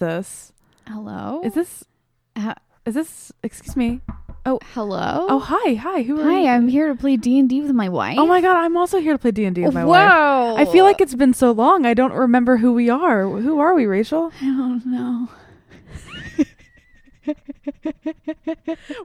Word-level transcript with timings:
this? 0.00 0.52
Hello. 0.88 1.40
Is 1.44 1.54
this? 1.54 1.84
Uh, 2.34 2.54
Is 2.84 2.94
this? 2.94 3.32
Excuse 3.44 3.76
me. 3.76 4.00
Oh, 4.46 4.58
hello. 4.74 5.26
Oh, 5.28 5.38
hi, 5.38 5.74
hi. 5.74 6.02
Who 6.02 6.18
are 6.18 6.22
you? 6.22 6.28
hi. 6.28 6.40
you? 6.40 6.48
I'm 6.48 6.66
here 6.66 6.88
to 6.88 6.94
play 6.94 7.16
D 7.16 7.38
and 7.38 7.48
D 7.48 7.60
with 7.60 7.72
my 7.72 7.88
wife. 7.88 8.16
Oh 8.18 8.26
my 8.26 8.40
god, 8.40 8.56
I'm 8.56 8.76
also 8.76 8.98
here 8.98 9.12
to 9.12 9.18
play 9.18 9.30
D 9.30 9.44
and 9.44 9.54
D 9.54 9.62
with 9.62 9.74
my 9.74 9.84
wife. 9.84 10.08
Whoa. 10.08 10.54
wife. 10.54 10.68
I 10.68 10.72
feel 10.72 10.84
like 10.84 11.00
it's 11.00 11.14
been 11.14 11.34
so 11.34 11.52
long. 11.52 11.84
I 11.86 11.94
don't 11.94 12.12
remember 12.12 12.56
who 12.56 12.72
we 12.72 12.88
are. 12.88 13.28
Who 13.28 13.60
are 13.60 13.74
we, 13.74 13.86
Rachel? 13.86 14.32
I 14.40 14.46
don't 14.46 14.84
know. 14.86 15.28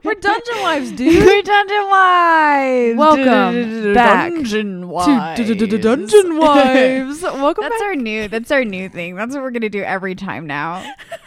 We're 0.02 0.14
Dungeon 0.14 0.62
Wives, 0.62 0.92
dude. 0.92 1.24
We're 1.26 1.42
Dungeon 1.42 1.88
Wives. 1.88 2.98
Welcome 2.98 3.94
back 3.94 4.32
Dungeon 4.32 4.80
to 4.82 4.86
Wives. 4.86 5.40
Dungeon 5.78 6.38
Wives. 6.38 7.22
Welcome 7.22 7.62
That's 7.62 7.74
back. 7.74 7.82
our 7.82 7.94
new. 7.94 8.28
That's 8.28 8.50
our 8.50 8.64
new 8.64 8.88
thing. 8.88 9.14
That's 9.16 9.34
what 9.34 9.42
we're 9.42 9.50
gonna 9.50 9.68
do 9.68 9.82
every 9.82 10.14
time 10.14 10.46
now. 10.46 10.84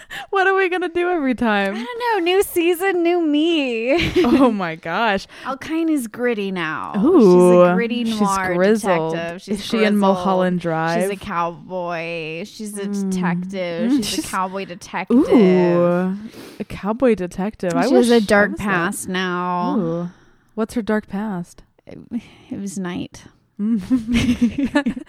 What 0.31 0.47
are 0.47 0.55
we 0.55 0.69
gonna 0.69 0.89
do 0.89 1.09
every 1.09 1.35
time? 1.35 1.75
I 1.75 1.83
don't 1.83 1.99
know. 2.25 2.31
New 2.33 2.43
season, 2.43 3.03
new 3.03 3.21
me. 3.21 4.11
oh 4.25 4.51
my 4.51 4.75
gosh. 4.75 5.27
Alkine 5.43 5.89
is 5.89 6.07
gritty 6.07 6.51
now. 6.51 6.93
Ooh, 6.97 7.19
she's 7.61 7.69
a 7.71 7.73
gritty 7.75 8.05
she's 8.05 8.37
grizzled. 8.47 9.13
detective. 9.13 9.41
She's 9.41 9.59
Is 9.59 9.65
she 9.65 9.83
in. 9.83 9.97
Mulholland 9.97 10.59
Drive? 10.61 11.01
She's 11.01 11.11
a 11.11 11.15
cowboy. 11.15 12.43
She's 12.45 12.77
a 12.77 12.87
Mm. 12.87 13.11
detective. 13.11 13.91
Mm, 13.91 13.97
She's, 13.97 14.05
she's- 14.07 14.25
a 14.25 14.31
cowboy 14.31 14.65
detective. 14.65 15.17
Ooh, 15.17 16.17
a 16.59 16.63
cowboy 16.63 17.15
detective. 17.15 17.73
I 17.75 17.87
she 17.87 17.93
wish 17.93 18.05
has 18.07 18.11
a 18.11 18.15
I 18.15 18.19
dark 18.19 18.51
was 18.51 18.57
that. 18.59 18.63
past 18.65 19.09
now. 19.09 19.77
Ooh. 19.79 20.09
What's 20.55 20.73
her 20.73 20.81
dark 20.81 21.07
past? 21.07 21.63
It 21.85 22.59
was 22.59 22.77
night. 22.79 23.25
That 23.59 25.03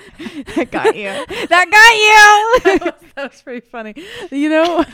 That 0.57 0.71
got 0.73 0.97
you. 0.97 1.25
that 1.49 1.71
got 1.71 2.75
you. 2.75 2.81
was, 2.85 2.95
that 3.15 3.31
was 3.31 3.43
pretty 3.43 3.61
funny. 3.65 3.95
You 4.33 4.49
know, 4.49 4.85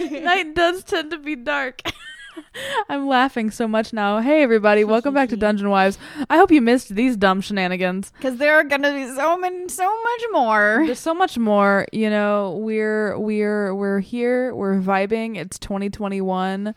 night 0.22 0.54
does 0.54 0.84
tend 0.84 1.10
to 1.10 1.18
be 1.18 1.36
dark. 1.36 1.82
I'm 2.88 3.06
laughing 3.06 3.50
so 3.50 3.68
much 3.68 3.92
now. 3.92 4.20
Hey, 4.20 4.42
everybody, 4.42 4.84
welcome 4.84 5.12
back 5.12 5.28
to 5.30 5.36
Dungeon 5.36 5.68
Wives. 5.68 5.98
I 6.30 6.36
hope 6.38 6.50
you 6.50 6.62
missed 6.62 6.94
these 6.94 7.16
dumb 7.16 7.42
shenanigans. 7.42 8.10
Because 8.16 8.38
there 8.38 8.54
are 8.54 8.64
gonna 8.64 8.92
be 8.94 9.06
so 9.14 9.36
many, 9.36 9.68
so 9.68 9.84
much 9.84 10.22
more. 10.32 10.82
There's 10.86 10.98
so 10.98 11.12
much 11.14 11.36
more. 11.36 11.86
You 11.92 12.08
know, 12.08 12.58
we're 12.62 13.18
we're 13.18 13.74
we're 13.74 14.00
here. 14.00 14.54
We're 14.54 14.80
vibing. 14.80 15.36
It's 15.36 15.58
2021. 15.58 16.74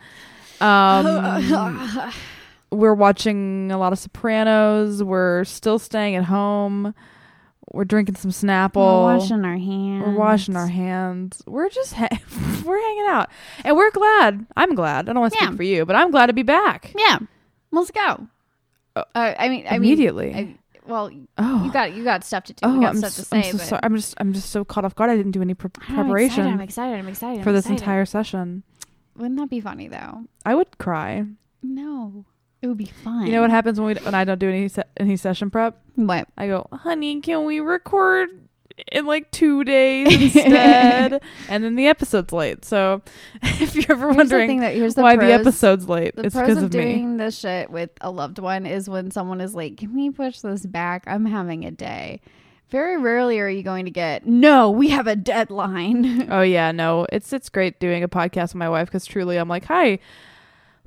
Um, 0.61 2.11
we're 2.71 2.93
watching 2.93 3.71
a 3.71 3.77
lot 3.77 3.93
of 3.93 3.99
Sopranos. 3.99 5.03
We're 5.03 5.43
still 5.43 5.79
staying 5.79 6.15
at 6.15 6.25
home. 6.25 6.93
We're 7.71 7.85
drinking 7.85 8.15
some 8.15 8.31
Snapple. 8.31 9.05
We're 9.05 9.17
washing 9.17 9.45
our 9.45 9.57
hands. 9.57 10.03
We're 10.05 10.15
washing 10.17 10.55
our 10.55 10.67
hands. 10.67 11.41
We're 11.45 11.69
just 11.69 11.93
ha- 11.93 12.07
we're 12.65 12.79
hanging 12.81 13.05
out, 13.09 13.29
and 13.63 13.75
we're 13.77 13.91
glad. 13.91 14.45
I'm 14.57 14.73
glad. 14.75 15.07
I 15.07 15.13
don't 15.13 15.21
want 15.21 15.33
to 15.33 15.39
Yeah. 15.39 15.47
speak 15.47 15.57
for 15.57 15.63
you, 15.63 15.85
but 15.85 15.95
I'm 15.95 16.09
glad 16.11 16.27
to 16.27 16.33
be 16.33 16.41
back. 16.43 16.91
Yeah, 16.97 17.19
let's 17.71 17.91
go. 17.91 18.27
Uh, 18.95 19.03
Uh, 19.13 19.35
I 19.37 19.49
mean, 19.49 19.67
I 19.69 19.75
immediately. 19.75 20.33
Mean, 20.33 20.57
I, 20.57 20.89
well, 20.89 21.11
oh, 21.37 21.65
you 21.65 21.71
got 21.71 21.93
you 21.93 22.03
got 22.03 22.23
stuff 22.23 22.45
to 22.45 22.53
do. 22.53 22.61
oh, 22.63 22.79
got 22.81 22.89
I'm, 22.89 22.97
stuff 22.97 23.19
s- 23.19 23.29
to 23.29 23.35
I'm 23.35 23.43
so 23.43 23.57
sorry. 23.59 23.79
I'm 23.83 23.95
just 23.95 24.15
I'm 24.17 24.33
just 24.33 24.49
so 24.49 24.65
caught 24.65 24.83
off 24.85 24.95
guard. 24.95 25.11
I 25.11 25.15
didn't 25.15 25.33
do 25.33 25.41
any 25.43 25.53
pre- 25.53 25.69
I 25.87 25.91
know, 25.93 25.99
I'm 25.99 26.05
preparation 26.07 26.39
excited. 26.47 26.53
I'm 26.53 26.61
excited. 26.61 26.99
I'm 26.99 27.07
excited. 27.07 27.43
for 27.43 27.49
I'm 27.49 27.55
this 27.55 27.65
excited. 27.65 27.81
entire 27.83 28.05
session. 28.05 28.63
Wouldn't 29.15 29.39
that 29.39 29.49
be 29.51 29.59
funny 29.61 29.87
though? 29.87 30.23
I 30.43 30.55
would 30.55 30.75
cry. 30.79 31.25
No, 31.61 32.25
it 32.61 32.67
would 32.67 32.77
be 32.77 32.85
fun. 32.85 33.25
You 33.25 33.31
know 33.33 33.41
what 33.41 33.51
happens 33.51 33.79
when 33.79 33.95
we 33.95 34.01
when 34.03 34.13
I 34.15 34.23
don't 34.25 34.39
do 34.39 34.49
any 34.49 34.67
se- 34.67 34.83
any 34.97 35.15
session 35.17 35.49
prep? 35.49 35.79
What? 35.95 36.27
I 36.37 36.47
go, 36.47 36.67
honey, 36.71 37.21
can 37.21 37.45
we 37.45 37.59
record 37.59 38.29
in 38.91 39.05
like 39.05 39.29
two 39.31 39.63
days 39.63 40.07
instead? 40.35 41.21
and 41.49 41.63
then 41.63 41.75
the 41.75 41.87
episode's 41.87 42.31
late. 42.33 42.63
So 42.65 43.01
if 43.43 43.75
you're 43.75 43.91
ever 43.91 44.07
Here's 44.07 44.13
the 44.13 44.17
wondering 44.17 44.49
thing 44.49 44.59
that 44.61 44.73
here's 44.75 44.95
the 44.95 45.01
why 45.01 45.15
the 45.15 45.31
episode's 45.33 45.87
late, 45.87 46.15
The 46.15 46.23
it's 46.25 46.35
because 46.35 46.57
of 46.57 46.65
of 46.65 46.73
me. 46.73 46.81
doing 46.81 47.17
this 47.17 47.39
shit 47.39 47.69
with 47.69 47.91
a 48.01 48.11
loved 48.11 48.39
one 48.39 48.65
is 48.65 48.89
when 48.89 49.11
someone 49.11 49.41
is 49.41 49.55
like, 49.55 49.77
"Can 49.77 49.93
we 49.95 50.09
push 50.09 50.39
this 50.41 50.65
back? 50.65 51.03
I'm 51.07 51.25
having 51.25 51.65
a 51.65 51.71
day." 51.71 52.21
Very 52.69 52.97
rarely 52.97 53.39
are 53.39 53.49
you 53.49 53.63
going 53.63 53.85
to 53.85 53.91
get, 53.91 54.27
"No, 54.27 54.69
we 54.69 54.89
have 54.89 55.07
a 55.07 55.15
deadline." 55.15 56.27
Oh 56.31 56.41
yeah, 56.41 56.71
no, 56.71 57.07
it's 57.11 57.33
it's 57.33 57.49
great 57.49 57.79
doing 57.79 58.03
a 58.03 58.07
podcast 58.07 58.49
with 58.49 58.55
my 58.55 58.69
wife 58.69 58.87
because 58.89 59.05
truly, 59.05 59.37
I'm 59.37 59.49
like, 59.49 59.65
hi. 59.65 59.99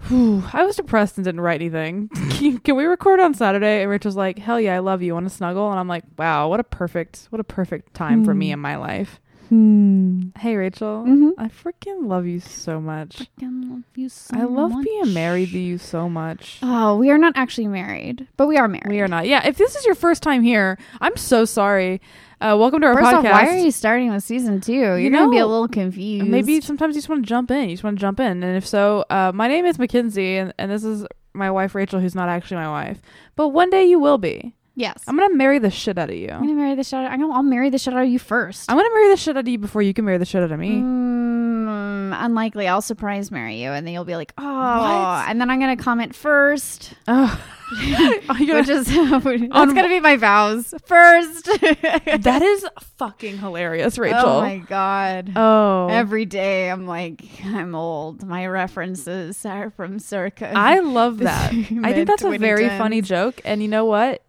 Whew, 0.08 0.42
I 0.52 0.64
was 0.64 0.76
depressed 0.76 1.16
and 1.16 1.24
didn't 1.24 1.40
write 1.42 1.60
anything. 1.60 2.08
Can 2.64 2.76
we 2.76 2.84
record 2.84 3.20
on 3.20 3.34
Saturday? 3.34 3.82
And 3.82 3.90
Rachel's 3.90 4.16
like, 4.16 4.38
hell 4.38 4.60
yeah, 4.60 4.74
I 4.74 4.80
love 4.80 5.00
you. 5.02 5.14
Want 5.14 5.28
to 5.28 5.34
snuggle? 5.34 5.70
And 5.70 5.78
I'm 5.78 5.88
like, 5.88 6.04
wow, 6.18 6.48
what 6.48 6.60
a 6.60 6.64
perfect, 6.64 7.26
what 7.30 7.40
a 7.40 7.44
perfect 7.44 7.94
time 7.94 8.24
for 8.24 8.34
me 8.34 8.48
Hmm. 8.48 8.52
in 8.54 8.58
my 8.60 8.76
life. 8.76 9.20
Hmm. 9.56 10.28
Hey 10.38 10.56
Rachel, 10.56 11.04
Mhm. 11.06 11.32
I 11.36 11.48
freaking 11.48 12.06
love 12.06 12.24
you 12.26 12.40
so 12.40 12.80
much. 12.80 13.18
Freaking 13.38 13.68
love 13.70 13.82
you 13.94 14.08
so 14.08 14.34
I 14.34 14.44
love 14.44 14.70
much. 14.72 14.82
being 14.86 15.12
married 15.12 15.50
to 15.50 15.58
you 15.58 15.76
so 15.76 16.08
much. 16.08 16.58
Oh, 16.62 16.96
we 16.96 17.10
are 17.10 17.18
not 17.18 17.34
actually 17.36 17.68
married, 17.68 18.26
but 18.38 18.46
we 18.48 18.56
are 18.56 18.66
married. 18.66 18.88
We 18.88 19.02
are 19.02 19.08
not. 19.08 19.26
Yeah, 19.26 19.46
if 19.46 19.58
this 19.58 19.76
is 19.76 19.84
your 19.84 19.94
first 19.94 20.22
time 20.22 20.42
here, 20.42 20.78
I'm 21.02 21.18
so 21.18 21.44
sorry. 21.44 22.00
Uh, 22.40 22.56
welcome 22.58 22.80
to 22.80 22.86
our 22.86 22.94
First 22.94 23.04
podcast. 23.08 23.18
off, 23.18 23.24
why 23.24 23.48
are 23.48 23.58
you 23.58 23.70
starting 23.70 24.10
with 24.10 24.24
season 24.24 24.62
two? 24.62 24.72
You're 24.72 24.98
You 24.98 25.10
gonna 25.10 25.28
be 25.30 25.36
a 25.36 25.46
little 25.46 25.68
confused. 25.68 26.28
Maybe 26.28 26.62
sometimes 26.62 26.94
you 26.96 27.02
just 27.02 27.10
want 27.10 27.22
to 27.22 27.28
jump 27.28 27.50
in. 27.50 27.68
You 27.68 27.74
just 27.76 27.84
want 27.84 27.98
to 27.98 28.00
jump 28.00 28.20
in. 28.20 28.42
And 28.42 28.56
if 28.56 28.66
so, 28.66 29.04
uh, 29.10 29.32
my 29.34 29.48
name 29.48 29.66
is 29.66 29.78
Mackenzie, 29.78 30.38
and, 30.38 30.54
and 30.58 30.70
this 30.72 30.82
is 30.82 31.04
my 31.34 31.50
wife 31.50 31.74
Rachel, 31.74 32.00
who's 32.00 32.14
not 32.14 32.30
actually 32.30 32.56
my 32.56 32.70
wife. 32.70 33.02
But 33.36 33.48
one 33.48 33.68
day 33.68 33.84
you 33.84 33.98
will 33.98 34.16
be. 34.16 34.54
Yes. 34.74 35.02
I'm 35.06 35.16
gonna 35.16 35.34
marry 35.34 35.58
the 35.58 35.70
shit 35.70 35.98
out 35.98 36.10
of 36.10 36.16
you. 36.16 36.28
I'm 36.28 36.40
gonna 36.40 36.54
marry 36.54 36.74
the 36.74 36.84
shit. 36.84 36.94
Out, 36.94 37.06
of, 37.06 37.12
I'm 37.12 37.20
gonna. 37.20 37.32
I'll 37.32 37.42
marry 37.42 37.70
the 37.70 37.78
shit 37.78 37.94
out 37.94 38.02
of 38.02 38.08
you 38.08 38.18
first. 38.18 38.70
I'm 38.70 38.76
gonna 38.76 38.92
marry 38.94 39.08
the 39.10 39.16
shit 39.16 39.36
out 39.36 39.40
of 39.40 39.48
you 39.48 39.58
before 39.58 39.82
you 39.82 39.94
can 39.94 40.04
marry 40.04 40.18
the 40.18 40.24
shit 40.24 40.42
out 40.42 40.52
of 40.52 40.58
me. 40.58 40.76
Mm, 40.76 42.16
unlikely. 42.24 42.68
I'll 42.68 42.82
surprise 42.82 43.30
marry 43.30 43.56
you, 43.62 43.70
and 43.70 43.86
then 43.86 43.94
you'll 43.94 44.04
be 44.04 44.16
like, 44.16 44.32
"Oh," 44.38 44.44
What? 44.44 45.28
and 45.28 45.40
then 45.40 45.50
I'm 45.50 45.60
gonna 45.60 45.76
comment 45.76 46.14
first, 46.14 46.94
Oh, 47.08 47.40
which 48.38 48.68
is 48.68 48.86
that's 48.86 49.24
gonna 49.72 49.88
be 49.88 50.00
my 50.00 50.16
vows 50.16 50.74
first. 50.86 51.44
that 51.46 52.42
is 52.42 52.66
fucking 52.98 53.38
hilarious, 53.38 53.98
Rachel. 53.98 54.20
Oh 54.28 54.40
my 54.40 54.58
god. 54.58 55.32
Oh. 55.36 55.88
Every 55.88 56.24
day 56.24 56.70
I'm 56.70 56.86
like, 56.86 57.22
I'm 57.44 57.74
old. 57.74 58.26
My 58.26 58.46
references 58.46 59.44
are 59.46 59.70
from 59.70 59.98
circa. 59.98 60.52
I 60.54 60.80
love 60.80 61.18
that. 61.18 61.52
I 61.52 61.92
think 61.92 62.08
that's 62.08 62.24
a 62.24 62.38
very 62.38 62.68
funny 62.68 63.00
joke, 63.00 63.40
and 63.44 63.62
you 63.62 63.68
know 63.68 63.84
what? 63.84 64.22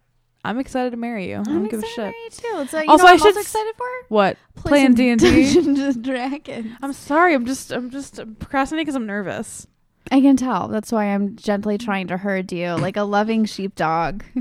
I'm 0.45 0.59
excited 0.59 0.89
to 0.91 0.97
marry 0.97 1.29
you. 1.29 1.35
I 1.35 1.39
I'm 1.39 1.43
don't 1.43 1.63
give 1.69 1.81
a 1.81 1.85
excited 1.85 1.89
shit. 1.89 1.95
to 1.95 2.01
marry 2.01 2.23
you 2.23 2.29
too. 2.57 2.61
It's 2.63 2.73
like, 2.73 2.89
Also, 2.89 3.03
know 3.03 3.09
I 3.09 3.13
what 3.13 3.13
I'm 3.13 3.17
should 3.19 3.27
also 3.27 3.39
excited 3.39 3.73
for 3.77 3.85
What? 4.09 4.37
Play 4.55 4.69
Playing 4.71 4.93
D 4.95 5.09
and 5.09 5.21
D. 5.21 6.01
Dragons. 6.01 6.73
I'm 6.81 6.93
sorry. 6.93 7.33
I'm 7.33 7.45
just. 7.45 7.71
I'm 7.71 7.89
just 7.89 8.15
procrastinating 8.39 8.83
because 8.85 8.95
I'm 8.95 9.05
nervous. 9.05 9.67
I 10.11 10.19
can 10.19 10.35
tell. 10.35 10.67
That's 10.67 10.91
why 10.91 11.05
I'm 11.05 11.35
gently 11.37 11.77
trying 11.77 12.07
to 12.07 12.17
herd 12.17 12.51
you 12.51 12.73
like 12.75 12.97
a 12.97 13.03
loving 13.03 13.45
sheepdog. 13.45 14.23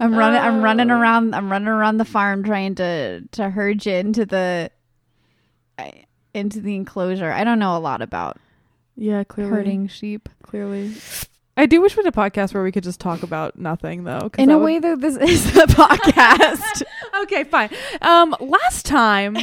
I'm 0.00 0.14
running. 0.14 0.40
I'm 0.40 0.62
running 0.62 0.90
Oh. 0.90 0.98
around. 1.00 1.34
I'm 1.34 1.50
running 1.50 1.68
around 1.68 1.98
the 1.98 2.04
farm 2.04 2.42
trying 2.44 2.74
to 2.76 3.22
to 3.32 3.50
herd 3.50 3.84
you 3.84 3.92
into 3.94 4.24
the 4.24 4.70
into 6.32 6.60
the 6.60 6.76
enclosure. 6.76 7.32
I 7.32 7.42
don't 7.44 7.58
know 7.58 7.76
a 7.76 7.80
lot 7.80 8.02
about 8.02 8.38
Yeah, 8.96 9.24
clearly. 9.24 9.50
herding 9.52 9.88
sheep. 9.88 10.28
Clearly. 10.42 10.92
I 11.60 11.66
do 11.66 11.82
wish 11.82 11.94
we 11.94 12.02
had 12.02 12.12
a 12.12 12.16
podcast 12.16 12.54
where 12.54 12.62
we 12.62 12.72
could 12.72 12.84
just 12.84 13.00
talk 13.00 13.22
about 13.22 13.58
nothing, 13.58 14.04
though. 14.04 14.30
In 14.38 14.50
a 14.50 14.56
would- 14.58 14.64
way, 14.64 14.78
though, 14.78 14.96
this 14.96 15.16
is 15.18 15.52
the 15.52 15.66
podcast. 15.66 16.82
Okay, 17.22 17.44
fine. 17.44 17.68
Um, 18.00 18.34
last 18.40 18.86
time 18.86 19.36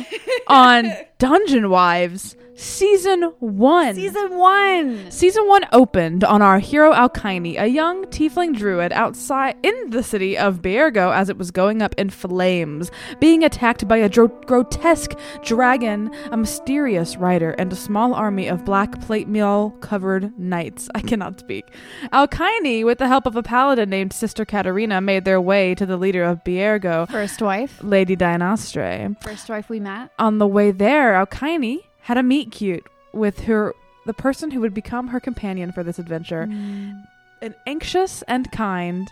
on 0.48 0.92
Dungeon 1.20 1.70
Wives, 1.70 2.36
season 2.56 3.24
one. 3.40 3.94
Season 3.94 4.36
one. 4.36 5.12
Season 5.12 5.48
one 5.48 5.64
opened 5.72 6.24
on 6.24 6.42
our 6.42 6.58
hero 6.60 6.92
Alkine, 6.92 7.60
a 7.60 7.68
young 7.68 8.06
tiefling 8.06 8.58
druid 8.58 8.92
outside 8.94 9.58
in 9.62 9.92
the 9.92 10.02
city 10.02 10.36
of 10.38 10.62
Biergo 10.64 11.14
as 11.14 11.30
it 11.30 11.38
was 11.38 11.52
going 11.52 11.82
up 11.84 11.94
in 12.00 12.10
flames, 12.10 12.90
being 13.20 13.44
attacked 13.44 13.88
by 13.88 13.98
a 13.98 14.10
dro- 14.10 14.28
grotesque 14.48 15.12
dragon, 15.44 16.10
a 16.32 16.38
mysterious 16.38 17.16
rider, 17.18 17.52
and 17.60 17.72
a 17.72 17.76
small 17.76 18.14
army 18.16 18.48
of 18.48 18.66
black 18.66 19.00
plate 19.02 19.28
mail 19.28 19.72
covered 19.82 20.38
knights. 20.40 20.90
I 20.96 21.02
cannot 21.02 21.40
speak. 21.40 21.66
Alkine, 22.12 22.86
with 22.86 22.98
the 22.98 23.08
help 23.08 23.26
of 23.26 23.36
a 23.36 23.44
paladin 23.44 23.90
named 23.90 24.14
Sister 24.14 24.46
Katerina, 24.46 25.02
made 25.02 25.26
their 25.26 25.42
way 25.42 25.76
to 25.76 25.86
the 25.86 25.98
leader 25.98 26.24
of 26.24 26.44
Biergo, 26.44 27.10
First 27.10 27.42
wife. 27.42 27.80
Lady 27.84 28.16
Dynastre. 28.16 29.16
First 29.22 29.50
wife 29.50 29.70
we 29.70 29.80
met. 29.80 30.12
On 30.20 30.38
the 30.38 30.48
way 30.48 30.72
there, 30.72 31.14
Alkine 31.14 31.80
had 32.02 32.18
a 32.18 32.24
meet 32.24 32.52
cute 32.52 32.86
with 33.14 33.42
her 33.42 33.74
the 34.06 34.14
person 34.14 34.52
who 34.52 34.62
would 34.62 34.74
become 34.74 35.10
her 35.10 35.20
companion 35.20 35.72
for 35.74 35.84
this 35.84 36.00
adventure, 36.00 36.44
an 36.44 37.54
anxious 37.66 38.22
and 38.24 38.50
kind 38.54 39.10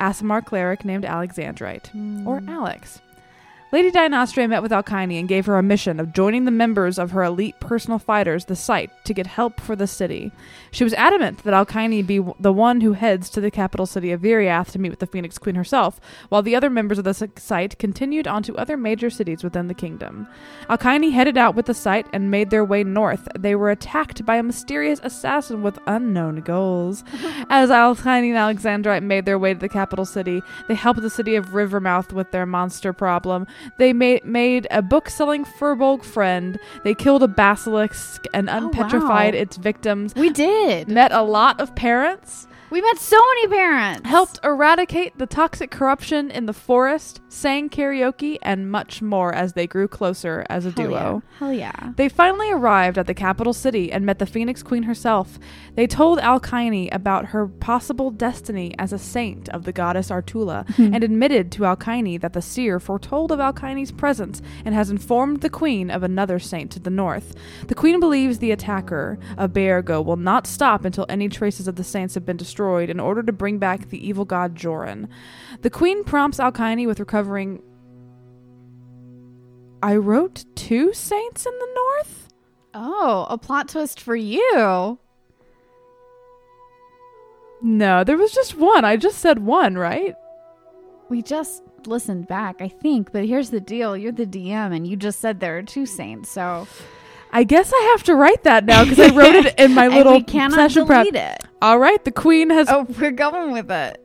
Aasimar 0.00 0.44
cleric 0.44 0.84
named 0.84 1.04
Alexandrite, 1.04 1.88
or 2.26 2.40
Mm. 2.40 2.48
Alex. 2.48 3.00
Lady 3.72 3.90
Dinostre 3.90 4.48
met 4.48 4.62
with 4.62 4.70
Alkine 4.70 5.18
and 5.18 5.28
gave 5.28 5.44
her 5.46 5.58
a 5.58 5.62
mission 5.62 5.98
of 5.98 6.12
joining 6.12 6.44
the 6.44 6.52
members 6.52 7.00
of 7.00 7.10
her 7.10 7.24
elite 7.24 7.58
personal 7.58 7.98
fighters, 7.98 8.44
the 8.44 8.54
Sight, 8.54 8.90
to 9.04 9.12
get 9.12 9.26
help 9.26 9.60
for 9.60 9.74
the 9.74 9.88
city. 9.88 10.30
She 10.70 10.84
was 10.84 10.94
adamant 10.94 11.42
that 11.42 11.52
Alkine 11.52 12.06
be 12.06 12.24
the 12.38 12.52
one 12.52 12.80
who 12.80 12.92
heads 12.92 13.28
to 13.30 13.40
the 13.40 13.50
capital 13.50 13.84
city 13.84 14.12
of 14.12 14.20
Viriath 14.20 14.70
to 14.70 14.78
meet 14.78 14.90
with 14.90 15.00
the 15.00 15.06
Phoenix 15.06 15.36
Queen 15.36 15.56
herself, 15.56 16.00
while 16.28 16.42
the 16.42 16.54
other 16.54 16.70
members 16.70 16.98
of 16.98 17.04
the 17.04 17.10
S- 17.10 17.24
Sight 17.38 17.76
continued 17.78 18.28
on 18.28 18.44
to 18.44 18.56
other 18.56 18.76
major 18.76 19.10
cities 19.10 19.42
within 19.42 19.66
the 19.66 19.74
kingdom. 19.74 20.28
Alkine 20.70 21.10
headed 21.10 21.36
out 21.36 21.56
with 21.56 21.66
the 21.66 21.74
Sight 21.74 22.06
and 22.12 22.30
made 22.30 22.50
their 22.50 22.64
way 22.64 22.84
north. 22.84 23.26
They 23.36 23.56
were 23.56 23.70
attacked 23.72 24.24
by 24.24 24.36
a 24.36 24.44
mysterious 24.44 25.00
assassin 25.02 25.64
with 25.64 25.78
unknown 25.88 26.42
goals. 26.42 27.02
As 27.50 27.70
Alkine 27.70 28.30
and 28.30 28.36
Alexandrite 28.36 29.02
made 29.02 29.26
their 29.26 29.40
way 29.40 29.54
to 29.54 29.60
the 29.60 29.68
capital 29.68 30.04
city, 30.04 30.40
they 30.68 30.74
helped 30.74 31.02
the 31.02 31.10
city 31.10 31.34
of 31.34 31.54
Rivermouth 31.54 32.12
with 32.12 32.30
their 32.30 32.46
monster 32.46 32.92
problem. 32.92 33.46
They 33.78 33.92
made 33.92 34.24
made 34.24 34.66
a 34.70 34.82
book-selling 34.82 35.44
furbolg 35.44 36.04
friend. 36.04 36.58
They 36.84 36.94
killed 36.94 37.22
a 37.22 37.28
basilisk 37.28 38.24
and 38.34 38.48
Oh, 38.50 38.56
unpetrified 38.56 39.34
wow. 39.34 39.40
its 39.40 39.56
victims. 39.56 40.14
We 40.14 40.30
did. 40.30 40.88
Met 40.88 41.12
a 41.12 41.22
lot 41.22 41.60
of 41.60 41.74
parents. 41.74 42.45
We 42.68 42.80
met 42.80 42.98
so 42.98 43.16
many 43.16 43.46
parents. 43.46 44.08
Helped 44.08 44.40
eradicate 44.42 45.16
the 45.18 45.26
toxic 45.26 45.70
corruption 45.70 46.32
in 46.32 46.46
the 46.46 46.52
forest. 46.52 47.20
Sang 47.28 47.70
karaoke 47.70 48.38
and 48.42 48.68
much 48.70 49.00
more 49.00 49.32
as 49.32 49.52
they 49.52 49.68
grew 49.68 49.86
closer 49.86 50.44
as 50.50 50.66
a 50.66 50.72
Hell 50.72 50.86
duo. 50.86 51.22
yeah. 51.24 51.38
Hell 51.38 51.52
yeah. 51.52 51.92
They 51.96 52.08
finally 52.08 52.50
arrived 52.50 52.98
at 52.98 53.06
the 53.06 53.14
capital 53.14 53.52
city 53.52 53.92
and 53.92 54.04
met 54.04 54.18
the 54.18 54.26
Phoenix 54.26 54.64
Queen 54.64 54.82
herself. 54.82 55.38
They 55.76 55.86
told 55.86 56.18
Alkine 56.18 56.92
about 56.92 57.26
her 57.26 57.46
possible 57.46 58.10
destiny 58.10 58.74
as 58.80 58.92
a 58.92 58.98
saint 58.98 59.48
of 59.50 59.62
the 59.62 59.72
goddess 59.72 60.10
Artula 60.10 60.66
and 60.78 61.04
admitted 61.04 61.52
to 61.52 61.62
Alkine 61.62 62.20
that 62.20 62.32
the 62.32 62.42
seer 62.42 62.80
foretold 62.80 63.30
of 63.30 63.38
Alkine's 63.38 63.92
presence 63.92 64.42
and 64.64 64.74
has 64.74 64.90
informed 64.90 65.40
the 65.40 65.50
queen 65.50 65.88
of 65.88 66.02
another 66.02 66.40
saint 66.40 66.72
to 66.72 66.80
the 66.80 66.90
north. 66.90 67.32
The 67.68 67.76
queen 67.76 68.00
believes 68.00 68.38
the 68.40 68.50
attacker 68.50 69.20
of 69.38 69.52
Baergo 69.52 70.04
will 70.04 70.16
not 70.16 70.48
stop 70.48 70.84
until 70.84 71.06
any 71.08 71.28
traces 71.28 71.68
of 71.68 71.76
the 71.76 71.84
saints 71.84 72.14
have 72.14 72.26
been 72.26 72.36
destroyed 72.36 72.55
in 72.58 73.00
order 73.00 73.22
to 73.22 73.32
bring 73.32 73.58
back 73.58 73.88
the 73.88 74.06
evil 74.06 74.24
god 74.24 74.54
Joran. 74.54 75.08
The 75.62 75.70
queen 75.70 76.04
prompts 76.04 76.38
Alkine 76.38 76.86
with 76.86 77.00
recovering 77.00 77.62
I 79.82 79.96
wrote 79.96 80.44
two 80.54 80.92
saints 80.92 81.46
in 81.46 81.52
the 81.58 81.68
north? 81.74 82.28
Oh, 82.74 83.26
a 83.30 83.38
plot 83.38 83.68
twist 83.68 84.00
for 84.00 84.16
you. 84.16 84.98
No, 87.62 88.04
there 88.04 88.16
was 88.16 88.32
just 88.32 88.56
one. 88.56 88.84
I 88.84 88.96
just 88.96 89.18
said 89.18 89.38
one, 89.38 89.76
right? 89.76 90.14
We 91.08 91.22
just 91.22 91.62
listened 91.86 92.26
back, 92.26 92.56
I 92.60 92.68
think, 92.68 93.12
but 93.12 93.26
here's 93.26 93.50
the 93.50 93.60
deal. 93.60 93.96
You're 93.96 94.12
the 94.12 94.26
DM 94.26 94.74
and 94.74 94.86
you 94.86 94.96
just 94.96 95.20
said 95.20 95.40
there 95.40 95.56
are 95.58 95.62
two 95.62 95.86
saints, 95.86 96.30
so 96.30 96.66
I 97.36 97.44
guess 97.44 97.70
I 97.70 97.90
have 97.92 98.02
to 98.04 98.14
write 98.14 98.44
that 98.44 98.64
now 98.64 98.82
because 98.82 98.98
I 98.98 99.14
wrote 99.14 99.34
it 99.34 99.54
in 99.58 99.74
my 99.74 99.88
little 99.88 99.98
And 99.98 100.04
little 100.06 100.12
we 100.14 100.22
cannot 100.22 100.54
session 100.54 100.86
prep. 100.86 101.04
delete 101.04 101.22
it. 101.22 101.44
All 101.60 101.78
right, 101.78 102.02
the 102.02 102.10
queen 102.10 102.48
has. 102.48 102.66
Oh, 102.70 102.86
we're 102.98 103.10
going 103.10 103.52
with 103.52 103.70
it. 103.70 104.02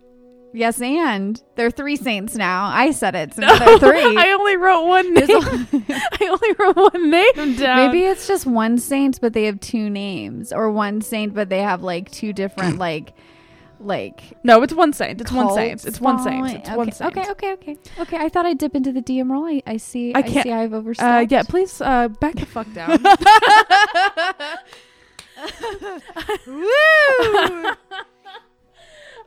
Yes, 0.54 0.82
and 0.82 1.42
there 1.56 1.66
are 1.68 1.72
three 1.72 1.96
saints 1.96 2.36
now. 2.36 2.66
I 2.66 2.92
said 2.92 3.16
it, 3.16 3.34
so 3.34 3.42
No, 3.42 3.58
there 3.58 3.70
are 3.70 3.80
three. 4.02 4.18
I 4.18 4.32
only 4.38 4.58
wrote 4.58 4.84
one 4.86 5.14
name. 5.14 5.26
There's 5.28 5.46
I 6.12 6.28
only 6.28 6.56
wrote 6.60 6.76
one 6.94 7.10
name 7.10 7.56
down. 7.56 7.88
Maybe 7.88 8.04
it's 8.04 8.28
just 8.28 8.46
one 8.46 8.78
saint, 8.78 9.22
but 9.22 9.32
they 9.32 9.46
have 9.46 9.62
two 9.62 9.90
names, 9.90 10.52
or 10.52 10.70
one 10.70 11.00
saint, 11.00 11.34
but 11.34 11.48
they 11.48 11.60
have 11.62 11.84
like 11.84 12.12
two 12.12 12.34
different 12.34 12.80
like 12.80 13.14
like 13.86 14.38
no, 14.44 14.62
it's 14.62 14.74
one 14.74 14.94
saint. 14.94 15.22
It's 15.22 15.32
one 15.32 15.54
saint. 15.54 15.86
It's 15.86 16.02
one 16.02 16.20
saint. 16.20 16.50
It's 16.50 16.70
okay. 16.70 16.78
one 16.78 16.92
saint. 16.92 17.18
Okay, 17.18 17.32
okay, 17.32 17.54
okay, 17.54 17.78
okay. 18.00 18.18
I 18.18 18.30
thought 18.30 18.46
I'd 18.46 18.58
dip 18.58 18.76
into 18.76 18.92
the 18.92 19.02
DM 19.02 19.30
role. 19.30 19.46
I, 19.46 19.62
I 19.66 19.78
see. 19.78 20.14
I 20.14 20.20
I, 20.20 20.44
see. 20.44 20.52
I've 20.52 20.74
overstepped. 20.74 21.32
Uh, 21.32 21.36
yeah, 21.36 21.44
please 21.44 21.82
uh, 21.82 22.08
back 22.08 22.36
the 22.36 22.46
fuck 22.46 22.72
down. 22.74 23.04
Woo! 26.48 27.72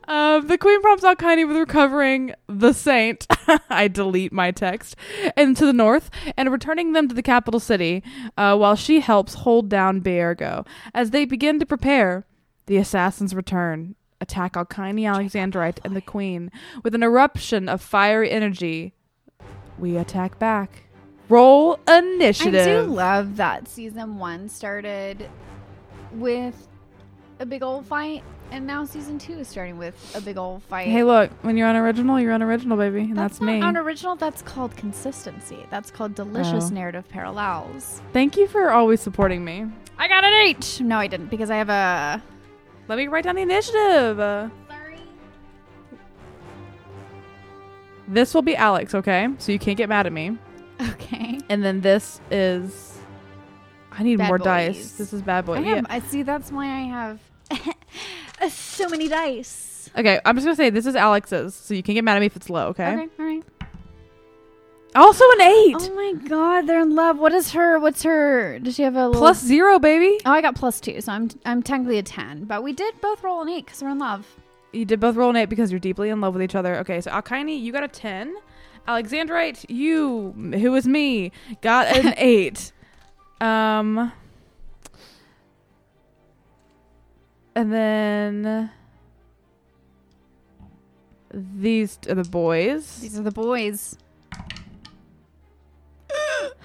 Um, 0.07 0.47
the 0.47 0.57
queen 0.57 0.81
prompts 0.81 1.03
Alkine 1.03 1.47
with 1.47 1.57
recovering 1.57 2.33
the 2.47 2.73
saint. 2.73 3.25
I 3.69 3.87
delete 3.87 4.31
my 4.31 4.51
text. 4.51 4.95
And 5.35 5.57
to 5.57 5.65
the 5.65 5.73
north, 5.73 6.09
and 6.37 6.51
returning 6.51 6.93
them 6.93 7.07
to 7.07 7.15
the 7.15 7.23
capital 7.23 7.59
city, 7.59 8.03
uh, 8.37 8.55
while 8.57 8.75
she 8.75 8.99
helps 8.99 9.33
hold 9.33 9.69
down 9.69 10.01
Baergo. 10.01 10.65
As 10.93 11.11
they 11.11 11.25
begin 11.25 11.59
to 11.59 11.65
prepare, 11.65 12.25
the 12.67 12.77
assassins 12.77 13.35
return, 13.35 13.95
attack 14.21 14.53
Alkine 14.53 15.01
Alexandrite 15.01 15.79
and 15.83 15.95
the 15.95 16.01
queen. 16.01 16.51
With 16.83 16.95
an 16.95 17.03
eruption 17.03 17.67
of 17.69 17.81
fiery 17.81 18.31
energy, 18.31 18.93
we 19.77 19.97
attack 19.97 20.39
back. 20.39 20.83
Roll 21.27 21.79
initiative. 21.87 22.61
I 22.61 22.85
do 22.85 22.91
love 22.91 23.37
that 23.37 23.67
season 23.67 24.17
one 24.19 24.47
started 24.47 25.29
with 26.11 26.67
a 27.39 27.45
big 27.45 27.63
old 27.63 27.85
fight, 27.85 28.23
and 28.51 28.65
now 28.67 28.85
season 28.85 29.17
two 29.17 29.33
is 29.39 29.47
starting 29.47 29.77
with 29.77 29.95
a 30.15 30.21
big 30.21 30.37
old 30.37 30.61
fight. 30.63 30.87
Hey, 30.87 31.03
look, 31.03 31.31
when 31.41 31.57
you're 31.57 31.67
on 31.67 31.75
original, 31.75 32.19
you're 32.19 32.31
on 32.31 32.43
original, 32.43 32.77
baby. 32.77 33.01
And 33.01 33.17
that's, 33.17 33.41
not 33.41 33.47
me. 33.47 33.59
unoriginal. 33.59 34.15
That's 34.15 34.41
called 34.43 34.77
consistency. 34.77 35.65
That's 35.71 35.89
called 35.91 36.15
delicious 36.15 36.65
Oh. 36.71 36.73
narrative 36.73 37.09
parallels. 37.09 38.01
Thank 38.13 38.37
you 38.37 38.47
for 38.47 38.69
always 38.71 39.01
supporting 39.01 39.43
me. 39.43 39.65
I 39.97 40.07
got 40.07 40.23
an 40.23 40.33
eight. 40.33 40.79
No, 40.81 40.97
I 40.97 41.07
didn't 41.07 41.27
because 41.27 41.49
I 41.49 41.57
have 41.57 41.69
a. 41.69 42.23
Let 42.87 42.97
me 42.97 43.07
write 43.07 43.23
down 43.23 43.35
the 43.35 43.41
initiative. 43.41 44.17
Sorry. 44.17 44.51
this 48.07 48.33
will 48.33 48.41
be 48.41 48.55
Alex, 48.55 48.93
okay? 48.93 49.27
So 49.39 49.51
you 49.51 49.59
can't 49.59 49.77
get 49.77 49.89
mad 49.89 50.05
at 50.05 50.13
me. 50.13 50.37
Okay. 50.81 51.39
And 51.49 51.63
then 51.63 51.81
this 51.81 52.19
is. 52.31 52.99
I 53.91 54.03
need 54.03 54.17
Bad 54.17 54.27
more 54.27 54.37
boys. 54.37 54.45
dice. 54.45 54.91
This 54.93 55.13
is 55.13 55.21
bad 55.21 55.45
boy. 55.45 55.55
I 55.55 55.59
Yeah. 55.61 55.81
I 55.89 55.99
see. 55.99 56.21
That's 56.23 56.51
why 56.51 56.65
I 56.65 56.81
have 56.81 57.19
so 58.51 58.89
many 58.89 59.07
dice. 59.07 59.89
Okay, 59.97 60.19
I'm 60.25 60.35
just 60.35 60.45
gonna 60.45 60.55
say 60.57 60.69
this 60.69 60.85
is 60.85 60.95
Alex's, 60.95 61.55
so 61.55 61.73
you 61.73 61.81
can't 61.81 61.93
get 61.95 62.03
mad 62.03 62.17
at 62.17 62.19
me 62.19 62.25
if 62.25 62.35
it's 62.35 62.49
low. 62.49 62.67
Okay. 62.67 62.93
Okay. 62.93 63.07
All 63.17 63.25
right. 63.25 63.43
Also 64.95 65.23
an 65.33 65.41
eight 65.41 65.75
Oh 65.77 65.93
my 65.95 66.13
God, 66.27 66.67
they're 66.67 66.79
in 66.81 66.95
love. 66.95 67.17
What 67.19 67.33
is 67.33 67.51
her? 67.51 67.79
What's 67.79 68.03
her? 68.03 68.59
Does 68.59 68.75
she 68.75 68.83
have 68.83 68.95
a 68.95 69.07
little- 69.07 69.21
plus 69.21 69.41
zero, 69.43 69.77
baby. 69.77 70.19
Oh, 70.25 70.31
I 70.31 70.41
got 70.41 70.55
plus 70.55 70.79
two, 70.79 71.01
so 71.01 71.11
I'm 71.11 71.29
I'm 71.45 71.61
technically 71.61 71.97
a 71.97 72.03
ten. 72.03 72.45
But 72.45 72.63
we 72.63 72.71
did 72.73 72.99
both 73.01 73.21
roll 73.23 73.41
an 73.41 73.49
eight 73.49 73.65
because 73.65 73.81
we're 73.81 73.89
in 73.89 73.99
love. 73.99 74.25
You 74.71 74.85
did 74.85 74.99
both 74.99 75.15
roll 75.15 75.29
an 75.29 75.35
eight 75.35 75.49
because 75.49 75.69
you're 75.71 75.79
deeply 75.79 76.09
in 76.09 76.21
love 76.21 76.33
with 76.33 76.43
each 76.43 76.55
other. 76.55 76.75
Okay, 76.77 77.01
so 77.01 77.11
Alkine, 77.11 77.61
you 77.61 77.71
got 77.73 77.83
a 77.83 77.87
ten. 77.89 78.35
Alexandrite, 78.87 79.65
you, 79.67 80.31
who 80.59 80.75
is 80.75 80.87
me, 80.87 81.31
got 81.61 81.87
an 81.87 82.13
eight. 82.17 82.71
Um, 83.41 84.11
and 87.55 87.73
then 87.73 88.69
these 91.33 91.97
are 92.07 92.15
the 92.15 92.23
boys. 92.23 92.99
These 93.01 93.17
are 93.19 93.23
the 93.23 93.31
boys. 93.31 93.97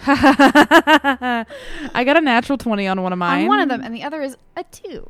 I 0.06 2.02
got 2.04 2.16
a 2.16 2.20
natural 2.20 2.58
twenty 2.58 2.86
on 2.86 3.02
one 3.02 3.12
of 3.12 3.18
mine. 3.18 3.42
On 3.42 3.48
one 3.48 3.60
of 3.60 3.68
them, 3.68 3.82
and 3.82 3.94
the 3.94 4.02
other 4.02 4.22
is 4.22 4.36
a 4.56 4.64
two. 4.64 5.08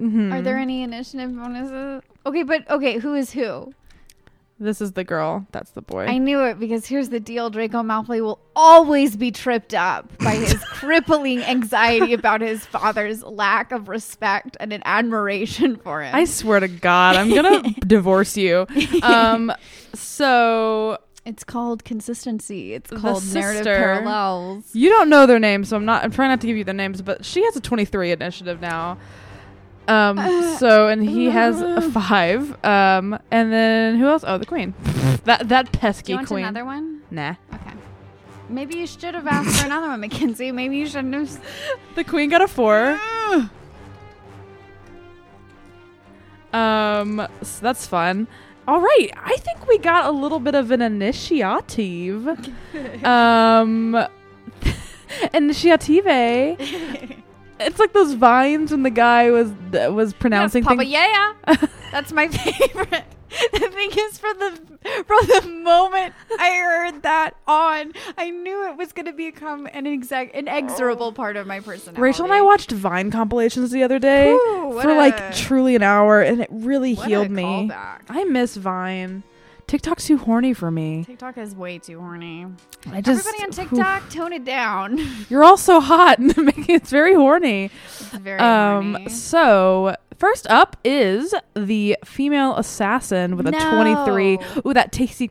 Mhm. 0.00 0.32
Are 0.32 0.40
there 0.42 0.56
any 0.58 0.82
initiative 0.82 1.34
bonuses? 1.36 2.02
Okay, 2.24 2.42
but 2.42 2.68
okay, 2.70 2.98
who 2.98 3.14
is 3.14 3.32
who? 3.32 3.72
This 4.62 4.82
is 4.82 4.92
the 4.92 5.04
girl. 5.04 5.46
That's 5.52 5.70
the 5.70 5.80
boy. 5.80 6.04
I 6.04 6.18
knew 6.18 6.42
it 6.44 6.60
because 6.60 6.86
here's 6.86 7.08
the 7.08 7.18
deal: 7.20 7.48
Draco 7.50 7.82
Malfoy 7.82 8.20
will 8.22 8.38
always 8.54 9.16
be 9.16 9.30
tripped 9.30 9.72
up 9.74 10.16
by 10.18 10.32
his 10.36 10.54
crippling 10.64 11.42
anxiety 11.42 12.12
about 12.12 12.42
his 12.42 12.64
father's 12.66 13.22
lack 13.22 13.72
of 13.72 13.88
respect 13.88 14.56
and 14.60 14.72
an 14.72 14.82
admiration 14.84 15.76
for 15.76 16.02
him. 16.02 16.14
I 16.14 16.26
swear 16.26 16.60
to 16.60 16.68
God, 16.68 17.16
I'm 17.16 17.32
gonna 17.34 17.62
divorce 17.86 18.36
you. 18.36 18.66
Um, 19.02 19.50
so 19.94 20.98
it's 21.24 21.44
called 21.44 21.84
consistency. 21.84 22.72
It's 22.74 22.90
The 22.90 22.96
called 22.96 23.22
narrative 23.34 23.58
sister- 23.64 23.76
parallels. 23.76 24.64
you 24.74 24.88
don't 24.88 25.08
know 25.08 25.26
their 25.26 25.38
names, 25.38 25.68
so 25.68 25.76
I'm 25.76 25.84
not. 25.84 26.02
I'm 26.04 26.10
trying 26.10 26.30
not 26.30 26.40
to 26.40 26.46
give 26.46 26.56
you 26.56 26.64
their 26.64 26.74
names, 26.74 27.02
but 27.02 27.24
she 27.24 27.44
has 27.44 27.54
a 27.56 27.60
23 27.60 28.10
initiative 28.12 28.60
now. 28.60 28.96
Um, 29.88 30.18
Uh, 30.18 30.56
so 30.58 30.88
and 30.88 31.02
he 31.08 31.26
has 31.30 31.60
a 31.60 31.80
five. 31.82 32.52
Um, 32.64 33.18
and 33.30 33.52
then 33.52 33.96
who 33.98 34.06
else? 34.06 34.24
Oh, 34.26 34.38
the 34.38 34.46
queen. 34.46 34.74
that 35.24 35.48
that 35.48 35.72
Do 35.72 35.78
pesky 35.78 36.12
you 36.12 36.16
want 36.18 36.28
queen. 36.28 36.44
another 36.44 36.64
one? 36.64 37.02
Nah, 37.10 37.34
Okay. 37.54 37.72
Maybe 38.48 38.76
you 38.78 38.86
should 38.86 39.14
have 39.14 39.26
asked 39.28 39.60
for 39.60 39.66
another 39.66 39.88
one, 39.88 40.00
Mackenzie. 40.00 40.50
Maybe 40.52 40.76
you 40.76 40.86
shouldn't 40.86 41.14
have. 41.14 41.28
s- 41.28 41.38
the 41.94 42.02
queen 42.04 42.30
got 42.30 42.42
a 42.42 42.48
four. 42.48 42.98
Um, 46.52 47.26
so 47.42 47.60
that's 47.62 47.86
fun. 47.86 48.26
All 48.70 48.80
right, 48.80 49.10
I 49.16 49.36
think 49.38 49.66
we 49.66 49.78
got 49.78 50.04
a 50.04 50.12
little 50.12 50.38
bit 50.38 50.54
of 50.54 50.70
an 50.70 50.80
initiative. 50.80 52.28
um, 53.04 54.06
initiative. 55.34 56.06
It's 57.62 57.78
like 57.78 57.92
those 57.92 58.14
vines 58.14 58.70
when 58.70 58.84
the 58.84 58.90
guy 58.90 59.30
was 59.30 59.52
was 59.72 60.14
pronouncing 60.14 60.64
Papa 60.64 60.78
things. 60.78 60.92
Yeah. 60.92 61.34
That's 61.92 62.10
my 62.10 62.28
favorite. 62.28 63.04
the 63.52 63.70
thing 63.72 63.90
is, 63.92 64.18
for 64.18 64.32
the 64.34 64.60
for 65.06 65.16
the 65.26 65.48
moment 65.48 66.14
I 66.38 66.56
heard 66.56 67.02
that 67.02 67.36
on, 67.46 67.92
I 68.18 68.30
knew 68.30 68.68
it 68.68 68.76
was 68.76 68.92
going 68.92 69.06
to 69.06 69.12
become 69.12 69.68
an 69.72 69.86
exact, 69.86 70.34
inexorable 70.34 71.06
oh. 71.06 71.12
part 71.12 71.36
of 71.36 71.46
my 71.46 71.60
personality. 71.60 72.00
Rachel 72.00 72.24
and 72.24 72.34
I 72.34 72.42
watched 72.42 72.72
Vine 72.72 73.10
compilations 73.10 73.70
the 73.70 73.82
other 73.82 73.98
day 73.98 74.32
Ooh, 74.32 74.78
for 74.80 74.90
a- 74.90 74.96
like 74.96 75.34
truly 75.34 75.76
an 75.76 75.82
hour, 75.82 76.20
and 76.20 76.40
it 76.40 76.48
really 76.50 76.94
healed 76.94 77.30
me. 77.30 77.42
callback. 77.42 78.00
I 78.08 78.24
miss 78.24 78.56
Vine. 78.56 79.22
TikTok's 79.70 80.04
too 80.04 80.16
horny 80.18 80.52
for 80.52 80.68
me. 80.68 81.04
TikTok 81.04 81.38
is 81.38 81.54
way 81.54 81.78
too 81.78 82.00
horny. 82.00 82.44
I 82.90 83.00
just 83.00 83.24
Everybody 83.24 83.44
on. 83.44 83.50
TikTok, 83.68 84.10
tone 84.10 84.32
it 84.32 84.44
down. 84.44 84.98
You're 85.28 85.44
all 85.44 85.56
so 85.56 85.78
hot, 85.80 86.18
and 86.18 86.36
making 86.44 86.74
it's 86.74 86.90
very 86.90 87.14
horny. 87.14 87.70
It's 88.00 88.08
very 88.14 88.40
Um. 88.40 88.94
horny. 88.94 89.08
So 89.10 89.94
first 90.18 90.48
up 90.48 90.76
is 90.82 91.32
the 91.54 91.96
female 92.04 92.56
assassin 92.56 93.36
with 93.36 93.46
a 93.46 93.52
No. 93.52 93.58
23. 94.04 94.38
Ooh, 94.66 94.74
that 94.74 94.90
tasty 94.90 95.30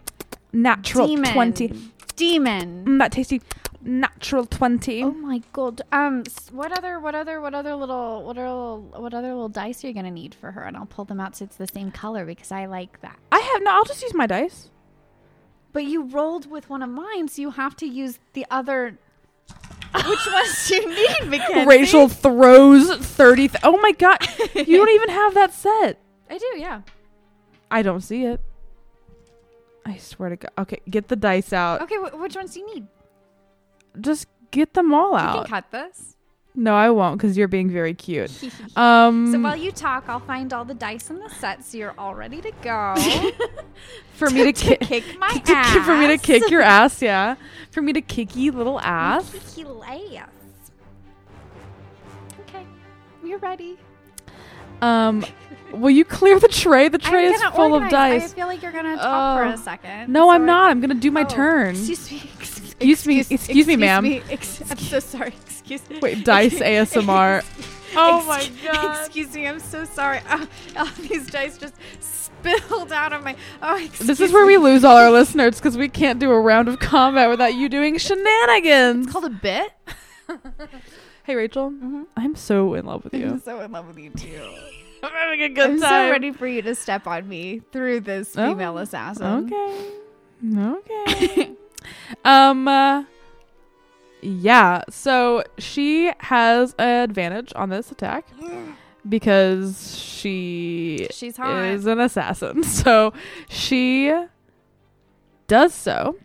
natural 0.54 1.08
Demon. 1.08 1.34
20. 1.34 1.74
Demon. 2.16 2.86
Mm, 2.86 3.00
that 3.00 3.12
tasty 3.12 3.42
natural 3.82 4.46
20. 4.46 5.04
Oh 5.04 5.12
my 5.12 5.42
god. 5.54 5.82
Um 5.92 6.24
s- 6.26 6.52
what 6.52 6.78
other 6.78 7.00
what 7.00 7.16
other 7.16 7.40
what 7.42 7.54
other 7.56 7.76
little 7.76 8.24
what 8.24 8.38
other 8.38 8.76
what 9.00 9.14
other 9.14 9.28
little 9.30 9.50
dice 9.50 9.84
are 9.84 9.88
you 9.88 9.94
gonna 9.94 10.12
need 10.12 10.36
for 10.36 10.52
her? 10.52 10.64
And 10.64 10.76
I'll 10.78 10.86
pull 10.86 11.06
them 11.06 11.20
out 11.20 11.38
so 11.38 11.46
it's 11.46 11.56
the 11.56 11.68
same 11.68 11.92
color 11.92 12.26
because 12.26 12.52
I 12.52 12.66
like 12.66 13.02
that. 13.02 13.18
I 13.32 13.40
have 13.40 13.64
no. 13.64 13.72
I'll 13.72 13.86
just 13.86 14.02
use 14.02 14.14
my 14.14 14.28
dice. 14.28 14.70
But 15.72 15.86
you 15.86 16.04
rolled 16.06 16.50
with 16.50 16.70
one 16.70 16.82
of 16.82 16.90
mine, 16.90 17.28
so 17.28 17.42
you 17.42 17.52
have 17.52 17.76
to 17.78 17.86
use 17.86 18.20
the 18.34 18.46
other 18.50 18.98
which 19.94 20.06
ones 20.34 20.68
do 20.68 20.76
you 20.76 20.90
need, 20.90 21.30
Mackenzie? 21.30 21.66
Rachel 21.68 22.08
throws 22.10 22.96
30. 22.98 23.52
Oh 23.64 23.78
my 23.78 23.92
god. 23.94 24.18
you 24.56 24.78
don't 24.78 24.90
even 24.90 25.10
have 25.10 25.34
that 25.36 25.54
set. 25.54 26.00
I 26.30 26.38
do, 26.38 26.46
yeah. 26.58 26.82
I 27.72 27.82
don't 27.82 28.02
see 28.02 28.26
it. 28.26 28.42
I 29.86 29.98
swear 29.98 30.30
to 30.30 30.36
God. 30.36 30.52
Okay, 30.60 30.82
get 30.90 31.08
the 31.08 31.16
dice 31.16 31.54
out. 31.54 31.82
Okay, 31.82 31.96
wh- 31.98 32.20
which 32.20 32.36
ones 32.36 32.54
do 32.54 32.60
you 32.60 32.74
need? 32.76 32.88
Just 34.00 34.28
get 34.52 34.74
them 34.74 34.94
all 34.94 35.16
out. 35.16 35.36
You 35.36 35.42
can 35.44 35.50
cut 35.50 35.72
this. 35.72 36.16
No, 36.56 36.76
I 36.76 36.90
won't 36.90 37.18
because 37.18 37.38
you're 37.38 37.48
being 37.48 37.70
very 37.70 37.94
cute. 37.94 38.32
Um, 38.76 39.32
so 39.32 39.40
while 39.40 39.56
you 39.56 39.72
talk, 39.72 40.06
I'll 40.08 40.20
find 40.20 40.52
all 40.54 40.64
the 40.66 40.74
dice 40.74 41.10
in 41.10 41.20
the 41.20 41.30
set 41.30 41.64
so 41.66 41.78
you're 41.78 41.94
all 41.98 42.16
ready 42.16 42.42
to 42.42 42.52
go. 42.62 42.96
for 44.14 44.30
me 44.30 44.44
to, 44.46 44.54
to 44.54 44.78
ki- 44.78 44.86
kick 45.02 45.20
my 45.20 45.28
to 45.34 45.40
ki- 45.64 45.80
for 45.82 45.98
me 45.98 46.08
to 46.08 46.18
kick 46.18 46.50
your 46.50 46.62
ass, 46.62 47.02
yeah. 47.02 47.36
For 47.72 47.82
me 47.82 47.94
to 47.94 48.02
kick 48.02 48.36
you 48.36 48.52
little 48.52 48.80
ass. 48.80 49.30
Kick 49.32 49.58
your 49.66 49.84
ass. 49.86 50.30
Okay, 52.42 52.66
you're 53.24 53.40
ready. 53.40 53.78
Um, 54.82 55.26
will 55.74 55.90
you 55.90 56.06
clear 56.06 56.40
the 56.40 56.48
tray? 56.48 56.88
The 56.88 56.98
tray 56.98 57.28
is 57.28 57.42
full 57.54 57.76
of 57.76 57.90
dice. 57.90 58.32
I 58.32 58.36
feel 58.36 58.48
like 58.48 58.62
you're 58.62 58.72
gonna 58.72 58.96
talk 58.96 59.40
for 59.40 59.46
Oh. 59.46 59.50
a 59.54 59.58
second. 59.58 60.12
No, 60.12 60.30
I'm 60.30 60.46
not. 60.46 60.72
I'm 60.72 60.80
gonna 60.80 60.94
do 60.96 61.12
my 61.12 61.22
Oh, 61.24 61.26
turn. 61.26 61.76
Excuse 61.76 62.12
me. 62.12 62.24
Excuse 62.80 63.06
me- 63.06 63.20
excuse 63.36 63.68
me, 63.68 63.76
ma'am. 63.76 64.06
Ex- 64.30 64.62
I'm 64.70 64.78
so 64.78 65.00
sorry. 65.00 65.34
Excuse 65.46 65.88
me. 65.90 66.00
Wait, 66.00 66.24
dice 66.26 66.54
ASMR. 66.60 67.44
Oh 67.96 68.24
my 68.26 68.50
God. 68.64 69.06
Excuse 69.06 69.34
me. 69.34 69.48
I'm 69.48 69.60
so 69.60 69.86
sorry. 69.86 70.22
Oh, 70.30 70.48
all 70.78 70.86
these 71.02 71.28
dice 71.30 71.58
just 71.58 71.74
spilled 72.00 72.92
out 72.92 73.14
of 73.14 73.24
my. 73.24 73.36
Oh, 73.62 73.76
excuse 73.78 74.08
This 74.08 74.20
is 74.22 74.32
where 74.32 74.46
we 74.46 74.58
lose 74.58 74.84
all 74.86 74.96
our 74.98 75.12
listeners 75.12 75.56
because 75.58 75.76
we 75.78 75.90
can't 75.90 76.20
do 76.20 76.32
a 76.32 76.40
round 76.40 76.68
of 76.68 76.80
combat 76.80 77.30
without 77.30 77.54
you 77.56 77.68
doing 77.70 77.98
shenanigans. 77.98 79.06
It's 79.06 79.12
called 79.14 79.26
a 79.26 79.30
bit. 79.30 79.72
Hey, 81.24 81.36
Rachel, 81.36 81.70
Mhm. 81.70 82.06
I'm 82.18 82.36
so 82.36 82.74
in 82.74 82.86
love 82.88 83.04
with 83.04 83.14
you. 83.14 83.28
I'm 83.28 83.40
so 83.40 83.60
in 83.62 83.72
love 83.72 83.86
with 83.88 84.00
you 84.00 84.10
too. 84.10 84.52
I'm 85.04 85.12
having 85.12 85.42
a 85.44 85.50
good 85.50 85.80
time. 85.80 85.84
I'm 85.84 86.08
so 86.08 86.10
ready 86.12 86.32
for 86.32 86.48
you 86.48 86.64
to 86.64 86.74
step 86.74 87.06
on 87.06 87.30
me 87.30 87.62
through 87.72 88.00
this 88.00 88.36
Oh, 88.36 88.50
female 88.50 88.80
assassin. 88.80 89.54
Okay. 89.54 89.86
Okay. 90.58 91.52
Um. 92.26 92.68
uh, 92.68 93.04
yeah. 94.22 94.84
So 94.90 95.44
she 95.58 96.12
has 96.20 96.76
an 96.78 97.04
advantage 97.10 97.54
on 97.56 97.70
this 97.70 97.90
attack 97.92 98.28
because 99.08 99.98
she 99.98 101.08
She's 101.12 101.38
hot. 101.38 101.64
is 101.66 101.86
an 101.86 102.00
assassin. 102.00 102.64
So 102.64 103.14
she 103.48 104.14
does 105.48 105.74
so. 105.74 106.18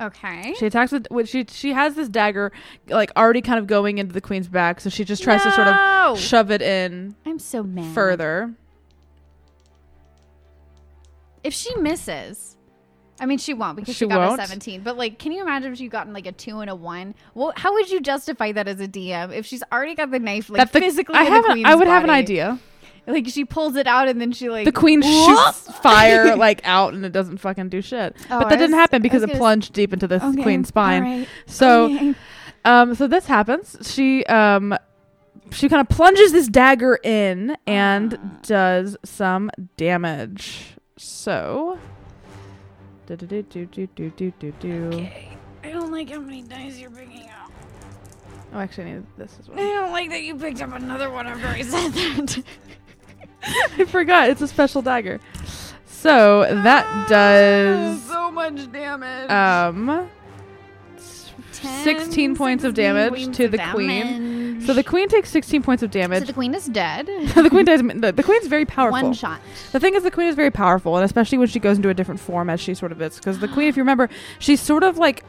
Okay. 0.00 0.54
She 0.58 0.66
attacks 0.66 0.92
with 0.92 1.28
she 1.28 1.44
she 1.48 1.72
has 1.72 1.94
this 1.94 2.08
dagger 2.08 2.50
like 2.88 3.10
already 3.16 3.40
kind 3.42 3.58
of 3.58 3.66
going 3.66 3.98
into 3.98 4.12
the 4.12 4.20
queen's 4.20 4.48
back, 4.48 4.80
so 4.80 4.88
she 4.90 5.04
just 5.04 5.22
tries 5.22 5.42
to 5.42 5.52
sort 5.52 5.68
of 5.68 6.18
shove 6.18 6.50
it 6.50 6.60
in 6.62 7.14
I'm 7.26 7.38
so 7.38 7.62
mad. 7.62 7.94
further. 7.94 8.54
If 11.44 11.52
she 11.54 11.74
misses, 11.76 12.56
I 13.20 13.26
mean, 13.26 13.38
she 13.38 13.54
won't 13.54 13.76
because 13.76 13.94
she, 13.94 14.04
She 14.04 14.08
got 14.08 14.26
won't? 14.26 14.40
a 14.40 14.46
17. 14.46 14.82
But 14.82 14.96
like, 14.96 15.18
can 15.18 15.30
you 15.32 15.42
imagine 15.42 15.72
if 15.72 15.80
you 15.80 15.88
gotten 15.88 16.12
like 16.12 16.26
a 16.26 16.32
two 16.32 16.58
and 16.60 16.68
a 16.70 16.74
one? 16.74 17.14
Well, 17.34 17.52
how 17.56 17.72
would 17.74 17.88
you 17.90 18.00
justify 18.00 18.52
that 18.52 18.66
as 18.66 18.80
a 18.80 18.88
DM 18.88 19.32
if 19.34 19.46
she's 19.46 19.62
already 19.70 19.94
got 19.94 20.10
the 20.10 20.18
knife 20.18 20.50
like 20.50 20.58
that 20.58 20.72
the, 20.72 20.80
physically? 20.80 21.14
I 21.16 21.24
the 21.26 21.30
have 21.30 21.44
an- 21.44 21.66
I 21.66 21.74
would 21.74 21.86
have 21.86 22.04
an 22.04 22.10
idea. 22.10 22.58
Like 23.06 23.26
she 23.28 23.44
pulls 23.44 23.74
it 23.76 23.86
out 23.88 24.06
and 24.08 24.20
then 24.20 24.30
she 24.32 24.48
like 24.48 24.64
The 24.64 24.70
queen 24.72 25.02
shoots 25.02 25.60
fire 25.82 26.36
like 26.36 26.60
out 26.64 26.94
and 26.94 27.04
it 27.04 27.10
doesn't 27.12 27.38
fucking 27.38 27.68
do 27.68 27.82
shit. 27.82 28.14
Oh, 28.30 28.38
but 28.40 28.48
that 28.48 28.56
didn't 28.60 28.76
happen 28.76 29.02
because 29.02 29.22
it 29.24 29.26
gonna 29.26 29.34
s- 29.34 29.38
plunged 29.40 29.72
deep 29.72 29.92
into 29.92 30.06
this 30.06 30.22
Okay, 30.22 30.40
queen's 30.42 30.68
spine. 30.68 31.02
right, 31.02 31.28
So 31.46 31.86
okay. 31.86 32.14
um 32.64 32.94
so 32.94 33.08
this 33.08 33.26
happens. 33.26 33.76
She 33.92 34.24
um 34.26 34.76
she 35.50 35.68
kind 35.68 35.80
of 35.80 35.88
plunges 35.88 36.30
this 36.32 36.46
dagger 36.46 36.98
in 37.02 37.56
and 37.66 38.14
Ah. 38.14 38.38
does 38.42 38.96
some 39.04 39.50
damage. 39.76 40.74
So 40.96 41.78
do 43.06 43.16
do 43.16 43.26
do 43.26 43.42
do 43.42 43.66
do 43.66 43.86
do 43.86 44.10
do 44.10 44.30
do 44.38 44.52
do. 44.60 44.90
Okay. 44.94 45.28
I 45.64 45.70
don't 45.70 45.92
like 45.92 46.10
how 46.10 46.20
many 46.20 46.42
dice 46.42 46.78
you're 46.78 46.90
picking 46.90 47.28
up. 47.28 47.50
Oh, 48.54 48.58
actually, 48.58 48.90
I 48.90 48.94
need 48.94 49.06
this 49.16 49.36
as 49.40 49.48
well. 49.48 49.58
I 49.58 49.62
don't 49.62 49.92
like 49.92 50.10
that 50.10 50.22
you 50.22 50.34
picked 50.36 50.60
up 50.60 50.72
another 50.74 51.10
one 51.10 51.26
after 51.26 51.46
I 51.46 51.62
said 51.62 51.92
that. 51.92 52.42
I 53.78 53.84
forgot 53.86 54.28
it's 54.28 54.40
a 54.42 54.48
special 54.48 54.82
dagger. 54.82 55.20
So 55.86 56.42
that 56.42 57.08
does 57.08 58.02
so 58.04 58.30
much 58.30 58.70
damage. 58.72 59.30
um 59.30 60.08
10, 61.52 61.84
16 61.84 62.36
points 62.36 62.64
of 62.64 62.74
damage 62.74 63.36
to 63.36 63.44
of 63.44 63.52
the 63.52 63.58
queen. 63.72 63.88
damage. 63.88 64.41
So 64.60 64.74
the 64.74 64.84
queen 64.84 65.08
takes 65.08 65.30
16 65.30 65.62
points 65.62 65.82
of 65.82 65.90
damage. 65.90 66.20
So 66.20 66.26
the 66.26 66.32
queen 66.32 66.54
is 66.54 66.66
dead. 66.66 67.06
the 67.34 67.48
queen 67.50 67.64
does. 67.64 67.80
The, 67.80 68.12
the 68.12 68.22
queen's 68.22 68.46
very 68.46 68.64
powerful. 68.64 69.02
One 69.02 69.12
shot. 69.12 69.40
The 69.72 69.80
thing 69.80 69.94
is, 69.94 70.02
the 70.02 70.10
queen 70.10 70.28
is 70.28 70.34
very 70.34 70.50
powerful, 70.50 70.96
and 70.96 71.04
especially 71.04 71.38
when 71.38 71.48
she 71.48 71.58
goes 71.58 71.76
into 71.76 71.88
a 71.88 71.94
different 71.94 72.20
form, 72.20 72.50
as 72.50 72.60
she 72.60 72.74
sort 72.74 72.92
of 72.92 73.00
is. 73.00 73.16
Because 73.16 73.38
the 73.38 73.48
queen, 73.48 73.68
if 73.68 73.76
you 73.76 73.82
remember, 73.82 74.08
she's 74.38 74.60
sort 74.60 74.82
of 74.82 74.98
like, 74.98 75.24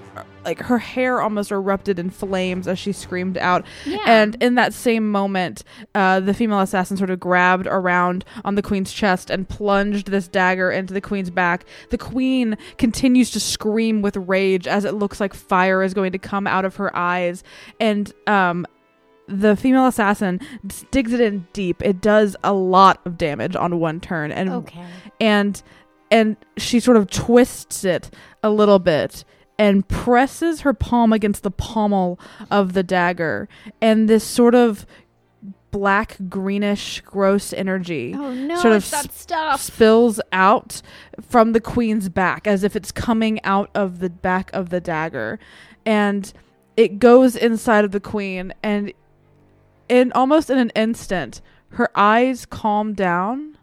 like 0.45 0.59
her 0.59 0.77
hair 0.77 1.21
almost 1.21 1.51
erupted 1.51 1.99
in 1.99 2.09
flames 2.09 2.67
as 2.67 2.77
she 2.77 2.91
screamed 2.91 3.37
out. 3.37 3.65
Yeah. 3.85 3.99
And 4.05 4.35
in 4.41 4.55
that 4.55 4.73
same 4.73 5.09
moment, 5.09 5.63
uh, 5.95 6.19
the 6.19 6.33
female 6.33 6.59
assassin 6.59 6.97
sort 6.97 7.09
of 7.09 7.19
grabbed 7.19 7.67
around 7.67 8.25
on 8.43 8.55
the 8.55 8.61
queen's 8.61 8.91
chest 8.91 9.29
and 9.29 9.47
plunged 9.47 10.07
this 10.07 10.27
dagger 10.27 10.71
into 10.71 10.93
the 10.93 11.01
queen's 11.01 11.29
back. 11.29 11.65
The 11.89 11.97
queen 11.97 12.57
continues 12.77 13.31
to 13.31 13.39
scream 13.39 14.01
with 14.01 14.17
rage 14.17 14.67
as 14.67 14.85
it 14.85 14.93
looks 14.93 15.19
like 15.19 15.33
fire 15.33 15.83
is 15.83 15.93
going 15.93 16.11
to 16.11 16.19
come 16.19 16.47
out 16.47 16.65
of 16.65 16.75
her 16.77 16.95
eyes, 16.95 17.43
and 17.79 18.11
um, 18.27 18.65
the 19.27 19.55
female 19.55 19.87
assassin 19.87 20.39
digs 20.91 21.13
it 21.13 21.21
in 21.21 21.47
deep. 21.53 21.81
It 21.81 22.01
does 22.01 22.35
a 22.43 22.53
lot 22.53 22.99
of 23.05 23.17
damage 23.17 23.55
on 23.55 23.79
one 23.79 23.99
turn, 23.99 24.31
and 24.31 24.49
okay. 24.49 24.85
and 25.19 25.61
and 26.11 26.37
she 26.57 26.79
sort 26.79 26.97
of 26.97 27.09
twists 27.09 27.83
it 27.83 28.09
a 28.43 28.49
little 28.49 28.79
bit 28.79 29.23
and 29.57 29.87
presses 29.87 30.61
her 30.61 30.73
palm 30.73 31.13
against 31.13 31.43
the 31.43 31.51
pommel 31.51 32.19
of 32.51 32.73
the 32.73 32.83
dagger, 32.83 33.47
and 33.81 34.09
this 34.09 34.23
sort 34.23 34.55
of 34.55 34.85
black 35.71 36.17
greenish 36.29 37.01
gross 37.01 37.51
energy 37.51 38.13
Oh 38.15 38.31
no! 38.31 38.61
sort 38.61 38.75
of 38.75 38.85
stuff. 38.85 39.59
spills 39.59 40.21
out 40.31 40.83
from 41.19 41.53
the 41.53 41.59
queen's 41.59 42.09
back 42.09 42.45
as 42.45 42.63
if 42.63 42.75
it's 42.75 42.91
coming 42.91 43.43
out 43.43 43.71
of 43.73 43.97
the 43.97 44.11
back 44.11 44.51
of 44.53 44.69
the 44.69 44.79
dagger 44.79 45.39
and 45.83 46.31
it 46.77 46.99
goes 46.99 47.35
inside 47.35 47.85
of 47.85 47.91
the 47.91 47.99
queen 47.99 48.53
and 48.61 48.93
in 49.89 50.11
almost 50.13 50.49
in 50.49 50.57
an 50.57 50.69
instant 50.75 51.41
her 51.69 51.89
eyes 51.95 52.45
calm 52.45 52.93
down 52.93 53.57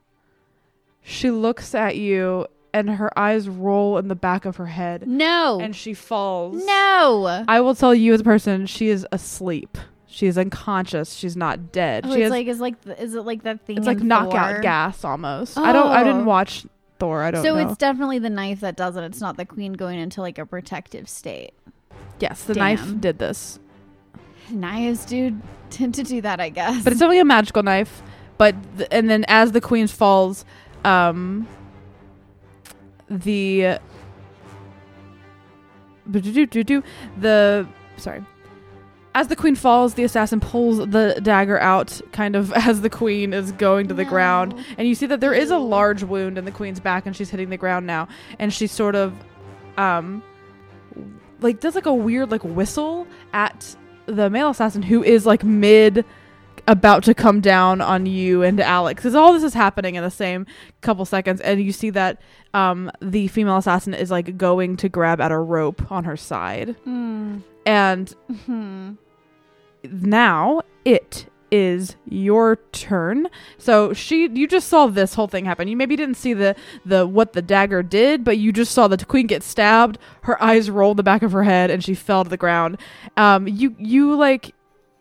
she 1.03 1.31
looks 1.31 1.75
at 1.75 1.97
you 1.97 2.47
and 2.73 2.91
her 2.91 3.17
eyes 3.19 3.49
roll 3.49 3.99
in 3.99 4.09
the 4.09 4.15
back 4.15 4.45
of 4.45 4.57
her 4.57 4.67
head 4.67 5.07
No. 5.09 5.59
and 5.61 5.75
she 5.75 5.95
falls 5.95 6.65
no. 6.65 7.45
i 7.49 7.61
will 7.61 7.75
tell 7.75 7.95
you 7.95 8.13
as 8.15 8.21
a 8.21 8.25
person 8.25 8.67
she 8.67 8.89
is 8.89 9.07
asleep 9.13 9.77
she 10.07 10.27
is 10.27 10.37
unconscious 10.37 11.15
she's 11.15 11.37
not 11.37 11.73
dead 11.73 12.05
Oh, 12.07 12.15
she 12.15 12.23
it's 12.23 12.25
has 12.25 12.31
like 12.31 12.47
is 12.49 12.61
like 12.61 12.75
is 13.01 13.15
it 13.15 13.23
like 13.23 13.43
that 13.45 13.65
thing? 13.65 13.77
it's 13.79 13.87
like 13.87 14.01
knockout 14.01 14.55
Thor? 14.55 14.61
gas 14.61 15.05
almost. 15.05 15.57
I 15.57 15.73
don't. 15.73 15.87
I 15.87 16.01
Oh. 16.01 16.05
didn't 16.05 16.25
watch 16.27 16.67
Thor. 16.99 17.23
I 17.23 17.31
don't 17.31 17.45
So 17.45 17.55
know. 17.55 17.69
it's 17.69 17.77
definitely 17.79 18.19
the 18.19 18.29
knife 18.29 18.59
that 18.61 18.77
does 18.77 18.97
it. 18.97 19.05
It's 19.05 19.21
not 19.21 19.37
the 19.37 19.45
queen 19.47 19.73
going 19.75 20.01
into 20.01 20.21
like 20.21 20.37
a 20.39 20.45
protective 20.45 21.09
state. 21.09 21.53
yes, 22.19 22.43
the 22.43 22.55
Damn. 22.55 22.65
knife 22.77 23.01
did 23.01 23.19
this, 23.21 23.61
Knives, 24.53 25.05
dude, 25.05 25.41
tend 25.71 25.95
to 25.97 26.03
do 26.03 26.21
that, 26.21 26.41
I 26.41 26.49
guess. 26.49 26.83
but 26.85 26.93
it's 26.93 27.03
only 27.03 27.19
a 27.19 27.25
magical 27.25 27.63
knife. 27.63 28.03
But 28.39 28.55
th- 28.77 28.89
and 28.91 29.11
then 29.11 29.25
as 29.29 29.53
the 29.53 29.61
queen 29.61 29.87
falls, 29.87 30.45
um, 30.85 31.47
the 33.09 33.79
do 36.11 36.83
the 37.19 37.69
sorry. 37.97 38.25
As 39.13 39.27
the 39.27 39.35
queen 39.35 39.57
falls, 39.57 39.95
the 39.95 40.05
assassin 40.05 40.39
pulls 40.39 40.79
the 40.79 41.19
dagger 41.21 41.59
out, 41.59 42.01
kind 42.13 42.37
of 42.37 42.53
as 42.55 42.81
the 42.81 42.89
queen 42.91 43.33
is 43.33 43.51
going 43.53 43.89
to 43.89 43.95
the 43.95 44.05
ground, 44.05 44.55
and 44.79 44.87
you 44.87 44.95
see 44.95 45.07
that 45.07 45.21
there 45.21 45.35
is 45.35 45.51
a 45.51 45.59
large 45.59 46.05
wound 46.05 46.39
in 46.39 46.45
the 46.45 46.53
queen's 46.53 46.79
back, 46.81 47.07
and 47.07 47.17
she's 47.17 47.29
hitting 47.29 47.51
the 47.51 47.57
ground 47.57 47.87
now, 47.87 48.07
and 48.39 48.55
she 48.55 48.69
sort 48.69 48.95
of, 48.95 49.13
um, 49.77 50.23
like 51.41 51.59
does 51.61 51.75
like 51.75 51.87
a 51.87 51.95
weird 51.95 52.31
like 52.31 52.45
whistle 52.45 53.07
at 53.33 53.75
the 54.11 54.29
male 54.31 54.51
assassin 54.51 54.83
who 54.83 55.03
is 55.03 55.25
like 55.27 55.45
mid 55.45 56.05
about 56.69 57.03
to 57.05 57.15
come 57.15 57.41
down 57.41 57.81
on 57.81 58.07
you 58.07 58.43
and 58.43 58.61
Alex. 58.61 59.01
Because 59.03 59.15
all 59.15 59.33
this 59.33 59.43
is 59.43 59.55
happening 59.55 59.95
in 59.95 60.03
the 60.05 60.11
same 60.11 60.47
couple 60.83 61.05
seconds, 61.05 61.41
and 61.41 61.61
you 61.61 61.73
see 61.73 61.91
that 61.91 62.21
um, 62.55 62.91
the 63.01 63.29
female 63.29 63.57
assassin 63.57 63.95
is 63.95 64.11
like 64.11 64.37
going 64.37 64.77
to 64.77 64.89
grab 64.89 65.21
at 65.21 65.33
a 65.33 65.39
rope 65.39 65.91
on 65.91 66.05
her 66.05 66.17
side, 66.17 66.77
Mm. 66.87 67.43
and 67.65 68.15
Hmm. 68.47 68.93
now 69.85 70.61
it 70.85 71.27
is 71.51 71.97
your 72.09 72.57
turn. 72.73 73.29
So 73.59 73.93
she 73.93 74.29
you 74.29 74.47
just 74.47 74.69
saw 74.69 74.87
this 74.87 75.15
whole 75.15 75.29
thing 75.29 75.45
happen. 75.45 75.69
You 75.69 75.77
maybe 75.77 75.97
didn't 75.97 76.17
see 76.17 76.35
the 76.35 76.57
the 76.85 77.07
what 77.07 77.33
the 77.33 77.43
dagger 77.43 77.83
did, 77.83 78.25
but 78.25 78.39
you 78.39 78.53
just 78.53 78.73
saw 78.73 78.89
the 78.89 79.05
queen 79.05 79.27
get 79.27 79.43
stabbed, 79.43 79.99
her 80.23 80.43
eyes 80.43 80.71
rolled 80.71 80.97
the 80.97 81.03
back 81.03 81.23
of 81.23 81.33
her 81.33 81.45
head 81.45 81.71
and 81.71 81.83
she 81.83 81.95
fell 81.95 82.25
to 82.25 82.31
the 82.31 82.37
ground. 82.37 82.79
Um 83.17 83.49
you 83.49 83.75
you 83.79 84.15
like 84.15 84.55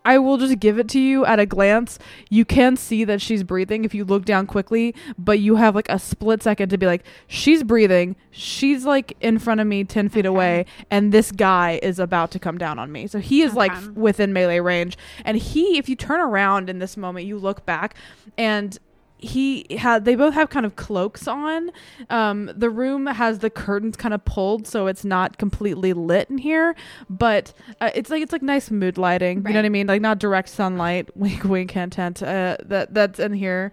I 0.05 0.17
will 0.17 0.37
just 0.37 0.59
give 0.59 0.79
it 0.79 0.87
to 0.89 0.99
you 0.99 1.25
at 1.25 1.39
a 1.39 1.45
glance. 1.45 1.99
You 2.29 2.45
can 2.45 2.77
see 2.77 3.03
that 3.03 3.21
she's 3.21 3.43
breathing 3.43 3.83
if 3.85 3.93
you 3.93 4.05
look 4.05 4.25
down 4.25 4.47
quickly, 4.47 4.95
but 5.17 5.39
you 5.39 5.55
have 5.57 5.75
like 5.75 5.89
a 5.89 5.99
split 5.99 6.41
second 6.41 6.69
to 6.69 6.77
be 6.77 6.85
like, 6.85 7.03
she's 7.27 7.63
breathing. 7.63 8.15
She's 8.31 8.85
like 8.85 9.15
in 9.21 9.39
front 9.39 9.59
of 9.59 9.67
me, 9.67 9.83
10 9.83 10.09
feet 10.09 10.19
Okay. 10.25 10.27
away, 10.27 10.65
and 10.89 11.11
this 11.11 11.31
guy 11.31 11.79
is 11.83 11.99
about 11.99 12.31
to 12.31 12.39
come 12.39 12.57
down 12.57 12.79
on 12.79 12.91
me. 12.91 13.07
So 13.07 13.19
he 13.19 13.41
is 13.41 13.53
like 13.53 13.71
f- 13.73 13.89
within 13.89 14.31
melee 14.33 14.59
range. 14.61 14.97
And 15.25 15.37
he, 15.37 15.77
if 15.77 15.89
you 15.89 15.95
turn 15.95 16.21
around 16.21 16.69
in 16.69 16.79
this 16.79 16.95
moment, 16.97 17.25
you 17.25 17.37
look 17.37 17.65
back 17.65 17.95
and 18.37 18.77
he 19.19 19.65
had 19.77 20.05
they 20.05 20.15
both 20.15 20.33
have 20.33 20.49
kind 20.49 20.65
of 20.65 20.75
cloaks 20.75 21.27
on. 21.27 21.71
Um 22.09 22.51
the 22.55 22.69
room 22.69 23.05
has 23.05 23.39
the 23.39 23.49
curtains 23.49 23.95
kind 23.95 24.13
of 24.13 24.23
pulled 24.25 24.65
so 24.65 24.87
it's 24.87 25.03
not 25.05 25.37
completely 25.37 25.93
lit 25.93 26.29
in 26.29 26.37
here 26.37 26.75
but 27.09 27.53
uh, 27.81 27.91
it's 27.93 28.09
like 28.09 28.21
it's 28.21 28.31
like 28.31 28.41
nice 28.41 28.71
mood 28.71 28.97
lighting 28.97 29.37
you 29.39 29.53
know 29.53 29.59
what 29.59 29.65
i 29.65 29.69
mean? 29.69 29.87
Like 29.87 30.01
not 30.01 30.19
direct 30.19 30.49
sunlight 30.49 31.09
wink 31.15 31.43
wink 31.43 31.71
hint 31.71 31.95
hint 31.95 32.23
uh 32.23 32.57
that 32.65 32.93
that's 32.93 33.19
in 33.19 33.33
here. 33.33 33.71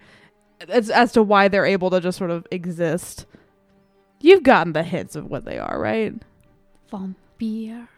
As, 0.68 0.88
as 0.90 1.12
to 1.12 1.22
why 1.22 1.48
they're 1.48 1.66
able 1.66 1.90
to 1.90 2.00
just 2.00 2.16
sort 2.16 2.30
of 2.30 2.46
exist. 2.50 3.26
You've 4.20 4.42
gotten 4.42 4.72
the 4.72 4.82
hints 4.82 5.14
of 5.14 5.26
what 5.30 5.44
they 5.44 5.58
are 5.58 5.78
right? 5.78 6.14
Vampire. 6.90 7.88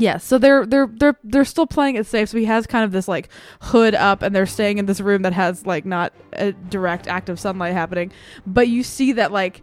Yes, 0.00 0.24
so 0.24 0.38
they're 0.38 0.64
they're 0.64 0.86
they're 0.86 1.18
they're 1.24 1.44
still 1.44 1.66
playing 1.66 1.96
it 1.96 2.06
safe. 2.06 2.28
So 2.28 2.38
he 2.38 2.44
has 2.44 2.68
kind 2.68 2.84
of 2.84 2.92
this 2.92 3.08
like 3.08 3.28
hood 3.62 3.96
up, 3.96 4.22
and 4.22 4.34
they're 4.34 4.46
staying 4.46 4.78
in 4.78 4.86
this 4.86 5.00
room 5.00 5.22
that 5.22 5.32
has 5.32 5.66
like 5.66 5.84
not 5.84 6.12
a 6.34 6.52
direct 6.52 7.08
active 7.08 7.40
sunlight 7.40 7.72
happening, 7.72 8.12
but 8.46 8.68
you 8.68 8.84
see 8.84 9.10
that 9.12 9.32
like 9.32 9.60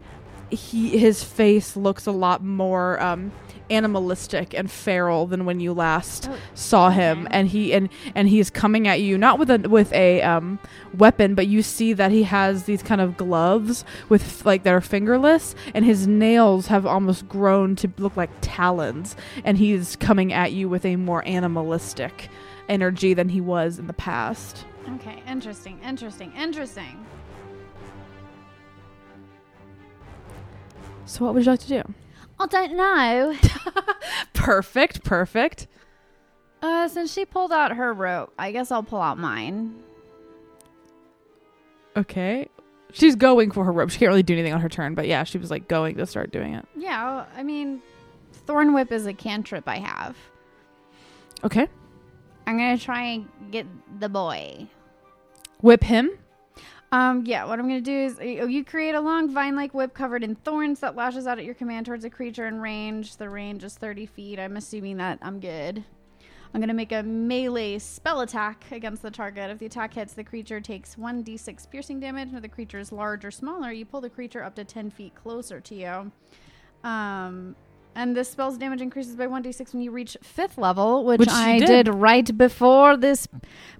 he 0.50 0.98
his 0.98 1.24
face 1.24 1.74
looks 1.74 2.04
a 2.06 2.12
lot 2.12 2.44
more 2.44 3.00
um 3.00 3.32
animalistic 3.70 4.54
and 4.54 4.70
feral 4.70 5.26
than 5.26 5.44
when 5.44 5.60
you 5.60 5.72
last 5.72 6.28
Oh, 6.30 6.36
saw 6.54 6.90
him. 6.90 7.20
Okay. 7.26 7.28
and 7.32 7.48
he 7.48 7.72
and 7.72 7.88
and 8.14 8.28
he's 8.28 8.50
coming 8.50 8.86
at 8.88 9.00
you 9.00 9.18
not 9.18 9.38
with 9.38 9.50
a 9.50 9.58
with 9.68 9.92
a 9.92 10.22
um 10.22 10.58
weapon 10.96 11.34
but 11.34 11.46
you 11.46 11.62
see 11.62 11.92
that 11.92 12.10
he 12.12 12.22
has 12.24 12.64
these 12.64 12.82
kind 12.82 13.00
of 13.00 13.16
gloves 13.16 13.84
with 14.08 14.44
like 14.46 14.62
that 14.62 14.72
are 14.72 14.80
fingerless 14.80 15.54
and 15.74 15.84
his 15.84 16.06
nails 16.06 16.68
have 16.68 16.86
almost 16.86 17.28
grown 17.28 17.74
to 17.76 17.90
look 17.98 18.16
like 18.16 18.30
talons. 18.40 19.16
And 19.44 19.58
he's 19.58 19.96
coming 19.96 20.32
at 20.32 20.52
you 20.52 20.68
with 20.68 20.84
a 20.84 20.96
more 20.96 21.26
animalistic 21.26 22.28
energy 22.68 23.14
than 23.14 23.28
he 23.30 23.40
was 23.40 23.78
in 23.78 23.86
the 23.86 23.92
past. 23.92 24.64
Okay, 24.96 25.22
interesting, 25.26 25.78
interesting, 25.84 26.32
interesting. 26.36 27.04
so 31.04 31.24
what 31.24 31.34
would 31.34 31.44
you 31.44 31.50
like 31.52 31.60
to 31.60 31.68
do 31.68 31.82
I 32.38 32.46
don't 32.46 32.76
know. 32.76 33.34
perfect 34.34 35.02
perfect 35.04 35.66
Uh, 36.62 36.86
since 36.88 37.12
she 37.12 37.24
pulled 37.24 37.52
out 37.52 37.72
her 37.76 37.92
rope, 37.92 38.32
I 38.38 38.52
guess 38.52 38.70
I'll 38.70 38.82
pull 38.82 39.00
out 39.00 39.18
mine. 39.18 39.82
okay 41.96 42.48
she's 42.92 43.16
going 43.16 43.50
for 43.50 43.64
her 43.64 43.72
rope 43.72 43.90
she 43.90 43.98
can't 43.98 44.08
really 44.08 44.22
do 44.22 44.32
anything 44.34 44.52
on 44.52 44.60
her 44.60 44.68
turn 44.68 44.94
but 44.94 45.06
yeah 45.06 45.24
she 45.24 45.38
was 45.38 45.50
like 45.50 45.66
going 45.68 45.96
to 45.96 46.06
start 46.06 46.30
doing 46.30 46.54
it 46.54 46.64
Yeah, 46.76 47.24
I 47.36 47.42
mean, 47.42 47.82
Thorn 48.32 48.72
Whip 48.74 48.92
is 48.92 49.06
a 49.06 49.14
cantrip 49.14 49.66
I 49.68 49.78
have. 49.78 50.16
okay 51.44 51.68
I'm 52.46 52.56
gonna 52.58 52.78
try 52.78 53.02
and 53.02 53.28
get 53.50 53.66
the 53.98 54.08
boy. 54.08 54.68
whip 55.62 55.82
him 55.82 56.10
Um, 56.96 57.24
yeah, 57.26 57.44
what 57.44 57.58
I'm 57.58 57.68
gonna 57.68 57.82
do 57.82 57.92
is 57.92 58.18
you 58.20 58.64
create 58.64 58.94
a 58.94 59.00
long 59.02 59.28
vine-like 59.28 59.74
whip 59.74 59.92
covered 59.92 60.24
in 60.24 60.34
thorns 60.34 60.80
that 60.80 60.96
lashes 60.96 61.26
out 61.26 61.38
at 61.38 61.44
your 61.44 61.54
command 61.54 61.84
towards 61.84 62.06
a 62.06 62.10
creature 62.10 62.46
in 62.46 62.58
range. 62.58 63.18
The 63.18 63.28
range 63.28 63.64
is 63.64 63.74
30 63.74 64.06
feet. 64.06 64.38
I'm 64.38 64.56
assuming 64.56 64.96
that 64.96 65.18
I'm 65.20 65.38
good. 65.38 65.84
I'm 66.54 66.60
gonna 66.62 66.72
make 66.72 66.92
a 66.92 67.02
melee 67.02 67.78
spell 67.80 68.22
attack 68.22 68.64
against 68.72 69.02
the 69.02 69.10
target. 69.10 69.50
If 69.50 69.58
the 69.58 69.66
attack 69.66 69.92
hits, 69.92 70.14
the 70.14 70.24
creature 70.24 70.58
takes 70.58 70.96
1d6 70.96 71.70
piercing 71.70 72.00
damage. 72.00 72.32
If 72.32 72.40
the 72.40 72.48
creature 72.48 72.78
is 72.78 72.90
large 72.92 73.26
or 73.26 73.30
smaller, 73.30 73.72
you 73.72 73.84
pull 73.84 74.00
the 74.00 74.08
creature 74.08 74.42
up 74.42 74.54
to 74.54 74.64
10 74.64 74.88
feet 74.90 75.14
closer 75.14 75.60
to 75.60 75.74
you. 75.74 76.12
Um, 76.82 77.56
and 77.96 78.16
this 78.16 78.28
spell's 78.30 78.56
damage 78.58 78.80
increases 78.80 79.16
by 79.16 79.26
1d6 79.26 79.72
when 79.72 79.82
you 79.82 79.90
reach 79.90 80.16
fifth 80.22 80.58
level, 80.58 81.04
which, 81.04 81.18
Which 81.18 81.28
you 81.30 81.34
I 81.34 81.58
did. 81.58 81.86
did 81.86 81.88
right 81.94 82.36
before 82.38 82.96
this 82.96 83.26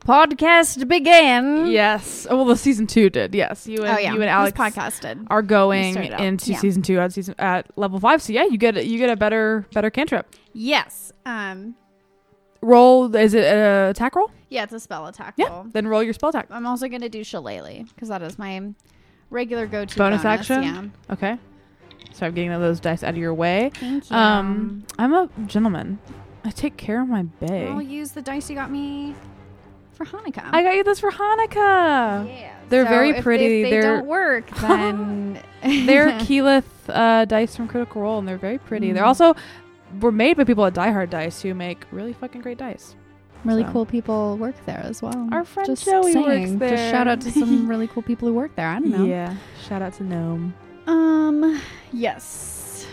podcast 0.00 0.88
began. 0.88 1.66
Yes. 1.66 2.26
Oh, 2.28 2.36
well, 2.36 2.44
the 2.46 2.56
season 2.56 2.86
two 2.86 3.10
did. 3.10 3.34
Yes, 3.34 3.66
you 3.66 3.84
and 3.84 3.96
oh 3.96 3.98
yeah, 4.00 4.12
you 4.14 4.20
and 4.22 4.30
Alex 4.30 4.56
this 4.58 4.66
podcast 4.66 5.00
did. 5.00 5.26
are 5.30 5.42
going 5.42 5.92
started 5.92 6.12
out. 6.14 6.20
into 6.20 6.52
Yeah. 6.52 6.58
season 6.58 6.82
two 6.82 6.98
at 6.98 7.12
season 7.12 7.34
at 7.38 7.66
level 7.78 8.00
five. 8.00 8.22
So 8.22 8.32
yeah, 8.32 8.44
you 8.46 8.58
get 8.58 8.76
a, 8.76 8.84
you 8.84 8.98
get 8.98 9.10
a 9.10 9.16
better 9.16 9.66
better 9.72 9.90
cantrip. 9.90 10.34
Yes. 10.52 11.12
Um. 11.24 11.76
Roll 12.62 13.14
is 13.14 13.34
it 13.34 13.44
an 13.44 13.90
attack 13.90 14.16
roll? 14.16 14.30
Yeah, 14.48 14.64
it's 14.64 14.72
a 14.72 14.80
spell 14.80 15.06
attack 15.06 15.34
Yeah. 15.36 15.48
roll. 15.48 15.66
Then 15.70 15.86
roll 15.86 16.02
your 16.02 16.14
spell 16.14 16.30
attack. 16.30 16.46
I'm 16.50 16.66
also 16.66 16.88
gonna 16.88 17.08
do 17.08 17.22
Shillelagh 17.22 17.84
because 17.94 18.08
that 18.08 18.22
is 18.22 18.38
my 18.38 18.72
regular 19.30 19.66
go-to 19.66 19.96
Bonus 19.96 20.22
bonus, 20.22 20.24
action? 20.24 20.62
Yeah. 20.62 21.12
Okay. 21.12 21.38
So 22.12 22.26
I'm 22.26 22.34
getting 22.34 22.50
those 22.50 22.80
dice 22.80 23.02
out 23.02 23.10
of 23.10 23.16
your 23.16 23.34
way. 23.34 23.70
Thank 23.74 24.10
you. 24.10 24.16
Um, 24.16 24.84
I'm 24.98 25.12
a 25.12 25.28
gentleman. 25.46 25.98
I 26.44 26.50
take 26.50 26.76
care 26.76 27.02
of 27.02 27.08
my 27.08 27.24
bay. 27.24 27.68
I'll 27.68 27.82
use 27.82 28.12
the 28.12 28.22
dice 28.22 28.48
you 28.48 28.56
got 28.56 28.70
me 28.70 29.14
for 29.92 30.04
Hanukkah. 30.06 30.48
I 30.52 30.62
got 30.62 30.74
you 30.76 30.84
this 30.84 31.00
for 31.00 31.10
Hanukkah. 31.10 32.26
yeah. 32.28 32.52
They're 32.68 32.84
So 32.84 32.88
very 32.90 33.10
if- 33.10 33.22
pretty. 33.24 33.62
If 33.62 33.64
they 33.66 33.70
They're- 33.70 33.82
don't 33.98 34.06
work, 34.06 34.48
then 34.60 35.40
They're 35.62 36.10
Keyleth 36.20 36.64
uh, 36.88 37.24
dice 37.24 37.56
from 37.56 37.68
Critical 37.68 38.02
Role, 38.02 38.18
and 38.18 38.26
they're 38.28 38.38
very 38.38 38.58
pretty. 38.58 38.92
They're 38.92 39.02
Mm. 39.04 39.08
also 39.08 39.34
were 40.00 40.12
made 40.12 40.36
by 40.36 40.44
people 40.44 40.64
at 40.66 40.74
Die 40.74 40.90
Hard 40.90 41.10
Dice 41.10 41.42
who 41.42 41.54
make 41.54 41.84
really 41.92 42.12
fucking 42.12 42.40
great 42.40 42.58
dice. 42.58 42.94
really 43.44 43.62
So. 43.64 43.70
cool 43.72 43.86
people 43.86 44.36
work 44.36 44.54
there 44.66 44.80
as 44.84 45.00
well. 45.02 45.28
Our 45.32 45.44
friend 45.44 45.66
Just 45.68 45.84
Joey 45.84 46.14
works 46.16 46.50
there. 46.58 46.70
Just 46.70 46.90
shout 46.90 47.06
out 47.08 47.20
to 47.22 47.30
some 47.30 47.68
really 47.68 47.86
cool 47.86 48.02
people 48.02 48.26
who 48.28 48.34
work 48.34 48.54
there. 48.56 48.66
I 48.68 48.80
don't 48.80 48.90
know. 48.90 49.04
Yeah. 49.04 49.34
Shout 49.68 49.82
out 49.82 49.92
to 49.94 50.02
Gnome. 50.04 50.54
Um. 50.86 51.60
Yes. 51.92 52.86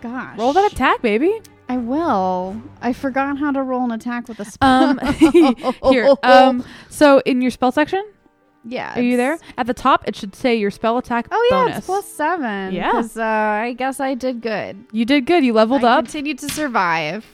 Gosh. 0.00 0.38
Roll 0.38 0.52
that 0.52 0.70
attack, 0.72 1.00
baby. 1.02 1.40
I 1.68 1.78
will. 1.78 2.60
I 2.82 2.92
forgot 2.92 3.38
how 3.38 3.50
to 3.52 3.62
roll 3.62 3.84
an 3.84 3.92
attack 3.92 4.28
with 4.28 4.38
a 4.40 4.44
spell. 4.44 4.98
Um, 5.00 5.00
here. 5.90 6.14
Um, 6.22 6.64
so 6.90 7.20
in 7.24 7.40
your 7.40 7.50
spell 7.50 7.72
section, 7.72 8.04
yeah. 8.64 8.98
are 8.98 9.02
you 9.02 9.16
there? 9.16 9.38
At 9.56 9.66
the 9.66 9.72
top, 9.72 10.06
it 10.06 10.14
should 10.14 10.34
say 10.34 10.54
your 10.56 10.70
spell 10.70 10.98
attack 10.98 11.26
Oh 11.32 11.48
yeah, 11.50 11.56
bonus. 11.64 11.78
it's 11.78 11.86
plus 11.86 12.06
seven. 12.06 12.74
Yeah. 12.74 12.90
'cause, 12.92 13.16
uh, 13.16 13.22
I 13.24 13.72
guess 13.78 13.98
I 13.98 14.14
did 14.14 14.42
good. 14.42 14.84
You 14.92 15.06
did 15.06 15.24
good. 15.24 15.42
You 15.42 15.54
leveled 15.54 15.84
I 15.84 15.96
up. 15.98 16.04
continued 16.04 16.38
to 16.40 16.50
survive. 16.50 17.24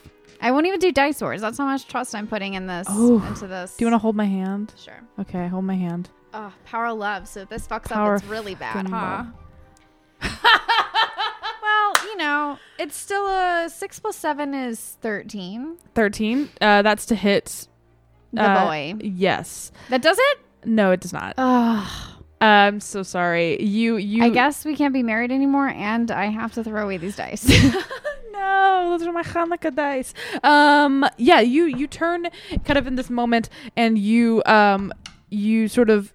I 0.41 0.53
won't 0.53 0.67
even 0.67 0.79
do 0.79 0.93
dice 0.93 1.21
wars. 1.21 1.41
That's 1.41 1.59
how 1.59 1.65
much 1.65 1.89
trust 1.89 2.15
I'm 2.15 2.29
putting 2.29 2.55
in 2.55 2.67
this. 2.69 2.87
Oh. 2.89 3.23
into 3.27 3.49
this. 3.49 3.77
Do 3.77 3.85
you 3.85 3.91
want 3.91 3.95
to 4.01 4.03
hold 4.03 4.15
my 4.15 4.25
hand? 4.27 4.73
Sure. 4.77 5.01
Okay, 5.19 5.49
hold 5.49 5.65
my 5.65 5.75
hand. 5.75 6.09
Oh, 6.33 6.53
power 6.65 6.87
of 6.87 6.99
love. 6.99 7.27
So 7.27 7.41
if 7.41 7.49
this 7.49 7.67
fucks 7.67 7.89
Power 7.91 8.15
up, 8.15 8.23
it's 8.23 8.31
really 8.31 8.55
bad, 8.55 8.87
huh? 8.89 8.97
love. 8.97 9.27
well, 11.63 11.95
you 12.05 12.17
know, 12.17 12.59
it's 12.79 12.97
still 12.97 13.27
a 13.27 13.69
six 13.69 13.99
plus 13.99 14.17
seven 14.17 14.55
is 14.55 14.97
thirteen. 15.01 15.79
Thirteen. 15.95 16.49
Uh, 16.61 16.83
that's 16.83 17.07
to 17.07 17.15
hit. 17.15 17.67
The 18.33 18.43
uh, 18.43 18.67
boy. 18.67 18.95
Yes. 19.01 19.73
That 19.89 20.03
does 20.03 20.19
it. 20.19 20.39
No, 20.65 20.93
it 20.93 21.01
does 21.01 21.13
not. 21.13 21.35
Oh, 21.39 22.19
I'm 22.41 22.81
so 22.81 23.03
sorry. 23.03 23.63
You. 23.63 23.97
You. 23.97 24.25
I 24.25 24.29
guess 24.31 24.65
we 24.65 24.77
can't 24.77 24.95
be 24.95 25.03
married 25.03 25.33
anymore, 25.33 25.69
and 25.69 26.11
I 26.11 26.27
have 26.27 26.53
to 26.55 26.65
throw 26.65 26.85
away 26.85 26.97
these 26.97 27.17
dice. 27.17 27.45
no, 28.33 28.97
those 28.97 29.07
are 29.07 29.13
my 29.13 29.23
Hanukkah 29.23 29.75
dice. 29.75 30.15
Um, 30.43 31.07
yeah, 31.17 31.41
you 31.41 31.65
you 31.65 31.87
turn 31.87 32.29
kind 32.65 32.79
of 32.79 32.87
in 32.87 32.95
this 32.97 33.11
moment, 33.11 33.49
and 33.77 33.99
you 33.99 34.43
um 34.47 34.93
you 35.31 35.69
sort 35.69 35.91
of 35.91 36.13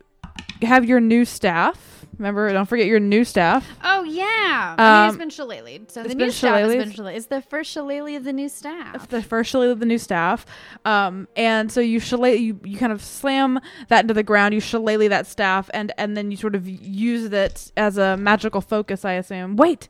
have 0.62 0.86
your 0.86 1.00
new 1.00 1.26
staff, 1.26 1.95
Remember, 2.18 2.52
don't 2.52 2.66
forget 2.68 2.86
your 2.88 3.00
new 3.00 3.24
staff. 3.24 3.68
Oh 3.84 4.04
yeah. 4.04 4.76
I 4.78 5.00
mean, 5.02 5.08
it's 5.08 5.14
Um, 5.14 5.18
been 5.20 5.30
shillelied. 5.30 5.92
So 5.92 6.02
it's 6.02 6.10
the 6.10 6.16
been 6.16 6.28
new 6.28 6.32
staff 6.32 6.56
has 6.56 6.74
been 6.76 6.92
shillelied. 6.92 7.16
It's 7.18 7.26
the 7.28 7.42
first 7.42 7.72
shillelagh 7.72 8.16
of 8.16 8.24
the 8.24 8.34
new 8.34 8.50
staff. 8.50 9.08
the 9.10 9.22
first 9.22 9.50
shillelagh 9.52 9.72
of 9.72 9.80
the 9.80 9.86
new 9.86 9.98
staff. 9.98 10.46
Um, 10.86 11.28
and 11.36 11.72
so 11.72 11.82
you 11.82 12.00
shillelagh, 12.00 12.36
you, 12.40 12.60
you 12.64 12.78
kind 12.78 12.92
of 12.92 13.04
slam 13.04 13.60
that 13.90 14.02
into 14.06 14.14
the 14.14 14.24
ground, 14.24 14.54
you 14.54 14.60
shillelagh 14.60 15.10
that 15.10 15.28
staff, 15.28 15.70
and, 15.74 15.92
and 15.98 16.16
then 16.16 16.32
you 16.32 16.38
sort 16.38 16.56
of 16.56 16.68
use 16.68 17.26
it 17.32 17.72
as 17.76 17.98
a 17.98 18.16
magical 18.18 18.62
focus, 18.62 19.04
I 19.06 19.14
assume. 19.14 19.56
Wait. 19.58 19.90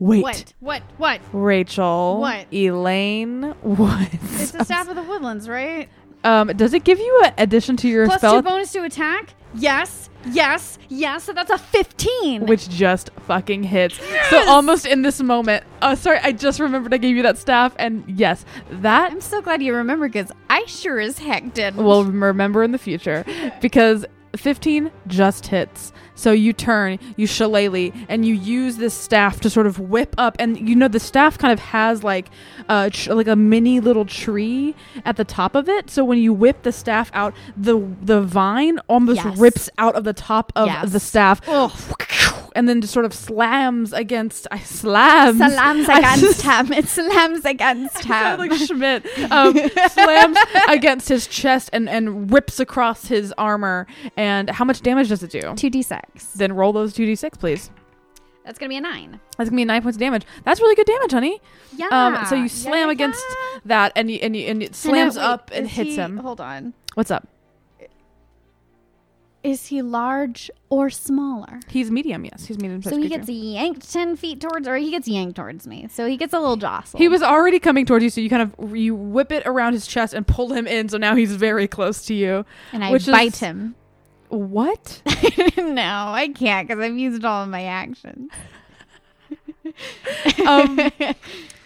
Wait. 0.00 0.22
What? 0.22 0.54
What? 0.60 0.82
What? 0.96 1.20
Rachel. 1.32 2.20
What? 2.20 2.46
Elaine. 2.54 3.54
What? 3.62 4.08
It's 4.14 4.52
the 4.52 4.64
staff 4.64 4.88
of 4.88 4.94
the 4.96 5.02
woodlands, 5.02 5.48
right? 5.48 5.88
Um, 6.24 6.48
does 6.48 6.72
it 6.74 6.84
give 6.84 6.98
you 6.98 7.22
an 7.24 7.32
addition 7.38 7.76
to 7.78 7.88
your 7.88 8.06
Plus 8.06 8.18
spell? 8.20 8.36
two 8.36 8.42
bonus 8.42 8.72
to 8.72 8.82
attack. 8.84 9.34
Yes. 9.54 10.07
Yes. 10.26 10.78
Yes. 10.88 11.24
So 11.24 11.32
that's 11.32 11.50
a 11.50 11.58
fifteen. 11.58 12.46
which 12.46 12.68
just 12.68 13.10
fucking 13.26 13.62
hits. 13.62 13.98
Yes! 13.98 14.30
So 14.30 14.48
almost 14.48 14.86
in 14.86 15.02
this 15.02 15.20
moment. 15.20 15.64
Oh, 15.82 15.94
sorry, 15.94 16.18
I 16.22 16.32
just 16.32 16.60
remembered 16.60 16.92
I 16.92 16.98
gave 16.98 17.16
you 17.16 17.22
that 17.22 17.38
staff, 17.38 17.74
and 17.78 18.04
yes, 18.08 18.44
that 18.70 19.12
I'm 19.12 19.20
so 19.20 19.40
glad 19.40 19.62
you 19.62 19.74
remember 19.74 20.08
because 20.08 20.32
I 20.50 20.64
sure 20.66 20.98
as 20.98 21.18
heck 21.18 21.54
didn't. 21.54 21.82
will 21.84 22.04
remember 22.04 22.62
in 22.62 22.72
the 22.72 22.78
future 22.78 23.24
because 23.60 24.04
15 24.36 24.90
just 25.06 25.46
hits. 25.46 25.92
So 26.18 26.32
you 26.32 26.52
turn, 26.52 26.98
you 27.16 27.28
shillelagh, 27.28 27.92
and 28.08 28.26
you 28.26 28.34
use 28.34 28.76
this 28.76 28.92
staff 28.92 29.38
to 29.42 29.48
sort 29.48 29.68
of 29.68 29.78
whip 29.78 30.16
up, 30.18 30.34
and 30.40 30.68
you 30.68 30.74
know 30.74 30.88
the 30.88 30.98
staff 30.98 31.38
kind 31.38 31.52
of 31.52 31.60
has 31.60 32.02
like, 32.02 32.26
uh, 32.68 32.90
tr- 32.92 33.12
like 33.14 33.28
a 33.28 33.36
mini 33.36 33.78
little 33.78 34.04
tree 34.04 34.74
at 35.04 35.16
the 35.16 35.24
top 35.24 35.54
of 35.54 35.68
it. 35.68 35.88
So 35.90 36.04
when 36.04 36.18
you 36.18 36.32
whip 36.32 36.62
the 36.64 36.72
staff 36.72 37.10
out, 37.14 37.34
the 37.56 37.78
the 38.02 38.20
vine 38.20 38.80
almost 38.88 39.24
Yes. 39.24 39.38
rips 39.38 39.70
out 39.78 39.94
of 39.94 40.02
the 40.02 40.12
top 40.12 40.52
of 40.56 40.66
Yes. 40.66 40.90
the 40.90 40.98
staff, 41.00 41.40
Ugh. 41.48 41.70
and 42.58 42.68
then 42.68 42.80
just 42.80 42.92
sort 42.92 43.04
of 43.04 43.14
slams 43.14 43.92
against. 43.92 44.48
I 44.50 44.58
slams. 44.58 45.38
Salams 45.38 45.88
I 45.88 45.98
against 45.98 46.42
him. 46.42 46.72
It 46.72 46.88
slams 46.88 47.44
against 47.44 48.04
him. 48.04 48.38
like 48.38 48.52
Schmidt 48.52 49.06
um, 49.30 49.56
slams 49.90 50.36
against 50.68 51.08
his 51.08 51.28
chest 51.28 51.70
and, 51.72 51.88
and 51.88 52.32
rips 52.32 52.58
across 52.58 53.06
his 53.06 53.32
armor. 53.38 53.86
And 54.16 54.50
how 54.50 54.64
much 54.64 54.80
damage 54.82 55.08
does 55.08 55.22
it 55.22 55.30
do? 55.30 55.54
Two 55.54 55.70
d 55.70 55.82
six. 55.82 56.24
Then 56.34 56.52
roll 56.52 56.72
those 56.72 56.92
2d6, 56.94 57.38
please. 57.38 57.70
That's 58.44 58.58
gonna 58.58 58.70
be 58.70 58.76
a 58.76 58.80
nine. 58.80 59.20
That's 59.36 59.50
gonna 59.50 59.60
be 59.60 59.64
nine 59.64 59.82
points 59.82 59.96
of 59.96 60.00
damage. 60.00 60.24
That's 60.42 60.60
really 60.60 60.74
good 60.74 60.86
damage, 60.86 61.12
honey. 61.12 61.40
Yeah. 61.76 61.88
Um, 61.92 62.26
so 62.26 62.34
you 62.34 62.48
slam 62.48 62.88
yeah, 62.88 62.92
against 62.92 63.22
yeah. 63.28 63.60
that, 63.66 63.92
and 63.94 64.10
you, 64.10 64.18
and 64.22 64.34
you, 64.34 64.46
and 64.46 64.62
it 64.62 64.66
And 64.66 64.76
slams 64.76 65.16
wait, 65.16 65.22
up 65.22 65.50
and 65.52 65.68
hits 65.68 65.90
he- 65.90 65.96
him. 65.96 66.16
Hold 66.16 66.40
on. 66.40 66.74
What's 66.94 67.10
up? 67.12 67.28
Is 69.44 69.66
he 69.66 69.82
large 69.82 70.50
or 70.68 70.90
smaller? 70.90 71.60
He's 71.68 71.90
medium. 71.90 72.24
Yes, 72.24 72.46
he's 72.46 72.58
medium. 72.58 72.82
So 72.82 72.96
he 72.96 73.08
gets 73.08 73.28
yanked 73.28 73.90
ten 73.92 74.16
feet 74.16 74.40
towards, 74.40 74.66
or 74.66 74.76
he 74.76 74.90
gets 74.90 75.06
yanked 75.06 75.36
towards 75.36 75.66
me. 75.66 75.86
So 75.90 76.06
he 76.06 76.16
gets 76.16 76.32
a 76.32 76.40
little 76.40 76.56
jostle. 76.56 76.98
He 76.98 77.08
was 77.08 77.22
already 77.22 77.58
coming 77.60 77.86
towards 77.86 78.02
you, 78.02 78.10
so 78.10 78.20
you 78.20 78.28
kind 78.28 78.42
of 78.42 78.76
you 78.76 78.94
whip 78.94 79.30
it 79.30 79.44
around 79.46 79.74
his 79.74 79.86
chest 79.86 80.12
and 80.12 80.26
pull 80.26 80.52
him 80.52 80.66
in. 80.66 80.88
So 80.88 80.98
now 80.98 81.14
he's 81.14 81.34
very 81.36 81.68
close 81.68 82.04
to 82.06 82.14
you. 82.14 82.44
and 82.72 82.82
I 82.84 82.90
which 82.90 83.02
is- 83.02 83.08
bite 83.08 83.36
him. 83.36 83.74
What? 84.28 85.00
no, 85.56 85.82
I 86.12 86.30
can't 86.34 86.68
because 86.68 86.82
I've 86.84 86.98
used 86.98 87.24
all 87.24 87.44
of 87.44 87.48
my 87.48 87.64
actions. 87.64 88.30
Um, 90.46 90.76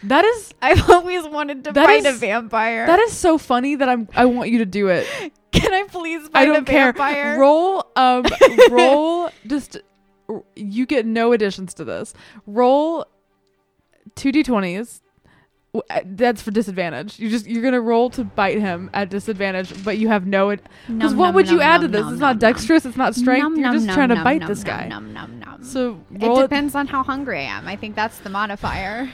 that 0.05 0.25
is 0.25 0.55
I've 0.63 0.89
always 0.91 1.27
wanted 1.27 1.65
to 1.65 1.73
bite 1.73 2.05
a 2.07 2.13
vampire. 2.13 2.87
that 2.87 2.99
is 3.01 3.13
so 3.13 3.39
funny 3.39 3.77
that 3.77 3.89
I'm 3.89 4.09
I 4.15 4.25
want 4.25 4.51
you 4.51 4.59
to 4.59 4.67
do 4.67 4.89
it. 4.89 5.07
Can 5.53 5.73
I 5.73 5.85
please 5.89 6.29
bite 6.31 6.49
I 6.49 6.51
a 6.51 6.55
don't 6.55 6.65
care. 6.67 6.93
vampire? 6.93 7.39
Roll, 7.39 7.87
um, 7.95 8.25
roll. 8.71 9.29
Just 9.47 9.77
you 10.57 10.87
get 10.87 11.05
no 11.05 11.33
additions 11.33 11.75
to 11.75 11.85
this. 11.85 12.15
Roll 12.47 13.05
two 14.17 14.33
d20s. 14.33 15.02
Uh, 15.75 16.01
That's 16.05 16.43
for 16.43 16.51
disadvantage. 16.51 17.19
You 17.19 17.31
just 17.31 17.47
you're 17.47 17.63
gonna 17.63 17.81
roll 17.81 18.11
to 18.11 18.25
bite 18.25 18.59
him 18.59 18.91
at 18.93 19.09
disadvantage, 19.09 19.83
but 19.85 19.97
you 19.97 20.09
have 20.09 20.27
no. 20.27 20.51
Because 20.51 21.15
what 21.15 21.27
nom, 21.29 21.35
would 21.35 21.49
you 21.49 21.57
nom, 21.59 21.67
add 21.67 21.81
to 21.81 21.89
this? 21.89 22.07
it's 22.07 22.21
not 22.21 22.39
dexterous. 22.39 22.85
It's 22.85 22.97
not 22.97 23.15
strength. 23.15 23.57
you're 23.59 23.73
just 23.73 23.89
trying 23.91 24.11
to 24.11 24.23
bite 24.23 24.47
this 24.47 24.63
guy. 24.65 24.87
nom, 24.89 25.13
nom, 25.15 25.39
nom. 25.41 25.65
So 25.65 25.99
It 26.15 26.23
roll 26.27 26.41
it. 26.41 26.43
depends 26.43 26.75
on 26.75 26.87
how 26.89 27.03
hungry 27.03 27.39
I 27.39 27.43
am. 27.45 27.67
I 27.67 27.77
think 27.77 27.97
that's 27.97 28.19
the 28.19 28.29
modifier. 28.29 29.11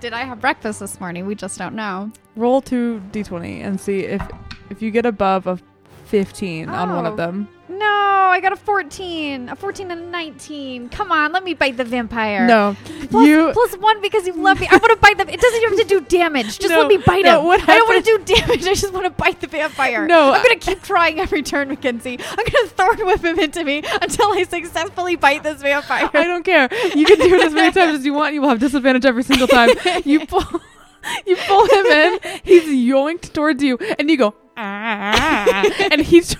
Did 0.00 0.12
I 0.12 0.20
have 0.24 0.40
breakfast 0.40 0.78
this 0.80 1.00
morning? 1.00 1.26
We 1.26 1.34
just 1.34 1.58
don't 1.58 1.74
know. 1.74 2.12
Roll 2.36 2.60
two 2.60 3.02
d20 3.10 3.64
and 3.64 3.80
see 3.80 4.00
if 4.00 4.22
if 4.70 4.80
you 4.80 4.92
get 4.92 5.06
above 5.06 5.46
a 5.48 5.58
15 6.06 6.68
on 6.68 6.94
one 6.94 7.06
of 7.06 7.16
them. 7.16 7.48
No, 7.66 7.86
I 7.86 8.40
got 8.42 8.52
a 8.52 8.56
14. 8.56 9.48
A 9.48 9.56
14 9.56 9.90
and 9.90 10.00
a 10.02 10.06
19. 10.06 10.90
Come 10.90 11.10
on, 11.10 11.32
let 11.32 11.42
me 11.42 11.54
bite 11.54 11.78
the 11.78 11.84
vampire. 11.84 12.46
No, 12.46 12.76
Plus, 13.10 13.26
you. 13.26 13.50
plus 13.54 13.74
one 13.78 14.02
because 14.02 14.26
you 14.26 14.34
love 14.34 14.60
me. 14.60 14.68
I 14.70 14.76
want 14.76 14.90
to 14.90 14.96
bite 14.98 15.16
them. 15.16 15.30
It 15.30 15.40
doesn't 15.40 15.62
even 15.62 15.78
have 15.78 15.88
to 15.88 16.00
do 16.00 16.00
damage. 16.02 16.58
Just 16.58 16.68
No, 16.68 16.80
let 16.80 16.88
me 16.88 16.98
bite 16.98 17.24
no, 17.24 17.40
him. 17.40 17.46
what 17.46 17.66
I 17.66 17.78
don't 17.78 17.88
want 17.88 18.04
to 18.04 18.18
do 18.18 18.34
damage. 18.34 18.62
I 18.66 18.74
just 18.74 18.92
want 18.92 19.06
to 19.06 19.10
bite 19.10 19.40
the 19.40 19.46
vampire. 19.46 20.06
No, 20.06 20.32
I'm 20.32 20.42
gonna 20.42 20.56
keep 20.56 20.82
trying 20.82 21.18
every 21.20 21.42
turn, 21.42 21.68
Mackenzie. 21.68 22.18
I'm 22.20 22.36
gonna 22.44 22.68
thorn 22.68 22.98
whip 23.06 23.24
him 23.24 23.38
into 23.38 23.64
me 23.64 23.82
until 24.02 24.32
I 24.32 24.42
successfully 24.44 25.16
bite 25.16 25.42
this 25.42 25.62
vampire. 25.62 26.10
I 26.12 26.24
don't 26.24 26.44
care. 26.44 26.68
You 26.94 27.06
can 27.06 27.18
do 27.18 27.34
it 27.34 27.44
as 27.44 27.52
many 27.54 27.72
times 27.78 27.98
as 28.00 28.04
you 28.04 28.12
want. 28.12 28.34
You 28.34 28.42
will 28.42 28.50
have 28.50 28.60
disadvantage 28.60 29.06
every 29.06 29.22
single 29.22 29.48
time. 29.48 29.70
You 30.04 30.26
pull, 30.26 30.42
you 31.26 31.36
pull 31.36 31.64
him 31.66 31.86
in. 31.86 32.18
He's 32.44 32.64
yoinked 32.64 33.32
towards 33.32 33.62
you, 33.62 33.78
and 33.98 34.10
you 34.10 34.18
go, 34.18 34.34
ah, 34.56 35.64
and 35.90 36.02
he's 36.02 36.36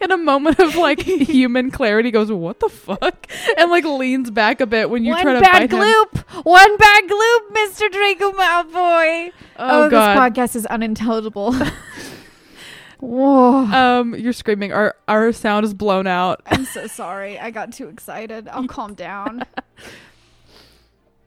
in 0.00 0.10
a 0.12 0.16
moment 0.16 0.58
of 0.58 0.74
like 0.76 1.00
human 1.02 1.70
clarity. 1.70 2.10
Goes, 2.10 2.30
what 2.32 2.60
the 2.60 2.68
fuck, 2.68 3.26
and 3.56 3.70
like 3.70 3.84
leans 3.84 4.30
back 4.30 4.60
a 4.60 4.66
bit 4.66 4.90
when 4.90 5.04
you 5.04 5.12
One 5.12 5.22
try 5.22 5.34
to 5.34 5.40
bad 5.40 5.52
bite 5.52 5.72
him. 5.72 5.78
gloop. 5.80 6.44
One 6.44 6.76
bad 6.76 7.04
gloop, 7.04 7.50
Mr. 7.52 7.90
Draco 7.90 8.32
Malfoy. 8.32 9.32
Oh, 9.58 9.88
god. 9.90 9.90
this 10.32 10.50
podcast 10.50 10.56
is 10.56 10.66
unintelligible. 10.66 11.54
Whoa. 13.00 13.64
Um, 13.66 14.14
you're 14.16 14.32
screaming. 14.32 14.72
Our 14.72 14.96
our 15.06 15.30
sound 15.32 15.64
is 15.64 15.72
blown 15.72 16.06
out. 16.08 16.40
I'm 16.46 16.64
so 16.64 16.86
sorry. 16.88 17.38
I 17.38 17.50
got 17.52 17.72
too 17.72 17.88
excited. 17.88 18.48
I'll 18.48 18.66
calm 18.66 18.94
down. 18.94 19.44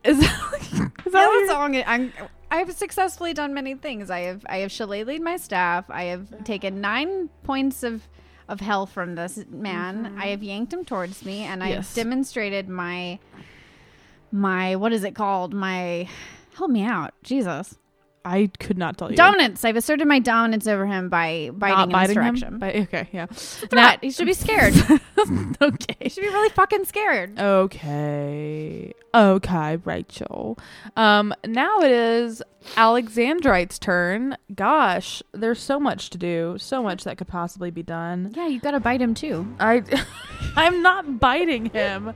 Is 0.03 0.19
that, 0.19 0.53
is 0.61 0.69
that 0.71 0.91
Yeah, 1.05 1.27
what 1.27 1.47
that's 1.47 1.73
you're- 1.73 1.83
I'm 1.85 2.11
I'm, 2.17 2.27
I've 2.49 2.73
successfully 2.73 3.33
done 3.33 3.53
many 3.53 3.75
things. 3.75 4.09
I 4.09 4.21
have 4.21 4.45
I 4.49 4.57
have 4.57 4.71
shillelagh'd 4.71 5.21
my 5.21 5.37
staff. 5.37 5.85
I 5.89 6.05
have 6.05 6.43
taken 6.43 6.81
nine 6.81 7.29
points 7.43 7.83
of 7.83 8.01
of 8.47 8.59
hell 8.59 8.85
from 8.85 9.15
this 9.15 9.43
man. 9.49 10.15
I 10.19 10.27
have 10.27 10.43
yanked 10.43 10.73
him 10.73 10.83
towards 10.85 11.23
me, 11.25 11.39
and 11.43 11.63
I 11.63 11.67
have 11.67 11.75
Yes. 11.77 11.93
demonstrated 11.95 12.67
my 12.69 13.19
my 14.31 14.75
what 14.75 14.93
is 14.93 15.03
it 15.03 15.15
called? 15.15 15.53
My 15.53 16.07
help 16.55 16.71
me 16.71 16.83
out, 16.83 17.13
Jesus. 17.23 17.77
I 18.23 18.51
could 18.59 18.77
not 18.77 18.99
tell 18.99 19.09
you. 19.09 19.17
Dominance. 19.17 19.65
I've 19.65 19.75
asserted 19.75 20.07
my 20.07 20.19
dominance 20.19 20.67
over 20.67 20.85
him 20.85 21.09
by 21.09 21.49
biting 21.53 21.75
Not 21.75 21.87
in 21.87 21.91
biting 21.91 22.17
him. 22.17 22.23
direction. 22.23 22.59
But, 22.59 22.75
okay, 22.75 23.09
yeah. 23.11 23.25
Threat. 23.25 23.97
he 24.03 24.11
should 24.11 24.27
be 24.27 24.33
scared. 24.33 24.75
okay. 25.61 25.95
he 25.99 26.07
should 26.09 26.21
be 26.21 26.27
really 26.29 26.49
fucking 26.49 26.85
scared. 26.85 27.39
Okay. 27.39 28.93
Okay, 29.15 29.77
Rachel. 29.77 30.59
Um, 30.95 31.33
now 31.47 31.79
it 31.79 31.91
is 31.91 32.43
Alexandrite's 32.77 33.79
turn. 33.79 34.37
Gosh, 34.53 35.21
there's 35.31 35.59
so 35.59 35.79
much 35.79 36.09
to 36.11 36.17
do. 36.17 36.55
So 36.59 36.83
much 36.83 37.03
that 37.03 37.17
could 37.17 37.27
possibly 37.27 37.71
be 37.71 37.83
done. 37.83 38.31
Yeah, 38.35 38.47
you 38.47 38.59
gotta 38.59 38.79
bite 38.79 39.01
him 39.01 39.13
too. 39.13 39.47
I 39.59 39.83
I'm 40.55 40.81
not 40.81 41.19
biting 41.19 41.65
him. 41.65 42.13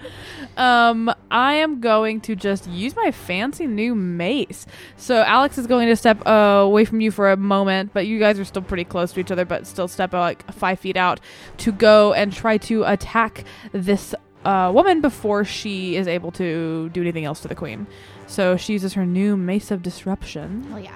Um, 0.57 1.13
I 1.31 1.55
am 1.55 1.79
going 1.79 2.21
to 2.21 2.35
just 2.35 2.67
use 2.67 2.95
my 2.95 3.11
fancy 3.11 3.67
new 3.67 3.95
mace. 3.95 4.65
So 4.97 5.21
Alex 5.21 5.57
is 5.57 5.67
going 5.67 5.87
to 5.87 5.95
step 5.95 6.25
uh, 6.25 6.61
away 6.63 6.85
from 6.85 7.01
you 7.01 7.11
for 7.11 7.31
a 7.31 7.37
moment, 7.37 7.91
but 7.93 8.07
you 8.07 8.19
guys 8.19 8.39
are 8.39 8.45
still 8.45 8.61
pretty 8.61 8.83
close 8.83 9.13
to 9.13 9.19
each 9.19 9.31
other, 9.31 9.45
but 9.45 9.65
still 9.67 9.87
step 9.87 10.13
uh, 10.13 10.19
like 10.19 10.51
five 10.53 10.79
feet 10.79 10.97
out 10.97 11.19
to 11.57 11.71
go 11.71 12.13
and 12.13 12.33
try 12.33 12.57
to 12.57 12.83
attack 12.83 13.45
this 13.71 14.13
uh, 14.45 14.71
woman 14.73 15.01
before 15.01 15.43
she 15.43 15.95
is 15.95 16.07
able 16.07 16.31
to 16.31 16.89
do 16.89 17.01
anything 17.01 17.25
else 17.25 17.39
to 17.41 17.47
the 17.47 17.55
queen. 17.55 17.87
So 18.27 18.57
she 18.57 18.73
uses 18.73 18.93
her 18.93 19.05
new 19.05 19.37
mace 19.37 19.71
of 19.71 19.81
disruption. 19.81 20.63
Hell 20.69 20.79
yeah. 20.79 20.95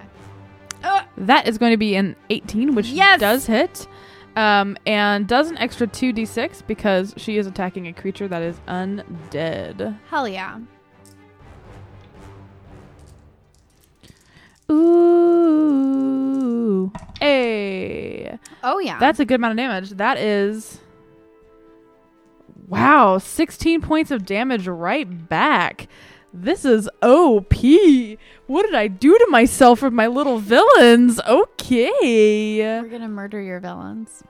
That 1.18 1.48
is 1.50 1.58
going 1.58 1.72
to 1.72 1.78
be 1.78 1.96
an 1.96 2.16
18, 2.30 2.76
which 2.76 2.88
Yes! 2.88 3.20
does 3.20 3.46
hit. 3.46 3.88
Um, 4.38 4.78
and 4.86 5.28
does 5.28 5.50
an 5.50 5.58
extra 5.58 5.86
2d6 5.86 6.66
because 6.66 7.14
she 7.18 7.36
is 7.38 7.46
attacking 7.46 7.88
a 7.88 7.94
creature 7.94 8.28
that 8.30 8.42
is 8.42 8.56
undead. 8.70 9.98
Hell 10.10 10.28
yeah. 10.30 10.60
Ooh. 15.60 16.92
Hey. 17.20 18.38
Oh 18.64 18.80
yeah. 18.80 18.98
That's 19.00 19.20
a 19.20 19.26
good 19.26 19.36
amount 19.36 19.52
of 19.52 19.58
damage. 19.58 19.90
That 19.92 20.18
is. 20.18 20.80
Wow. 22.68 23.18
16 23.18 23.82
points 23.82 24.12
of 24.12 24.26
damage 24.26 24.68
right 24.68 25.28
back. 25.30 25.88
This 26.34 26.64
is 26.64 26.90
OP. 27.02 27.54
What 28.48 28.66
did 28.66 28.76
I 28.76 28.88
do 28.88 29.18
to 29.18 29.28
myself 29.30 29.82
with 29.82 29.94
my 29.94 30.08
little 30.08 30.40
villains? 30.40 31.20
Okay. 31.28 32.80
We're 32.82 32.88
gonna 32.88 33.08
murder 33.08 33.42
your 33.42 33.60
villains 33.60 34.24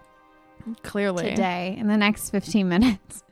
Clearly. 0.83 1.29
today 1.29 1.75
in 1.77 1.87
the 1.87 1.97
next 1.97 2.29
15 2.29 2.69
minutes. 2.69 3.23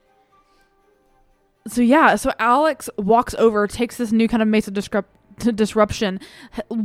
so 1.68 1.80
yeah, 1.80 2.16
so 2.16 2.32
Alex 2.38 2.90
walks 2.98 3.34
over, 3.34 3.66
takes 3.66 3.96
this 3.96 4.12
new 4.12 4.28
kind 4.28 4.42
of 4.42 4.48
of 4.68 4.74
disrupt- 4.74 5.14
disruption, 5.54 6.20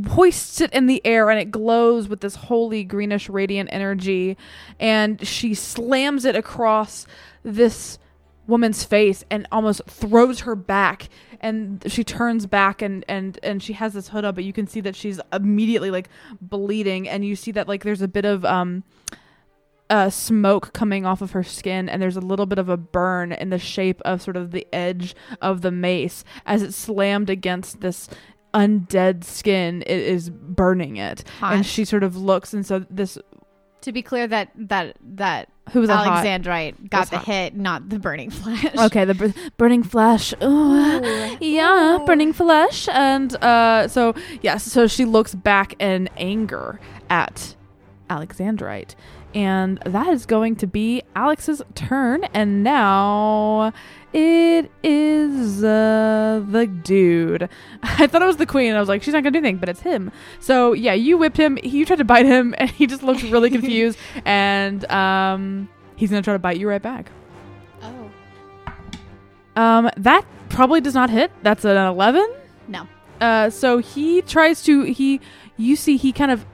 hoists 0.08 0.60
it 0.60 0.72
in 0.72 0.86
the 0.86 1.04
air, 1.04 1.28
and 1.30 1.38
it 1.40 1.50
glows 1.50 2.08
with 2.08 2.20
this 2.20 2.36
holy 2.36 2.84
greenish 2.84 3.28
radiant 3.28 3.68
energy, 3.72 4.36
and 4.78 5.26
she 5.26 5.54
slams 5.54 6.24
it 6.24 6.36
across 6.36 7.06
this 7.42 7.98
woman's 8.46 8.84
face 8.84 9.24
and 9.30 9.46
almost 9.50 9.82
throws 9.86 10.40
her 10.40 10.54
back 10.54 11.08
and 11.40 11.82
she 11.86 12.04
turns 12.04 12.46
back 12.46 12.82
and 12.82 13.04
and 13.08 13.38
and 13.42 13.62
she 13.62 13.72
has 13.72 13.94
this 13.94 14.08
hood 14.08 14.24
up 14.24 14.34
but 14.34 14.44
you 14.44 14.52
can 14.52 14.66
see 14.66 14.80
that 14.80 14.94
she's 14.94 15.20
immediately 15.32 15.90
like 15.90 16.08
bleeding 16.40 17.08
and 17.08 17.24
you 17.24 17.36
see 17.36 17.52
that 17.52 17.68
like 17.68 17.84
there's 17.84 18.02
a 18.02 18.08
bit 18.08 18.24
of 18.24 18.44
um 18.44 18.84
uh, 19.90 20.08
smoke 20.10 20.72
coming 20.72 21.04
off 21.04 21.20
of 21.20 21.32
her 21.32 21.42
skin, 21.42 21.88
and 21.88 22.00
there's 22.00 22.16
a 22.16 22.20
little 22.20 22.46
bit 22.46 22.58
of 22.58 22.68
a 22.68 22.76
burn 22.76 23.32
in 23.32 23.50
the 23.50 23.58
shape 23.58 24.00
of 24.02 24.22
sort 24.22 24.36
of 24.36 24.50
the 24.50 24.66
edge 24.72 25.14
of 25.42 25.60
the 25.60 25.70
mace 25.70 26.24
as 26.46 26.62
it 26.62 26.72
slammed 26.72 27.28
against 27.28 27.80
this 27.80 28.08
undead 28.54 29.24
skin. 29.24 29.82
It 29.82 29.98
is 29.98 30.30
burning 30.30 30.96
it, 30.96 31.22
Hot. 31.40 31.54
and 31.54 31.66
she 31.66 31.84
sort 31.84 32.02
of 32.02 32.16
looks, 32.16 32.54
and 32.54 32.64
so 32.64 32.86
this 32.88 33.18
to 33.84 33.92
be 33.92 34.02
clear, 34.02 34.26
that 34.26 34.50
that 34.56 34.96
that 35.14 35.48
who 35.72 35.80
was 35.80 35.88
hot? 35.88 36.24
Alexandrite 36.24 36.90
got 36.90 37.10
the 37.10 37.16
hot. 37.16 37.26
hit, 37.26 37.56
not 37.56 37.88
the 37.88 37.98
burning 37.98 38.30
flesh. 38.30 38.66
Okay, 38.76 39.04
the 39.04 39.14
bur- 39.14 39.34
burning 39.56 39.82
flesh. 39.82 40.34
Ooh. 40.42 41.36
Yeah, 41.40 41.98
burning 42.04 42.32
flesh. 42.32 42.88
And 42.88 43.34
uh, 43.36 43.88
so, 43.88 44.14
yes, 44.42 44.64
so 44.64 44.86
she 44.86 45.04
looks 45.04 45.34
back 45.34 45.80
in 45.80 46.08
anger 46.16 46.80
at 47.08 47.56
Alexandrite. 48.10 48.94
And 49.34 49.78
that 49.84 50.06
is 50.08 50.26
going 50.26 50.56
to 50.56 50.66
be 50.66 51.02
Alex's 51.16 51.60
turn. 51.74 52.22
And 52.32 52.62
now 52.62 53.72
it 54.12 54.70
is 54.84 55.64
uh, 55.64 56.44
the 56.48 56.66
dude. 56.68 57.48
I 57.82 58.06
thought 58.06 58.22
it 58.22 58.26
was 58.26 58.36
the 58.36 58.46
queen. 58.46 58.74
I 58.74 58.80
was 58.80 58.88
like, 58.88 59.02
she's 59.02 59.12
not 59.12 59.24
going 59.24 59.32
to 59.32 59.40
do 59.40 59.44
anything, 59.44 59.58
but 59.58 59.68
it's 59.68 59.80
him. 59.80 60.12
So, 60.38 60.72
yeah, 60.72 60.92
you 60.92 61.18
whipped 61.18 61.36
him. 61.36 61.58
You 61.64 61.84
tried 61.84 61.96
to 61.96 62.04
bite 62.04 62.26
him, 62.26 62.54
and 62.58 62.70
he 62.70 62.86
just 62.86 63.02
looked 63.02 63.24
really 63.24 63.50
confused. 63.58 63.98
and 64.24 64.88
um, 64.90 65.68
he's 65.96 66.10
going 66.10 66.22
to 66.22 66.24
try 66.24 66.34
to 66.34 66.38
bite 66.38 66.58
you 66.58 66.68
right 66.68 66.80
back. 66.82 67.10
Oh 67.82 68.10
Um, 69.56 69.90
that 69.96 70.24
probably 70.48 70.80
does 70.80 70.94
not 70.94 71.10
hit. 71.10 71.32
That's 71.42 71.64
an 71.64 71.76
11. 71.76 72.32
no. 72.68 72.86
Uh, 73.20 73.48
so 73.48 73.78
he 73.78 74.20
tries 74.22 74.62
to 74.64 74.82
he 74.82 75.20
you 75.56 75.76
see 75.76 75.96
he 75.96 76.12
kind 76.12 76.32
of 76.32 76.44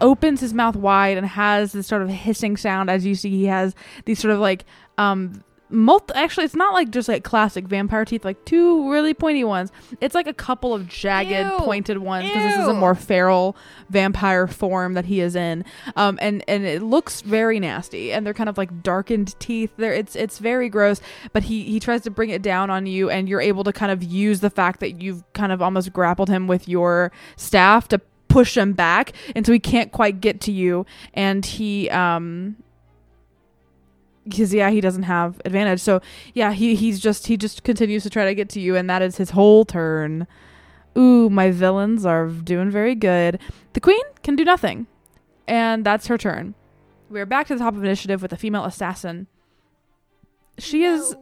opens 0.00 0.40
his 0.40 0.54
mouth 0.54 0.76
wide 0.76 1.16
and 1.16 1.26
has 1.26 1.72
this 1.72 1.86
sort 1.86 2.02
of 2.02 2.08
hissing 2.08 2.56
sound 2.56 2.90
as 2.90 3.04
you 3.04 3.14
see 3.14 3.30
he 3.30 3.46
has 3.46 3.74
these 4.04 4.18
sort 4.18 4.32
of 4.32 4.40
like 4.40 4.64
um 4.96 5.42
multi 5.70 6.14
actually 6.14 6.44
it's 6.44 6.56
not 6.56 6.72
like 6.72 6.90
just 6.90 7.08
like 7.08 7.22
classic 7.24 7.66
vampire 7.66 8.04
teeth 8.04 8.24
like 8.24 8.42
two 8.44 8.90
really 8.90 9.12
pointy 9.12 9.44
ones. 9.44 9.70
It's 10.00 10.14
like 10.14 10.26
a 10.26 10.32
couple 10.32 10.72
of 10.72 10.88
jagged 10.88 11.50
Ew. 11.52 11.58
pointed 11.58 11.98
ones 11.98 12.26
because 12.26 12.42
this 12.42 12.62
is 12.62 12.68
a 12.68 12.74
more 12.74 12.94
feral 12.94 13.56
vampire 13.90 14.46
form 14.46 14.94
that 14.94 15.04
he 15.04 15.20
is 15.20 15.36
in. 15.36 15.64
Um 15.96 16.18
and 16.20 16.42
and 16.48 16.64
it 16.64 16.82
looks 16.82 17.20
very 17.20 17.60
nasty 17.60 18.12
and 18.12 18.24
they're 18.24 18.34
kind 18.34 18.48
of 18.48 18.56
like 18.56 18.82
darkened 18.82 19.38
teeth. 19.40 19.72
There 19.76 19.92
it's 19.92 20.16
it's 20.16 20.38
very 20.38 20.68
gross 20.68 21.00
but 21.32 21.44
he 21.44 21.64
he 21.64 21.80
tries 21.80 22.02
to 22.02 22.10
bring 22.10 22.30
it 22.30 22.42
down 22.42 22.70
on 22.70 22.86
you 22.86 23.10
and 23.10 23.28
you're 23.28 23.40
able 23.40 23.64
to 23.64 23.72
kind 23.72 23.92
of 23.92 24.02
use 24.02 24.40
the 24.40 24.50
fact 24.50 24.80
that 24.80 25.02
you've 25.02 25.22
kind 25.34 25.52
of 25.52 25.60
almost 25.60 25.92
grappled 25.92 26.28
him 26.28 26.46
with 26.46 26.68
your 26.68 27.12
staff 27.36 27.88
to 27.88 28.00
push 28.28 28.56
him 28.56 28.72
back 28.72 29.12
and 29.34 29.46
so 29.46 29.52
he 29.52 29.58
can't 29.58 29.92
quite 29.92 30.20
get 30.20 30.40
to 30.42 30.52
you. 30.52 30.86
And 31.14 31.44
he 31.44 31.88
um 31.90 32.56
because 34.24 34.52
yeah 34.52 34.70
he 34.70 34.80
doesn't 34.80 35.04
have 35.04 35.40
advantage. 35.44 35.80
So 35.80 36.00
yeah 36.34 36.52
he 36.52 36.74
he's 36.74 37.00
just 37.00 37.26
he 37.26 37.36
just 37.36 37.64
continues 37.64 38.02
to 38.02 38.10
try 38.10 38.24
to 38.24 38.34
get 38.34 38.48
to 38.50 38.60
you 38.60 38.76
and 38.76 38.88
that 38.90 39.02
is 39.02 39.16
his 39.16 39.30
whole 39.30 39.64
turn. 39.64 40.26
Ooh 40.96 41.30
my 41.30 41.50
villains 41.50 42.04
are 42.04 42.28
doing 42.28 42.70
very 42.70 42.94
good. 42.94 43.40
The 43.72 43.80
queen 43.80 44.02
can 44.22 44.36
do 44.36 44.44
nothing 44.44 44.86
and 45.46 45.84
that's 45.84 46.06
her 46.08 46.18
turn. 46.18 46.54
We're 47.10 47.26
back 47.26 47.46
to 47.46 47.54
the 47.54 47.60
top 47.60 47.74
of 47.74 47.82
initiative 47.82 48.20
with 48.20 48.30
the 48.30 48.36
female 48.36 48.64
assassin. 48.64 49.28
She 50.58 50.84
is 50.84 51.16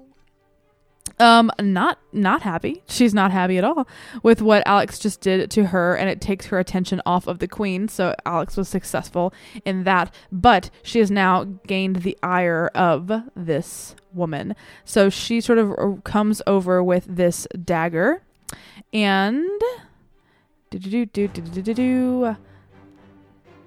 um 1.18 1.50
not 1.60 1.98
not 2.12 2.42
happy. 2.42 2.82
She's 2.88 3.14
not 3.14 3.30
happy 3.30 3.58
at 3.58 3.64
all 3.64 3.86
with 4.22 4.42
what 4.42 4.62
alex 4.66 4.98
just 4.98 5.20
did 5.20 5.50
to 5.50 5.66
her 5.66 5.94
and 5.94 6.08
it 6.08 6.20
takes 6.20 6.46
her 6.46 6.58
attention 6.58 7.00
off 7.06 7.26
of 7.26 7.38
the 7.38 7.48
queen. 7.48 7.88
So 7.88 8.14
alex 8.24 8.56
was 8.56 8.68
successful 8.68 9.32
in 9.64 9.84
that 9.84 10.12
but 10.30 10.70
she 10.82 10.98
has 10.98 11.10
now 11.10 11.44
gained 11.66 11.96
the 11.96 12.16
ire 12.22 12.70
of 12.74 13.10
this 13.34 13.94
woman. 14.12 14.54
So 14.84 15.08
she 15.10 15.40
sort 15.40 15.58
of 15.58 15.72
uh, 15.72 16.00
comes 16.02 16.42
over 16.46 16.82
with 16.82 17.06
this 17.08 17.46
dagger 17.64 18.22
and 18.92 19.46
do 20.70 20.78
do 20.78 21.06
do 21.06 21.28
do 21.28 21.42
do 21.42 21.62
do 21.62 21.74
do 21.74 22.36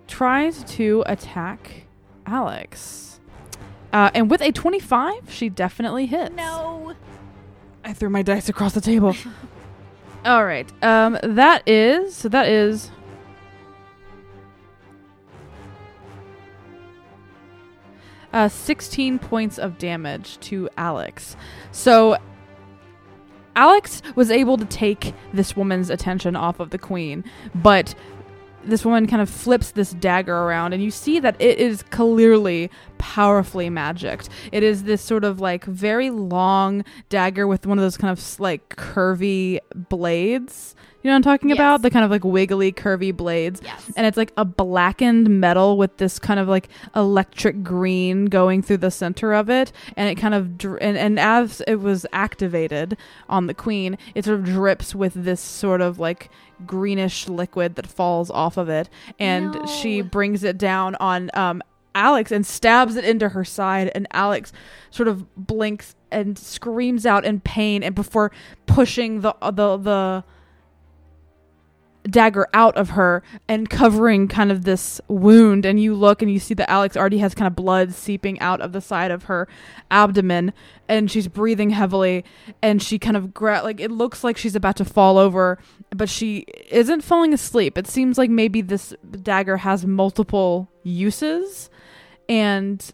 tries 0.08 0.63
to 0.75 1.04
attack 1.06 1.86
alex. 2.25 3.19
Uh, 3.91 4.12
and 4.13 4.30
with 4.30 4.41
a 4.41 4.52
25 4.52 5.32
she 5.32 5.49
definitely 5.49 6.06
hits. 6.06 6.36
No. 6.36 6.93
I 7.89 7.93
threw 7.93 8.12
my 8.12 8.21
dice 8.21 8.49
across 8.49 8.73
the 8.73 8.82
table. 8.82 9.15
All 10.25 10.45
right. 10.45 10.71
Um 10.84 11.17
that 11.23 11.67
is 11.67 12.15
so 12.15 12.30
that 12.30 12.47
is 12.47 12.91
uh 18.32 18.47
16 18.47 19.17
points 19.17 19.58
of 19.58 19.80
damage 19.80 20.39
to 20.41 20.69
Alex. 20.78 21.36
So 21.71 22.17
Alex 23.56 24.04
was 24.13 24.30
able 24.30 24.58
to 24.58 24.65
take 24.65 25.15
this 25.34 25.56
woman's 25.56 25.89
attention 25.89 26.36
off 26.36 26.60
of 26.60 26.69
the 26.69 26.78
queen, 26.78 27.23
but 27.56 27.95
this 28.63 28.84
woman 28.86 29.08
kind 29.08 29.22
of 29.22 29.30
flips 29.30 29.72
this 29.72 29.91
dagger 29.91 30.36
around 30.36 30.74
and 30.74 30.84
you 30.84 30.91
see 30.91 31.19
that 31.19 31.36
it 31.39 31.58
is 31.60 31.84
clearly 31.84 32.69
powerfully 32.98 33.69
magicked. 33.69 34.30
It 34.52 34.63
is 34.63 34.84
this 34.84 35.02
sort 35.02 35.24
of 35.24 35.39
like 35.39 35.65
very 35.65 36.10
long 36.10 36.84
dagger 37.10 37.48
with 37.48 37.65
one 37.65 37.78
of 37.78 37.84
those 37.84 37.98
kind 37.98 38.12
of 38.12 38.39
like 38.39 38.69
curvy 38.76 39.60
blades. 39.89 40.76
You 41.02 41.08
know 41.10 41.13
what 41.13 41.15
I'm 41.15 41.22
talking 41.24 41.50
Yes. 41.50 41.56
about? 41.58 41.82
The 41.82 41.89
kind 41.89 42.04
of 42.04 42.12
like 42.12 42.26
wiggly 42.26 42.74
curvy 42.74 43.15
blades. 43.15 43.62
Yes. 43.63 43.89
And 43.95 44.06
it's 44.06 44.17
like 44.17 44.34
a 44.36 44.43
blackened 44.43 45.30
metal 45.30 45.78
with 45.78 45.95
this 45.95 46.19
kind 46.19 46.41
of 46.41 46.50
like 46.50 46.67
electric 46.93 47.63
green 47.63 48.26
going 48.26 48.62
through 48.62 48.78
the 48.78 48.91
center 48.91 49.32
of 49.34 49.50
it. 49.50 49.72
And 49.95 50.10
it 50.10 50.15
kind 50.15 50.34
of, 50.34 50.58
dr- 50.58 50.80
and, 50.82 50.98
and 50.98 51.17
as 51.17 51.62
it 51.67 51.76
was 51.80 52.06
activated 52.12 52.98
on 53.30 53.48
the 53.48 53.54
queen, 53.54 53.98
it 54.13 54.26
sort 54.26 54.39
of 54.39 54.45
drips 54.45 54.93
with 54.93 55.13
this 55.13 55.39
sort 55.39 55.80
of 55.80 56.00
like 56.00 56.30
greenish 56.65 57.28
liquid 57.28 57.76
that 57.76 57.88
falls 57.88 58.30
off 58.30 58.58
of 58.58 58.69
it. 58.69 58.89
And 59.19 59.58
she 59.69 60.02
brings 60.02 60.43
it 60.43 60.58
down 60.58 60.95
on 60.95 61.30
um, 61.34 61.62
Alex 61.95 62.32
and 62.32 62.45
stabs 62.45 62.95
it 62.95 63.06
into 63.06 63.30
her 63.30 63.43
side. 63.43 63.91
And 63.95 64.08
Alex 64.12 64.54
sort 64.91 65.08
of 65.08 65.36
blinks 65.36 65.95
and 66.12 66.38
screams 66.38 67.06
out 67.06 67.26
in 67.26 67.39
pain. 67.39 67.84
And 67.84 67.95
before 67.95 68.32
pushing 68.65 69.22
the, 69.22 69.36
the, 69.41 69.78
the, 69.78 70.24
dagger 72.10 72.48
out 72.54 72.76
of 72.78 72.91
her 72.91 73.24
and 73.48 73.69
covering 73.69 74.28
kind 74.28 74.52
of 74.52 74.63
this 74.63 75.00
wound. 75.08 75.65
And 75.65 75.80
you 75.80 75.93
look 75.93 76.22
and 76.22 76.32
you 76.32 76.39
see 76.39 76.54
that 76.56 76.69
Alex 76.69 76.98
already 76.98 77.19
has 77.19 77.36
kind 77.36 77.48
of 77.48 77.56
blood 77.56 77.93
seeping 77.93 78.39
out 78.39 78.62
of 78.62 78.72
the 78.72 78.82
side 78.82 79.12
of 79.12 79.24
her 79.26 79.48
abdomen. 79.91 80.54
And 80.88 81.10
she's 81.12 81.28
breathing 81.28 81.69
heavily. 81.72 82.26
And 82.62 82.82
she 82.82 83.00
kind 83.00 83.17
of 83.17 83.34
gra- 83.34 83.62
like 83.63 83.80
it 83.80 83.91
looks 83.91 84.24
like 84.24 84.38
she's 84.38 84.56
about 84.56 84.76
to 84.78 84.86
fall 84.86 85.17
over 85.17 85.60
but 85.95 86.10
she 86.10 86.45
isn't 86.69 87.02
falling 87.02 87.34
asleep. 87.34 87.78
It 87.78 87.88
seems 87.88 88.17
like 88.17 88.30
maybe 88.30 88.62
this 88.62 88.93
dagger 89.24 89.58
has 89.58 89.86
multiple 89.86 90.69
uses. 90.84 91.69
And 92.28 92.93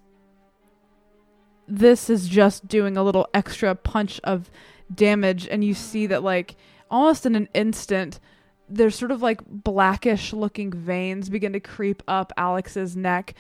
this 1.67 2.09
is 2.09 2.27
just 2.27 2.67
doing 2.67 2.95
a 2.95 3.03
little 3.03 3.27
extra 3.33 3.75
punch 3.75 4.21
of 4.23 4.49
damage. 4.93 5.47
And 5.47 5.63
you 5.63 5.73
see 5.73 6.07
that 6.07 6.23
like 6.23 6.55
almost 6.89 7.25
in 7.25 7.35
an 7.35 7.49
instant 7.53 8.19
there's 8.67 8.95
sort 8.95 9.11
of 9.11 9.21
like 9.21 9.41
blackish 9.45 10.33
looking 10.33 10.71
veins 10.71 11.29
begin 11.29 11.53
to 11.53 11.59
creep 11.59 12.01
up 12.07 12.33
Alex's 12.37 12.95
neck 12.95 13.33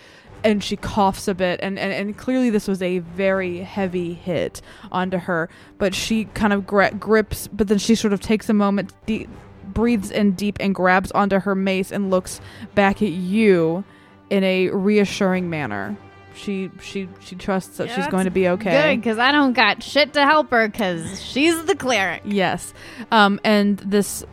and 0.43 0.63
she 0.63 0.75
coughs 0.75 1.27
a 1.27 1.33
bit 1.33 1.59
and, 1.63 1.79
and, 1.79 1.91
and 1.91 2.17
clearly 2.17 2.49
this 2.49 2.67
was 2.67 2.81
a 2.81 2.99
very 2.99 3.59
heavy 3.59 4.13
hit 4.13 4.61
onto 4.91 5.17
her 5.17 5.49
but 5.77 5.95
she 5.95 6.25
kind 6.25 6.53
of 6.53 6.67
gra- 6.67 6.93
grips 6.93 7.47
but 7.47 7.67
then 7.67 7.77
she 7.77 7.95
sort 7.95 8.13
of 8.13 8.19
takes 8.19 8.49
a 8.49 8.53
moment 8.53 8.93
deep, 9.05 9.29
breathes 9.65 10.11
in 10.11 10.33
deep 10.33 10.57
and 10.59 10.75
grabs 10.75 11.11
onto 11.11 11.39
her 11.39 11.55
mace 11.55 11.91
and 11.91 12.11
looks 12.11 12.39
back 12.75 13.01
at 13.01 13.11
you 13.11 13.83
in 14.29 14.43
a 14.43 14.69
reassuring 14.69 15.49
manner 15.49 15.97
she 16.35 16.69
she 16.81 17.07
she 17.21 17.35
trusts 17.35 17.77
that 17.77 17.87
Yeah, 17.87 17.95
she's 17.95 18.07
going 18.07 18.25
to 18.25 18.31
be 18.31 18.47
okay 18.49 18.91
Good, 18.93 19.01
because 19.01 19.17
I 19.17 19.31
don't 19.31 19.53
got 19.53 19.81
shit 19.81 20.13
to 20.13 20.23
help 20.23 20.51
her, 20.51 20.67
because 20.67 21.21
she's 21.21 21.63
the 21.63 21.75
cleric. 21.75 22.23
Yes. 22.25 22.73
Um, 23.11 23.39
and 23.43 23.77
this 23.77 24.25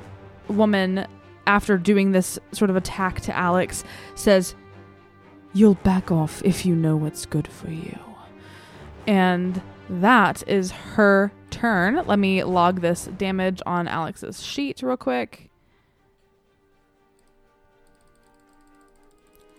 woman, 0.57 1.07
after 1.47 1.77
doing 1.77 2.13
this 2.13 2.39
sort 2.53 2.71
of 2.71 2.77
attack 2.77 3.21
to 3.23 3.37
Alex, 3.37 3.85
says, 4.15 4.55
You'll 5.55 5.75
back 5.75 6.11
off 6.11 6.41
if 6.45 6.65
you 6.65 6.75
know 6.75 6.97
what's 6.97 7.27
good 7.27 7.47
for 7.47 7.71
you. 7.71 7.99
And 9.07 9.61
that 9.91 10.43
is 10.49 10.71
her 10.71 11.31
turn. 11.51 12.07
Let 12.07 12.19
me 12.19 12.43
log 12.43 12.81
this 12.81 13.05
damage 13.19 13.61
on 13.67 13.87
Alex's 13.87 14.43
sheet 14.43 14.81
real 14.83 14.97
quick. 14.97 15.51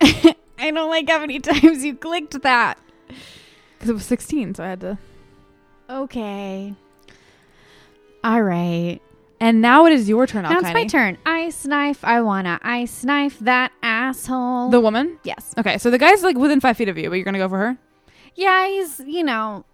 I 0.00 0.70
don't 0.70 0.90
like 0.90 1.08
how 1.08 1.20
many 1.20 1.38
times 1.40 1.84
you 1.84 1.94
clicked 1.94 2.42
that. 2.42 2.78
Because 3.06 3.90
it 3.90 3.92
was 3.92 4.04
16, 4.04 4.56
so 4.56 4.64
I 4.64 4.68
had 4.68 4.80
to. 4.80 4.98
Okay. 5.88 6.74
All 8.24 8.42
right. 8.42 9.00
And 9.40 9.60
now 9.60 9.84
it 9.86 9.92
is 9.92 10.08
your 10.08 10.26
turn, 10.26 10.42
Now 10.44 10.58
it's 10.58 10.72
my 10.72 10.86
turn. 10.86 11.18
Ice 11.26 11.66
knife. 11.66 12.04
I 12.04 12.20
wanna 12.20 12.58
ice 12.62 13.04
knife 13.04 13.38
that 13.40 13.72
asshole. 13.82 14.70
The 14.70 14.80
woman? 14.80 15.18
yes. 15.24 15.54
Okay, 15.58 15.78
so 15.78 15.90
the 15.90 15.98
guy's 15.98 16.22
like 16.22 16.36
within 16.36 16.60
five 16.60 16.76
feet 16.76 16.88
of 16.88 16.96
you, 16.96 17.10
but 17.10 17.16
you're 17.16 17.24
to 17.24 17.38
go 17.38 17.48
for 17.48 17.58
her? 17.58 17.78
Yeah, 18.34 18.66
he's 18.68 19.00
you 19.00 19.22
know, 19.24 19.64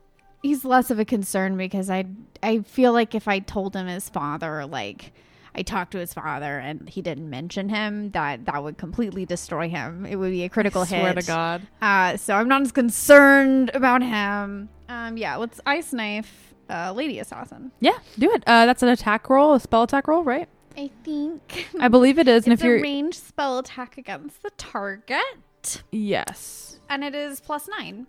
he's 0.42 0.64
less 0.64 0.90
of 0.90 0.99
a 0.99 1.05
concern 1.05 1.57
because 1.57 1.90
I 1.90 2.07
I 2.42 2.61
feel 2.61 2.92
like 2.92 3.14
if 3.14 3.29
I 3.29 3.38
told 3.38 3.77
him 3.77 3.87
his 3.87 4.09
father, 4.09 4.66
like 4.66 5.12
I 5.55 5.62
talked 5.62 5.92
to 5.92 5.99
his 5.99 6.14
father 6.14 6.59
and 6.59 6.88
he 6.88 7.03
didn't 7.03 7.29
mention 7.29 7.68
him, 7.68 8.11
that 8.12 8.46
that 8.46 8.62
would 8.62 8.79
completely 8.79 9.27
destroy 9.27 9.68
him. 9.68 10.07
It 10.07 10.16
would 10.16 10.31
be 10.31 10.44
a 10.44 10.49
critical 10.49 10.83
I 10.83 10.87
swear 10.87 11.07
hit. 11.09 11.20
to 11.20 11.27
God. 11.27 11.62
Uh, 11.83 12.16
so 12.16 12.35
I'm 12.35 12.49
not 12.49 12.62
as 12.62 12.73
concerned 12.73 13.70
about 13.75 14.03
him. 14.03 14.68
Um, 14.88 15.16
yeah, 15.16 15.37
let's 15.37 15.61
ice 15.66 15.92
knife 15.92 16.49
uh, 16.70 16.92
lady 16.92 17.18
assassin. 17.18 17.72
Yeah, 17.80 17.98
do 18.18 18.30
it. 18.33 18.42
Uh, 18.46 18.66
that's 18.66 18.83
an 18.83 18.88
attack 18.88 19.28
roll, 19.28 19.54
a 19.54 19.61
spell 19.61 19.83
attack 19.83 20.06
roll, 20.09 20.22
right? 20.24 20.48
I 20.76 20.90
think 21.04 21.66
I 21.80 21.88
believe 21.88 22.18
it 22.18 22.28
is. 22.28 22.44
And 22.44 22.52
it's 22.52 22.62
if 22.62 22.66
you're. 22.66 22.78
a 22.78 22.83
ranged 22.83 23.18
spell 23.22 23.59
attack 23.59 23.98
against 23.98 24.42
the 24.42 24.50
target, 24.50 25.83
yes. 25.90 26.78
and 26.88 27.02
it 27.04 27.14
is 27.14 27.40
plus 27.40 27.68
nine 27.68 28.06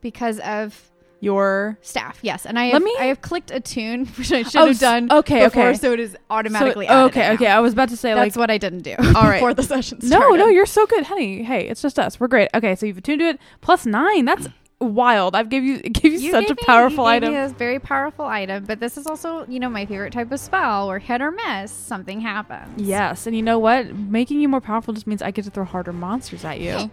because 0.00 0.40
of 0.40 0.90
Your. 1.20 1.78
staff. 1.82 2.18
Yes, 2.22 2.46
and 2.46 2.58
I 2.58 2.64
Let 2.66 2.72
have, 2.74 2.82
me- 2.82 2.96
I 2.98 3.04
have 3.06 3.20
clicked 3.20 3.50
attune, 3.50 4.06
which 4.16 4.32
I 4.32 4.42
should 4.44 4.56
Oh, 4.60 4.66
have 4.66 4.74
s- 4.76 4.80
done. 4.80 5.12
okay, 5.12 5.44
before, 5.44 5.68
okay. 5.68 5.78
So 5.78 5.92
it 5.92 6.00
is 6.00 6.12
So, 6.12 6.18
automatically. 6.30 6.86
added 6.86 7.04
okay, 7.10 7.26
in 7.28 7.32
okay. 7.34 7.44
now. 7.44 7.58
I 7.58 7.60
was 7.60 7.72
about 7.74 7.90
to 7.90 7.96
say, 7.96 8.14
That's 8.14 8.36
like. 8.36 8.40
what 8.40 8.50
I 8.50 8.58
didn't 8.58 8.80
do. 8.82 8.94
All 8.98 9.12
right. 9.24 9.34
before 9.34 9.54
the 9.54 9.62
session 9.62 10.00
started. 10.00 10.10
No, 10.10 10.20
started. 10.28 10.38
no, 10.38 10.48
you're 10.48 10.66
so 10.66 10.86
good, 10.86 11.04
honey. 11.04 11.42
Hey, 11.42 11.68
it's 11.68 11.82
just 11.82 11.98
us. 11.98 12.18
We're 12.18 12.28
great. 12.28 12.48
Okay, 12.54 12.74
so 12.74 12.86
you've 12.86 12.98
attuned 12.98 13.20
to 13.20 13.28
it. 13.28 13.40
Plus 13.60 13.86
nine. 13.86 14.24
That's 14.24 14.48
wild. 14.84 15.34
I've 15.36 15.48
gave 15.48 15.64
you 15.64 15.78
gave 15.82 16.12
you, 16.12 16.18
You 16.18 16.30
such 16.30 16.44
a 16.44 16.48
gave 16.48 16.56
me- 16.58 16.64
powerful 16.66 17.04
you 17.06 17.20
gave 17.20 17.22
item. 17.28 17.32
Me 17.34 17.38
a 17.40 17.48
very 17.48 17.78
powerful 17.78 18.24
item, 18.24 18.64
but 18.64 18.80
this 18.80 18.96
is 18.96 19.06
also, 19.06 19.44
you 19.48 19.58
know, 19.60 19.68
my 19.70 19.86
favorite 19.86 20.12
type 20.12 20.30
of 20.32 20.40
spell 20.40 20.88
where 20.88 20.98
hit 20.98 21.20
or 21.20 21.30
miss, 21.30 21.70
something 21.72 22.20
happens. 22.20 22.80
Yes, 22.80 23.26
and 23.26 23.34
you 23.36 23.42
know 23.42 23.58
what? 23.58 23.94
Making 23.94 24.40
you 24.40 24.48
more 24.48 24.60
powerful 24.60 24.94
just 24.94 25.06
means 25.06 25.22
I 25.22 25.30
get 25.30 25.44
to 25.46 25.50
throw 25.50 25.64
harder 25.64 25.92
monsters 25.92 26.44
at 26.44 26.60
you. 26.60 26.90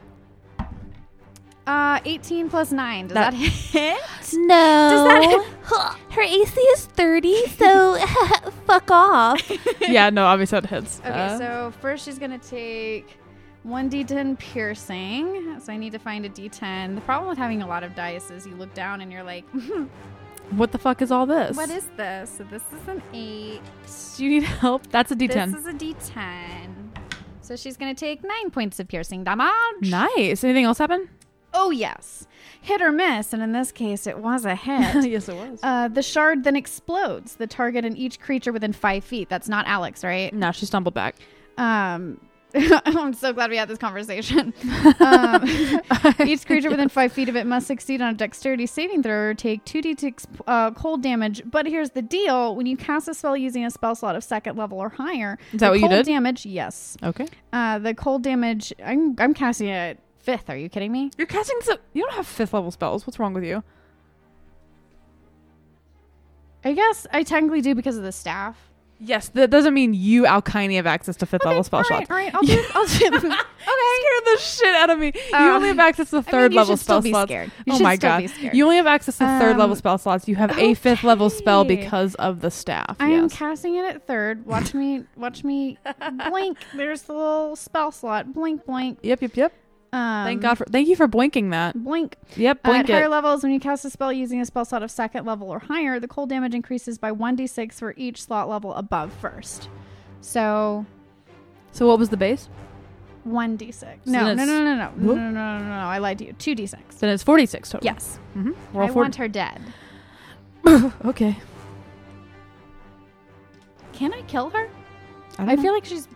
Uh, 1.68 2.00
18 2.06 2.50
plus 2.50 2.72
9. 2.72 3.08
Does 3.08 3.14
That- 3.14 3.32
that, 3.32 3.38
hit? 3.38 4.02
No. 4.34 4.90
Does 4.90 5.08
that 5.08 5.24
hit? 5.24 6.12
Her 6.16 6.22
AC 6.22 6.60
is 6.60 6.86
30, 6.88 7.48
so 7.50 7.98
fuck 8.66 8.90
off. 8.90 9.40
yeah, 9.82 10.10
no, 10.10 10.26
obviously 10.26 10.60
that 10.60 10.70
hits. 10.70 11.00
Okay, 11.02 11.10
Uh, 11.12 11.38
so 11.38 11.74
first 11.80 12.04
she's 12.04 12.18
going 12.18 12.38
to 12.38 12.50
take 12.50 13.18
1d10 13.68 14.40
piercing. 14.40 15.60
So 15.60 15.72
I 15.72 15.78
need 15.78 15.92
to 15.92 16.00
find 16.00 16.26
a 16.26 16.30
d10. 16.30 16.96
The 16.96 17.02
problem 17.02 17.30
with 17.30 17.38
having 17.38 17.62
a 17.62 17.68
lot 17.68 17.84
of 17.84 17.96
dice 17.96 18.32
is 18.32 18.46
you 18.46 18.56
look 18.56 18.74
down 18.74 19.02
and 19.02 19.12
you're 19.12 19.24
like, 19.24 19.46
what 20.52 20.72
the 20.72 20.78
fuck 20.78 21.02
is 21.02 21.12
all 21.12 21.26
this? 21.26 21.56
what 21.56 21.70
is 21.70 21.88
this? 21.98 22.30
So 22.38 22.44
this 22.46 22.64
is 22.74 22.88
an 22.88 23.02
8. 23.14 23.62
Do 24.18 24.24
you 24.26 24.30
need 24.30 24.44
help? 24.44 24.88
That's 24.88 25.12
a 25.12 25.16
D10. 25.16 25.52
This 25.52 25.62
is 25.62 25.68
a 25.68 25.74
d10. 25.74 26.76
So 27.42 27.56
she's 27.56 27.78
going 27.78 27.94
to 27.94 28.00
take 28.00 28.24
9 28.24 28.50
points 28.52 28.80
of 28.80 28.88
piercing 28.88 29.24
damage. 29.24 29.52
nice. 29.82 30.44
Anything 30.44 30.66
else 30.66 30.78
happen? 30.78 31.10
Oh, 31.54 31.70
yes. 31.70 32.28
Hit 32.62 32.82
or 32.82 32.92
miss. 32.92 33.34
And 33.34 33.44
in 33.44 33.52
this 33.52 33.72
case, 33.72 34.08
it 34.08 34.20
was 34.20 34.46
a 34.46 34.56
hit. 34.56 35.06
yes, 35.10 35.28
it 35.28 35.36
was. 35.36 35.60
Uh, 35.62 35.88
the 35.90 36.02
shard 36.02 36.44
then 36.46 36.56
explodes. 36.56 37.36
The 37.36 37.48
target 37.48 37.84
and 37.84 37.98
each 37.98 38.20
creature 38.20 38.54
within 38.54 38.72
five 38.74 39.04
feet. 39.04 39.28
That's 39.28 39.50
not 39.50 39.68
Alex, 39.68 40.04
right? 40.04 40.34
no, 40.34 40.52
she 40.52 40.66
stumbled 40.66 40.94
back. 40.94 41.16
Um, 41.58 42.20
I'm 42.86 43.14
so 43.14 43.34
glad 43.34 43.50
we 43.50 43.58
had 43.58 43.68
this 43.68 43.78
conversation. 43.78 44.54
Um, 45.00 45.44
each 46.26 46.46
creature 46.46 46.70
within 46.70 46.90
five 46.90 47.12
feet 47.14 47.30
of 47.30 47.36
it 47.36 47.46
must 47.46 47.68
succeed 47.68 48.02
on 48.02 48.10
a 48.14 48.18
dexterity 48.18 48.66
saving 48.66 49.04
throw 49.04 49.30
or 49.30 49.34
take 49.34 49.64
2d6 49.66 50.26
uh, 50.48 50.72
cold 50.72 51.02
damage. 51.02 51.42
But 51.46 51.66
here's 51.66 51.92
the 51.92 52.02
deal 52.02 52.56
when 52.56 52.66
you 52.66 52.76
cast 52.78 53.08
a 53.08 53.14
spell 53.14 53.38
using 53.38 53.66
a 53.66 53.72
spell 53.72 53.96
slot 53.96 54.16
of 54.16 54.24
second 54.24 54.58
level 54.58 54.78
or 54.80 54.90
higher, 54.90 55.38
Is 55.54 55.60
that 55.62 55.70
what 55.70 55.80
you 55.80 55.88
cold 55.88 55.92
did? 55.92 56.06
damage, 56.06 56.46
yes. 56.46 56.98
Okay. 57.04 57.28
Uh, 57.54 57.80
the 57.80 57.94
cold 57.94 58.24
damage, 58.24 58.74
I'm, 58.84 59.16
I'm 59.20 59.34
casting 59.34 59.68
it 59.70 60.00
fifth. 60.20 60.50
Are 60.50 60.58
you 60.58 60.70
kidding 60.70 60.92
me? 60.92 61.12
You're 61.18 61.28
casting 61.28 61.58
some. 61.62 61.78
You 61.94 62.04
don't 62.04 62.14
have 62.16 62.28
fifth 62.28 62.54
level 62.54 62.72
spells. 62.72 63.08
What's 63.08 63.20
wrong 63.20 63.34
with 63.34 63.44
you? 63.44 63.64
I 66.64 66.74
guess 66.74 67.08
I 67.12 67.24
technically 67.24 67.62
do 67.62 67.74
because 67.74 67.98
of 67.98 68.04
the 68.04 68.12
staff. 68.12 68.71
Yes, 69.04 69.30
that 69.30 69.50
doesn't 69.50 69.74
mean 69.74 69.94
you, 69.96 70.24
Alkine, 70.24 70.76
have 70.76 70.86
access 70.86 71.16
to 71.18 71.26
fifth 71.26 71.44
level 71.44 71.64
spell 71.64 71.80
all 71.80 71.84
slots. 71.86 72.10
all 72.12 72.18
right, 72.18 72.34
I'll 72.36 72.42
do, 72.44 72.64
I'll 72.76 72.86
do 72.86 73.08
okay. 73.08 73.20
Scared 73.20 74.26
the 74.26 74.38
shit 74.40 74.76
out 74.76 74.90
of 74.92 75.00
me. 75.00 75.12
you 75.16 75.22
Uh, 75.36 75.56
only 75.56 75.70
have 75.70 75.80
access 75.80 76.10
to 76.12 76.22
third 76.22 76.36
I 76.36 76.42
mean, 76.44 76.52
you 76.52 76.58
level 76.60 76.78
spell 76.78 77.02
be 77.02 77.10
slots. 77.10 77.30
scared. 77.30 77.52
You 77.66 77.74
oh 77.74 77.80
my 77.80 77.96
god. 77.98 78.20
be 78.22 78.28
scared. 78.28 78.56
You 78.56 78.64
only 78.64 78.78
have 78.78 78.88
access 78.88 79.18
to 79.18 79.26
third 79.26 79.58
level 79.58 79.72
Um, 79.72 79.76
spell 79.76 79.98
slots. 79.98 80.28
You 80.28 80.36
have 80.36 80.58
a 80.58 80.74
fifth 80.76 81.04
level 81.04 81.30
spell 81.30 81.64
because 81.66 82.16
of 82.16 82.42
the 82.42 82.52
staff. 82.52 82.96
I 83.00 83.10
am 83.10 83.30
casting 83.30 83.76
it 83.76 83.86
at 83.86 84.06
third. 84.08 84.46
Watch 84.46 84.74
me, 84.74 85.04
watch 85.16 85.44
me 85.44 85.78
blink. 86.30 86.58
There's 86.76 87.02
the 87.04 87.14
little 87.14 87.56
spell 87.56 87.92
slot. 87.92 88.34
Blink, 88.34 88.66
blink. 88.66 89.00
yep, 89.02 89.22
yep, 89.22 89.36
yep. 89.36 89.54
Um, 89.94 90.26
Thank 90.26 90.42
God 90.42 90.56
for 90.58 90.64
thank 90.66 90.88
you 90.88 90.96
for 90.96 91.06
blinking 91.08 91.50
that. 91.50 91.76
blink. 91.84 92.16
Yep, 92.38 92.66
Uh, 92.66 92.72
at 92.72 92.90
higher 92.90 93.10
levels, 93.10 93.44
when 93.44 93.52
you 93.52 93.60
cast 93.60 93.84
a 93.84 93.90
spell 93.90 94.14
using 94.14 94.40
a 94.40 94.46
spell 94.46 94.64
slot 94.64 94.84
of 94.84 94.90
second 94.92 95.26
level 95.26 95.50
or 95.50 95.60
higher, 95.60 96.00
the 96.00 96.08
cold 96.08 96.30
damage 96.30 96.54
increases 96.56 96.98
by 96.98 97.12
1d6 97.12 97.74
for 97.74 97.94
each 97.98 98.24
slot 98.24 98.48
level 98.48 98.74
above 98.76 99.12
first. 99.12 99.68
So 100.22 100.86
So 101.74 101.88
what 101.88 102.00
was 102.00 102.08
the 102.08 102.16
base? 102.16 102.48
1d6. 103.28 104.06
No, 104.06 104.34
no, 104.34 104.34
no, 104.34 104.46
no, 104.46 104.64
no, 104.64 104.64
no, 104.64 104.92
no, 104.96 105.14
no, 105.14 105.30
no, 105.30 105.60
no, 105.60 105.60
no. 105.60 105.74
I 105.74 105.98
lied 105.98 106.20
to 106.20 106.26
you. 106.26 106.34
2d6. 106.34 107.00
Then 107.00 107.10
it's 107.10 107.22
forty 107.24 107.46
six 107.46 107.70
total. 107.70 107.86
Yes. 107.86 108.18
Mm-hmm. 108.38 108.52
I 108.74 108.80
Roll 108.80 108.88
for 108.88 108.94
want 108.96 109.16
her 109.18 109.28
dead. 109.28 109.62
Okay. 111.06 111.36
Can 113.92 114.14
I 114.14 114.22
kill 114.24 114.50
her? 114.52 114.70
I, 115.38 115.46
don't 115.46 115.50
I 115.50 115.62
feel 115.62 115.74
like 115.74 115.84
she's 115.86 116.08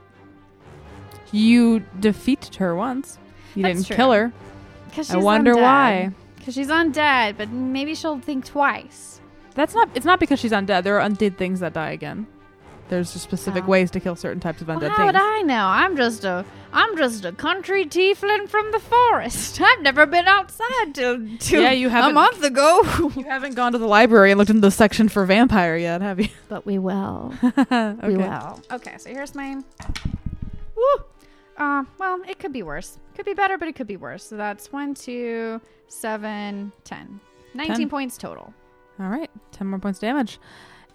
you 1.31 1.83
defeated 1.99 2.55
her 2.55 2.73
once. 2.75 3.19
You 3.55 3.63
That's 3.63 3.75
didn't 3.77 3.87
true. 3.87 3.95
kill 3.95 4.11
her. 4.11 4.31
because 4.89 5.11
I 5.11 5.17
wonder 5.17 5.55
why. 5.55 6.11
Because 6.37 6.53
she's 6.53 6.67
undead, 6.67 7.37
but 7.37 7.49
maybe 7.49 7.95
she'll 7.95 8.19
think 8.19 8.45
twice. 8.45 9.19
That's 9.55 9.73
not. 9.73 9.89
It's 9.95 10.05
not 10.05 10.19
because 10.19 10.39
she's 10.39 10.51
undead. 10.51 10.83
There 10.83 10.99
are 10.99 11.09
undead 11.09 11.37
things 11.37 11.61
that 11.61 11.73
die 11.73 11.91
again. 11.91 12.27
There's 12.87 13.13
just 13.13 13.23
specific 13.23 13.63
Oh. 13.63 13.67
ways 13.67 13.89
to 13.91 13.99
kill 13.99 14.15
certain 14.15 14.39
types 14.39 14.61
of 14.61 14.67
Well, 14.67 14.79
undead 14.79 14.89
how 14.91 15.07
would. 15.07 15.15
I 15.15 15.41
know? 15.41 15.65
I'm 15.65 15.97
just 15.97 16.23
a 16.23 16.45
I'm 16.71 16.95
just 16.97 17.25
a 17.25 17.31
country 17.31 17.85
tiefling 17.85 18.47
from 18.47 18.71
the 18.71 18.79
forest. 18.79 19.59
I've 19.65 19.81
never 19.81 20.05
been 20.05 20.27
outside 20.27 20.93
till, 20.93 21.17
till 21.39 21.63
Yeah, 21.63 21.71
you 21.71 21.87
a 21.87 21.89
haven't- 21.89 22.13
month 22.13 22.43
ago. 22.43 22.83
You 23.15 23.23
haven't 23.23 23.55
gone 23.55 23.71
to 23.71 23.79
the 23.79 23.87
library 23.87 24.29
and 24.31 24.37
looked 24.37 24.51
into 24.51 24.61
the 24.61 24.69
section 24.71 25.09
for 25.09 25.25
vampire 25.25 25.77
yet, 25.77 26.01
have 26.01 26.19
you? 26.19 26.27
but 26.47 26.65
we 26.67 26.77
will. 26.77 27.33
okay. 27.57 27.95
We 28.07 28.17
will. 28.17 28.61
Okay, 28.71 28.97
so 28.99 29.09
here's 29.09 29.33
my 29.33 29.63
Woo! 30.75 31.03
Uh, 31.57 31.83
well, 31.97 32.21
it 32.27 32.39
could 32.39 32.51
be 32.51 32.63
worse. 32.63 32.99
Could 33.15 33.25
be 33.25 33.33
better, 33.33 33.57
but 33.57 33.67
it 33.67 33.75
could 33.75 33.87
be 33.87 33.97
worse. 33.97 34.23
So 34.23 34.35
that's 34.35 34.71
one, 34.73 34.93
two, 34.93 35.61
seven, 35.87 36.71
ten. 36.83 37.19
19 37.53 37.75
Ten. 37.77 37.89
points 37.89 38.17
total. 38.17 38.53
All 38.99 39.07
right. 39.07 39.31
Ten 39.51 39.67
more 39.67 39.79
points 39.79 39.99
damage. 39.99 40.39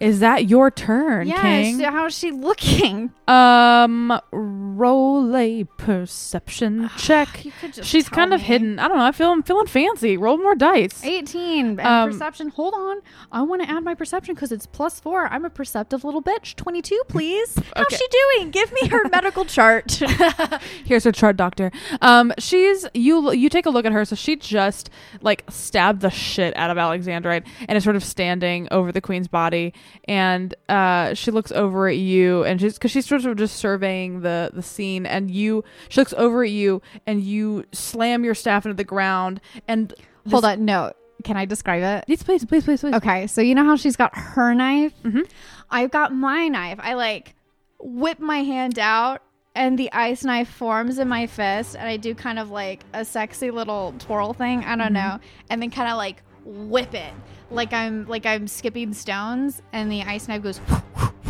Is 0.01 0.19
that 0.19 0.49
your 0.49 0.71
turn. 0.71 1.29
King? 1.29 1.77
so 1.77 1.91
How 1.91 2.07
is 2.07 2.17
she 2.17 2.31
looking? 2.31 3.11
Um, 3.27 4.19
roll 4.31 5.35
a 5.35 5.63
perception 5.77 6.89
check. 6.97 7.45
You 7.45 7.51
could 7.59 7.73
just 7.73 7.87
She's 7.87 8.05
tell 8.09 8.15
kind 8.15 8.33
of 8.33 8.41
me. 8.41 8.47
hidden. 8.47 8.79
I 8.79 8.87
don't 8.87 8.97
know. 8.97 9.05
I 9.05 9.11
feel 9.11 9.29
I'm 9.31 9.43
feeling 9.43 9.67
fancy. 9.67 10.17
Roll 10.17 10.37
more 10.37 10.55
dice. 10.55 11.03
18 11.03 11.65
and 11.67 11.79
Um, 11.81 12.09
perception. 12.11 12.49
Hold 12.49 12.73
on. 12.73 12.97
I 13.31 13.43
want 13.43 13.61
to 13.61 13.69
add 13.69 13.83
my 13.83 13.93
perception 13.93 14.33
because 14.33 14.51
it's 14.51 14.65
plus 14.65 14.99
four. 14.99 15.27
I'm 15.27 15.45
a 15.45 15.49
perceptive 15.51 16.03
little 16.03 16.21
bitch. 16.23 16.55
22, 16.55 16.99
please. 17.07 17.55
How's 17.75 17.85
she 17.95 18.05
doing? 18.37 18.49
Give 18.51 18.71
me 18.73 18.87
her 18.89 19.07
medical 19.11 19.45
chart. 19.45 19.91
Here's 20.85 21.03
her 21.03 21.11
chart, 21.11 21.37
doctor. 21.37 21.71
Um, 22.01 22.33
she's 22.39 22.87
you. 22.95 23.31
You 23.31 23.49
take 23.49 23.65
a 23.67 23.69
look 23.69 23.85
at 23.85 23.91
her. 23.91 24.03
So 24.05 24.15
she 24.15 24.35
just 24.35 24.89
like 25.21 25.43
stabbed 25.49 26.01
the 26.01 26.09
shit 26.09 26.57
out 26.57 26.71
of 26.71 26.77
Alexandrite 26.77 27.45
and 27.69 27.77
is 27.77 27.83
sort 27.83 27.95
of 27.95 28.03
standing 28.03 28.67
over 28.71 28.91
the 28.91 29.01
queen's 29.01 29.27
body. 29.27 29.73
And 30.05 30.53
uh, 30.69 31.13
she 31.13 31.31
looks 31.31 31.51
over 31.51 31.87
at 31.87 31.97
you, 31.97 32.43
and 32.43 32.59
she's 32.59 32.73
because 32.73 32.91
she's 32.91 33.05
sort 33.05 33.25
of 33.25 33.37
just 33.37 33.57
surveying 33.57 34.21
the 34.21 34.49
the 34.53 34.61
scene. 34.63 35.05
And 35.05 35.29
you, 35.31 35.63
she 35.89 36.01
looks 36.01 36.13
over 36.17 36.43
at 36.43 36.49
you, 36.51 36.81
and 37.05 37.21
you 37.21 37.65
slam 37.71 38.23
your 38.23 38.35
staff 38.35 38.65
into 38.65 38.75
the 38.75 38.83
ground. 38.83 39.41
And 39.67 39.93
Hold 40.29 40.43
this- 40.43 40.51
on. 40.51 40.65
No. 40.65 40.93
Can 41.23 41.37
I 41.37 41.45
describe 41.45 41.83
it? 41.83 42.05
Yes, 42.07 42.23
please, 42.23 42.43
please, 42.45 42.63
please, 42.65 42.81
please. 42.81 42.95
Okay. 42.95 43.27
So 43.27 43.41
you 43.41 43.53
know 43.53 43.63
how 43.63 43.75
she's 43.75 43.95
got 43.95 44.17
her 44.17 44.55
knife? 44.55 44.91
Mhm. 45.03 45.29
I've 45.69 45.91
got 45.91 46.11
my 46.13 46.47
knife. 46.47 46.79
I 46.81 46.95
like 46.95 47.35
whip 47.79 48.19
my 48.19 48.39
hand 48.39 48.79
out. 48.79 49.21
And 49.53 49.77
the 49.77 49.91
ice 49.91 50.23
knife 50.23 50.47
forms 50.49 50.97
in 50.97 51.09
my 51.09 51.27
fist, 51.27 51.75
and 51.75 51.85
I 51.85 51.97
do 51.97 52.15
kind 52.15 52.39
of 52.39 52.49
like 52.51 52.85
a 52.93 53.03
sexy 53.03 53.51
little 53.51 53.93
twirl 53.99 54.31
thing. 54.33 54.63
I 54.63 54.77
don't 54.77 54.93
know. 54.93 55.19
And 55.49 55.61
then 55.61 55.69
kind 55.69 55.89
of 55.91 55.97
like 55.97 56.23
whip 56.45 56.93
it 56.93 57.13
like 57.51 57.73
I'm 57.73 58.07
like 58.07 58.25
I'm 58.25 58.47
skipping 58.47 58.93
stones, 58.93 59.61
and 59.73 59.91
the 59.91 60.01
ice 60.01 60.27
knife 60.27 60.41
goes, 60.41 60.59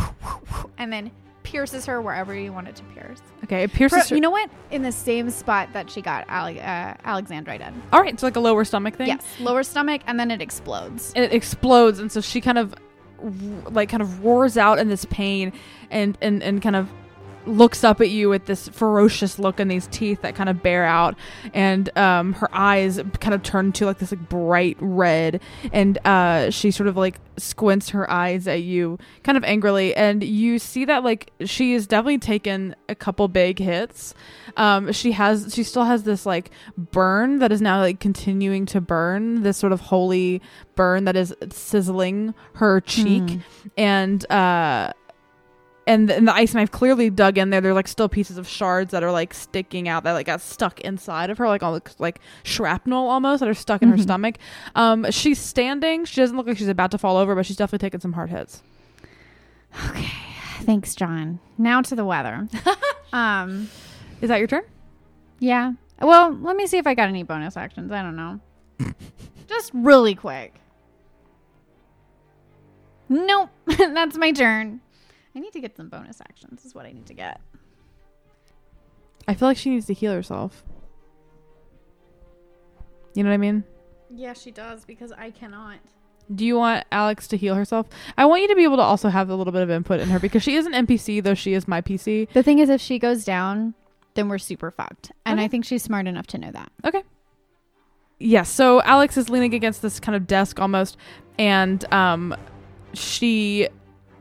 and 0.78 0.92
then 0.92 1.10
pierces 1.42 1.84
her 1.86 2.00
wherever 2.00 2.34
you 2.34 2.52
want 2.52 2.68
it 2.68 2.76
to 2.76 2.82
pierce. 2.84 3.20
Okay, 3.44 3.64
it 3.64 3.72
pierces. 3.72 4.08
Pro- 4.08 4.14
you 4.14 4.20
know 4.20 4.30
what? 4.30 4.48
In 4.70 4.82
the 4.82 4.92
same 4.92 5.28
spot 5.30 5.68
that 5.72 5.90
she 5.90 6.00
got 6.00 6.24
Ale- 6.30 6.58
uh, 6.60 6.94
Alexandrite 7.04 7.66
in. 7.66 7.82
All 7.92 8.00
right, 8.00 8.18
so 8.18 8.26
like 8.26 8.36
a 8.36 8.40
lower 8.40 8.64
stomach 8.64 8.96
thing. 8.96 9.08
Yes, 9.08 9.24
lower 9.40 9.62
stomach, 9.62 10.02
and 10.06 10.18
then 10.18 10.30
it 10.30 10.40
explodes. 10.40 11.12
and 11.14 11.24
it 11.24 11.32
explodes 11.32 11.98
and 11.98 12.10
so 12.10 12.20
she 12.20 12.40
kind 12.40 12.58
of 12.58 12.74
like 13.70 13.88
kind 13.88 14.02
of 14.02 14.24
roars 14.24 14.56
out 14.56 14.78
in 14.80 14.88
this 14.88 15.04
pain 15.04 15.52
and 15.90 16.18
and 16.20 16.42
and 16.42 16.60
kind 16.60 16.74
of 16.74 16.88
looks 17.46 17.84
up 17.84 18.00
at 18.00 18.10
you 18.10 18.28
with 18.28 18.46
this 18.46 18.68
ferocious 18.68 19.38
look 19.38 19.60
and 19.60 19.70
these 19.70 19.86
teeth 19.88 20.22
that 20.22 20.34
kind 20.34 20.48
of 20.48 20.62
bear 20.62 20.84
out. 20.84 21.16
And 21.54 21.96
um 21.98 22.34
her 22.34 22.48
eyes 22.52 23.00
kind 23.20 23.34
of 23.34 23.42
turn 23.42 23.72
to 23.72 23.86
like 23.86 23.98
this 23.98 24.12
like 24.12 24.28
bright 24.28 24.76
red. 24.80 25.40
And 25.72 25.98
uh 26.06 26.50
she 26.50 26.70
sort 26.70 26.88
of 26.88 26.96
like 26.96 27.20
squints 27.38 27.90
her 27.90 28.10
eyes 28.10 28.46
at 28.46 28.62
you 28.62 28.98
kind 29.22 29.36
of 29.38 29.44
angrily. 29.44 29.94
And 29.94 30.22
you 30.22 30.58
see 30.58 30.84
that 30.84 31.02
like 31.02 31.32
she 31.44 31.72
has 31.72 31.86
definitely 31.86 32.18
taken 32.18 32.74
a 32.88 32.94
couple 32.94 33.28
big 33.28 33.58
hits. 33.58 34.14
Um 34.56 34.92
she 34.92 35.12
has 35.12 35.52
she 35.54 35.62
still 35.62 35.84
has 35.84 36.04
this 36.04 36.26
like 36.26 36.50
burn 36.76 37.38
that 37.38 37.52
is 37.52 37.60
now 37.60 37.80
like 37.80 38.00
continuing 38.00 38.66
to 38.66 38.80
burn 38.80 39.42
this 39.42 39.56
sort 39.56 39.72
of 39.72 39.80
holy 39.80 40.40
burn 40.74 41.04
that 41.04 41.16
is 41.16 41.34
sizzling 41.50 42.34
her 42.54 42.80
cheek. 42.80 43.22
Hmm. 43.22 43.38
and 43.76 44.30
uh 44.30 44.92
and 45.86 46.08
the, 46.08 46.16
and 46.16 46.28
the 46.28 46.34
ice 46.34 46.54
knife 46.54 46.70
clearly 46.70 47.10
dug 47.10 47.38
in 47.38 47.50
there. 47.50 47.60
They're 47.60 47.74
like 47.74 47.88
still 47.88 48.08
pieces 48.08 48.38
of 48.38 48.46
shards 48.48 48.92
that 48.92 49.02
are 49.02 49.10
like 49.12 49.34
sticking 49.34 49.88
out 49.88 50.04
that 50.04 50.12
like 50.12 50.26
got 50.26 50.40
stuck 50.40 50.80
inside 50.80 51.30
of 51.30 51.38
her, 51.38 51.48
like 51.48 51.62
all 51.62 51.80
like 51.98 52.20
shrapnel 52.44 53.08
almost 53.08 53.40
that 53.40 53.48
are 53.48 53.54
stuck 53.54 53.82
in 53.82 53.88
her 53.88 53.96
Mhm. 53.96 54.02
stomach. 54.02 54.36
Um, 54.74 55.10
she's 55.10 55.38
standing. 55.40 56.04
She 56.04 56.20
doesn't 56.20 56.36
look 56.36 56.46
like 56.46 56.58
she's 56.58 56.68
about 56.68 56.90
to 56.92 56.98
fall 56.98 57.16
over, 57.16 57.34
but 57.34 57.46
she's 57.46 57.56
definitely 57.56 57.84
taking 57.86 58.00
some 58.00 58.12
hard 58.12 58.30
hits. 58.30 58.62
Okay, 59.88 60.08
thanks, 60.60 60.94
John. 60.94 61.40
Now 61.58 61.80
to 61.82 61.94
the 61.94 62.04
weather. 62.04 62.46
um, 63.12 63.68
Is 64.20 64.28
that 64.28 64.38
your 64.38 64.46
turn? 64.48 64.62
yeah. 65.40 65.72
Well, 66.00 66.32
let 66.32 66.56
me 66.56 66.66
see 66.66 66.78
if 66.78 66.86
I 66.86 66.94
got 66.94 67.08
any 67.08 67.22
bonus 67.22 67.56
actions. 67.56 67.92
I 67.92 68.02
don't 68.02 68.16
know. 68.16 68.40
Just 69.48 69.70
really 69.72 70.14
quick. 70.16 70.54
Nope, 73.08 73.50
that's 73.66 74.16
my 74.16 74.32
turn. 74.32 74.80
I 75.34 75.40
need 75.40 75.52
to 75.52 75.60
get 75.60 75.76
some 75.76 75.88
bonus 75.88 76.20
actions. 76.20 76.64
Is 76.64 76.74
what 76.74 76.86
I 76.86 76.92
need 76.92 77.06
to 77.06 77.14
get. 77.14 77.40
I 79.26 79.34
feel 79.34 79.48
like 79.48 79.56
she 79.56 79.70
needs 79.70 79.86
to 79.86 79.94
heal 79.94 80.12
herself. 80.12 80.64
You 83.14 83.22
know 83.22 83.30
what 83.30 83.34
I 83.34 83.38
mean? 83.38 83.64
Yeah, 84.10 84.32
she 84.32 84.50
does 84.50 84.84
because 84.84 85.12
I 85.12 85.30
cannot. 85.30 85.78
Do 86.34 86.44
you 86.46 86.56
want 86.56 86.86
Alex 86.92 87.28
to 87.28 87.36
heal 87.36 87.54
herself? 87.54 87.86
I 88.16 88.24
want 88.26 88.42
you 88.42 88.48
to 88.48 88.54
be 88.56 88.62
able 88.64 88.76
to 88.76 88.82
also 88.82 89.08
have 89.08 89.28
a 89.28 89.34
little 89.34 89.52
bit 89.52 89.62
of 89.62 89.70
input 89.70 90.00
in 90.00 90.08
her 90.08 90.18
because 90.18 90.42
she 90.42 90.54
is 90.54 90.66
an 90.66 90.72
NPC, 90.72 91.22
though 91.22 91.34
she 91.34 91.52
is 91.52 91.66
my 91.68 91.80
PC. 91.80 92.28
The 92.32 92.42
thing 92.42 92.58
is, 92.58 92.68
if 92.68 92.80
she 92.80 92.98
goes 92.98 93.24
down, 93.24 93.74
then 94.14 94.28
we're 94.28 94.38
super 94.38 94.70
fucked. 94.70 95.12
And 95.26 95.38
Okay. 95.38 95.44
I 95.44 95.48
think 95.48 95.64
she's 95.64 95.82
smart 95.82 96.06
enough 96.06 96.26
to 96.28 96.38
know 96.38 96.50
that. 96.52 96.70
Okay. 96.84 97.02
Yes. 98.18 98.48
So 98.50 98.80
Alex 98.82 99.16
is 99.16 99.28
leaning 99.28 99.52
against 99.52 99.82
this 99.82 99.98
kind 100.00 100.14
of 100.16 100.26
desk 100.26 100.60
almost, 100.60 100.96
and 101.38 101.84
um, 101.92 102.34
she 102.94 103.68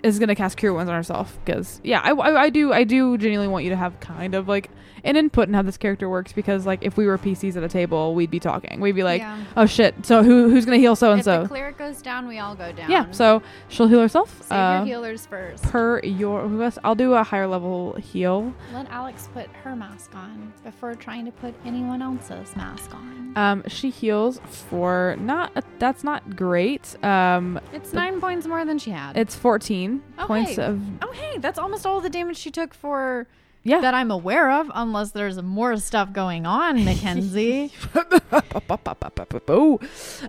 is 0.04 0.20
gonna 0.20 0.36
cast 0.36 0.58
Cure 0.58 0.74
Wounds 0.74 0.90
on 0.90 0.96
herself 0.96 1.38
because 1.44 1.82
yeah, 1.84 2.02
I, 2.04 2.12
I, 2.12 2.42
I 2.44 2.50
do 2.50 2.74
I 2.74 2.84
do 2.84 3.18
genuinely 3.18 3.52
want 3.52 3.64
you 3.64 3.70
to 3.72 3.76
have 3.76 4.00
kind 4.00 4.36
of 4.36 4.48
like 4.48 4.70
an 5.04 5.16
input 5.16 5.48
in 5.48 5.54
how 5.54 5.62
this 5.62 5.78
character 5.78 6.10
works 6.10 6.32
because 6.34 6.66
like 6.66 6.80
if 6.84 6.98
we 6.98 7.06
were 7.06 7.18
PCs 7.18 7.56
at 7.56 7.64
a 7.64 7.70
table, 7.70 8.14
we'd 8.16 8.32
be 8.32 8.40
talking. 8.40 8.80
We'd 8.80 8.96
be 8.96 9.04
like, 9.04 9.22
yeah. 9.22 9.44
oh 9.58 9.66
shit, 9.66 10.06
so 10.06 10.24
who 10.24 10.50
who's 10.50 10.66
gonna 10.66 10.78
heal 10.78 10.96
so 10.96 11.12
and 11.12 11.24
so? 11.24 11.48
cleric 11.48 11.78
goes 11.78 12.02
down, 12.02 12.28
we 12.28 12.40
all 12.40 12.56
go 12.56 12.72
down. 12.72 12.90
Yeah. 12.90 13.10
So 13.12 13.42
she'll 13.68 13.88
heal 13.88 14.02
herself. 14.02 14.42
save 14.44 14.52
uh, 14.52 14.76
your 14.78 14.86
healers 14.86 15.26
first. 15.26 15.64
per 15.64 16.00
your? 16.00 16.72
I'll 16.84 16.96
do 16.96 17.14
a 17.14 17.24
higher 17.24 17.48
level 17.48 17.94
heal. 17.94 18.54
Let 18.74 18.90
Alex 18.90 19.30
put 19.34 19.48
her 19.64 19.76
mask 19.76 20.16
on 20.16 20.54
before 20.64 20.96
trying 20.96 21.26
to 21.26 21.32
put 21.32 21.54
anyone 21.66 22.02
else's 22.02 22.56
mask 22.56 22.94
on. 22.94 23.34
Um, 23.36 23.64
she 23.68 23.90
heals 23.90 24.42
for 24.46 25.16
not 25.20 25.64
that's 25.80 26.04
not 26.04 26.36
great. 26.36 27.02
Um, 27.04 27.60
it's 27.74 27.94
nine 27.94 28.20
points 28.20 28.46
more 28.46 28.66
than 28.66 28.78
she 28.78 28.92
had. 28.92 29.18
it's 29.18 29.36
14 29.36 29.91
Oh, 30.18 30.28
points 30.28 30.56
hey. 30.56 30.64
of 30.64 30.82
oh, 31.02 31.12
hey, 31.12 31.38
that's 31.40 31.60
almost 31.60 31.86
all 31.86 32.02
the 32.02 32.10
damage 32.10 32.38
she 32.38 32.52
took 32.52 32.74
for 32.74 33.28
yeah. 33.64 33.82
that 33.82 33.94
I'm 33.94 34.12
aware 34.12 34.52
of, 34.52 34.72
unless 34.74 35.12
there's 35.12 35.42
more 35.42 35.78
stuff 35.78 36.14
going 36.14 36.46
on, 36.46 36.84
Mackenzie. 36.86 37.72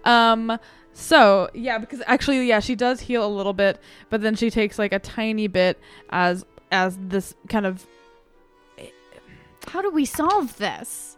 Um 0.04 0.58
so 0.94 1.48
yeah, 1.54 1.78
because 1.78 2.02
actually 2.06 2.46
yeah, 2.46 2.60
she 2.60 2.74
does 2.74 3.00
heal 3.00 3.24
a 3.26 3.28
little 3.28 3.54
bit, 3.54 3.80
but 4.10 4.20
then 4.20 4.34
she 4.34 4.50
takes 4.50 4.78
like 4.78 4.92
a 4.92 4.98
tiny 4.98 5.46
bit 5.46 5.78
as 6.10 6.44
as 6.70 6.98
this 7.00 7.34
kind 7.48 7.66
of 7.66 7.86
How 9.68 9.82
do 9.82 9.90
we 9.90 10.04
solve 10.04 10.56
this? 10.58 11.16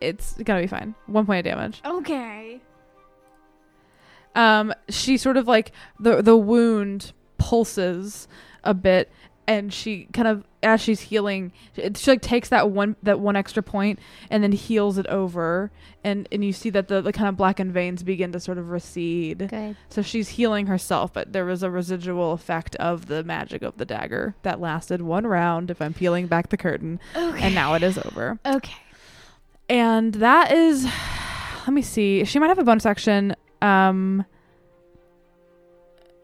it's 0.00 0.34
gonna 0.42 0.62
be 0.62 0.66
fine. 0.66 0.94
One 1.06 1.26
point 1.26 1.46
of 1.46 1.52
damage. 1.52 1.80
Okay. 1.84 2.60
Um 4.34 4.72
she 4.88 5.16
sort 5.16 5.36
of 5.36 5.46
like 5.46 5.72
the 5.98 6.22
the 6.22 6.36
wound 6.36 7.12
pulses 7.40 8.28
a 8.62 8.72
bit 8.74 9.10
and 9.48 9.72
she 9.72 10.04
kind 10.12 10.28
of 10.28 10.44
as 10.62 10.80
she's 10.80 11.00
healing 11.00 11.50
it- 11.74 11.96
she 11.96 12.10
like 12.10 12.20
takes 12.20 12.50
that 12.50 12.70
one 12.70 12.94
that 13.02 13.18
one 13.18 13.34
extra 13.34 13.62
point 13.62 13.98
and 14.30 14.44
then 14.44 14.52
heals 14.52 14.98
it 14.98 15.06
over 15.06 15.70
and 16.04 16.28
and 16.30 16.44
you 16.44 16.52
see 16.52 16.68
that 16.70 16.86
the, 16.88 17.00
the 17.00 17.12
kind 17.12 17.28
of 17.28 17.36
blackened 17.36 17.72
veins 17.72 18.02
begin 18.02 18.30
to 18.30 18.38
sort 18.38 18.58
of 18.58 18.68
recede 18.70 19.48
Good. 19.48 19.76
So 19.88 20.02
she's 20.02 20.28
healing 20.30 20.66
herself, 20.66 21.12
but 21.12 21.32
there 21.32 21.44
was 21.46 21.62
a 21.62 21.70
residual 21.70 22.32
effect 22.32 22.76
of 22.76 23.06
the 23.06 23.24
magic 23.24 23.62
of 23.62 23.76
the 23.78 23.84
dagger 23.86 24.34
that 24.42 24.60
lasted 24.60 25.02
one 25.02 25.26
round 25.26 25.70
if 25.70 25.80
I'm 25.82 25.94
peeling 25.94 26.26
back 26.26 26.50
the 26.50 26.56
curtain, 26.56 27.00
Okay. 27.16 27.42
and 27.42 27.54
now 27.54 27.74
it 27.74 27.82
is 27.82 27.98
over. 27.98 28.38
okay. 28.46 28.76
And 29.68 30.14
that 30.14 30.52
is 30.52 30.84
let 31.66 31.72
me 31.72 31.82
see. 31.82 32.24
She 32.24 32.38
might 32.38 32.48
have 32.48 32.58
a 32.58 32.64
bonus 32.64 32.86
action. 32.86 33.34
Um 33.62 34.24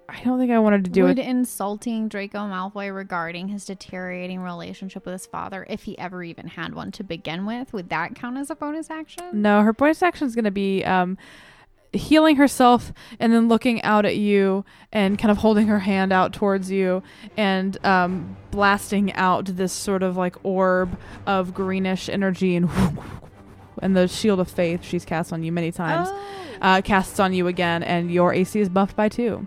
I 0.08 0.22
don't 0.22 0.38
think 0.38 0.52
I 0.52 0.58
wanted 0.60 0.84
to 0.84 0.90
do 0.90 1.02
Would 1.04 1.18
it. 1.18 1.26
insulting 1.26 2.08
Draco 2.08 2.38
Malfoy 2.38 2.94
regarding 2.94 3.48
his 3.48 3.64
deteriorating 3.64 4.40
relationship 4.40 5.04
with 5.04 5.12
his 5.12 5.26
father, 5.26 5.66
if 5.68 5.82
he 5.82 5.98
ever 5.98 6.22
even 6.22 6.46
had 6.46 6.74
one 6.74 6.92
to 6.92 7.02
begin 7.04 7.44
with, 7.44 7.72
would 7.72 7.88
that 7.88 8.14
count 8.14 8.36
as 8.38 8.48
a 8.50 8.54
bonus 8.54 8.88
action? 8.90 9.24
No, 9.32 9.62
her 9.62 9.72
bonus 9.72 10.02
action 10.02 10.26
is 10.26 10.34
going 10.34 10.44
to 10.44 10.50
be 10.52 10.84
um 10.84 11.18
healing 11.92 12.36
herself 12.36 12.92
and 13.18 13.32
then 13.32 13.48
looking 13.48 13.80
out 13.82 14.04
at 14.04 14.16
you 14.16 14.64
and 14.92 15.18
kind 15.18 15.30
of 15.30 15.38
holding 15.38 15.66
her 15.66 15.78
hand 15.78 16.12
out 16.12 16.32
towards 16.32 16.70
you 16.70 17.02
and 17.38 17.82
um, 17.86 18.36
blasting 18.50 19.10
out 19.14 19.46
this 19.46 19.72
sort 19.72 20.02
of 20.02 20.14
like 20.14 20.36
orb 20.44 20.98
of 21.26 21.54
greenish 21.54 22.08
energy 22.10 22.54
and 22.54 22.68
and 23.82 23.96
the 23.96 24.06
shield 24.08 24.40
of 24.40 24.50
faith 24.50 24.84
she's 24.84 25.06
cast 25.06 25.32
on 25.32 25.42
you 25.42 25.50
many 25.50 25.72
times 25.72 26.08
Oh. 26.10 26.58
uh, 26.60 26.80
casts 26.82 27.18
on 27.18 27.32
you 27.32 27.46
again 27.46 27.82
and 27.82 28.10
your 28.10 28.34
AC 28.34 28.60
is 28.60 28.68
buffed 28.68 28.96
by 28.96 29.08
two. 29.08 29.46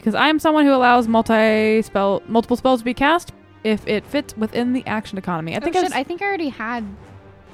Because 0.00 0.14
I 0.14 0.28
am 0.28 0.38
someone 0.38 0.64
who 0.64 0.72
allows 0.74 1.06
multi 1.06 1.82
spell 1.82 2.22
multiple 2.26 2.56
spells 2.56 2.80
to 2.80 2.84
be 2.86 2.94
cast 2.94 3.32
if 3.64 3.86
it 3.86 4.04
fits 4.06 4.34
within 4.36 4.72
the 4.72 4.82
action 4.86 5.18
economy. 5.18 5.52
I 5.52 5.58
I 5.58 5.60
think 5.60 5.74
think 5.74 5.84
I've- 5.86 5.94
I 5.94 6.02
think 6.04 6.22
I 6.22 6.24
already 6.24 6.48
had. 6.48 6.84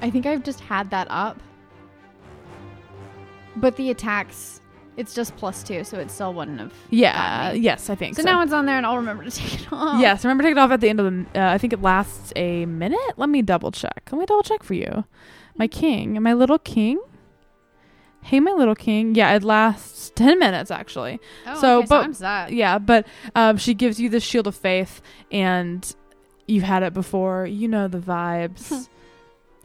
I 0.01 0.09
think 0.09 0.25
I've 0.25 0.43
just 0.43 0.61
had 0.61 0.89
that 0.91 1.07
up. 1.09 1.37
But 3.55 3.75
the 3.75 3.89
attacks, 3.89 4.61
it's 4.97 5.13
just 5.13 5.35
plus 5.35 5.63
two, 5.63 5.83
so 5.83 5.97
it 5.99 6.11
still 6.11 6.33
wouldn't 6.33 6.59
have. 6.59 6.73
yeah, 6.89 7.51
yes, 7.53 7.89
I 7.89 7.95
think 7.95 8.15
So, 8.15 8.21
so. 8.21 8.29
now 8.29 8.41
it's 8.43 8.53
on 8.53 8.65
there, 8.65 8.77
and 8.77 8.85
I'll 8.85 8.97
remember 8.97 9.23
to 9.23 9.31
take 9.41 9.61
it 9.61 9.67
off. 9.73 9.99
Yes, 9.99 10.23
remember 10.23 10.43
to 10.43 10.49
take 10.49 10.57
it 10.57 10.59
off 10.59 10.71
at 10.71 10.79
the 10.79 10.89
end 10.89 10.99
of 10.99 11.05
the. 11.33 11.39
Uh, 11.41 11.51
I 11.51 11.57
think 11.57 11.73
it 11.73 11.81
lasts 11.81 12.31
a 12.35 12.65
minute. 12.67 12.99
Let 13.17 13.29
me 13.29 13.41
double 13.41 13.71
check. 13.71 14.07
Let 14.11 14.19
me 14.19 14.25
double 14.25 14.43
check 14.43 14.63
for 14.63 14.75
you, 14.75 15.05
my 15.57 15.67
king, 15.67 16.21
my 16.21 16.33
little 16.33 16.59
king. 16.59 16.99
Hey, 18.27 18.39
my 18.39 18.51
little 18.51 18.75
king. 18.75 19.15
Yeah, 19.15 19.33
it 19.35 19.43
lasts 19.43 20.11
ten 20.15 20.37
minutes 20.39 20.69
actually. 20.71 21.19
Oh, 21.45 21.59
So, 21.61 21.77
okay, 21.79 21.87
but- 21.89 22.21
I'm. 22.21 22.53
Yeah, 22.53 22.77
but 22.77 23.07
um, 23.35 23.57
she 23.57 23.73
gives 23.73 23.99
you 23.99 24.09
the 24.09 24.19
shield 24.19 24.47
of 24.47 24.55
faith, 24.55 25.01
and 25.31 25.95
you've 26.47 26.63
had 26.63 26.83
it 26.83 26.93
before. 26.93 27.45
You 27.45 27.67
know 27.67 27.87
the 27.87 27.99
vibes. 27.99 28.89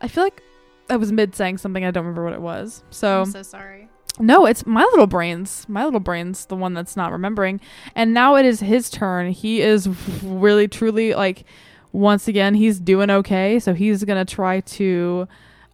I 0.01 0.09
feel 0.09 0.25
like 0.25 0.43
I 0.91 0.97
was 0.97 1.13
mid 1.13 1.35
saying 1.35 1.59
something. 1.59 1.85
I 1.85 1.91
don't 1.91 2.05
remember 2.05 2.25
what 2.25 2.33
it 2.35 2.41
was. 2.41 2.83
So 2.91 3.21
I'm 3.23 3.31
so 3.31 3.43
sorry. 3.43 3.89
no, 4.19 4.47
it's 4.47 4.67
my 4.67 4.83
little 4.85 5.07
brains. 5.07 5.65
My 5.69 5.85
little 5.85 6.01
brains, 6.01 6.47
the 6.47 6.57
one 6.57 6.75
that's 6.75 6.97
not 6.97 7.13
remembering. 7.13 7.61
And 7.95 8.13
now 8.15 8.35
it 8.37 8.45
is 8.47 8.61
his 8.61 8.91
turn. 8.91 9.31
He 9.33 9.61
is 9.61 9.89
really, 10.23 10.69
truly 10.69 11.15
like, 11.15 11.45
once 11.93 12.27
again, 12.29 12.55
he's 12.55 12.79
doing 12.81 13.11
okay. 13.11 13.59
So 13.59 13.75
he's 13.75 14.05
gonna 14.05 14.25
try 14.25 14.61
to. 14.61 15.27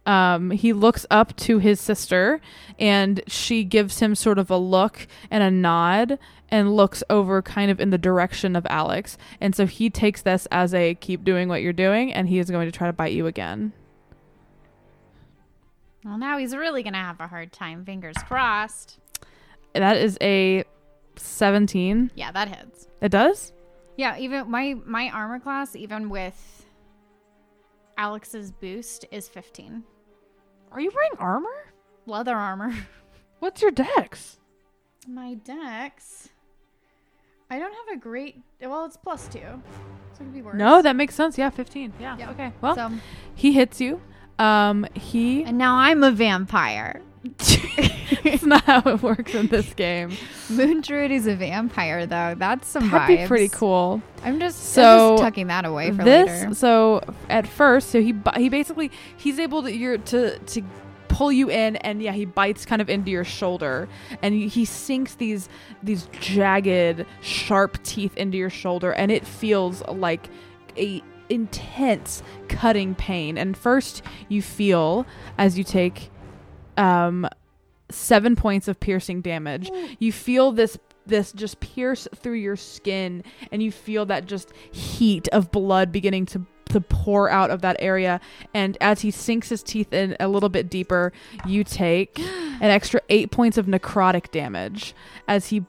Um, 0.05 0.49
he 0.51 0.73
looks 0.73 1.05
up 1.11 1.35
to 1.37 1.59
his 1.59 1.79
sister, 1.79 2.39
and 2.79 3.21
she 3.27 3.63
gives 3.63 3.99
him 3.99 4.15
sort 4.15 4.39
of 4.39 4.49
a 4.49 4.57
look 4.57 5.07
and 5.29 5.43
a 5.43 5.51
nod, 5.51 6.17
and 6.49 6.75
looks 6.75 7.03
over 7.09 7.41
kind 7.43 7.69
of 7.69 7.79
in 7.79 7.91
the 7.91 7.97
direction 7.97 8.55
of 8.55 8.65
Alex. 8.69 9.17
And 9.39 9.55
so 9.55 9.67
he 9.67 9.89
takes 9.91 10.23
this 10.23 10.47
as 10.51 10.73
a 10.73 10.95
keep 10.95 11.23
doing 11.23 11.47
what 11.47 11.61
you're 11.61 11.73
doing, 11.73 12.11
and 12.11 12.27
he 12.27 12.39
is 12.39 12.49
going 12.49 12.67
to 12.67 12.75
try 12.75 12.87
to 12.87 12.93
bite 12.93 13.13
you 13.13 13.27
again. 13.27 13.73
Well, 16.03 16.17
now 16.17 16.37
he's 16.37 16.55
really 16.55 16.81
gonna 16.81 16.97
have 16.97 17.19
a 17.19 17.27
hard 17.27 17.51
time. 17.51 17.85
Fingers 17.85 18.15
crossed. 18.25 18.99
That 19.73 19.97
is 19.97 20.17
a 20.21 20.63
17. 21.17 22.11
Yeah, 22.15 22.31
that 22.31 22.47
hits. 22.47 22.87
It 23.01 23.09
does? 23.09 23.51
Yeah, 23.97 24.17
even 24.17 24.49
my 24.49 24.75
my 24.85 25.09
armor 25.09 25.39
class, 25.39 25.75
even 25.75 26.09
with 26.09 26.65
Alex's 27.97 28.49
boost, 28.49 29.05
is 29.11 29.27
fifteen. 29.27 29.83
Are 30.71 30.79
you 30.79 30.89
wearing 30.95 31.11
armor? 31.19 31.73
Leather 32.09 32.35
armor. 32.35 32.73
What's 33.39 33.61
your 33.61 33.71
dex? 33.71 34.37
My 35.07 35.35
dex. 35.35 36.29
I 37.49 37.57
don't 37.57 37.73
have 37.73 37.97
a 37.97 37.99
great. 37.99 38.41
Well, 38.61 38.85
it's 38.85 38.97
plus 38.97 39.27
two, 39.27 39.39
so 39.39 39.61
it 40.15 40.17
could 40.17 40.33
be 40.33 40.41
worse. 40.41 40.55
No, 40.55 40.81
that 40.81 40.95
makes 40.95 41.15
sense. 41.15 41.37
Yeah, 41.37 41.49
15. 41.49 41.93
Yeah. 41.99 42.17
Yeah. 42.17 42.31
Okay. 42.31 42.51
Well, 42.61 42.75
so, 42.75 42.91
he 43.33 43.53
hits 43.53 43.79
you. 43.79 44.01
Um, 44.37 44.85
he. 44.93 45.43
and 45.45 45.57
now 45.57 45.77
I'm 45.77 46.03
a 46.03 46.11
vampire. 46.11 47.01
it's 47.39 48.43
not 48.43 48.63
how 48.63 48.81
it 48.85 49.01
works 49.01 49.33
in 49.35 49.47
this 49.47 49.73
game. 49.73 50.15
Moon 50.49 50.81
Druid 50.81 51.11
is 51.11 51.27
a 51.27 51.35
vampire, 51.35 52.05
though. 52.05 52.35
That's 52.37 52.67
some 52.67 52.89
That'd 52.89 53.17
vibes. 53.17 53.23
be 53.23 53.27
pretty 53.27 53.49
cool. 53.49 54.01
I'm 54.23 54.39
just 54.39 54.59
So, 54.71 54.81
I'm 54.81 55.11
just 55.13 55.23
tucking 55.23 55.47
that 55.47 55.65
away 55.65 55.91
for 55.91 56.03
this 56.03 56.43
later. 56.43 56.53
so 56.53 57.01
at 57.29 57.47
first 57.47 57.89
so 57.89 58.01
he 58.01 58.13
he 58.37 58.49
basically 58.49 58.91
he's 59.17 59.39
able 59.39 59.63
to 59.63 59.75
you're 59.75 59.97
to 59.97 60.37
to 60.39 60.61
pull 61.19 61.33
you 61.33 61.49
in 61.49 61.75
and 61.75 62.01
yeah 62.01 62.13
he 62.13 62.23
bites 62.23 62.65
kind 62.65 62.81
of 62.81 62.89
into 62.89 63.11
your 63.11 63.25
shoulder 63.25 63.89
and 64.21 64.33
he- 64.33 64.63
sinks 64.63 65.15
these 65.15 65.49
these 65.83 66.07
jagged 66.21 67.05
sharp 67.19 67.83
teeth 67.83 68.15
into 68.15 68.37
your 68.37 68.49
shoulder 68.49 68.93
and 68.93 69.11
it 69.11 69.27
feels 69.27 69.81
like 69.89 70.29
a 70.77 71.03
intense 71.29 72.23
cutting 72.47 72.95
pain. 72.95 73.37
And 73.37 73.57
first 73.57 74.01
you 74.29 74.41
feel 74.41 75.05
as 75.37 75.57
you 75.57 75.65
take 75.65 76.09
um 76.77 77.27
seven 77.89 78.37
points 78.37 78.69
of 78.69 78.79
piercing 78.79 79.19
damage 79.19 79.69
you 79.99 80.13
feel 80.13 80.53
this 80.53 80.77
this 81.05 81.33
just 81.33 81.59
pierce 81.59 82.07
through 82.15 82.35
your 82.35 82.55
skin 82.55 83.23
and 83.51 83.61
you 83.61 83.71
feel 83.71 84.05
that 84.05 84.25
just 84.25 84.53
heat 84.71 85.27
of 85.29 85.51
blood 85.51 85.91
beginning 85.91 86.25
to 86.27 86.45
to 86.69 86.81
pour 86.81 87.29
out 87.29 87.49
of 87.49 87.61
that 87.61 87.75
area. 87.79 88.19
And 88.53 88.77
as 88.81 89.01
he 89.01 89.11
sinks 89.11 89.49
his 89.49 89.63
teeth 89.63 89.93
in 89.93 90.15
a 90.19 90.27
little 90.27 90.49
bit 90.49 90.69
deeper 90.69 91.11
you 91.45 91.63
take 91.63 92.19
an 92.19 92.63
extra 92.63 93.01
8 93.09 93.31
points 93.31 93.57
of 93.57 93.65
necrotic 93.65 94.31
damage 94.31 94.93
as 95.27 95.47
he 95.47 95.65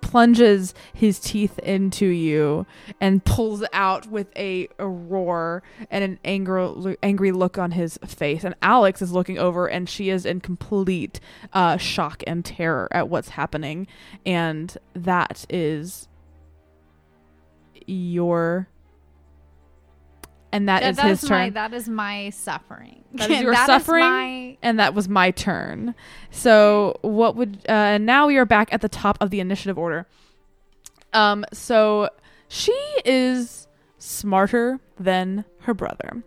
plunges 0.00 0.72
his 0.94 1.18
teeth 1.18 1.58
into 1.58 2.06
you 2.06 2.64
and 3.00 3.24
pulls 3.24 3.64
out 3.72 4.06
with 4.06 4.28
a, 4.36 4.68
a 4.78 4.86
roar 4.86 5.62
and 5.90 6.04
an 6.04 6.18
angry 6.24 6.96
angry 7.02 7.32
look 7.32 7.58
on 7.58 7.72
his 7.72 7.98
face. 8.06 8.44
And 8.44 8.54
Alex 8.62 9.02
is 9.02 9.10
looking 9.10 9.38
over 9.38 9.66
and 9.66 9.88
she 9.88 10.10
is 10.10 10.24
in 10.24 10.40
complete 10.40 11.18
uh, 11.52 11.76
shock 11.76 12.22
and 12.26 12.44
terror 12.44 12.88
at 12.92 13.08
what's 13.08 13.30
happening. 13.30 13.88
And 14.24 14.76
that 14.94 15.44
is 15.50 16.08
your 17.86 18.68
and 20.56 20.68
That- 20.68 20.82
is 20.82 20.96
that 20.96 21.06
his 21.06 21.22
is 21.22 21.28
turn 21.28 21.38
My, 21.38 21.50
that 21.50 21.72
is 21.74 21.88
my 21.88 22.30
suffering. 22.30 23.04
That 23.16 23.30
is 23.30 23.40
your 23.40 23.52
That 23.52 23.66
suffering? 23.66 24.04
my- 24.04 24.56
and 24.62 24.78
that 24.78 24.94
was 24.94 25.08
my 25.08 25.30
turn. 25.30 25.94
So 26.30 26.98
what 27.02 27.34
would 27.36 27.58
uh, 27.68 27.98
now 27.98 28.26
we 28.26 28.36
are 28.36 28.44
back 28.44 28.72
at 28.72 28.80
the 28.80 28.88
top 28.88 29.16
of 29.20 29.30
the 29.30 29.40
initiative 29.40 29.78
order. 29.78 30.06
Um, 31.12 31.44
so 31.52 32.10
she 32.48 32.72
is 33.04 33.66
smarter 33.98 34.80
than 34.98 35.44
her 35.60 35.72
brother. 35.74 36.22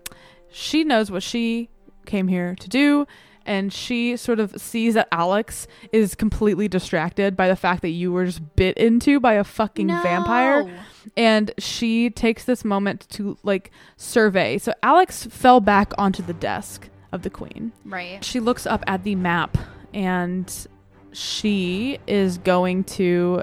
She 0.52 0.84
knows 0.84 1.12
what 1.12 1.22
she 1.24 1.70
came 2.06 2.28
here 2.28 2.56
to 2.56 2.68
do, 2.70 3.06
and 3.50 3.74
she 3.74 4.16
sort 4.16 4.40
of 4.40 4.54
sees 4.62 4.94
that 4.94 5.08
Alex 5.12 5.68
is 5.92 6.14
completely 6.14 6.68
distracted 6.68 7.36
by 7.36 7.48
the 7.48 7.56
fact 7.56 7.82
that 7.82 7.90
you 7.90 8.12
were 8.14 8.26
just 8.26 8.56
bit 8.56 8.78
into 8.78 9.20
by 9.20 9.34
a 9.34 9.44
fucking 9.44 9.88
vampire 9.88 10.72
and 11.18 11.52
she 11.58 12.10
takes 12.12 12.44
this 12.46 12.64
moment 12.64 13.08
to 13.10 13.38
like 13.44 13.72
survey. 13.98 14.58
So 14.60 14.72
Alex 14.84 15.26
fell 15.26 15.60
back 15.60 15.94
onto 15.98 16.22
the 16.22 16.34
desk 16.34 16.90
of 17.12 17.24
the 17.24 17.30
queen. 17.32 17.72
Right. 17.84 18.24
She 18.24 18.40
looks 18.40 18.68
up 18.68 18.84
at 18.86 19.04
the 19.04 19.16
map 19.16 19.58
and 19.96 20.68
she 21.12 21.98
is 22.06 22.38
going 22.38 22.84
to 22.84 23.42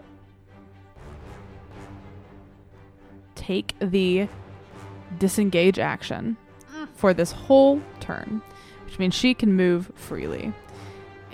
take 3.34 3.74
the 3.80 4.28
disengage 5.18 5.78
action 5.78 6.36
Mm. 6.74 6.88
for 6.94 7.14
this 7.14 7.32
whole 7.32 7.80
turn, 8.00 8.42
which 8.96 9.00
means 9.00 9.14
she 9.14 9.34
can 9.34 9.52
move 9.52 9.92
freely. 9.94 10.54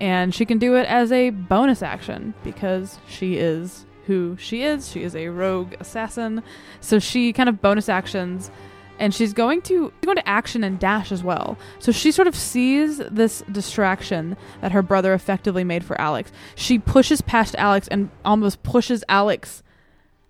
And 0.01 0.35
she 0.35 0.45
can 0.45 0.59
do 0.59 0.75
it 0.75 0.85
as 0.89 1.13
a 1.13 1.31
bonus 1.31 1.81
action 1.81 2.35
because 2.43 2.99
she 3.07 3.37
is 3.37 3.87
who 4.07 4.37
she 4.37 4.65
is. 4.65 4.91
She 4.91 5.05
is 5.05 5.15
a 5.15 5.29
rogue 5.29 5.75
assassin. 5.79 6.43
So 6.81 6.99
she 6.99 7.33
kind 7.33 7.49
of 7.49 7.63
bonus 7.63 7.89
actions 7.89 8.51
and 8.99 9.15
she's 9.15 9.33
going 9.33 9.63
to 9.63 9.93
she's 10.01 10.07
going 10.07 10.17
to 10.17 10.29
action 10.29 10.65
and 10.65 10.77
dash 10.81 11.13
as 11.13 11.23
well. 11.23 11.57
So 11.79 11.93
she 11.93 12.11
sort 12.11 12.27
of 12.27 12.35
sees 12.35 12.99
this 12.99 13.45
distraction 13.53 14.37
that 14.61 14.73
her 14.73 14.83
brother 14.83 15.15
effectively 15.15 15.63
made 15.63 15.85
for 15.85 16.01
Alex. 16.01 16.33
She 16.57 16.81
pushes 16.81 17.21
past 17.21 17.55
Alex 17.59 17.87
and 17.87 18.11
almost 18.25 18.65
pushes 18.65 19.05
Alex. 19.09 19.63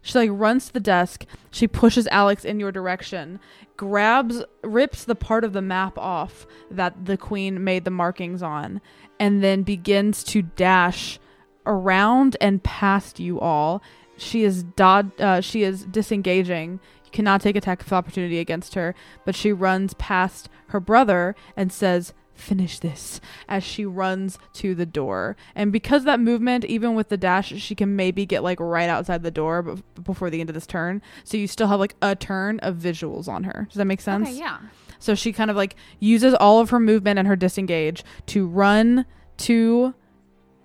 She 0.02 0.18
like 0.18 0.30
runs 0.32 0.66
to 0.66 0.72
the 0.72 0.80
desk. 0.80 1.24
She 1.50 1.68
pushes 1.68 2.08
Alex 2.08 2.44
in 2.44 2.58
your 2.60 2.72
direction, 2.72 3.38
grabs, 3.76 4.42
rips 4.62 5.04
the 5.04 5.14
part 5.14 5.44
of 5.44 5.52
the 5.52 5.62
map 5.62 5.96
off 5.96 6.46
that 6.70 7.06
the 7.06 7.16
queen 7.16 7.62
made 7.62 7.84
the 7.84 7.90
markings 7.90 8.42
on, 8.42 8.80
and 9.18 9.42
then 9.42 9.62
begins 9.62 10.24
to 10.24 10.42
dash 10.42 11.20
around 11.64 12.36
and 12.40 12.62
past 12.62 13.20
you 13.20 13.38
all. 13.38 13.80
She 14.16 14.42
is 14.42 14.64
dod- 14.64 15.18
uh, 15.20 15.40
she 15.40 15.62
is 15.62 15.84
disengaging. 15.84 16.80
You 17.04 17.10
cannot 17.12 17.40
take 17.40 17.56
attack 17.56 17.82
of 17.82 17.92
opportunity 17.92 18.38
against 18.40 18.74
her, 18.74 18.94
but 19.24 19.36
she 19.36 19.52
runs 19.52 19.94
past 19.94 20.48
her 20.68 20.80
brother 20.80 21.36
and 21.56 21.72
says, 21.72 22.12
"Finish 22.42 22.80
this." 22.80 23.20
As 23.48 23.62
she 23.62 23.84
runs 23.86 24.38
to 24.54 24.74
the 24.74 24.86
door, 24.86 25.36
and 25.54 25.72
because 25.72 26.04
that 26.04 26.20
movement, 26.20 26.64
even 26.64 26.94
with 26.94 27.08
the 27.08 27.16
dash, 27.16 27.52
she 27.60 27.74
can 27.74 27.96
maybe 27.96 28.26
get 28.26 28.42
like 28.42 28.60
right 28.60 28.88
outside 28.88 29.22
the 29.22 29.30
door 29.30 29.62
bef- 29.62 29.82
before 30.02 30.30
the 30.30 30.40
end 30.40 30.50
of 30.50 30.54
this 30.54 30.66
turn. 30.66 31.00
So 31.24 31.36
you 31.36 31.46
still 31.46 31.68
have 31.68 31.80
like 31.80 31.94
a 32.02 32.14
turn 32.16 32.58
of 32.60 32.76
visuals 32.76 33.28
on 33.28 33.44
her. 33.44 33.66
Does 33.68 33.76
that 33.76 33.84
make 33.84 34.00
sense? 34.00 34.28
Okay, 34.28 34.38
yeah. 34.38 34.58
So 34.98 35.14
she 35.14 35.32
kind 35.32 35.50
of 35.50 35.56
like 35.56 35.76
uses 35.98 36.34
all 36.34 36.60
of 36.60 36.70
her 36.70 36.78
movement 36.78 37.18
and 37.18 37.26
her 37.26 37.36
disengage 37.36 38.04
to 38.26 38.46
run 38.46 39.04
to 39.38 39.94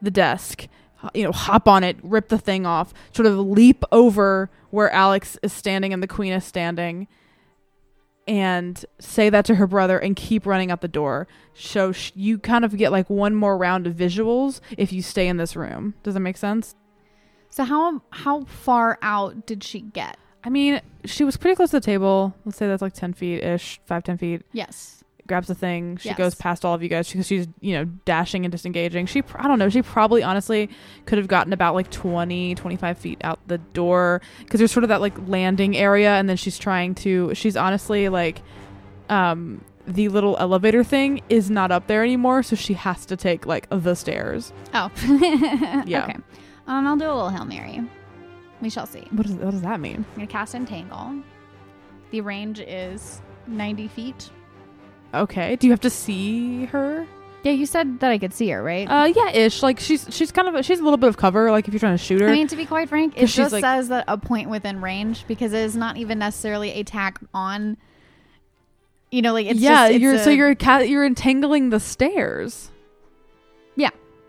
the 0.02 0.12
desk, 0.12 0.68
you 1.14 1.24
know, 1.24 1.32
hop 1.32 1.68
on 1.68 1.84
it, 1.84 1.98
rip 2.04 2.30
the 2.30 2.38
thing 2.38 2.66
off, 2.66 2.94
sort 3.12 3.26
of 3.26 3.38
leap 3.40 3.84
over 3.92 4.50
where 4.70 4.92
Alex 4.92 5.38
is 5.42 5.54
standing 5.54 5.94
and 5.94 6.04
the 6.04 6.08
queen 6.08 6.34
is 6.34 6.46
standing, 6.46 7.08
and 8.28 8.84
say 9.00 9.30
that 9.30 9.46
to 9.46 9.56
her 9.56 9.68
brother 9.68 9.98
and 9.98 10.16
keep 10.16 10.46
running 10.46 10.70
out 10.70 10.82
the 10.82 10.88
door. 10.88 11.28
So 11.54 11.92
sh- 11.92 12.12
you 12.16 12.38
kind 12.38 12.66
of 12.66 12.76
get 12.76 12.92
like 12.92 13.10
one 13.10 13.34
more 13.34 13.58
round 13.58 13.88
of 13.88 13.94
visuals 13.94 14.60
if 14.78 14.92
you 14.92 15.02
stay 15.02 15.28
in 15.28 15.38
this 15.38 15.56
room. 15.56 15.94
Does 16.04 16.14
that 16.14 16.20
make 16.20 16.38
sense? 16.38 16.76
So 17.50 17.64
how 17.64 18.02
how 18.12 18.44
far 18.44 19.00
out 19.02 19.46
did 19.48 19.64
she 19.64 19.82
get? 19.82 20.18
I 20.44 20.50
mean, 20.50 20.82
she 21.06 21.24
was 21.24 21.36
pretty 21.38 21.56
close 21.56 21.72
to 21.72 21.80
the 21.80 21.86
table. 21.86 22.36
Let's 22.46 22.58
say 22.58 22.68
that's 22.68 22.82
like 22.82 22.94
10 22.94 23.14
feet 23.14 23.44
ish, 23.44 23.82
five, 23.86 24.04
10 24.04 24.18
feet. 24.18 24.44
Yes. 24.54 24.97
Grabs 25.28 25.48
the 25.48 25.56
thing. 25.56 25.98
She 25.98 26.10
Yes. 26.10 26.18
goes 26.18 26.36
past 26.36 26.64
all 26.66 26.74
of 26.74 26.82
you 26.82 26.90
guys 26.90 27.08
because 27.12 27.28
she's, 27.28 27.48
you 27.62 27.74
know, 27.74 27.86
dashing 28.06 28.46
and 28.46 28.52
disengaging. 28.52 29.06
She, 29.06 29.22
I 29.36 29.48
don't 29.48 29.60
know, 29.60 29.70
she 29.70 29.82
probably 29.82 30.24
honestly 30.24 30.70
could 31.06 31.18
have 31.18 31.28
gotten 31.28 31.54
about 31.54 31.76
like 31.76 31.90
20, 31.92 32.56
25 32.56 32.98
feet 32.98 33.20
out 33.24 33.40
the 33.48 33.58
door 33.58 34.22
because 34.40 34.60
there's 34.60 34.72
sort 34.72 34.84
of 34.84 34.90
that 34.90 35.02
like 35.02 35.14
landing 35.28 35.76
area. 35.78 36.12
And 36.14 36.28
then 36.30 36.38
she's 36.38 36.58
trying 36.58 36.96
to, 36.96 37.34
she's 37.36 37.56
honestly 37.58 38.10
like, 38.10 38.42
um, 39.10 39.64
the 39.86 40.10
little 40.10 40.36
elevator 40.38 40.84
thing 40.84 41.22
is 41.30 41.50
not 41.50 41.72
up 41.72 41.88
there 41.88 42.04
anymore. 42.04 42.44
So 42.44 42.56
she 42.56 42.74
has 42.74 43.06
to 43.06 43.16
take 43.16 43.46
like 43.46 43.68
the 43.70 43.96
stairs. 43.96 44.52
Oh. 44.74 44.92
Yeah. 45.86 46.04
Okay. 46.04 46.18
Um, 46.68 46.86
I'll 46.86 46.98
do 46.98 47.06
a 47.06 47.14
little 47.14 47.30
hail 47.30 47.46
mary. 47.46 47.82
We 48.62 48.70
shall 48.70 48.86
see. 48.86 49.08
What, 49.12 49.26
is, 49.26 49.34
what 49.34 49.52
does 49.52 49.62
that 49.62 49.80
mean? 49.80 49.98
I'm 50.10 50.16
gonna 50.16 50.28
cast 50.28 50.56
entangle. 50.56 51.22
The 52.12 52.22
range 52.22 52.60
is 52.60 53.22
90 53.48 53.88
feet. 53.90 54.30
Okay. 55.14 55.56
Do 55.56 55.68
you 55.68 55.72
have 55.74 55.82
to 55.82 55.90
see 55.90 56.66
her? 56.66 57.08
Yeah, 57.44 57.52
you 57.54 57.66
said 57.66 58.00
that 58.02 58.12
I 58.12 58.18
could 58.18 58.34
see 58.34 58.50
her, 58.50 58.62
right? 58.62 58.86
Uh, 58.90 59.06
yeah, 59.16 59.30
ish. 59.30 59.64
Like 59.64 59.80
she's, 59.80 60.08
she's 60.10 60.32
kind 60.32 60.48
of, 60.48 60.56
a, 60.56 60.64
she's 60.64 60.80
a 60.80 60.84
little 60.84 60.98
bit 60.98 61.08
of 61.08 61.18
cover. 61.18 61.50
Like 61.52 61.68
if 61.68 61.74
you're 61.74 61.80
trying 61.80 61.98
to 61.98 62.04
shoot 62.04 62.20
her. 62.22 62.28
I 62.28 62.32
mean, 62.34 62.48
to 62.48 62.56
be 62.56 62.66
quite 62.66 62.90
frank, 62.90 63.14
it 63.16 63.28
just 63.28 63.54
like- 63.54 63.64
says 63.64 63.90
that 63.90 64.06
a 64.08 64.18
point 64.18 64.50
within 64.50 64.82
range 64.82 65.26
because 65.28 65.54
it 65.54 65.60
is 65.62 65.76
not 65.76 65.98
even 65.98 66.20
necessarily 66.20 66.72
a 66.72 66.84
tack 66.84 67.20
on. 67.34 67.78
You 69.12 69.22
know, 69.22 69.32
like 69.32 69.46
it's 69.46 69.60
yeah, 69.60 69.86
just, 69.88 69.94
it's 69.94 70.02
you're 70.02 70.18
so 70.18 70.30
you're 70.30 70.56
ca- 70.56 70.80
you're 70.80 71.06
entangling 71.06 71.70
the 71.70 71.80
stairs. 71.80 72.72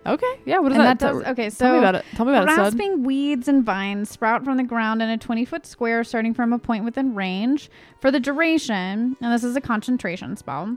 Okay. 0.09 0.41
Yeah. 0.45 0.59
What 0.59 0.71
does 0.71 0.79
and 0.79 0.87
that? 0.87 0.99
that 0.99 1.13
does 1.13 1.23
okay. 1.25 1.51
So 1.51 1.65
tell 1.65 1.73
me 1.73 1.79
about 1.79 1.95
it. 1.95 2.05
Tell 2.15 2.27
me 2.27 2.33
about 2.33 2.45
it, 2.45 2.49
Sud. 2.51 2.57
Grasping 2.57 3.03
weeds 3.05 3.49
and 3.49 3.65
vines 3.65 4.11
sprout 4.11 4.45
from 4.45 4.57
the 4.57 4.65
ground 4.65 5.03
in 5.03 5.09
a 5.09 5.19
20 5.19 5.45
foot 5.45 5.67
square 5.67 6.05
starting 6.05 6.35
from 6.35 6.53
a 6.53 6.59
point 6.59 6.85
within 6.85 7.15
range 7.15 7.71
for 8.01 8.11
the 8.11 8.21
duration, 8.21 9.17
and 9.21 9.33
this 9.33 9.45
is 9.45 9.57
a 9.57 9.61
concentration 9.61 10.37
spell. 10.37 10.77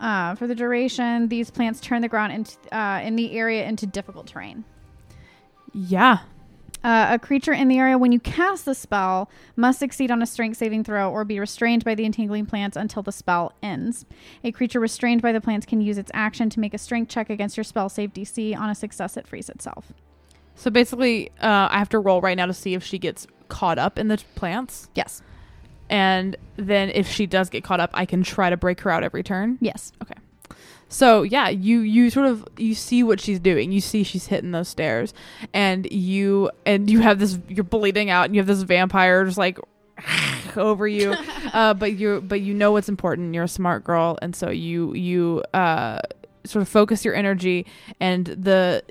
Uh, 0.00 0.34
for 0.34 0.46
the 0.46 0.54
duration, 0.54 1.28
these 1.28 1.50
plants 1.50 1.80
turn 1.80 2.02
the 2.02 2.08
ground 2.08 2.32
into, 2.32 2.56
uh, 2.76 3.00
in 3.02 3.16
the 3.16 3.32
area 3.38 3.64
into 3.64 3.86
difficult 3.86 4.26
terrain. 4.26 4.64
Yeah. 5.72 6.18
Uh, 6.84 7.06
a 7.12 7.18
creature 7.18 7.52
in 7.54 7.68
the 7.68 7.78
area 7.78 7.96
when 7.96 8.12
you 8.12 8.20
cast 8.20 8.66
the 8.66 8.74
spell 8.74 9.30
must 9.56 9.78
succeed 9.78 10.10
on 10.10 10.20
a 10.20 10.26
strength 10.26 10.58
saving 10.58 10.84
throw 10.84 11.10
or 11.10 11.24
be 11.24 11.40
restrained 11.40 11.82
by 11.82 11.94
the 11.94 12.04
entangling 12.04 12.44
plants 12.44 12.76
until 12.76 13.02
the 13.02 13.10
spell 13.10 13.54
ends. 13.62 14.04
A 14.44 14.52
creature 14.52 14.78
restrained 14.78 15.22
by 15.22 15.32
the 15.32 15.40
plants 15.40 15.64
can 15.64 15.80
use 15.80 15.96
its 15.96 16.10
action 16.12 16.50
to 16.50 16.60
make 16.60 16.74
a 16.74 16.78
strength 16.78 17.08
check 17.08 17.30
against 17.30 17.56
your 17.56 17.64
spell 17.64 17.88
save 17.88 18.12
DC. 18.12 18.54
On 18.54 18.68
a 18.68 18.74
success, 18.74 19.16
it 19.16 19.26
frees 19.26 19.48
itself. 19.48 19.94
So 20.56 20.70
basically, 20.70 21.30
uh, 21.40 21.68
I 21.70 21.78
have 21.78 21.88
to 21.88 21.98
roll 21.98 22.20
right 22.20 22.36
now 22.36 22.46
to 22.46 22.52
see 22.52 22.74
if 22.74 22.84
she 22.84 22.98
gets 22.98 23.26
caught 23.48 23.78
up 23.78 23.98
in 23.98 24.08
the 24.08 24.22
plants. 24.34 24.90
Yes. 24.94 25.22
And 25.88 26.36
then 26.56 26.90
if 26.90 27.08
she 27.08 27.26
does 27.26 27.48
get 27.48 27.64
caught 27.64 27.80
up, 27.80 27.90
I 27.94 28.04
can 28.04 28.22
try 28.22 28.50
to 28.50 28.58
break 28.58 28.80
her 28.82 28.90
out 28.90 29.02
every 29.02 29.22
turn. 29.22 29.56
Yes. 29.62 29.92
So 30.94 31.22
yeah, 31.22 31.48
you 31.48 31.80
you 31.80 32.08
sort 32.08 32.26
of 32.26 32.46
you 32.56 32.72
see 32.76 33.02
what 33.02 33.20
she's 33.20 33.40
doing. 33.40 33.72
You 33.72 33.80
see 33.80 34.04
she's 34.04 34.28
hitting 34.28 34.52
those 34.52 34.68
stairs, 34.68 35.12
and 35.52 35.90
you 35.90 36.52
and 36.64 36.88
you 36.88 37.00
have 37.00 37.18
this. 37.18 37.36
You're 37.48 37.64
bleeding 37.64 38.10
out, 38.10 38.26
and 38.26 38.34
you 38.36 38.40
have 38.40 38.46
this 38.46 38.62
vampire 38.62 39.24
just 39.24 39.36
like 39.36 39.58
over 40.56 40.86
you. 40.86 41.16
uh, 41.52 41.74
but 41.74 41.94
you 41.94 42.20
but 42.20 42.42
you 42.42 42.54
know 42.54 42.70
what's 42.70 42.88
important. 42.88 43.34
You're 43.34 43.42
a 43.42 43.48
smart 43.48 43.82
girl, 43.82 44.20
and 44.22 44.36
so 44.36 44.50
you 44.50 44.94
you 44.94 45.42
uh, 45.52 45.98
sort 46.44 46.62
of 46.62 46.68
focus 46.68 47.04
your 47.04 47.16
energy, 47.16 47.66
and 47.98 48.26
the 48.26 48.84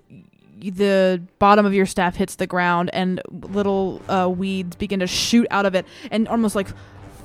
the 0.60 1.22
bottom 1.40 1.66
of 1.66 1.74
your 1.74 1.86
staff 1.86 2.18
hits 2.18 2.36
the 2.36 2.48
ground, 2.48 2.90
and 2.92 3.22
little 3.32 4.02
uh, 4.10 4.28
weeds 4.28 4.76
begin 4.76 5.00
to 5.00 5.08
shoot 5.08 5.48
out 5.52 5.66
of 5.66 5.74
it, 5.74 5.86
and 6.12 6.28
almost 6.28 6.54
like 6.54 6.68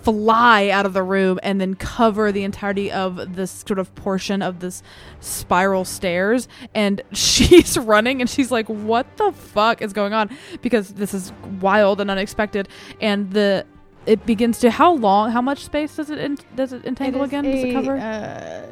fly 0.03 0.69
out 0.69 0.87
of 0.87 0.93
the 0.93 1.03
room 1.03 1.39
and 1.43 1.61
then 1.61 1.75
cover 1.75 2.31
the 2.33 2.45
entirety 2.45 2.91
of 2.91 3.35
this 3.37 3.51
sort 3.51 3.79
of 3.79 3.95
portion 3.95 4.43
of 4.43 4.61
this 4.61 4.83
spiral 5.21 5.85
stairs. 5.85 6.49
And 6.75 7.03
she's 7.13 7.77
running 7.77 8.21
and 8.21 8.29
she's 8.31 8.51
like 8.51 8.69
what 8.69 9.07
the 9.17 9.33
fuck 9.33 9.83
is 9.83 9.93
going 9.93 10.13
on? 10.13 10.31
Because 10.63 10.95
this 10.95 11.13
is 11.15 11.33
wild 11.61 12.01
and 12.01 12.11
unexpected. 12.11 12.69
And 13.01 13.31
the 13.33 13.67
it 14.07 14.25
begins 14.25 14.59
to 14.61 14.71
how 14.71 14.95
long 14.95 15.31
how 15.33 15.43
much 15.43 15.65
space 15.65 15.97
does 15.97 16.09
it 16.09 16.19
en- 16.19 16.39
does 16.57 16.73
it 16.73 16.85
entangle 16.87 17.23
again? 17.23 17.45
Does 17.45 17.65
it 17.65 17.73
cover? 17.73 17.99
Uh, 17.99 18.67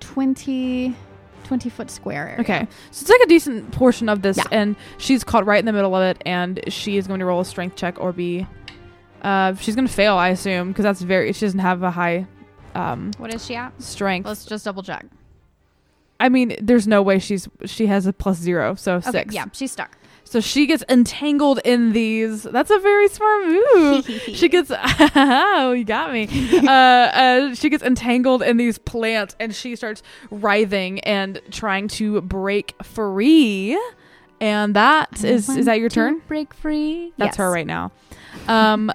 20, 0.00 0.94
20 1.44 1.70
foot 1.70 1.90
square 1.90 2.28
area. 2.28 2.40
Okay, 2.40 2.68
so 2.90 3.02
it's 3.02 3.10
like 3.10 3.20
a 3.20 3.26
decent 3.26 3.70
portion 3.72 4.08
of 4.08 4.22
this, 4.22 4.36
Yeah. 4.36 4.44
and 4.50 4.76
she's 4.98 5.22
caught 5.24 5.46
right 5.46 5.58
in 5.58 5.66
the 5.66 5.72
middle 5.72 5.94
of 5.94 6.02
it, 6.02 6.20
and 6.26 6.60
she 6.68 6.96
is 6.96 7.06
going 7.06 7.20
to 7.20 7.26
roll 7.26 7.40
a 7.40 7.44
strength 7.44 7.76
check 7.76 8.00
or 8.00 8.12
be, 8.12 8.46
uh, 9.22 9.54
she's 9.56 9.74
going 9.74 9.86
to 9.86 9.92
fail, 9.92 10.16
I 10.16 10.28
assume, 10.28 10.68
because 10.68 10.82
that's 10.84 11.02
very. 11.02 11.32
She 11.32 11.46
doesn't 11.46 11.60
have 11.60 11.82
a 11.82 11.90
high, 11.90 12.26
um, 12.74 13.12
What 13.18 13.32
is 13.34 13.44
she 13.44 13.54
at? 13.56 13.80
strength. 13.82 14.26
Let's 14.26 14.44
just 14.44 14.64
double 14.64 14.82
check. 14.82 15.06
I 16.18 16.28
mean, 16.28 16.54
there's 16.60 16.86
no 16.86 17.00
way 17.02 17.18
she's 17.18 17.48
she 17.64 17.86
has 17.86 18.06
a 18.06 18.12
plus 18.12 18.36
zero, 18.38 18.74
so 18.74 18.96
Okay, 18.96 19.10
six. 19.10 19.34
yeah, 19.34 19.46
she's 19.52 19.72
stuck. 19.72 19.96
So 20.24 20.38
she 20.38 20.66
gets 20.66 20.84
entangled 20.88 21.60
in 21.64 21.92
these. 21.92 22.42
That's 22.44 22.70
a 22.70 22.78
very 22.78 23.08
smart 23.08 23.46
move. 23.46 24.06
she 24.34 24.48
gets. 24.48 24.70
Oh, 25.16 25.72
you 25.72 25.82
got 25.84 26.12
me. 26.12 26.28
uh, 26.58 26.70
uh, 26.70 27.54
she 27.54 27.68
gets 27.70 27.82
entangled 27.82 28.42
in 28.42 28.58
these 28.58 28.78
plants, 28.78 29.34
and 29.40 29.54
she 29.54 29.74
starts 29.76 30.02
writhing 30.30 31.00
and 31.00 31.40
trying 31.50 31.88
to 31.88 32.20
break 32.20 32.74
free. 32.82 33.78
And 34.42 34.74
that 34.76 35.24
is 35.24 35.48
is 35.48 35.66
that 35.66 35.80
your 35.80 35.88
turn? 35.88 36.20
Break 36.28 36.54
free. 36.54 37.12
That's 37.16 37.36
her 37.38 37.50
right 37.50 37.66
now. 37.66 37.92
Um, 38.46 38.92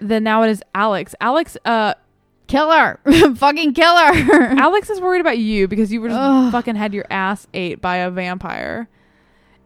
then 0.00 0.24
now 0.24 0.42
it 0.42 0.50
is 0.50 0.62
Alex. 0.74 1.14
Alex. 1.20 1.56
Uh, 1.64 1.94
Kill 2.46 2.70
her. 2.70 2.98
Fucking 3.36 3.74
kill 3.74 3.94
her. 3.94 4.12
Alex 4.58 4.88
is 4.88 5.02
worried 5.02 5.20
about 5.20 5.36
you 5.36 5.68
because 5.68 5.92
you 5.92 6.00
were 6.00 6.08
just 6.08 6.18
Ugh. 6.18 6.50
fucking 6.50 6.76
had 6.76 6.94
your 6.94 7.04
ass 7.10 7.46
ate 7.52 7.82
by 7.82 7.96
a 7.96 8.10
vampire, 8.10 8.88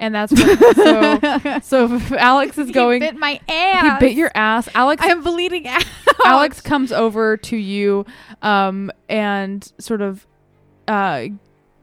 and 0.01 0.13
that's 0.13 0.33
what, 0.33 0.75
so. 0.75 1.61
So 1.63 1.95
if 1.95 2.11
Alex 2.11 2.59
is 2.59 2.73
going. 2.73 3.01
He 3.01 3.09
bit 3.09 3.17
my 3.17 3.39
ass. 3.49 4.01
He 4.01 4.07
bit 4.09 4.17
your 4.17 4.33
ass. 4.35 4.69
Alex 4.75 5.01
I'm 5.05 5.23
bleeding 5.23 5.69
out. 5.69 5.85
Alex 6.25 6.61
comes 6.61 6.91
over 6.91 7.37
to 7.37 7.57
you 7.57 8.05
um 8.43 8.91
and 9.09 9.73
sort 9.79 10.01
of 10.03 10.27
uh 10.89 11.27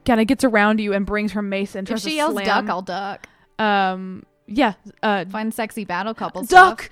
kind 0.06 0.20
of 0.20 0.28
gets 0.28 0.43
around 0.43 0.82
you 0.82 0.91
and 0.91 1.06
brings 1.06 1.32
her 1.32 1.41
mace 1.41 1.76
and 1.76 1.89
If 1.89 2.00
she 2.00 2.10
to 2.10 2.16
yells 2.18 2.34
slam. 2.34 2.45
duck, 2.45 2.70
I'll 2.70 2.82
duck. 2.82 3.26
um 3.58 4.24
yeah, 4.50 4.74
uh 5.04 5.26
Fun, 5.26 5.52
sexy 5.52 5.86
battle 5.86 6.14
couple 6.14 6.43
duck 6.43 6.89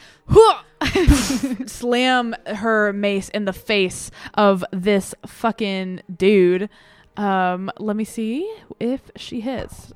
slam 1.65 2.35
her 2.45 2.93
mace 2.93 3.29
in 3.29 3.45
the 3.45 3.53
face 3.53 4.11
of 4.35 4.63
this 4.71 5.15
fucking 5.25 6.01
dude. 6.15 6.69
Um 7.15 7.71
let 7.79 7.95
me 7.95 8.03
see 8.03 8.49
if 8.79 9.09
she 9.15 9.41
hits. 9.41 9.91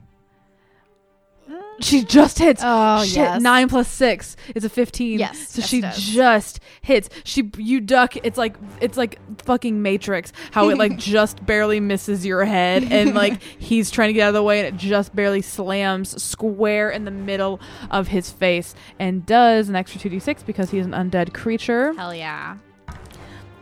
She 1.81 2.03
just 2.03 2.39
hits. 2.39 2.61
Oh, 2.63 3.03
Shit, 3.03 3.15
yes. 3.17 3.41
nine 3.41 3.67
plus 3.69 3.87
six 3.87 4.35
is 4.55 4.63
a 4.63 4.69
fifteen. 4.69 5.19
Yes, 5.19 5.47
so 5.49 5.59
yes, 5.61 5.69
she 5.69 5.81
just 6.13 6.59
hits. 6.81 7.09
She 7.23 7.49
you 7.57 7.79
duck. 7.81 8.15
It's 8.17 8.37
like 8.37 8.55
it's 8.79 8.97
like 8.97 9.19
fucking 9.43 9.81
Matrix. 9.81 10.31
How 10.51 10.69
it 10.69 10.77
like 10.77 10.97
just 10.99 11.45
barely 11.45 11.79
misses 11.79 12.25
your 12.25 12.45
head, 12.45 12.83
and 12.91 13.13
like 13.15 13.41
he's 13.41 13.89
trying 13.91 14.09
to 14.09 14.13
get 14.13 14.23
out 14.23 14.29
of 14.29 14.33
the 14.35 14.43
way, 14.43 14.59
and 14.59 14.67
it 14.67 14.77
just 14.79 15.15
barely 15.15 15.41
slams 15.41 16.21
square 16.21 16.89
in 16.89 17.05
the 17.05 17.11
middle 17.11 17.59
of 17.89 18.07
his 18.07 18.29
face, 18.31 18.75
and 18.99 19.25
does 19.25 19.69
an 19.69 19.75
extra 19.75 19.99
two 19.99 20.09
d 20.09 20.19
six 20.19 20.43
because 20.43 20.69
he's 20.71 20.85
an 20.85 20.91
undead 20.93 21.33
creature. 21.33 21.93
Hell 21.93 22.13
yeah. 22.13 22.57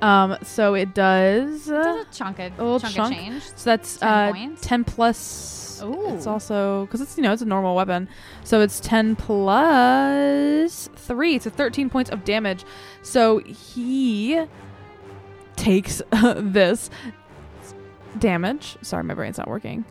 Um, 0.01 0.37
so 0.43 0.75
it 0.75 0.95
does. 0.95 1.69
uh, 1.69 1.83
Does 1.83 2.05
a 2.05 2.13
chunk 2.17 2.39
of, 2.39 2.57
a 2.57 2.63
little 2.63 2.79
chunk, 2.79 2.95
chunk. 2.95 3.15
of 3.15 3.19
change. 3.21 3.43
so 3.43 3.65
that's 3.65 3.97
10 3.97 4.09
uh, 4.09 4.31
points? 4.31 4.61
10 4.61 4.83
plus. 4.85 5.68
Ooh. 5.83 6.15
It's 6.15 6.27
also 6.27 6.85
because 6.85 7.01
it's 7.01 7.17
you 7.17 7.23
know 7.23 7.33
it's 7.33 7.41
a 7.41 7.45
normal 7.45 7.75
weapon, 7.75 8.07
so 8.43 8.61
it's 8.61 8.79
10 8.79 9.15
plus 9.15 10.89
three, 10.95 11.39
so 11.39 11.49
13 11.49 11.89
points 11.89 12.09
of 12.09 12.23
damage. 12.25 12.65
So 13.01 13.39
he 13.39 14.45
takes 15.55 16.01
this 16.11 16.89
damage. 18.17 18.77
Sorry, 18.81 19.03
my 19.03 19.13
brain's 19.13 19.37
not 19.37 19.47
working. 19.47 19.85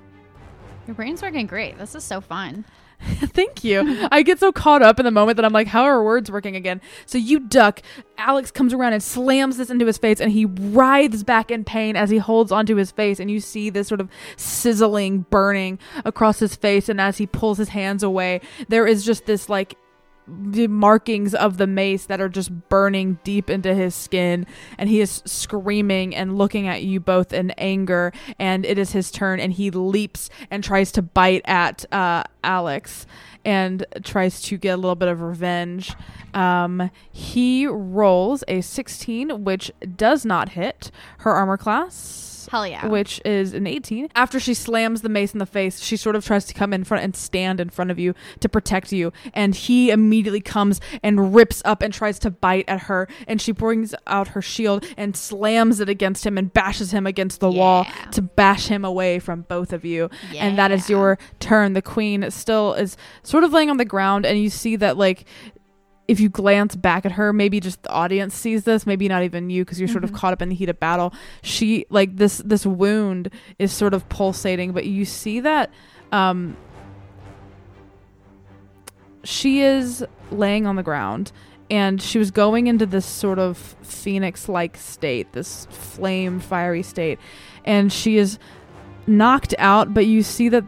Your 0.86 0.94
brain's 0.94 1.22
working 1.22 1.46
great. 1.46 1.78
This 1.78 1.94
is 1.94 2.04
so 2.04 2.20
fun. 2.20 2.64
Thank 3.06 3.62
you. 3.62 4.08
I 4.10 4.22
get 4.22 4.38
so 4.38 4.50
caught 4.50 4.82
up 4.82 4.98
in 4.98 5.04
the 5.04 5.10
moment 5.10 5.36
that 5.36 5.44
I'm 5.44 5.52
like, 5.52 5.68
how 5.68 5.84
are 5.84 6.02
words 6.02 6.30
working 6.30 6.56
again? 6.56 6.80
So 7.06 7.16
you 7.16 7.40
duck. 7.40 7.80
Alex 8.16 8.50
comes 8.50 8.74
around 8.74 8.92
and 8.92 9.02
slams 9.02 9.56
this 9.56 9.70
into 9.70 9.86
his 9.86 9.98
face, 9.98 10.20
and 10.20 10.32
he 10.32 10.46
writhes 10.46 11.22
back 11.22 11.50
in 11.50 11.64
pain 11.64 11.96
as 11.96 12.10
he 12.10 12.18
holds 12.18 12.50
onto 12.50 12.74
his 12.76 12.90
face. 12.90 13.20
And 13.20 13.30
you 13.30 13.40
see 13.40 13.70
this 13.70 13.88
sort 13.88 14.00
of 14.00 14.08
sizzling, 14.36 15.26
burning 15.30 15.78
across 16.04 16.40
his 16.40 16.56
face. 16.56 16.88
And 16.88 17.00
as 17.00 17.18
he 17.18 17.26
pulls 17.26 17.58
his 17.58 17.68
hands 17.68 18.02
away, 18.02 18.40
there 18.68 18.86
is 18.86 19.04
just 19.04 19.26
this 19.26 19.48
like 19.48 19.76
the 20.28 20.66
markings 20.66 21.34
of 21.34 21.56
the 21.56 21.66
mace 21.66 22.06
that 22.06 22.20
are 22.20 22.28
just 22.28 22.68
burning 22.68 23.18
deep 23.24 23.48
into 23.48 23.74
his 23.74 23.94
skin 23.94 24.46
and 24.76 24.88
he 24.88 25.00
is 25.00 25.22
screaming 25.24 26.14
and 26.14 26.36
looking 26.36 26.68
at 26.68 26.82
you 26.82 27.00
both 27.00 27.32
in 27.32 27.50
anger 27.52 28.12
and 28.38 28.66
it 28.66 28.78
is 28.78 28.92
his 28.92 29.10
turn 29.10 29.40
and 29.40 29.54
he 29.54 29.70
leaps 29.70 30.28
and 30.50 30.62
tries 30.62 30.92
to 30.92 31.02
bite 31.02 31.42
at 31.46 31.84
uh, 31.92 32.22
alex 32.44 33.06
and 33.44 33.84
tries 34.04 34.42
to 34.42 34.58
get 34.58 34.70
a 34.70 34.76
little 34.76 34.94
bit 34.94 35.08
of 35.08 35.22
revenge. 35.22 35.94
Um, 36.34 36.90
he 37.10 37.66
rolls 37.66 38.44
a 38.46 38.60
16 38.60 39.44
which 39.44 39.72
does 39.96 40.24
not 40.24 40.50
hit 40.50 40.90
her 41.18 41.32
armor 41.32 41.56
class 41.56 42.27
Hell 42.46 42.66
yeah. 42.66 42.86
which 42.86 43.20
is 43.24 43.54
an 43.54 43.66
18. 43.66 44.08
After 44.14 44.38
she 44.38 44.54
slams 44.54 45.02
the 45.02 45.08
mace 45.08 45.32
in 45.32 45.38
the 45.38 45.46
face, 45.46 45.80
she 45.80 45.96
sort 45.96 46.14
of 46.16 46.24
tries 46.24 46.44
to 46.46 46.54
come 46.54 46.72
in 46.72 46.84
front 46.84 47.04
and 47.04 47.16
stand 47.16 47.60
in 47.60 47.70
front 47.70 47.90
of 47.90 47.98
you 47.98 48.14
to 48.40 48.48
protect 48.48 48.92
you. 48.92 49.12
And 49.34 49.54
he 49.54 49.90
immediately 49.90 50.40
comes 50.40 50.80
and 51.02 51.34
rips 51.34 51.62
up 51.64 51.82
and 51.82 51.92
tries 51.92 52.18
to 52.20 52.30
bite 52.30 52.64
at 52.68 52.82
her. 52.82 53.08
And 53.26 53.40
she 53.40 53.52
brings 53.52 53.94
out 54.06 54.28
her 54.28 54.42
shield 54.42 54.84
and 54.96 55.16
slams 55.16 55.80
it 55.80 55.88
against 55.88 56.24
him 56.24 56.38
and 56.38 56.52
bashes 56.52 56.92
him 56.92 57.06
against 57.06 57.40
the 57.40 57.50
wall 57.50 57.86
to 58.12 58.22
bash 58.22 58.68
him 58.68 58.84
away 58.84 59.18
from 59.18 59.42
both 59.42 59.72
of 59.72 59.84
you. 59.84 60.10
And 60.44 60.58
that 60.58 60.70
is 60.70 60.88
your 60.88 61.18
turn. 61.40 61.72
The 61.72 61.82
queen 61.82 62.30
still 62.30 62.74
is 62.74 62.96
sort 63.22 63.44
of 63.44 63.52
laying 63.52 63.70
on 63.70 63.76
the 63.78 63.84
ground, 63.84 64.26
and 64.26 64.38
you 64.38 64.50
see 64.50 64.76
that, 64.76 64.96
like, 64.96 65.24
if 66.08 66.18
you 66.20 66.28
glance 66.30 66.74
back 66.74 67.04
at 67.04 67.12
her, 67.12 67.32
maybe 67.34 67.60
just 67.60 67.82
the 67.82 67.90
audience 67.90 68.34
sees 68.34 68.64
this, 68.64 68.86
maybe 68.86 69.06
not 69.08 69.22
even 69.22 69.50
you 69.50 69.62
because 69.64 69.78
you're 69.78 69.88
sort 69.88 70.04
of 70.04 70.10
Mhm. 70.10 70.14
caught 70.16 70.32
up 70.32 70.40
in 70.42 70.48
the 70.48 70.54
heat 70.54 70.68
of 70.70 70.80
battle. 70.80 71.12
She 71.42 71.84
like 71.90 72.16
this 72.16 72.38
this 72.38 72.64
wound 72.64 73.30
is 73.58 73.72
sort 73.72 73.92
of 73.92 74.08
pulsating, 74.08 74.72
but 74.72 74.86
you 74.86 75.04
see 75.04 75.40
that 75.40 75.70
um 76.10 76.56
she 79.24 79.60
is 79.60 80.04
laying 80.30 80.66
on 80.66 80.76
the 80.76 80.82
ground 80.82 81.32
and 81.70 82.00
she 82.00 82.18
was 82.18 82.30
going 82.30 82.66
into 82.66 82.86
this 82.86 83.04
sort 83.04 83.38
of 83.38 83.58
phoenix 83.82 84.48
like 84.48 84.76
state, 84.76 85.30
this 85.32 85.66
flame 85.70 86.40
fiery 86.40 86.82
state, 86.82 87.18
and 87.66 87.92
she 87.92 88.16
is 88.16 88.38
knocked 89.06 89.54
out, 89.58 89.92
but 89.92 90.06
you 90.06 90.22
see 90.22 90.48
that 90.48 90.64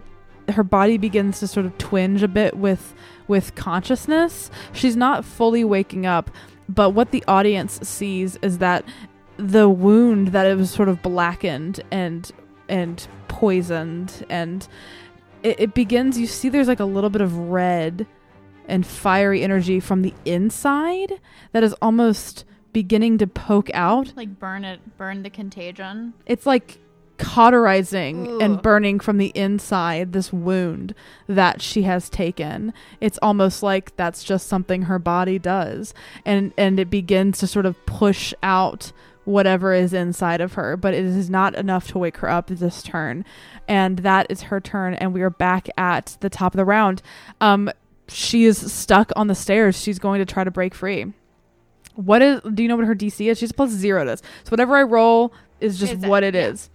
her 0.50 0.62
body 0.62 0.98
begins 0.98 1.40
to 1.40 1.46
sort 1.46 1.64
of 1.64 1.76
twinge 1.78 2.22
a 2.22 2.28
bit 2.28 2.56
with 2.58 2.92
with 3.30 3.54
consciousness. 3.54 4.50
She's 4.74 4.96
not 4.96 5.24
fully 5.24 5.64
waking 5.64 6.04
up, 6.04 6.30
but 6.68 6.90
what 6.90 7.12
the 7.12 7.24
audience 7.26 7.80
sees 7.88 8.36
is 8.42 8.58
that 8.58 8.84
the 9.38 9.70
wound 9.70 10.28
that 10.28 10.46
it 10.46 10.58
was 10.58 10.70
sort 10.70 10.90
of 10.90 11.00
blackened 11.00 11.80
and 11.90 12.30
and 12.68 13.08
poisoned 13.28 14.26
and 14.28 14.68
it, 15.42 15.58
it 15.58 15.74
begins 15.74 16.18
you 16.18 16.26
see 16.26 16.50
there's 16.50 16.68
like 16.68 16.78
a 16.80 16.84
little 16.84 17.08
bit 17.08 17.22
of 17.22 17.34
red 17.38 18.06
and 18.68 18.86
fiery 18.86 19.42
energy 19.42 19.80
from 19.80 20.02
the 20.02 20.12
inside 20.26 21.18
that 21.52 21.62
is 21.64 21.74
almost 21.80 22.44
beginning 22.74 23.16
to 23.18 23.26
poke 23.26 23.70
out 23.72 24.12
Like 24.14 24.38
burn 24.38 24.64
it, 24.64 24.80
burn 24.98 25.22
the 25.22 25.30
contagion. 25.30 26.12
it's 26.26 26.44
like 26.44 26.78
cauterizing 27.20 28.26
Ugh. 28.26 28.42
and 28.42 28.62
burning 28.62 28.98
from 28.98 29.18
the 29.18 29.30
inside 29.34 30.12
this 30.12 30.32
wound 30.32 30.94
that 31.28 31.60
she 31.62 31.82
has 31.82 32.08
taken. 32.08 32.72
It's 33.00 33.18
almost 33.22 33.62
like 33.62 33.94
that's 33.96 34.24
just 34.24 34.48
something 34.48 34.82
her 34.82 34.98
body 34.98 35.38
does. 35.38 35.94
And 36.24 36.52
and 36.56 36.80
it 36.80 36.90
begins 36.90 37.38
to 37.38 37.46
sort 37.46 37.66
of 37.66 37.84
push 37.86 38.32
out 38.42 38.92
whatever 39.24 39.74
is 39.74 39.92
inside 39.92 40.40
of 40.40 40.54
her 40.54 40.76
but 40.78 40.94
it 40.94 41.04
is 41.04 41.28
not 41.30 41.54
enough 41.54 41.86
to 41.88 41.98
wake 41.98 42.16
her 42.16 42.28
up 42.28 42.46
this 42.48 42.82
turn. 42.82 43.24
And 43.68 43.98
that 43.98 44.26
is 44.30 44.42
her 44.44 44.60
turn 44.60 44.94
and 44.94 45.12
we 45.12 45.22
are 45.22 45.30
back 45.30 45.68
at 45.76 46.16
the 46.20 46.30
top 46.30 46.54
of 46.54 46.56
the 46.56 46.64
round. 46.64 47.02
Um 47.40 47.70
she 48.08 48.44
is 48.44 48.72
stuck 48.72 49.12
on 49.14 49.28
the 49.28 49.34
stairs. 49.36 49.80
She's 49.80 49.98
going 50.00 50.18
to 50.18 50.24
try 50.24 50.42
to 50.42 50.50
break 50.50 50.74
free. 50.74 51.12
What 51.94 52.22
is 52.22 52.40
do 52.54 52.62
you 52.62 52.68
know 52.68 52.76
what 52.76 52.86
her 52.86 52.94
dc 52.94 53.20
is? 53.30 53.38
She's 53.38 53.52
plus 53.52 53.70
zero 53.70 54.04
to 54.04 54.10
this. 54.12 54.22
So 54.44 54.50
whatever 54.50 54.76
i 54.76 54.82
roll 54.82 55.32
is 55.60 55.78
just 55.78 55.92
Is 55.92 56.02
it? 56.02 56.08
what 56.08 56.24
it 56.24 56.34
Yeah. 56.34 56.48
is 56.48 56.70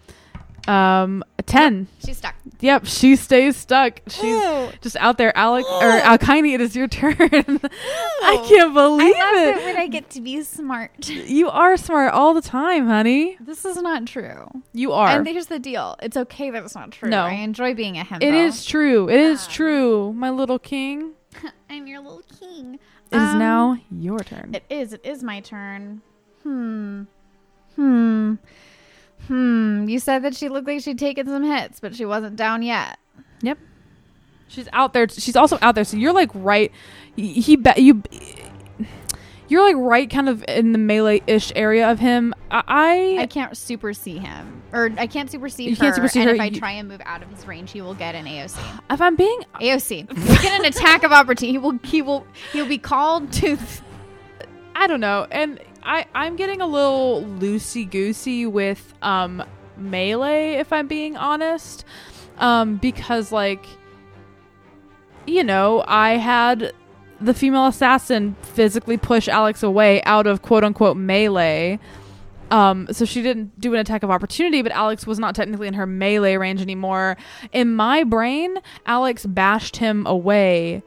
um 0.68 1.24
10 1.45 1.88
She's 2.03 2.18
stuck. 2.18 2.34
yep 2.59 2.86
she 2.88 3.16
stays 3.16 3.55
stuck 3.55 3.99
she's 4.07 4.41
just 4.82 4.95
out 4.97 5.18
there 5.20 5.36
alec 5.38 5.63
or 5.70 5.99
alkine 6.01 6.51
it 6.51 6.59
is 6.59 6.76
your 6.76 6.88
turn 6.88 7.16
i 7.20 8.45
can't 8.49 8.74
believe 8.74 9.13
it 9.16 9.57
it. 9.59 9.63
when 9.66 9.78
I 9.78 9.88
get 9.88 10.09
to 10.11 10.22
be 10.22 10.41
smart. 10.43 11.07
you 11.07 11.49
are 11.49 11.78
smart 11.78 12.13
all 12.13 12.34
the 12.34 12.41
time 12.41 12.88
honey 12.88 13.38
This 13.39 13.63
is 13.63 13.78
not 13.80 14.07
true. 14.07 14.47
you 14.74 14.91
are 14.91 15.09
And 15.09 15.28
here's 15.28 15.45
the 15.47 15.59
deal: 15.59 15.95
it's 16.01 16.18
okay 16.18 16.49
that 16.49 16.63
it's 16.63 16.74
not 16.76 16.91
true. 16.91 17.09
No. 17.09 17.22
I 17.24 17.34
enjoy 17.34 17.76
being 17.76 17.97
a 17.99 18.03
himbo. 18.03 18.24
it 18.24 18.34
is 18.34 18.66
true 18.66 19.07
it 19.07 19.20
is 19.20 19.45
Um, 19.45 19.51
true 19.51 20.13
my 20.13 20.32
little 20.32 20.57
king 20.57 21.11
I'm 21.70 21.86
your 21.86 21.99
little 21.99 22.24
king. 22.39 22.80
it 23.11 23.18
is 23.18 23.22
Um, 23.34 23.38
now 23.39 23.78
your 23.91 24.20
turn 24.20 24.55
It 24.55 24.63
is. 24.70 24.93
It 24.93 25.01
is 25.05 25.22
my 25.22 25.41
turn. 25.41 26.01
Hmm. 26.43 27.03
Hmm. 27.76 28.36
Hmm. 29.28 29.88
You 29.88 29.99
said 29.99 30.23
that 30.23 30.36
she 30.36 30.49
looked 30.49 30.67
like 30.67 30.82
she'd 30.82 30.99
taken 30.99 31.26
some 31.28 31.43
hits, 31.43 31.80
but 31.80 31.95
she 31.95 32.05
wasn't 32.05 32.36
down 32.36 32.61
yet. 32.61 32.99
Yep. 33.41 33.57
She's 34.47 34.67
out 34.73 34.93
there. 34.93 35.07
She's 35.09 35.36
also 35.36 35.57
out 35.61 35.76
there. 35.76 35.84
So 35.84 35.97
you're 35.97 36.13
like 36.13 36.30
right. 36.34 36.71
He, 37.15 37.55
bet 37.55 37.80
you. 37.80 38.03
You're 39.47 39.61
like 39.63 39.76
right, 39.78 40.09
kind 40.09 40.28
of 40.28 40.43
in 40.47 40.71
the 40.71 40.80
melee-ish 40.80 41.51
area 41.55 41.89
of 41.91 41.99
him. 41.99 42.34
I, 42.49 42.63
I 42.67 43.21
I 43.21 43.26
can't 43.28 43.55
super 43.55 43.93
see 43.93 44.17
him, 44.17 44.63
or 44.73 44.89
I 44.97 45.05
can't 45.05 45.30
super 45.30 45.49
see 45.49 45.65
You 45.65 45.76
her. 45.76 45.82
can't 45.84 45.95
super 45.95 46.07
see 46.07 46.21
and 46.21 46.30
her, 46.30 46.36
if 46.36 46.41
I 46.41 46.45
you- 46.45 46.59
try 46.59 46.71
and 46.71 46.88
move 46.89 47.01
out 47.05 47.21
of 47.21 47.30
his 47.30 47.45
range, 47.45 47.71
he 47.71 47.80
will 47.82 47.93
get 47.93 48.15
an 48.15 48.26
AOC. 48.26 48.57
if 48.89 48.99
I'm 49.01 49.15
being, 49.15 49.39
AOC. 49.61 50.09
We 50.09 50.38
get 50.41 50.59
an 50.59 50.65
attack 50.65 51.03
of 51.03 51.11
opportunity. 51.11 51.51
He 51.51 51.57
will. 51.59 51.78
He 51.84 52.01
will. 52.01 52.26
He'll 52.53 52.67
be 52.67 52.80
called 52.80 53.32
to. 53.34 53.55
I 54.76 54.88
don't 54.88 54.99
know, 54.99 55.28
and 55.30 55.59
I 55.86 56.06
I'm 56.14 56.36
getting 56.36 56.62
a 56.62 56.68
little 56.68 57.24
loosey 57.24 57.90
goosey 57.90 58.46
with 58.46 58.94
um 59.02 59.44
melee, 59.78 60.54
if 60.54 60.74
I'm 60.74 60.88
being 60.88 61.16
honest, 61.16 61.86
um 62.40 62.78
because 62.78 63.32
like, 63.32 63.66
you 65.26 65.44
know, 65.44 65.84
I 65.88 66.18
had 66.18 66.74
the 67.22 67.34
female 67.34 67.68
assassin 67.68 68.36
physically 68.42 68.98
push 68.98 69.28
Alex 69.28 69.64
away 69.64 70.04
out 70.04 70.28
of 70.28 70.42
quote 70.42 70.64
unquote 70.64 70.98
melee. 70.98 71.80
Um, 72.52 72.88
so 72.92 73.06
she 73.06 73.24
didn't 73.24 73.60
do 73.60 73.74
an 73.74 73.80
attack 73.80 74.04
of 74.04 74.12
opportunity, 74.12 74.62
but 74.62 74.72
Alex 74.72 75.08
was 75.08 75.18
not 75.18 75.34
technically 75.34 75.68
in 75.68 75.74
her 75.74 75.88
melee 75.88 76.36
range 76.36 76.62
anymore. 76.62 77.18
In 77.52 77.74
my 77.74 78.04
brain, 78.04 78.58
Alex 78.86 79.26
bashed 79.26 79.78
him 79.78 80.06
away. 80.06 80.84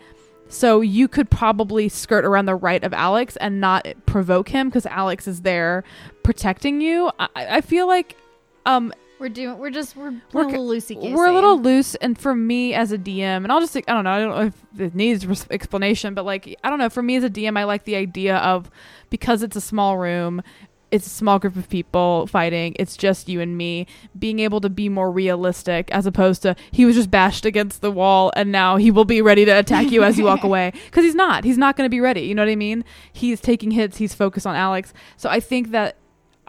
So 0.48 0.80
you 0.80 1.08
could 1.08 1.30
probably 1.30 1.88
skirt 1.88 2.24
around 2.24 2.46
the 2.46 2.54
right 2.54 2.82
of 2.82 2.92
Alex 2.94 3.36
and 3.36 3.60
not 3.60 3.86
provoke 4.06 4.48
him 4.48 4.68
because 4.68 4.86
Alex 4.86 5.26
is 5.28 5.42
there 5.42 5.84
protecting 6.22 6.80
you. 6.80 7.10
I, 7.18 7.28
I 7.36 7.60
feel 7.60 7.86
like 7.86 8.16
um, 8.64 8.92
We're 9.18 9.28
doing. 9.28 9.58
We're 9.58 9.70
just. 9.70 9.96
We're, 9.96 10.10
We're 10.10 10.20
we're 10.32 10.42
a 10.44 10.46
little 10.48 10.66
loosey 10.68 11.12
we're 11.12 11.26
a 11.26 11.32
little 11.32 11.58
loose, 11.60 11.94
and 11.96 12.18
for 12.18 12.34
me 12.34 12.72
as 12.74 12.92
a 12.92 12.98
DM, 12.98 13.20
and 13.22 13.52
I'll 13.52 13.60
just 13.60 13.76
I 13.76 13.80
don't 13.80 14.04
know, 14.04 14.10
I 14.10 14.18
don't 14.20 14.30
know 14.30 14.42
if 14.46 14.80
it 14.80 14.94
needs 14.94 15.26
res- 15.26 15.46
explanation, 15.50 16.14
but 16.14 16.24
like 16.24 16.56
I 16.64 16.70
don't 16.70 16.78
know, 16.78 16.88
for 16.88 17.02
me 17.02 17.16
as 17.16 17.24
a 17.24 17.30
DM, 17.30 17.58
I 17.58 17.64
like 17.64 17.84
the 17.84 17.96
idea 17.96 18.36
of 18.38 18.70
because 19.10 19.42
it's 19.42 19.56
a 19.56 19.60
small 19.60 19.98
room, 19.98 20.42
it's 20.90 21.06
a 21.06 21.10
small 21.10 21.38
group 21.38 21.54
of 21.56 21.68
people 21.68 22.26
fighting, 22.28 22.74
it's 22.78 22.96
just 22.96 23.28
you 23.28 23.40
and 23.40 23.56
me, 23.58 23.86
being 24.18 24.38
able 24.38 24.60
to 24.62 24.70
be 24.70 24.88
more 24.88 25.10
realistic 25.10 25.90
as 25.90 26.06
opposed 26.06 26.42
to 26.42 26.56
he 26.70 26.84
was 26.86 26.96
just 26.96 27.10
bashed 27.10 27.44
against 27.44 27.80
the 27.82 27.90
wall 27.90 28.32
and 28.36 28.50
now 28.50 28.76
he 28.76 28.90
will 28.90 29.04
be 29.04 29.20
ready 29.20 29.44
to 29.44 29.50
attack 29.50 29.90
you 29.90 30.02
as 30.02 30.18
you 30.18 30.24
walk 30.24 30.44
away 30.50 30.72
because 30.86 31.04
he's 31.04 31.14
not, 31.14 31.44
he's 31.44 31.58
not 31.58 31.76
going 31.76 31.84
to 31.84 31.90
be 31.90 32.00
ready. 32.00 32.22
You 32.22 32.34
know 32.34 32.42
what 32.42 32.50
I 32.50 32.56
mean? 32.56 32.84
He's 33.12 33.40
taking 33.40 33.70
hits, 33.70 33.98
he's 33.98 34.14
focused 34.14 34.46
on 34.46 34.54
Alex, 34.56 34.92
so 35.16 35.28
I 35.28 35.40
think 35.40 35.70
that. 35.72 35.96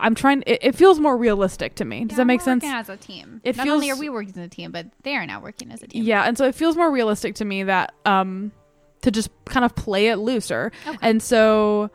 I'm 0.02 0.16
trying. 0.16 0.44
It, 0.48 0.60
it 0.62 0.76
feels 0.76 0.98
more 0.98 1.18
realistic 1.18 1.76
to 1.76 1.84
me. 1.84 2.06
Does 2.06 2.16
that 2.16 2.24
make 2.26 2.40
sense? 2.40 2.64
As 2.64 2.88
a 2.88 2.96
team, 2.96 3.42
It 3.44 3.58
not 3.58 3.68
only 3.68 3.88
feels- 3.88 3.98
are 3.98 4.00
we 4.00 4.08
working 4.08 4.30
as 4.30 4.38
a 4.38 4.48
team, 4.48 4.72
but 4.72 4.86
they 5.04 5.14
are 5.18 5.26
now 5.26 5.42
working 5.42 5.74
as 5.74 5.84
a 5.84 5.88
team. 5.88 6.06
Yeah, 6.06 6.24
and 6.24 6.38
so 6.38 6.46
it 6.46 6.56
feels 6.56 6.78
more 6.78 6.90
realistic 6.90 7.36
to 7.36 7.44
me 7.44 7.64
that 7.64 7.94
um 8.06 8.54
to 9.02 9.12
just 9.12 9.30
kind 9.44 9.66
of 9.66 9.76
play 9.76 10.08
it 10.08 10.16
looser. 10.16 10.72
Okay. 10.88 10.98
And 11.02 11.22
so 11.22 11.92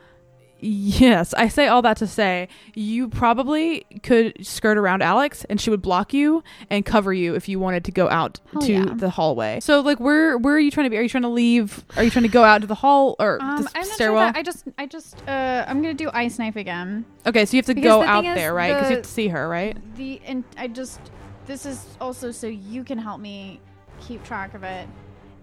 yes, 0.64 1.34
I 1.34 1.48
say 1.48 1.68
all 1.68 1.82
that 1.82 1.96
to 1.98 2.06
say 2.06 2.48
you 2.74 3.08
probably 3.08 3.84
could 4.02 4.44
skirt 4.46 4.78
around 4.78 5.02
Alex 5.02 5.44
and 5.50 5.60
she 5.60 5.70
would 5.70 5.82
block 5.82 6.14
you 6.14 6.42
and 6.70 6.84
cover 6.84 7.12
you 7.12 7.34
if 7.34 7.48
you 7.48 7.58
wanted 7.60 7.84
to 7.84 7.92
go 7.92 8.08
out 8.08 8.40
Hell 8.52 8.62
to 8.62 8.72
yeah. 8.72 8.84
the 8.94 9.10
hallway. 9.10 9.60
So 9.60 9.80
like 9.80 10.00
where 10.00 10.38
where 10.38 10.54
are 10.54 10.60
you 10.60 10.70
trying 10.70 10.84
to 10.86 10.90
be? 10.90 10.96
Are 10.96 11.02
you 11.02 11.08
trying 11.08 11.22
to 11.22 11.28
leave? 11.28 11.84
Are 11.96 12.02
you 12.02 12.10
trying 12.10 12.24
to 12.24 12.28
go 12.28 12.44
out 12.44 12.62
to 12.62 12.66
the 12.66 12.74
hall 12.74 13.16
or 13.18 13.38
Um, 13.42 13.62
the 13.62 13.82
stairwell? 13.84 14.28
sure 14.28 14.36
I 14.36 14.42
just, 14.42 14.64
I 14.78 14.86
just, 14.86 15.16
uh, 15.28 15.64
I'm 15.68 15.82
gonna 15.82 15.94
do 15.94 16.10
ice 16.12 16.38
knife 16.38 16.56
again. 16.56 17.04
okay, 17.26 17.44
so 17.44 17.56
you 17.56 17.58
have 17.58 17.66
to 17.66 17.74
Because 17.74 17.88
go 17.88 18.00
the 18.00 18.08
out 18.08 18.22
there, 18.22 18.54
right? 18.54 18.72
Because 18.74 18.90
you 18.90 18.96
have 18.96 19.04
to 19.04 19.10
see 19.10 19.28
her, 19.28 19.48
right? 19.48 19.76
The 19.96 20.20
and 20.26 20.44
I 20.56 20.68
just, 20.68 21.00
this 21.46 21.66
is 21.66 21.84
also 22.00 22.30
so 22.30 22.46
you 22.46 22.84
can 22.84 22.98
help 22.98 23.20
me 23.20 23.60
keep 24.00 24.24
track 24.24 24.54
of 24.54 24.62
it. 24.62 24.88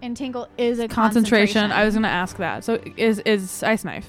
Entangle 0.01 0.47
is 0.57 0.79
a 0.79 0.87
Concentration. 0.87 1.71
I 1.71 1.85
was 1.85 1.93
going 1.93 2.03
to 2.03 2.09
ask 2.09 2.37
that. 2.37 2.63
So 2.63 2.79
is 2.97 3.19
is 3.19 3.61
ice 3.61 3.83
knife. 3.83 4.07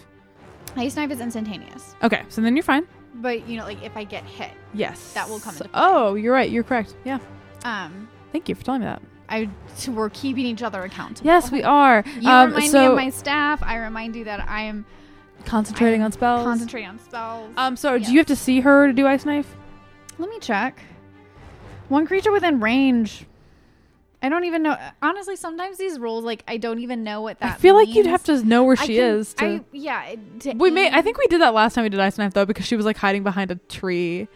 Ice 0.77 0.97
knife 0.97 1.11
is 1.11 1.20
instantaneous, 1.20 1.95
Okay, 2.03 2.23
so 2.29 2.41
then 2.41 2.57
you're 2.57 2.62
fine. 2.62 2.87
but 3.16 3.47
you 3.49 3.57
know, 3.59 3.64
like 3.64 3.83
if 3.83 3.97
I 3.97 4.05
get 4.05 4.25
hit, 4.25 4.51
Yes. 4.75 5.12
That 5.12 5.29
will 5.29 5.39
come 5.41 5.55
into 5.55 5.68
play. 5.68 5.73
Oh, 5.75 6.14
you're 6.14 6.33
right. 6.33 6.51
You're 6.51 6.62
correct. 6.64 6.97
Yeah. 7.05 7.18
um, 7.64 8.09
Thank 8.33 8.49
you 8.49 8.55
for 8.55 8.64
telling 8.64 8.81
me 8.81 8.87
that. 8.87 9.03
I 9.29 9.49
so 9.75 9.93
we're 9.93 10.11
keeping 10.11 10.47
each 10.47 10.62
other 10.62 10.83
accountable. 10.83 11.27
Yes, 11.27 11.51
we 11.53 11.62
are. 11.62 12.03
You 12.20 12.29
um, 12.29 12.51
remind 12.53 12.70
so 12.70 12.81
me 12.81 12.87
of 12.87 12.95
my 12.97 13.11
staff. 13.11 13.62
I 13.62 13.77
remind 13.77 14.16
you 14.16 14.25
that 14.25 14.47
I 14.49 14.62
am 14.62 14.85
concentrating 15.45 16.01
I'm 16.01 16.07
on 16.07 16.12
spells. 16.12 16.45
concentrating 16.45 16.89
on 16.89 16.99
spells. 17.01 17.53
um. 17.57 17.77
So 17.77 17.99
do 17.99 18.11
you 18.12 18.18
have 18.18 18.27
to 18.29 18.37
see 18.37 18.61
her 18.61 18.87
to 18.87 18.93
do 18.93 19.07
ice 19.07 19.25
knife? 19.27 19.55
Let 20.18 20.29
me 20.31 20.39
check. 20.41 20.81
One 21.89 22.07
creature 22.07 22.33
within 22.33 22.61
range. 22.61 23.27
I 24.23 24.29
don't 24.29 24.45
even 24.45 24.62
know. 24.62 24.77
Honestly, 25.03 25.35
sometimes 25.37 25.79
these 25.79 25.99
rolls, 25.99 26.25
like 26.25 26.45
I 26.47 26.57
don't 26.57 26.79
even 26.79 27.03
know 27.03 27.20
what 27.23 27.41
that. 27.41 27.55
I 27.55 27.59
feel 27.59 27.75
like 27.75 27.89
you'd 27.89 28.07
have 28.07 28.23
to 28.25 28.43
know 28.45 28.62
where 28.62 28.77
I 28.79 28.85
she 28.87 28.97
can- 28.97 29.05
is. 29.18 29.35
To, 29.35 29.45
I 29.45 29.61
yeah. 29.73 30.14
to 30.41 30.53
we 30.55 30.70
may. 30.70 30.91
I 30.93 31.03
think 31.03 31.18
we 31.18 31.27
did 31.27 31.41
that 31.41 31.55
last 31.55 31.75
time 31.75 31.83
we 31.85 31.89
did 31.89 32.01
ice 32.01 32.18
knife 32.18 32.33
though 32.33 32.47
because 32.47 32.64
she 32.66 32.77
was 32.77 32.87
like 32.87 32.97
hiding 32.97 33.23
behind 33.25 33.51
a 33.51 33.57
tree. 33.57 34.29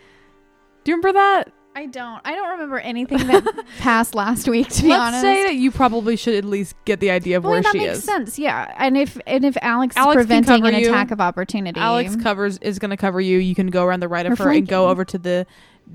Do 0.85 0.91
you 0.93 0.97
remember 0.97 1.13
that? 1.19 1.53
I 1.77 1.85
don't. 1.85 2.23
I 2.25 2.35
don't 2.35 2.49
remember 2.53 2.79
anything 2.79 3.19
that 3.27 3.67
passed 3.81 4.15
last 4.15 4.49
week. 4.49 4.69
To 4.71 4.83
be 4.83 4.89
Let's 4.89 5.01
honest, 5.09 5.21
say 5.21 5.43
that 5.45 5.57
you 5.57 5.71
probably 5.71 6.17
should 6.17 6.35
at 6.35 6.45
least 6.47 6.75
get 6.87 7.01
the 7.01 7.11
idea 7.11 7.37
of 7.37 7.45
well, 7.45 7.53
where 7.53 7.63
that 7.63 7.73
she 7.73 7.79
makes 7.81 7.99
is. 7.99 8.05
sense. 8.05 8.39
Yeah, 8.39 8.73
and 8.79 8.97
if 8.97 9.21
and 9.27 9.45
if 9.45 9.59
Alex, 9.61 9.95
Alex 9.95 10.21
is 10.21 10.27
preventing 10.27 10.67
an 10.67 10.75
you. 10.81 10.89
attack 10.89 11.11
of 11.11 11.21
opportunity, 11.21 11.79
Alex 11.79 12.17
covers 12.17 12.57
is 12.59 12.79
going 12.79 12.93
to 12.93 12.97
cover 12.97 13.21
you. 13.21 13.37
You 13.39 13.55
can 13.55 13.67
go 13.67 13.85
around 13.85 14.01
the 14.01 14.09
right 14.09 14.25
of 14.25 14.41
Or 14.41 14.45
her 14.45 14.51
and 14.53 14.67
go 14.67 14.89
over 14.89 15.05
to 15.05 15.19
the 15.19 15.47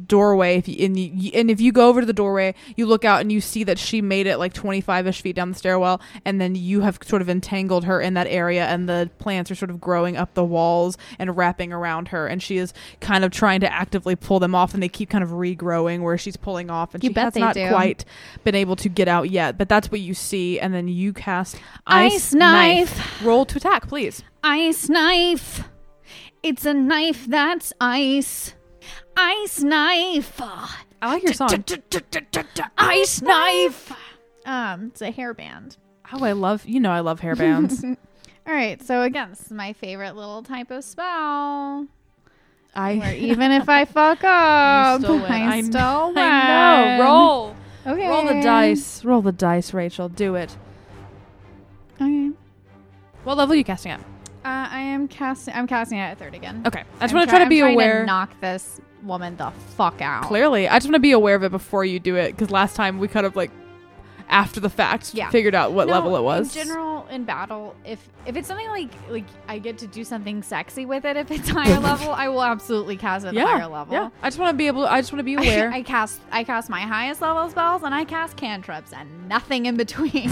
doorway. 0.07 0.57
If 0.57 0.67
you 0.67 0.85
and, 0.85 0.97
you 0.97 1.31
and 1.33 1.49
if 1.51 1.61
you 1.61 1.71
go 1.71 1.89
over 1.89 2.01
to 2.01 2.05
the 2.05 2.13
doorway, 2.13 2.55
you 2.75 2.85
look 2.85 3.05
out 3.05 3.21
and 3.21 3.31
you 3.31 3.41
see 3.41 3.63
that 3.65 3.77
she 3.77 4.01
made 4.01 4.27
it 4.27 4.37
like 4.37 4.53
twenty 4.53 4.81
five 4.81 5.07
ish 5.07 5.21
feet 5.21 5.35
down 5.35 5.51
the 5.51 5.57
stairwell, 5.57 6.01
and 6.25 6.39
then 6.39 6.55
you 6.55 6.81
have 6.81 6.99
sort 7.03 7.21
of 7.21 7.29
entangled 7.29 7.85
her 7.85 8.01
in 8.01 8.13
that 8.15 8.27
area, 8.27 8.65
and 8.65 8.87
the 8.87 9.09
plants 9.19 9.51
are 9.51 9.55
sort 9.55 9.71
of 9.71 9.79
growing 9.81 10.17
up 10.17 10.33
the 10.33 10.43
walls 10.45 10.97
and 11.19 11.35
wrapping 11.35 11.73
around 11.73 12.09
her, 12.09 12.27
and 12.27 12.41
she 12.41 12.57
is 12.57 12.73
kind 12.99 13.23
of 13.23 13.31
trying 13.31 13.59
to 13.61 13.71
actively 13.71 14.15
pull 14.15 14.39
them 14.39 14.55
off, 14.55 14.73
and 14.73 14.81
they 14.81 14.89
keep 14.89 15.09
kind 15.09 15.23
of 15.23 15.31
regrowing 15.31 16.01
where 16.01 16.17
she's 16.17 16.37
pulling 16.37 16.69
off, 16.69 16.93
and 16.93 17.03
You 17.03 17.09
she 17.13 17.19
has 17.19 17.35
not 17.35 17.53
do. 17.55 17.69
quite 17.69 18.05
been 18.43 18.55
able 18.55 18.75
to 18.77 18.89
get 18.89 19.07
out 19.07 19.29
yet. 19.29 19.57
But 19.57 19.69
that's 19.69 19.91
what 19.91 19.99
you 20.01 20.13
see, 20.13 20.59
and 20.59 20.73
then 20.73 20.87
you 20.87 21.13
cast 21.13 21.57
Ice 21.87 22.33
knife. 22.33 23.21
Roll 23.23 23.45
to 23.45 23.57
attack, 23.57 23.87
please. 23.87 24.23
Ice 24.43 24.89
knife. 24.89 25.63
It's 26.43 26.65
a 26.65 26.73
knife 26.73 27.25
that's 27.27 27.71
ice. 27.79 28.55
Ice 29.17 29.61
knife. 29.61 30.41
I 31.01 31.07
like 31.13 31.23
your 31.23 31.33
song. 31.33 31.63
Ice 32.77 33.21
knife. 33.21 33.91
Um, 34.45 34.87
it's 34.87 35.01
a 35.01 35.11
hairband. 35.11 35.77
Oh, 36.13 36.23
I 36.23 36.33
love 36.33 36.65
you 36.65 36.79
know 36.79 36.91
I 36.91 36.99
love 36.99 37.19
hair 37.19 37.35
bands. 37.35 37.83
All 38.47 38.53
right, 38.53 38.81
so 38.81 39.03
again, 39.03 39.29
this 39.29 39.43
is 39.43 39.51
my 39.51 39.73
favorite 39.73 40.15
little 40.15 40.41
type 40.43 40.71
of 40.71 40.83
spell. 40.83 41.87
I 42.73 42.95
Where 42.95 43.13
even 43.15 43.51
if 43.51 43.69
I 43.69 43.85
fuck 43.85 44.23
up, 44.23 45.01
still 45.01 45.15
win. 45.19 45.31
I, 45.31 45.47
I 45.47 45.61
kn- 45.61 45.71
still 45.71 46.07
win. 46.07 46.17
I 46.17 46.97
know. 46.97 47.03
Roll. 47.03 47.55
Okay. 47.85 48.07
Roll 48.07 48.25
the 48.25 48.41
dice. 48.41 49.03
Roll 49.05 49.21
the 49.21 49.31
dice, 49.31 49.73
Rachel. 49.73 50.09
Do 50.09 50.35
it. 50.35 50.55
Okay. 51.95 52.31
What 53.23 53.37
level 53.37 53.53
are 53.53 53.57
you 53.57 53.63
casting 53.63 53.91
at? 53.91 53.99
Uh, 53.99 54.03
I 54.71 54.79
am 54.81 55.07
casting. 55.07 55.53
I'm 55.53 55.67
casting 55.67 55.99
it 55.99 56.01
at 56.01 56.17
third 56.17 56.33
again. 56.33 56.63
Okay. 56.65 56.83
I 56.99 57.03
just 57.03 57.13
want 57.13 57.27
to 57.27 57.29
try 57.29 57.39
to 57.39 57.45
I'm 57.45 57.49
be 57.49 57.59
aware. 57.59 58.05
knock 58.05 58.39
this 58.41 58.79
woman 59.03 59.37
the 59.37 59.51
fuck 59.75 60.01
out. 60.01 60.23
Clearly, 60.23 60.67
I 60.67 60.75
just 60.77 60.87
want 60.87 60.95
to 60.95 60.99
be 60.99 61.11
aware 61.11 61.35
of 61.35 61.43
it 61.43 61.51
before 61.51 61.83
you 61.85 61.99
do 61.99 62.15
it 62.15 62.31
because 62.31 62.51
last 62.51 62.75
time 62.75 62.99
we 62.99 63.07
kind 63.07 63.25
of 63.25 63.35
like 63.35 63.51
after 64.29 64.61
the 64.61 64.69
fact 64.69 65.13
Yeah. 65.13 65.29
figured 65.29 65.53
out 65.53 65.73
what 65.73 65.87
No, 65.87 65.93
level 65.93 66.15
it 66.15 66.21
was. 66.21 66.55
In 66.55 66.63
general, 66.65 67.05
in 67.11 67.25
battle, 67.25 67.75
if 67.83 68.07
if 68.25 68.37
it's 68.37 68.47
something 68.47 68.67
like 68.69 68.89
like 69.09 69.25
I 69.49 69.59
get 69.59 69.77
to 69.79 69.87
do 69.87 70.05
something 70.05 70.41
sexy 70.41 70.85
with 70.85 71.03
it, 71.03 71.17
if 71.17 71.31
it's 71.31 71.49
higher 71.57 71.79
level, 71.91 72.11
I 72.11 72.29
will 72.29 72.43
absolutely 72.43 72.95
cast 72.95 73.25
it 73.25 73.29
at 73.29 73.33
yeah, 73.33 73.45
higher 73.45 73.67
level. 73.67 73.93
yeah. 73.93 74.09
I 74.21 74.27
just 74.27 74.39
want 74.39 74.53
to 74.53 74.57
be 74.57 74.67
able. 74.67 74.85
I 74.87 75.01
just 75.01 75.11
want 75.11 75.19
to 75.19 75.23
be 75.25 75.33
aware. 75.35 75.69
I 75.71 75.81
cast 75.83 76.21
I 76.31 76.43
cast 76.45 76.69
my 76.69 76.79
highest 76.81 77.21
level 77.21 77.49
spells 77.49 77.83
and 77.83 77.93
I 77.93 78.05
cast 78.05 78.37
cantrips 78.37 78.93
and 78.93 79.27
nothing 79.27 79.65
in 79.65 79.75
between. 79.75 80.29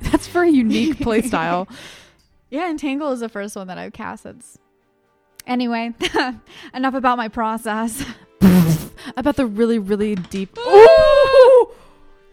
That's 0.00 0.26
for 0.26 0.42
a 0.42 0.48
unique 0.50 0.96
playstyle. 0.96 1.68
yeah, 2.50 2.68
Entangle 2.68 3.12
is 3.12 3.20
the 3.20 3.28
first 3.28 3.54
one 3.54 3.68
that 3.68 3.78
I've 3.78 3.92
cast. 3.92 4.26
It's 4.26 4.58
anyway. 5.46 5.94
enough 6.74 6.94
about 6.94 7.16
my 7.16 7.28
process. 7.28 8.04
About 9.16 9.36
the 9.36 9.46
really, 9.46 9.78
really 9.78 10.16
deep. 10.16 10.58
Ooh! 10.66 11.68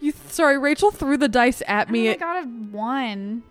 You 0.02 0.12
sorry, 0.30 0.58
Rachel 0.58 0.90
threw 0.92 1.18
the 1.18 1.30
dice 1.30 1.62
at 1.68 1.90
me. 1.90 2.08
my 2.10 2.16
god, 2.16 2.38
I've 2.38 2.72
won. 2.74 3.44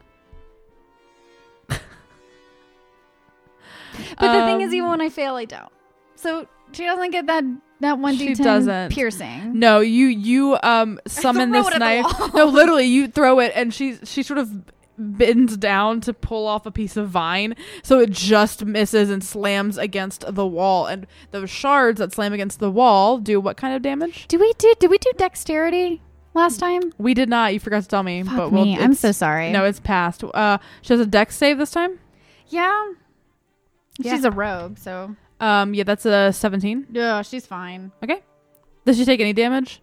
But 4.19 4.33
the 4.33 4.47
thing 4.47 4.61
is, 4.63 4.69
Um, 4.69 4.75
even 4.75 4.89
when 4.91 5.01
I 5.01 5.09
fail, 5.09 5.35
I 5.37 5.45
don't. 5.45 5.71
So 6.17 6.47
she 6.73 6.85
doesn't 6.85 7.11
get 7.11 7.27
that 7.27 7.45
that 7.81 7.99
one 7.99 8.17
She 8.17 8.29
d10 8.31 8.45
doesn't. 8.45 8.91
piercing. 8.93 9.59
No, 9.59 9.81
you 9.81 10.07
you 10.07 10.59
um 10.63 10.99
summon 11.07 11.51
this 11.53 11.67
it 11.67 11.75
at 11.75 11.79
the 11.79 11.79
knife. 12.03 12.35
No, 12.35 12.47
literally, 12.47 12.87
you 12.87 13.09
throw 13.09 13.39
it, 13.41 13.53
and 13.55 13.73
she 13.73 13.99
she 14.05 14.23
sort 14.23 14.39
of 14.39 14.51
bends 14.99 15.57
down 15.57 16.01
to 16.03 16.13
pull 16.13 16.47
off 16.47 16.67
a 16.67 16.71
piece 16.71 16.97
of 16.97 17.09
vine, 17.09 17.55
so 17.83 17.99
it 17.99 18.11
just 18.11 18.65
misses 18.65 19.11
and 19.11 19.25
slams 19.25 19.79
against 19.79 20.25
the 20.35 20.47
wall. 20.47 20.87
And 20.87 21.07
those 21.31 21.51
shards 21.51 21.99
that 21.99 22.13
slam 22.13 22.33
against 22.33 22.59
the 22.61 22.71
wall 22.71 23.19
do 23.19 23.41
what 23.41 23.57
kind 23.57 23.75
of 23.75 23.83
damage? 23.83 24.27
Do 24.29 24.39
we 24.39 24.53
do? 24.59 24.75
Did 24.79 24.91
we 24.91 24.99
do 24.99 25.11
dexterity 25.17 26.03
last 26.35 26.59
time? 26.59 26.93
We 26.99 27.15
did 27.15 27.29
not. 27.29 27.53
You 27.55 27.61
forgot 27.61 27.83
to 27.83 27.89
tell 27.89 28.03
me. 28.03 28.23
Fuck 28.23 28.37
but 28.37 28.53
we'll, 28.53 28.65
me. 28.65 28.79
I'm 28.79 28.95
so 28.95 29.13
sorry. 29.13 29.51
No, 29.51 29.65
it's 29.65 29.81
past. 29.81 30.23
Uh, 30.25 30.59
she 30.83 30.93
has 30.93 31.01
a 31.01 31.07
dex 31.07 31.37
save 31.37 31.59
this 31.59 31.71
time. 31.71 31.99
Yeah. 32.49 32.93
Yeah. 33.99 34.15
She's 34.15 34.25
a 34.25 34.31
rogue, 34.31 34.79
so 34.79 35.17
Um, 35.41 35.75
yeah, 35.75 35.85
that's 35.85 36.07
a 36.07 36.33
seventeen. 36.33 36.87
yeah, 36.91 37.23
she's 37.23 37.47
fine. 37.47 37.93
Okay. 38.03 38.23
Does 38.85 38.97
she 38.97 39.05
take 39.05 39.21
any 39.21 39.33
damage? 39.33 39.81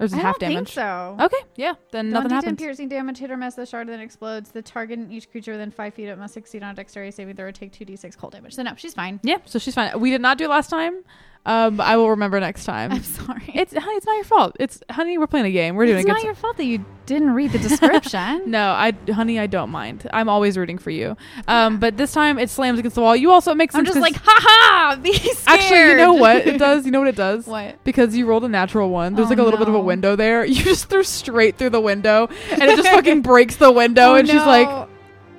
Or 0.00 0.04
is 0.06 0.12
it 0.12 0.18
I 0.18 0.20
half 0.20 0.38
don't 0.38 0.50
damage? 0.50 0.68
think 0.74 0.74
so. 0.74 1.16
Okay, 1.20 1.36
yeah, 1.56 1.74
then 1.90 2.10
nothing 2.10 2.30
1d10 2.30 2.34
happens. 2.34 2.58
piercing 2.58 2.88
damage, 2.88 3.18
hit 3.18 3.30
or 3.30 3.36
miss, 3.36 3.54
the 3.54 3.66
shard 3.66 3.88
then 3.88 4.00
explodes. 4.00 4.50
The 4.52 4.62
target 4.62 4.98
and 4.98 5.12
each 5.12 5.30
creature 5.30 5.52
within 5.52 5.70
five 5.70 5.94
feet 5.94 6.06
of 6.06 6.18
it 6.18 6.20
must 6.20 6.34
succeed 6.34 6.62
on 6.62 6.70
a 6.70 6.74
dexterity 6.74 7.10
saving 7.10 7.34
throw 7.36 7.46
or 7.46 7.52
take 7.52 7.72
2d6 7.72 8.16
cold 8.16 8.32
damage. 8.32 8.54
So, 8.54 8.62
no, 8.62 8.74
she's 8.76 8.94
fine. 8.94 9.18
Yeah, 9.22 9.38
so 9.44 9.58
she's 9.58 9.74
fine. 9.74 9.98
We 9.98 10.10
did 10.10 10.20
not 10.20 10.38
do 10.38 10.44
it 10.44 10.50
last 10.50 10.70
time. 10.70 11.02
Um, 11.48 11.80
I 11.80 11.96
will 11.96 12.10
remember 12.10 12.38
next 12.40 12.66
time. 12.66 12.92
I'm 12.92 13.02
sorry. 13.02 13.50
It's 13.54 13.74
honey, 13.74 13.96
it's 13.96 14.04
not 14.04 14.16
your 14.16 14.24
fault. 14.24 14.56
It's 14.60 14.82
honey, 14.90 15.16
we're 15.16 15.26
playing 15.26 15.46
a 15.46 15.50
game. 15.50 15.76
We're 15.76 15.86
doing 15.86 16.00
it's 16.00 16.06
it. 16.06 16.12
not 16.12 16.22
your 16.22 16.34
fault 16.34 16.58
that 16.58 16.66
you 16.66 16.84
didn't 17.06 17.30
read 17.30 17.52
the 17.52 17.58
description. 17.58 18.42
no, 18.50 18.68
I 18.72 18.92
honey, 19.10 19.38
I 19.40 19.46
don't 19.46 19.70
mind. 19.70 20.06
I'm 20.12 20.28
always 20.28 20.58
rooting 20.58 20.76
for 20.76 20.90
you. 20.90 21.16
Um, 21.46 21.78
but 21.80 21.96
this 21.96 22.12
time 22.12 22.38
it 22.38 22.50
slams 22.50 22.78
against 22.78 22.96
the 22.96 23.00
wall. 23.00 23.16
You 23.16 23.30
also 23.30 23.52
it 23.52 23.54
makes 23.54 23.74
I'm 23.74 23.86
just 23.86 23.98
like, 23.98 24.16
ha 24.16 24.38
ha, 24.42 24.98
be 25.00 25.14
scared. 25.14 25.36
Actually, 25.46 25.78
you 25.92 25.96
know 25.96 26.12
what 26.12 26.46
it 26.46 26.58
does? 26.66 26.84
You 26.84 26.90
know 26.92 26.98
what 26.98 27.08
it 27.08 27.16
does? 27.16 27.46
What? 27.46 27.82
Because 27.82 28.14
you 28.14 28.26
rolled 28.26 28.44
a 28.44 28.48
natural 28.48 28.90
one. 28.90 29.14
There's 29.14 29.28
Oh, 29.28 29.30
like 29.30 29.38
a 29.38 29.42
little 29.42 29.58
bit 29.58 29.68
of 29.68 29.74
a 29.74 29.80
window 29.80 30.16
there. 30.16 30.44
You 30.58 30.62
just 30.62 30.90
threw 30.90 31.02
straight 31.02 31.56
through 31.56 31.70
the 31.70 31.80
window, 31.80 32.28
and 32.50 32.62
it 32.62 32.76
just 32.76 32.88
fucking 32.90 33.22
breaks 33.22 33.56
the 33.56 33.72
window. 33.72 34.10
Oh, 34.10 34.14
and 34.16 34.28
she's 34.28 34.36
like, 34.36 34.68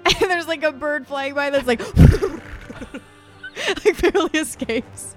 and 0.05 0.31
there's 0.31 0.47
like 0.47 0.63
a 0.63 0.71
bird 0.71 1.05
flying 1.05 1.35
by 1.35 1.51
that's 1.51 1.67
like, 1.67 1.81
like 3.85 4.01
barely 4.01 4.39
escapes. 4.39 5.15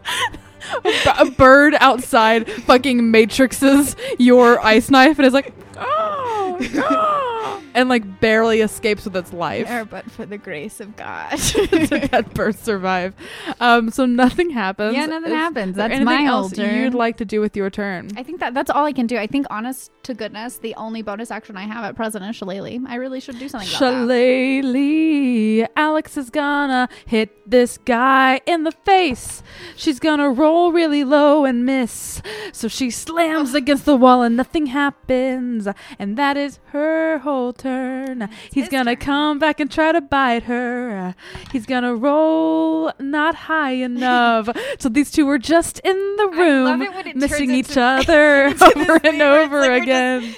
a, 1.18 1.30
bird 1.30 1.74
outside 1.80 2.50
fucking 2.50 3.00
matrixes 3.00 3.96
your 4.18 4.60
ice 4.64 4.90
knife, 4.90 5.18
and 5.18 5.26
is 5.26 5.32
like, 5.32 5.52
oh, 5.76 6.58
no," 6.74 7.28
and 7.74 7.88
like 7.88 8.20
barely 8.20 8.60
escapes 8.60 9.04
with 9.04 9.16
its 9.16 9.32
life. 9.32 9.66
There, 9.66 9.84
but 9.84 10.10
for 10.10 10.26
the 10.26 10.38
grace 10.38 10.80
of 10.80 10.96
God. 10.96 11.38
Did 11.52 12.10
that 12.10 12.34
bird 12.34 12.58
survive? 12.58 13.14
Um, 13.60 13.90
so 13.90 14.06
nothing 14.06 14.50
happens. 14.50 14.94
Yeah, 14.94 15.06
nothing 15.06 15.32
Is 15.32 15.36
happens. 15.36 15.76
That's 15.76 15.92
anything 15.92 16.04
my 16.04 16.24
whole 16.24 16.48
turn. 16.48 16.82
you'd 16.82 16.94
like 16.94 17.16
to 17.18 17.24
do 17.24 17.40
with 17.40 17.56
your 17.56 17.70
turn? 17.70 18.10
I 18.16 18.22
think 18.22 18.40
that 18.40 18.54
that's 18.54 18.70
all 18.70 18.84
I 18.84 18.92
can 18.92 19.06
do. 19.06 19.18
I 19.18 19.26
think, 19.26 19.46
honest 19.50 19.90
to 20.04 20.14
goodness, 20.14 20.58
the 20.58 20.74
only 20.74 21.02
bonus 21.02 21.30
action 21.30 21.56
I 21.56 21.62
have 21.62 21.84
at 21.84 21.96
present 21.96 22.24
is 22.24 22.36
Shillelagh. 22.36 22.80
I 22.86 22.96
really 22.96 23.20
should 23.20 23.38
do 23.38 23.48
something. 23.48 23.68
Shillelagh, 23.68 25.68
Alex 25.76 26.16
is 26.16 26.30
gonna 26.30 26.88
hit 27.06 27.50
this 27.50 27.78
guy 27.78 28.40
in 28.46 28.64
the 28.64 28.72
face. 28.72 29.42
She's 29.76 29.98
gonna 29.98 30.30
roll 30.30 30.72
really 30.72 31.04
low 31.04 31.44
and 31.44 31.64
miss. 31.64 32.22
So 32.52 32.68
she 32.68 32.90
slams 32.90 33.54
against 33.54 33.84
the 33.84 33.96
wall 33.96 34.22
and 34.22 34.36
nothing 34.36 34.66
happens. 34.66 35.68
And 35.98 36.16
that 36.16 36.36
is 36.36 36.58
her 36.66 37.18
whole 37.18 37.52
turn. 37.62 38.28
He's 38.52 38.68
gonna 38.68 38.96
turn. 38.96 39.04
come 39.06 39.38
back 39.38 39.60
and 39.60 39.70
try 39.70 39.92
to 39.92 40.00
bite 40.00 40.44
her. 40.44 41.14
He's 41.52 41.66
gonna 41.66 41.94
roll 41.94 42.92
not 42.98 43.34
high 43.34 43.72
enough. 43.72 44.48
so 44.78 44.88
these 44.88 45.10
two 45.10 45.26
were 45.26 45.38
just 45.38 45.78
in 45.80 45.96
the 46.16 46.28
room, 46.28 46.82
it 46.82 47.06
it 47.06 47.16
missing 47.16 47.50
each 47.50 47.76
other 47.76 48.46
over 48.46 48.92
and 49.04 49.04
it's 49.04 49.22
over 49.22 49.60
like 49.60 49.82
again. 49.82 50.34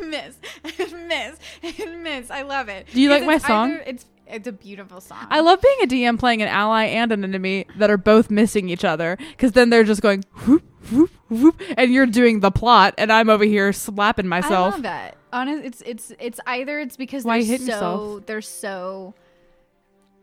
miss, 0.00 0.36
and 0.64 1.08
miss, 1.08 1.36
and 1.62 2.02
miss. 2.02 2.30
I 2.30 2.42
love 2.42 2.68
it. 2.68 2.86
Do 2.92 3.00
you 3.00 3.10
like 3.10 3.24
my 3.24 3.38
song? 3.38 3.72
either- 3.72 3.84
it's 3.86 4.06
it's 4.26 4.48
a 4.48 4.52
beautiful 4.52 5.00
song. 5.02 5.26
I 5.28 5.40
love 5.40 5.60
being 5.60 5.76
a 5.82 5.86
DM 5.86 6.18
playing 6.18 6.40
an 6.40 6.48
ally 6.48 6.84
and 6.84 7.12
an 7.12 7.22
enemy 7.22 7.66
that 7.76 7.90
are 7.90 7.98
both 7.98 8.30
missing 8.30 8.70
each 8.70 8.84
other 8.84 9.18
because 9.32 9.52
then 9.52 9.68
they're 9.68 9.84
just 9.84 10.00
going 10.00 10.24
whoop 10.46 10.62
whoop 10.90 11.10
whoop 11.28 11.60
and 11.76 11.92
you're 11.92 12.06
doing 12.06 12.40
the 12.40 12.50
plot 12.50 12.94
and 12.96 13.12
I'm 13.12 13.28
over 13.28 13.44
here 13.44 13.74
slapping 13.74 14.26
myself. 14.26 14.72
I 14.72 14.76
love 14.76 14.82
that. 14.84 15.16
Honest, 15.32 15.64
it's 15.64 15.82
it's 15.86 16.12
it's 16.18 16.40
either 16.46 16.78
it's 16.80 16.96
because 16.96 17.24
Why 17.24 17.42
they're 17.44 17.56
so 17.58 17.62
yourself? 17.64 18.26
they're 18.26 18.40
so 18.42 19.14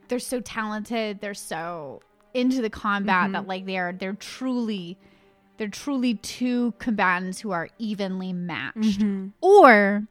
they're 0.08 0.20
so 0.20 0.40
talented. 0.42 1.20
They're 1.22 1.34
so 1.34 2.02
into 2.34 2.62
the 2.62 2.70
combat 2.70 3.30
Mhm. 3.30 3.34
that 3.34 3.48
like 3.48 3.66
they 3.66 3.78
are 3.78 3.92
they're 3.94 4.14
truly 4.14 4.98
they're 5.58 5.68
truly 5.68 6.14
two 6.16 6.74
combatants 6.80 7.40
who 7.42 7.52
are 7.52 7.70
evenly 7.80 8.32
matched, 8.34 9.00
Mhm. 9.02 9.32
or 9.42 10.04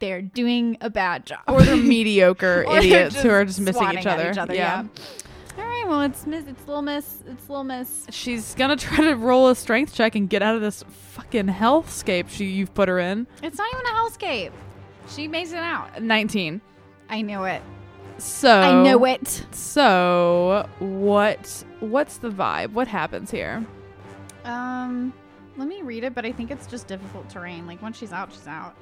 they're 0.00 0.22
doing 0.22 0.76
a 0.80 0.90
bad 0.90 1.24
job, 1.26 1.40
Or 1.48 1.62
they're 1.62 1.76
mediocre 1.76 2.64
idiots 2.70 3.20
who 3.22 3.30
are 3.30 3.44
just 3.44 3.58
missing 3.60 3.74
swatting 3.82 3.98
each 4.00 4.06
other. 4.06 4.32
yeah. 4.54 4.80
All 4.82 4.88
Well, 5.86 6.00
it's 6.00 6.26
miss. 6.26 6.46
It's 6.46 6.66
little 6.66 6.82
miss. 6.82 7.22
It's 7.26 7.48
little 7.48 7.64
miss. 7.64 8.06
She's 8.10 8.54
gonna 8.54 8.76
try 8.76 9.04
to 9.04 9.14
roll 9.14 9.48
a 9.48 9.54
strength 9.54 9.94
check 9.94 10.14
and 10.14 10.28
get 10.28 10.42
out 10.42 10.56
of 10.56 10.62
this 10.62 10.82
fucking 10.88 11.46
hellscape 11.46 12.30
she 12.30 12.46
you've 12.46 12.74
put 12.74 12.88
her 12.88 12.98
in. 12.98 13.26
It's 13.42 13.58
not 13.58 13.68
even 13.72 13.86
a 13.86 13.90
hellscape. 13.90 14.52
She 15.08 15.28
makes 15.28 15.52
it 15.52 15.58
out. 15.58 16.02
19. 16.02 16.60
I 17.10 17.22
knew 17.22 17.44
it. 17.44 17.62
So 18.18 18.60
I 18.60 18.82
know 18.82 19.04
it. 19.04 19.44
So 19.52 20.68
what 20.78 21.64
what's 21.80 22.18
the 22.18 22.30
vibe? 22.30 22.72
What 22.72 22.88
happens 22.88 23.30
here? 23.30 23.64
Um, 24.44 25.12
let 25.56 25.68
me 25.68 25.82
read 25.82 26.04
it, 26.04 26.14
but 26.14 26.24
I 26.24 26.32
think 26.32 26.50
it's 26.50 26.66
just 26.66 26.86
difficult 26.86 27.28
terrain. 27.28 27.66
Like 27.66 27.82
once 27.82 27.98
she's 27.98 28.12
out, 28.12 28.32
she's 28.32 28.46
out. 28.46 28.76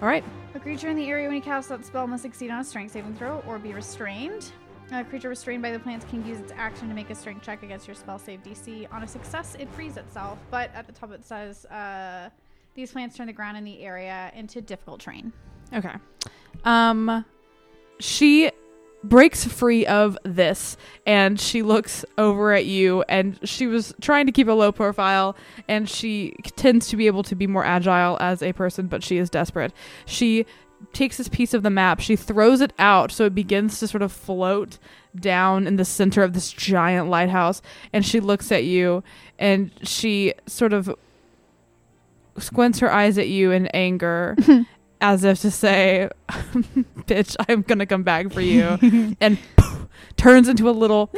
All 0.00 0.08
right. 0.08 0.24
A 0.54 0.60
creature 0.60 0.88
in 0.88 0.96
the 0.96 1.06
area 1.08 1.26
when 1.28 1.34
he 1.34 1.40
casts 1.40 1.68
that 1.68 1.84
spell 1.84 2.06
must 2.06 2.22
succeed 2.22 2.50
on 2.50 2.60
a 2.60 2.64
strength 2.64 2.92
saving 2.92 3.14
throw 3.16 3.42
or 3.46 3.58
be 3.58 3.72
restrained. 3.74 4.50
A 4.92 5.04
creature 5.04 5.28
restrained 5.28 5.62
by 5.62 5.70
the 5.70 5.78
plants 5.78 6.04
can 6.10 6.26
use 6.26 6.40
its 6.40 6.52
action 6.56 6.88
to 6.88 6.94
make 6.94 7.10
a 7.10 7.14
strength 7.14 7.44
check 7.44 7.62
against 7.62 7.86
your 7.86 7.94
spell 7.94 8.18
save 8.18 8.42
DC. 8.42 8.92
On 8.92 9.04
a 9.04 9.06
success, 9.06 9.56
it 9.58 9.70
frees 9.70 9.96
itself. 9.96 10.38
But 10.50 10.74
at 10.74 10.86
the 10.86 10.92
top 10.92 11.12
it 11.12 11.24
says, 11.24 11.64
uh, 11.66 12.28
these 12.74 12.90
plants 12.90 13.16
turn 13.16 13.28
the 13.28 13.32
ground 13.32 13.56
in 13.56 13.64
the 13.64 13.82
area 13.82 14.32
into 14.34 14.60
difficult 14.60 15.00
terrain. 15.00 15.32
Okay. 15.72 15.94
Um 16.64 17.24
she 18.00 18.50
breaks 19.04 19.44
free 19.44 19.86
of 19.86 20.18
this 20.24 20.76
and 21.06 21.40
she 21.40 21.62
looks 21.62 22.04
over 22.18 22.52
at 22.52 22.66
you 22.66 23.02
and 23.08 23.38
she 23.48 23.66
was 23.66 23.94
trying 24.00 24.26
to 24.26 24.32
keep 24.32 24.48
a 24.48 24.52
low 24.52 24.72
profile 24.72 25.36
and 25.68 25.88
she 25.88 26.34
tends 26.56 26.88
to 26.88 26.96
be 26.96 27.06
able 27.06 27.22
to 27.22 27.34
be 27.34 27.46
more 27.46 27.64
agile 27.64 28.18
as 28.20 28.42
a 28.42 28.52
person 28.52 28.88
but 28.88 29.02
she 29.02 29.18
is 29.18 29.30
desperate. 29.30 29.72
She 30.04 30.46
takes 30.92 31.16
this 31.16 31.28
piece 31.28 31.54
of 31.54 31.62
the 31.62 31.70
map, 31.70 32.00
she 32.00 32.16
throws 32.16 32.60
it 32.60 32.72
out 32.78 33.12
so 33.12 33.24
it 33.26 33.34
begins 33.34 33.78
to 33.80 33.88
sort 33.88 34.02
of 34.02 34.12
float 34.12 34.78
down 35.18 35.66
in 35.66 35.76
the 35.76 35.84
center 35.84 36.22
of 36.22 36.32
this 36.32 36.52
giant 36.52 37.08
lighthouse 37.08 37.60
and 37.92 38.06
she 38.06 38.20
looks 38.20 38.52
at 38.52 38.64
you 38.64 39.02
and 39.38 39.70
she 39.82 40.32
sort 40.46 40.72
of 40.72 40.94
squints 42.38 42.78
her 42.78 42.92
eyes 42.92 43.18
at 43.18 43.28
you 43.28 43.50
in 43.50 43.66
anger 43.68 44.36
as 45.00 45.24
if 45.24 45.40
to 45.40 45.50
say, 45.50 46.08
"Bitch, 46.28 47.36
I'm 47.48 47.62
gonna 47.62 47.86
come 47.86 48.02
back 48.02 48.32
for 48.32 48.40
you," 48.40 49.16
and 49.20 49.38
turns 50.16 50.48
into 50.48 50.68
a 50.68 50.72
little 50.72 51.10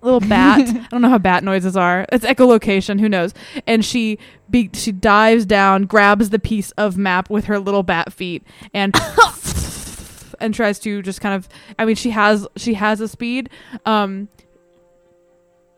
little 0.00 0.20
bat. 0.20 0.60
I 0.68 0.86
don't 0.90 1.02
know 1.02 1.08
how 1.08 1.18
bat 1.18 1.44
noises 1.44 1.76
are. 1.76 2.06
It's 2.12 2.24
echolocation. 2.24 3.00
Who 3.00 3.08
knows? 3.08 3.34
And 3.66 3.84
she 3.84 4.18
be, 4.50 4.70
she 4.72 4.92
dives 4.92 5.46
down, 5.46 5.84
grabs 5.84 6.30
the 6.30 6.38
piece 6.38 6.70
of 6.72 6.96
map 6.96 7.30
with 7.30 7.46
her 7.46 7.58
little 7.58 7.82
bat 7.82 8.12
feet, 8.12 8.44
and 8.72 8.94
and 10.40 10.54
tries 10.54 10.78
to 10.80 11.02
just 11.02 11.20
kind 11.20 11.34
of. 11.34 11.48
I 11.78 11.84
mean, 11.84 11.96
she 11.96 12.10
has 12.10 12.46
she 12.56 12.74
has 12.74 13.00
a 13.00 13.08
speed. 13.08 13.50
Um, 13.86 14.28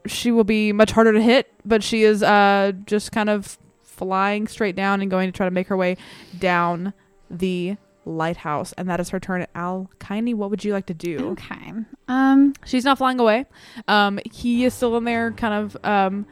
she 0.06 0.30
will 0.30 0.44
be 0.44 0.72
much 0.72 0.92
harder 0.92 1.12
to 1.12 1.20
hit, 1.20 1.52
but 1.64 1.82
she 1.82 2.02
is 2.02 2.22
uh 2.22 2.72
just 2.86 3.12
kind 3.12 3.28
of 3.28 3.58
flying 3.82 4.48
straight 4.48 4.76
down 4.76 5.02
and 5.02 5.10
going 5.10 5.30
to 5.30 5.36
try 5.36 5.46
to 5.46 5.50
make 5.50 5.66
her 5.68 5.76
way 5.76 5.96
down 6.38 6.94
the 7.30 7.76
lighthouse 8.06 8.72
and 8.78 8.88
that 8.88 8.98
is 9.00 9.10
her 9.10 9.20
turn 9.20 9.42
at 9.42 9.50
al 9.54 9.90
Kaini, 9.98 10.34
what 10.34 10.50
would 10.50 10.64
you 10.64 10.72
like 10.72 10.86
to 10.86 10.94
do 10.94 11.30
Okay. 11.30 11.72
Um. 12.08 12.54
she's 12.64 12.84
not 12.84 12.98
flying 12.98 13.20
away 13.20 13.46
um 13.88 14.18
he 14.32 14.64
is 14.64 14.72
still 14.74 14.96
in 14.96 15.04
there 15.04 15.32
kind 15.32 15.54
of 15.54 15.76
um 15.84 16.26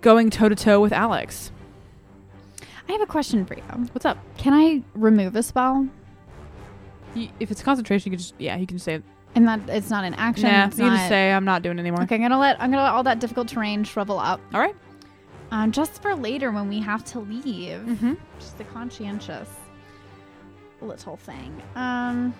going 0.00 0.28
toe 0.30 0.48
to 0.48 0.54
toe 0.56 0.80
with 0.80 0.92
alex 0.92 1.52
I 2.88 2.92
have 2.92 3.00
a 3.02 3.06
question 3.06 3.44
for 3.44 3.54
you. 3.54 3.62
what's 3.92 4.04
up 4.06 4.18
Can 4.38 4.52
I 4.54 4.82
remove 4.94 5.36
a 5.36 5.42
spell? 5.42 5.86
you, 7.14 7.28
if 7.40 7.50
it's 7.50 7.62
concentration 7.62 8.10
you 8.12 8.16
can 8.16 8.22
just 8.22 8.34
yeah 8.38 8.56
you 8.56 8.66
can 8.66 8.76
just 8.76 8.84
say 8.84 9.00
And 9.34 9.46
that 9.46 9.60
it's 9.68 9.90
not 9.90 10.04
an 10.04 10.14
action. 10.14 10.50
nah, 10.50 10.66
it's 10.66 10.78
you 10.78 10.84
not, 10.86 10.96
just 10.96 11.08
say 11.08 11.32
i'm 11.32 11.44
not 11.44 11.62
doing 11.62 11.78
it 11.78 11.80
anymore 11.82 12.02
Okay, 12.02 12.16
I'm 12.16 12.22
gonna 12.22 12.38
let 12.38 12.60
I'm 12.60 12.70
gonna 12.70 12.82
let 12.82 12.92
all 12.92 13.02
that 13.04 13.20
difficult 13.20 13.48
terrain 13.48 13.84
shrivel 13.84 14.18
up. 14.18 14.40
all 14.52 14.60
right 14.60 14.74
Um, 15.52 15.70
just 15.72 16.02
for 16.02 16.14
later 16.14 16.50
when 16.50 16.68
we 16.68 16.80
have 16.80 17.04
to 17.12 17.20
leave. 17.20 17.78
mm-hmm. 17.80 18.14
Just 18.40 18.60
a 18.60 18.64
conscientious 18.64 19.48
little 20.80 21.16
thing. 21.16 21.60
Um. 21.74 22.34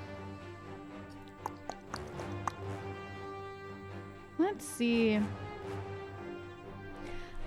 Let's 4.38 4.64
see. 4.64 5.18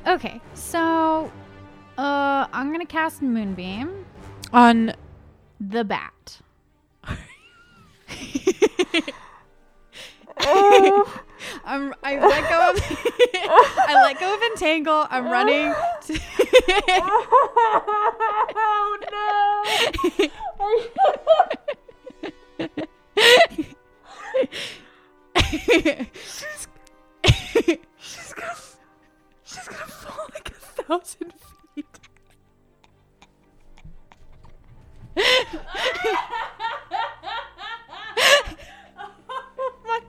Okay, 0.08 0.42
so 0.56 1.32
uh, 1.98 2.48
I'm 2.52 2.72
gonna 2.72 2.86
cast 2.86 3.22
Moonbeam, 3.22 4.06
on 4.52 4.94
the 5.60 5.84
bat. 5.84 6.40
I'm, 11.66 11.94
I 12.04 12.20
let 12.20 12.50
go 12.50 12.70
of 12.70 12.78
I 13.88 13.94
let 14.04 14.20
go 14.20 14.36
of 14.36 14.42
entangle. 14.42 15.08
I'm 15.10 15.26
running. 15.26 15.74
To 16.02 16.20
oh, 20.60 20.88
she's 26.14 26.68
gonna 28.34 28.56
she's 29.44 29.68
gonna 29.68 29.86
fall 29.88 30.28
like 30.34 30.50
a 30.50 30.54
thousand 30.54 31.34
feet 31.76 31.86
oh 39.00 39.74
my 39.86 40.00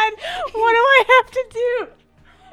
god 0.00 0.12
what 0.52 0.72
do 0.72 0.78
i 0.78 1.04
have 1.22 1.30
to 1.30 1.44
do 1.52 1.86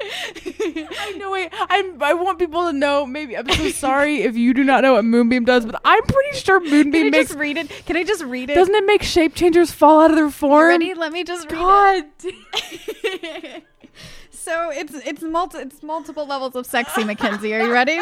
I 0.00 1.16
know. 1.18 1.32
Wait, 1.32 1.48
I'm. 1.52 2.00
I 2.00 2.14
want 2.14 2.38
people 2.38 2.64
to 2.70 2.72
know. 2.72 3.04
Maybe 3.04 3.36
I'm 3.36 3.48
so 3.50 3.68
sorry 3.70 4.22
if 4.22 4.36
you 4.36 4.54
do 4.54 4.62
not 4.62 4.82
know 4.82 4.92
what 4.92 5.04
Moonbeam 5.04 5.44
does, 5.44 5.66
but 5.66 5.80
I'm 5.84 6.04
pretty 6.04 6.38
sure 6.38 6.60
Moonbeam 6.60 6.92
Can 6.92 7.06
I 7.06 7.10
makes. 7.10 7.28
just 7.30 7.38
read 7.40 7.56
it? 7.56 7.68
Can 7.84 7.96
I 7.96 8.04
just 8.04 8.22
read 8.22 8.48
it? 8.48 8.54
Doesn't 8.54 8.76
it 8.76 8.86
make 8.86 9.02
shape 9.02 9.34
changers 9.34 9.72
fall 9.72 10.00
out 10.00 10.10
of 10.12 10.16
their 10.16 10.26
You 10.26 10.30
form? 10.30 10.68
ready? 10.68 10.94
Let 10.94 11.10
me 11.12 11.24
just 11.24 11.50
read 11.50 11.58
God. 11.60 12.04
it. 12.22 13.64
so 14.30 14.70
it's 14.70 14.94
it's 14.94 15.22
multi 15.22 15.58
it's 15.58 15.82
multiple 15.82 16.28
levels 16.28 16.54
of 16.54 16.64
sexy, 16.64 17.02
Mackenzie. 17.02 17.52
Are 17.54 17.66
you 17.66 17.72
ready? 17.72 17.98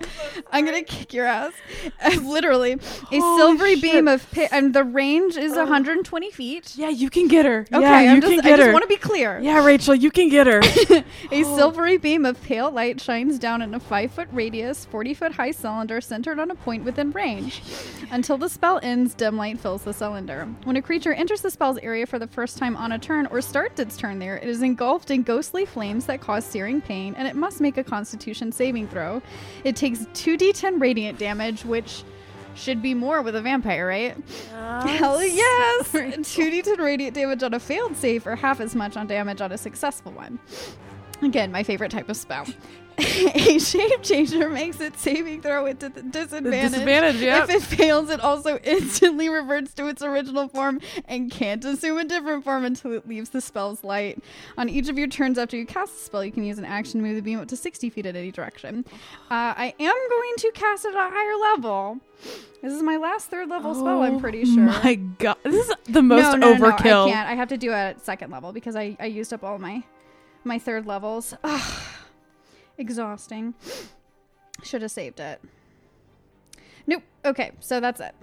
s- 0.00 0.42
I'm 0.52 0.64
gonna 0.64 0.82
kick 0.82 1.12
your 1.14 1.26
ass. 1.26 1.52
Literally, 2.22 2.72
a 2.72 2.78
Holy 3.18 3.38
silvery 3.38 3.74
shit. 3.74 3.82
beam 3.82 4.08
of 4.08 4.30
pi- 4.30 4.48
and 4.52 4.74
the 4.74 4.84
range 4.84 5.36
is 5.36 5.52
120 5.56 6.30
feet. 6.30 6.74
Yeah, 6.76 6.88
you 6.88 7.10
can 7.10 7.28
get 7.28 7.44
her. 7.46 7.66
Okay, 7.72 7.80
yeah, 7.80 8.00
you 8.00 8.10
I'm 8.10 8.20
can 8.20 8.30
just, 8.32 8.42
get 8.44 8.54
I 8.54 8.56
just 8.56 8.72
want 8.72 8.82
to 8.82 8.88
be 8.88 8.96
clear. 8.96 9.38
yeah, 9.40 9.64
Rachel, 9.64 9.94
you 9.94 10.10
can 10.10 10.28
get 10.28 10.46
her. 10.46 10.60
A 11.30 11.44
oh. 11.44 11.56
silvery 11.56 11.96
beam 11.96 12.24
of 12.24 12.42
pale 12.42 12.70
light 12.70 13.00
shines 13.00 13.38
down 13.38 13.62
in 13.62 13.74
a 13.74 13.80
5 13.80 14.10
foot 14.12 14.28
radius, 14.32 14.84
40 14.86 15.14
foot 15.14 15.32
high 15.32 15.50
cylinder 15.50 16.00
centered 16.00 16.38
on 16.38 16.50
a 16.50 16.54
point 16.54 16.84
within 16.84 17.10
range. 17.12 17.62
Until 18.10 18.38
the 18.38 18.48
spell 18.48 18.80
ends, 18.82 19.14
dim 19.14 19.36
light 19.36 19.58
fills 19.60 19.82
the 19.82 19.92
cylinder. 19.92 20.46
When 20.64 20.76
a 20.76 20.82
creature 20.82 21.12
enters 21.12 21.40
the 21.40 21.50
spell's 21.50 21.78
area 21.78 22.06
for 22.06 22.18
the 22.18 22.26
first 22.26 22.58
time 22.58 22.76
on 22.76 22.92
a 22.92 22.98
turn 22.98 23.26
or 23.26 23.40
starts 23.40 23.80
its 23.80 23.96
turn 23.96 24.18
there, 24.18 24.36
it 24.36 24.48
is 24.48 24.62
engulfed 24.62 25.10
in 25.10 25.22
ghostly 25.22 25.64
flames 25.64 26.06
that 26.06 26.20
cause 26.20 26.44
searing 26.44 26.80
pain, 26.80 27.14
and 27.16 27.26
it 27.28 27.36
must 27.36 27.60
make 27.60 27.76
a 27.76 27.84
constitution 27.84 28.52
saving 28.52 28.88
throw. 28.88 29.22
It 29.64 29.75
takes 29.76 30.00
2d10 30.00 30.80
radiant 30.80 31.18
damage, 31.18 31.64
which 31.64 32.02
should 32.54 32.80
be 32.82 32.94
more 32.94 33.22
with 33.22 33.36
a 33.36 33.42
vampire, 33.42 33.86
right? 33.86 34.16
Ah, 34.54 34.86
Hell 34.98 35.22
yes! 35.22 35.92
2d10 35.92 36.78
radiant 36.78 37.14
damage 37.14 37.42
on 37.42 37.54
a 37.54 37.60
failed 37.60 37.96
save, 37.96 38.26
or 38.26 38.34
half 38.34 38.60
as 38.60 38.74
much 38.74 38.96
on 38.96 39.06
damage 39.06 39.40
on 39.40 39.52
a 39.52 39.58
successful 39.58 40.12
one. 40.12 40.38
Again, 41.22 41.50
my 41.50 41.62
favorite 41.62 41.90
type 41.90 42.08
of 42.08 42.16
spell. 42.16 42.46
a 42.98 43.58
shape 43.58 44.02
changer 44.02 44.48
makes 44.48 44.80
its 44.80 45.02
saving 45.02 45.42
throw 45.42 45.70
di- 45.72 45.88
disadvantage. 45.88 46.70
disadvantage, 46.70 47.16
yep. 47.16 47.48
If 47.48 47.56
it 47.56 47.62
fails, 47.62 48.08
it 48.08 48.20
also 48.20 48.58
instantly 48.64 49.28
reverts 49.28 49.74
to 49.74 49.86
its 49.86 50.02
original 50.02 50.48
form 50.48 50.80
and 51.04 51.30
can't 51.30 51.62
assume 51.64 51.98
a 51.98 52.04
different 52.04 52.44
form 52.44 52.64
until 52.64 52.92
it 52.92 53.06
leaves 53.06 53.30
the 53.30 53.42
spell's 53.42 53.84
light. 53.84 54.22
On 54.56 54.68
each 54.70 54.88
of 54.88 54.98
your 54.98 55.08
turns 55.08 55.36
after 55.36 55.58
you 55.58 55.66
cast 55.66 55.92
the 55.92 55.98
spell, 56.00 56.24
you 56.24 56.32
can 56.32 56.42
use 56.44 56.58
an 56.58 56.64
action 56.64 57.02
to 57.02 57.06
move 57.06 57.16
the 57.16 57.22
beam 57.22 57.38
up 57.38 57.48
to 57.48 57.56
60 57.56 57.90
feet 57.90 58.06
in 58.06 58.16
any 58.16 58.30
direction. 58.30 58.84
Uh, 59.30 59.52
I 59.56 59.74
am 59.78 60.08
going 60.10 60.32
to 60.38 60.50
cast 60.54 60.86
it 60.86 60.94
at 60.94 61.06
a 61.06 61.10
higher 61.10 61.52
level. 61.52 61.98
This 62.62 62.72
is 62.72 62.82
my 62.82 62.96
last 62.96 63.28
third 63.28 63.50
level 63.50 63.74
spell, 63.74 64.02
I'm 64.02 64.18
pretty 64.20 64.46
sure. 64.46 64.70
Oh 64.70 64.80
My 64.82 64.94
God, 64.94 65.36
this 65.42 65.68
is 65.68 65.74
the 65.84 66.02
most 66.02 66.22
no, 66.22 66.32
no, 66.34 66.54
no, 66.54 66.58
overkill. 66.58 67.08
I 67.08 67.10
can't. 67.10 67.28
I 67.28 67.34
have 67.34 67.48
to 67.48 67.58
do 67.58 67.72
it 67.72 67.74
at 67.74 68.04
second 68.04 68.30
level 68.30 68.52
because 68.52 68.74
I, 68.74 68.96
I 68.98 69.06
used 69.06 69.34
up 69.34 69.44
all 69.44 69.58
my 69.58 69.84
my 70.46 70.58
third 70.58 70.86
levels. 70.86 71.34
Ugh. 71.44 71.82
Exhausting. 72.78 73.54
Should 74.62 74.82
have 74.82 74.90
saved 74.90 75.20
it. 75.20 75.40
Nope. 76.86 77.02
Okay, 77.24 77.52
so 77.60 77.80
that's 77.80 78.00
it. 78.00 78.14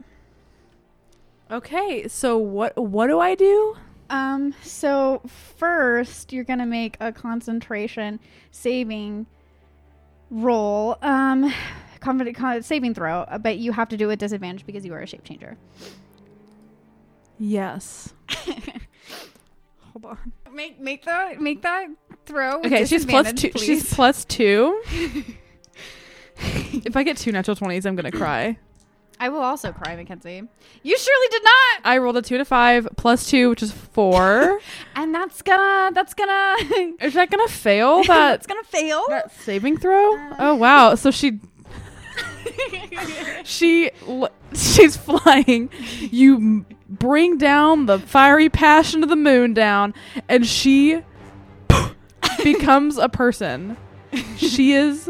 Okay, 1.52 2.08
so 2.08 2.38
what 2.38 2.76
what 2.78 3.08
do 3.08 3.20
I 3.20 3.36
do? 3.36 3.76
Um, 4.10 4.54
so 4.64 5.22
first 5.28 6.34
you're 6.34 6.44
gonna 6.44 6.66
make 6.66 6.98
a 7.00 7.12
concentration 7.12 8.20
saving 8.52 9.26
roll. 10.32 10.98
Um 11.02 11.54
confident 12.00 12.36
con- 12.36 12.62
saving 12.62 12.94
throw, 12.94 13.22
uh, 13.22 13.38
but 13.38 13.58
you 13.58 13.72
have 13.72 13.90
to 13.90 13.98
do 13.98 14.10
it 14.10 14.20
disadvantage 14.20 14.66
because 14.66 14.86
you 14.86 14.94
are 14.94 15.00
a 15.00 15.08
shape 15.08 15.24
changer. 15.24 15.58
Yes. 17.40 18.14
Hold 19.94 20.06
on. 20.06 20.34
Make 20.52 20.80
make 20.80 21.06
that 21.06 21.40
make 21.40 21.62
that 21.62 21.88
throw. 22.26 22.60
Okay, 22.62 22.86
she's 22.86 23.06
two. 23.06 23.50
please. 23.50 23.62
She's 23.62 23.94
plus 23.94 24.26
two. 24.26 24.82
if 26.38 26.98
I 26.98 27.04
get 27.04 27.18
two 27.18 27.32
natural 27.32 27.56
twenties, 27.56 27.86
I'm 27.86 27.96
gonna 27.96 28.12
cry. 28.12 28.58
I 29.20 29.30
will 29.30 29.42
also 29.42 29.72
cry, 29.72 29.96
Mackenzie. 29.96 30.42
You 30.82 30.98
surely 30.98 31.28
did 31.30 31.44
not. 31.44 31.82
I 31.86 32.00
rolled 32.00 32.18
a 32.18 32.22
two 32.22 32.40
to 32.40 32.46
five 32.46 32.88
plus 32.98 33.30
two, 33.30 33.52
which 33.52 33.62
is 33.64 33.72
four. 33.72 34.60
And 34.96 35.14
that's 35.14 35.42
gonna 35.42 35.92
that's 35.94 36.14
gonna 36.14 36.56
is 37.02 37.14
that 37.14 37.30
gonna 37.30 37.48
fail 37.48 38.04
that 38.04 38.08
that's 38.08 38.48
gonna 38.48 38.64
fail. 38.64 39.04
that 39.10 39.32
saving 39.42 39.78
throw? 39.78 40.16
Uh, 40.16 40.36
oh 40.40 40.56
wow! 40.56 40.96
So 40.96 41.12
she 41.12 41.40
she 43.44 43.92
she's 44.54 44.98
flying. 44.98 45.70
You 46.00 46.66
bring 46.90 47.38
down 47.38 47.86
the 47.86 48.00
fiery 48.00 48.50
passion 48.50 49.04
of 49.04 49.10
the 49.10 49.16
moon 49.16 49.54
down, 49.54 49.94
and 50.28 50.46
she 50.46 51.02
becomes 52.44 52.98
a 52.98 53.10
person. 53.10 53.78
She 54.38 54.74
is 54.74 55.10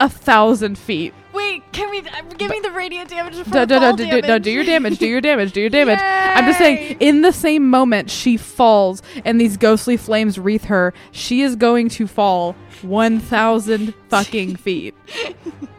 a 0.00 0.08
thousand 0.08 0.78
feet. 0.78 1.12
Wait, 1.32 1.62
can 1.72 1.90
we 1.90 2.00
uh, 2.00 2.22
give 2.36 2.50
me 2.50 2.60
the 2.60 2.70
radiant 2.70 3.10
damage 3.10 3.36
for 3.36 3.44
Do, 3.44 3.50
do, 3.50 3.66
do, 3.66 3.80
fall 3.80 3.92
do, 3.96 4.04
do, 4.04 4.10
damage? 4.10 4.28
no, 4.28 4.38
do 4.38 4.50
your 4.50 4.64
damage. 4.64 4.98
Do 4.98 5.06
your 5.06 5.20
damage. 5.20 5.52
Do 5.52 5.60
your 5.60 5.70
damage. 5.70 5.98
I'm 6.00 6.44
just 6.46 6.58
saying, 6.58 6.96
in 7.00 7.22
the 7.22 7.32
same 7.32 7.68
moment 7.68 8.10
she 8.10 8.36
falls 8.36 9.02
and 9.24 9.40
these 9.40 9.56
ghostly 9.56 9.96
flames 9.96 10.38
wreath 10.38 10.64
her, 10.64 10.94
she 11.10 11.42
is 11.42 11.56
going 11.56 11.88
to 11.90 12.06
fall 12.06 12.54
1,000 12.82 13.94
fucking 14.08 14.56
feet. 14.56 14.94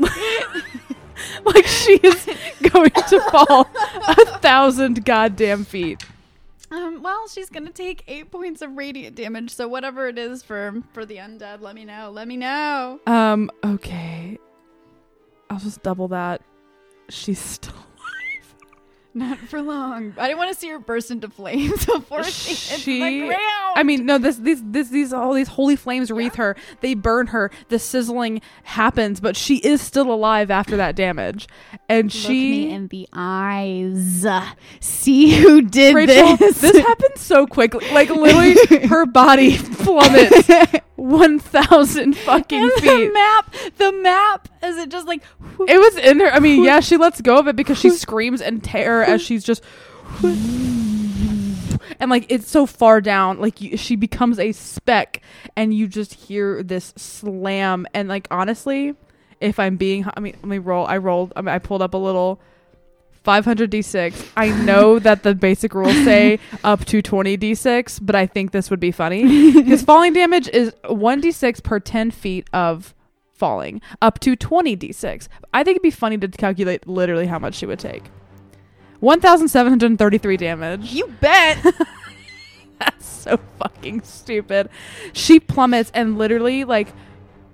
like 1.44 1.66
she 1.66 1.94
is 2.02 2.28
going 2.70 2.90
to 2.90 3.20
fall 3.30 3.68
a 4.08 4.38
thousand 4.38 5.04
goddamn 5.04 5.64
feet. 5.64 6.04
Um, 6.70 7.02
well, 7.02 7.28
she's 7.28 7.50
gonna 7.50 7.70
take 7.70 8.02
eight 8.08 8.30
points 8.30 8.62
of 8.62 8.76
radiant 8.76 9.16
damage. 9.16 9.50
So 9.50 9.68
whatever 9.68 10.08
it 10.08 10.18
is 10.18 10.42
for 10.42 10.82
for 10.92 11.06
the 11.06 11.16
undead, 11.16 11.60
let 11.60 11.74
me 11.74 11.84
know. 11.84 12.10
Let 12.10 12.26
me 12.26 12.36
know. 12.36 13.00
Um, 13.06 13.50
okay. 13.64 14.38
I'll 15.50 15.60
just 15.60 15.82
double 15.82 16.08
that. 16.08 16.42
She's 17.08 17.38
still. 17.38 17.83
Not 19.16 19.38
for 19.38 19.62
long. 19.62 20.12
I 20.18 20.26
didn't 20.26 20.38
want 20.38 20.52
to 20.52 20.58
see 20.58 20.68
her 20.70 20.80
burst 20.80 21.12
into 21.12 21.28
flames 21.28 21.86
before 21.86 22.24
she, 22.24 22.54
She- 22.54 23.00
the 23.00 23.26
ground. 23.26 23.40
I 23.76 23.84
mean, 23.84 24.06
no, 24.06 24.18
this, 24.18 24.36
these, 24.38 24.60
this, 24.64 24.88
these, 24.88 25.12
all 25.12 25.32
these 25.34 25.46
holy 25.46 25.76
flames 25.76 26.10
wreath 26.10 26.34
her. 26.34 26.56
They 26.80 26.94
burn 26.94 27.28
her. 27.28 27.52
The 27.68 27.78
sizzling 27.78 28.42
happens, 28.64 29.20
but 29.20 29.36
she 29.36 29.58
is 29.58 29.80
still 29.80 30.12
alive 30.12 30.50
after 30.50 30.76
that 30.78 30.96
damage. 30.96 31.46
And 31.88 32.12
Look 32.12 32.22
she, 32.22 32.50
me 32.66 32.70
in 32.72 32.88
the 32.88 33.08
eyes. 33.12 34.26
See 34.80 35.30
who 35.40 35.62
did 35.62 35.94
Rachel, 35.94 36.36
this. 36.36 36.60
this 36.60 36.76
happened 36.78 37.16
so 37.16 37.46
quickly. 37.46 37.88
Like 37.92 38.10
literally, 38.10 38.86
her 38.88 39.06
body 39.06 39.58
plummets 39.78 40.48
one 40.96 41.38
thousand 41.38 42.16
fucking 42.18 42.62
and 42.62 42.70
the 42.70 43.10
map, 43.12 43.54
the 43.76 43.92
map, 43.92 44.48
is 44.62 44.76
it 44.76 44.90
just 44.90 45.06
like 45.06 45.22
It 45.66 45.78
was 45.78 45.96
in 45.96 46.20
her. 46.20 46.30
I 46.32 46.38
mean, 46.38 46.64
yeah, 46.64 46.80
she 46.80 46.96
lets 46.96 47.20
go 47.20 47.38
of 47.38 47.48
it 47.48 47.56
because 47.56 47.78
she 47.78 47.90
screams 47.90 48.40
in 48.40 48.60
terror 48.60 49.02
as 49.02 49.22
she's 49.22 49.44
just. 49.44 49.62
And 52.00 52.10
like 52.10 52.26
it's 52.28 52.50
so 52.50 52.66
far 52.66 53.00
down, 53.00 53.40
like 53.40 53.60
you, 53.60 53.76
she 53.76 53.96
becomes 53.96 54.38
a 54.38 54.52
speck, 54.52 55.20
and 55.56 55.74
you 55.74 55.86
just 55.86 56.14
hear 56.14 56.62
this 56.62 56.92
slam. 56.96 57.86
And 57.94 58.08
like 58.08 58.26
honestly, 58.30 58.94
if 59.40 59.58
I'm 59.58 59.76
being, 59.76 60.06
I 60.16 60.20
mean, 60.20 60.34
let 60.36 60.44
me 60.44 60.58
roll. 60.58 60.86
I 60.86 60.96
rolled. 60.98 61.32
I, 61.36 61.42
mean, 61.42 61.54
I 61.54 61.58
pulled 61.58 61.82
up 61.82 61.94
a 61.94 61.98
little 61.98 62.40
500 63.24 63.70
d6. 63.70 64.28
I 64.36 64.50
know 64.64 64.98
that 64.98 65.22
the 65.22 65.34
basic 65.34 65.74
rules 65.74 65.94
say 66.04 66.38
up 66.64 66.84
to 66.84 67.00
20 67.00 67.38
d6, 67.38 67.98
but 68.02 68.14
I 68.14 68.26
think 68.26 68.52
this 68.52 68.70
would 68.70 68.80
be 68.80 68.92
funny 68.92 69.52
because 69.52 69.82
falling 69.82 70.12
damage 70.12 70.46
is 70.48 70.74
1 70.88 71.22
d6 71.22 71.62
per 71.62 71.80
10 71.80 72.10
feet 72.10 72.48
of 72.52 72.94
falling, 73.32 73.80
up 74.02 74.20
to 74.20 74.36
20 74.36 74.76
d6. 74.76 75.28
I 75.54 75.64
think 75.64 75.76
it'd 75.76 75.82
be 75.82 75.90
funny 75.90 76.18
to 76.18 76.28
calculate 76.28 76.86
literally 76.86 77.26
how 77.26 77.38
much 77.38 77.54
she 77.54 77.66
would 77.66 77.78
take. 77.78 78.04
1,733 79.00 80.36
damage. 80.36 80.92
you 80.92 81.06
bet. 81.20 81.64
That's 82.78 83.06
so 83.06 83.38
fucking 83.58 84.02
stupid. 84.02 84.68
She 85.14 85.40
plummets 85.40 85.90
and 85.94 86.18
literally 86.18 86.64
like 86.64 86.88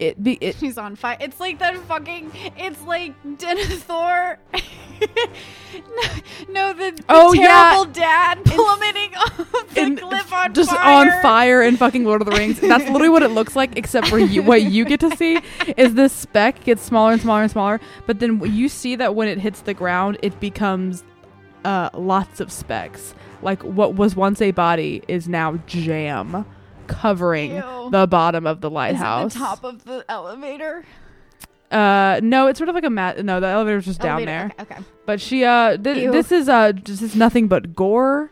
it 0.01 0.23
be 0.23 0.39
it 0.41 0.57
She's 0.57 0.77
on 0.79 0.97
fire. 0.97 1.17
It's 1.21 1.39
like 1.39 1.59
that 1.61 1.77
fucking. 1.87 2.33
It's 2.57 2.83
like 2.83 3.15
Denethor. 3.25 4.39
no, 4.53 6.49
no, 6.49 6.73
the, 6.73 6.91
the 6.97 7.05
Oh, 7.09 7.33
yeah. 7.33 7.47
terrible 7.73 7.93
dad 7.93 8.45
plummeting 8.45 9.15
off 9.15 9.37
the 9.75 9.97
cliff 10.01 10.33
on 10.33 10.53
just 10.55 10.71
fire. 10.71 11.11
on 11.13 11.23
fire 11.23 11.63
in 11.63 11.77
fucking 11.77 12.05
Lord 12.05 12.21
of 12.23 12.27
the 12.27 12.37
Rings. 12.37 12.61
That's 12.61 12.85
literally 12.85 13.09
what 13.09 13.23
it 13.23 13.31
looks 13.31 13.55
like, 13.57 13.77
except 13.77 14.09
for 14.09 14.19
you. 14.19 14.43
What 14.43 14.63
you 14.63 14.85
get 14.85 15.01
to 15.01 15.15
see 15.17 15.39
is 15.77 15.95
this 15.95 16.13
speck 16.13 16.65
gets 16.65 16.83
smaller 16.83 17.13
and 17.13 17.21
smaller 17.21 17.43
and 17.43 17.51
smaller. 17.51 17.81
But 18.07 18.19
then 18.21 18.41
you 18.45 18.69
see 18.69 18.97
that 18.97 19.15
when 19.15 19.29
it 19.29 19.39
hits 19.39 19.61
the 19.63 19.75
ground, 19.75 20.19
it 20.23 20.39
becomes 20.41 21.05
uh, 21.65 21.91
lots 21.95 22.41
of 22.41 22.51
specks. 22.51 23.15
Like 23.43 23.63
what 23.63 23.95
was 23.95 24.15
once 24.17 24.43
a 24.43 24.51
body 24.51 25.03
is 25.09 25.29
now 25.29 25.57
jam, 25.67 26.45
covering 26.91 27.57
Ew. 27.57 27.89
the 27.91 28.07
bottom 28.07 28.47
of 28.47 28.61
the 28.61 28.69
Is 28.69 28.73
it 28.73 28.75
lighthouse. 28.75 29.33
the 29.33 29.39
top 29.39 29.65
of 29.65 29.85
the 29.85 30.05
elevator? 30.09 30.85
uh, 31.71 32.21
no, 32.23 32.49
it's 32.49 32.59
sort 32.59 32.69
of 32.69 32.75
like 32.75 32.85
a 32.85 32.91
mat. 32.91 33.25
No, 33.25 33.39
the 33.41 33.47
elevator's 33.47 33.85
just 33.87 34.01
down 34.01 34.25
there. 34.25 34.51
Okay. 34.61 34.75
okay. 34.75 34.85
But 35.07 35.21
she 35.21 35.45
uh 35.45 35.77
th- 35.77 35.97
Ew. 35.99 36.13
this 36.13 36.33
is 36.33 36.49
uh 36.49 36.73
this 36.85 37.01
is 37.03 37.15
nothing 37.17 37.47
but 37.49 37.75
gore, 37.75 38.31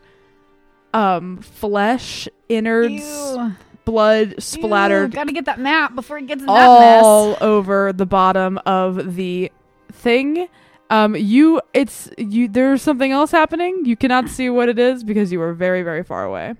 um 0.93 1.37
flesh, 1.41 2.27
innards, 2.49 3.01
Ew. 3.03 3.53
blood 3.85 4.29
Ew, 4.31 4.35
splattered 4.39 5.11
Gotta 5.13 5.31
get 5.31 5.45
that 5.45 5.59
map 5.59 5.95
before 5.95 6.17
it 6.17 6.27
gets 6.27 6.41
in 6.41 6.47
that 6.47 6.79
mess. 6.79 7.03
all 7.03 7.37
over 7.41 7.93
the 7.93 8.05
bottom 8.05 8.57
of 8.65 9.15
the 9.15 9.51
thing. 9.91 10.47
Um 10.89 11.15
you 11.15 11.61
it's 11.73 12.09
you 12.17 12.47
there's 12.47 12.81
something 12.81 13.11
else 13.11 13.31
happening. 13.31 13.83
You 13.85 13.95
cannot 13.95 14.27
see 14.29 14.49
what 14.49 14.69
it 14.69 14.79
is 14.79 15.03
because 15.03 15.31
you 15.31 15.41
are 15.41 15.53
very 15.53 15.83
very 15.83 16.03
far 16.03 16.25
away. 16.25 16.55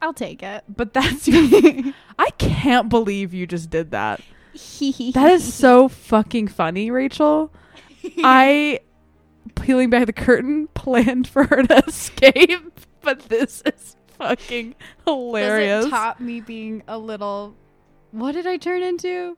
I, 0.00 0.06
I'll 0.06 0.14
take 0.14 0.42
it. 0.42 0.64
But 0.76 0.92
that's 0.92 1.28
I 2.18 2.30
can't 2.38 2.88
believe 2.88 3.32
you 3.34 3.46
just 3.46 3.70
did 3.70 3.90
that. 3.92 4.20
That 4.54 5.32
is 5.32 5.52
so 5.52 5.88
fucking 5.88 6.46
funny, 6.48 6.90
Rachel. 6.90 7.52
I 8.18 8.80
peeling 9.56 9.90
back 9.90 10.06
the 10.06 10.12
curtain 10.12 10.68
planned 10.74 11.26
for 11.26 11.44
her 11.44 11.62
to 11.64 11.82
escape, 11.88 12.80
but 13.00 13.20
this 13.28 13.62
is 13.66 13.96
fucking 14.18 14.76
hilarious. 15.06 15.84
Does 15.84 15.86
it 15.86 15.90
top 15.96 16.20
me 16.20 16.40
being 16.40 16.82
a 16.86 16.98
little? 16.98 17.56
What 18.12 18.32
did 18.32 18.46
I 18.46 18.56
turn 18.58 18.82
into? 18.84 19.36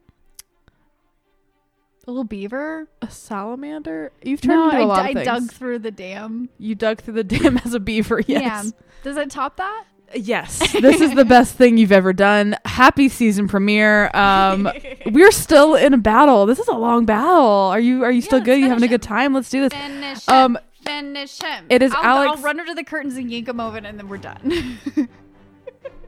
A 2.06 2.10
little 2.10 2.24
beaver? 2.24 2.88
a 3.02 3.10
salamander? 3.10 4.12
You've 4.22 4.40
turned 4.42 4.58
No, 4.60 4.66
into 4.66 4.78
a 4.78 4.82
I, 4.82 4.84
lot 4.84 4.98
I 4.98 5.08
of 5.08 5.14
things. 5.14 5.26
dug 5.26 5.50
through 5.52 5.78
the 5.80 5.90
dam. 5.90 6.50
you 6.58 6.74
dug 6.74 7.00
through 7.00 7.14
the 7.14 7.24
dam 7.24 7.56
as 7.64 7.72
a 7.74 7.80
beaver. 7.80 8.20
Yes. 8.26 8.42
Yeah. 8.66 8.70
Does 9.02 9.16
it 9.16 9.30
top 9.30 9.56
that? 9.56 9.84
Yes. 10.16 10.58
This 10.80 11.00
is 11.00 11.14
the 11.14 11.24
best 11.24 11.54
thing 11.54 11.76
you've 11.78 11.92
ever 11.92 12.12
done. 12.12 12.56
Happy 12.64 13.08
season 13.08 13.48
premiere. 13.48 14.10
Um 14.14 14.68
we're 15.06 15.30
still 15.32 15.74
in 15.74 15.94
a 15.94 15.98
battle. 15.98 16.46
This 16.46 16.58
is 16.58 16.68
a 16.68 16.74
long 16.74 17.04
battle. 17.06 17.32
Are 17.70 17.80
you 17.80 18.04
are 18.04 18.10
you 18.12 18.20
still 18.22 18.38
let's 18.38 18.46
good? 18.46 18.58
You 18.60 18.68
having 18.68 18.84
a 18.84 18.88
good 18.88 19.02
time? 19.02 19.34
Let's 19.34 19.50
do 19.50 19.60
this. 19.68 19.72
Finish 19.72 20.28
Um, 20.28 20.56
him. 20.56 20.62
Finish 20.82 21.40
him. 21.40 21.66
it 21.68 21.82
is 21.82 21.92
I'll, 21.96 22.04
Alex- 22.18 22.36
I'll 22.38 22.42
run 22.44 22.58
her 22.58 22.66
to 22.66 22.74
the 22.74 22.84
curtains 22.84 23.16
and 23.16 23.28
yank 23.30 23.48
him 23.48 23.58
over, 23.58 23.76
and 23.78 23.98
then 23.98 24.08
we're 24.08 24.18
done. 24.18 24.78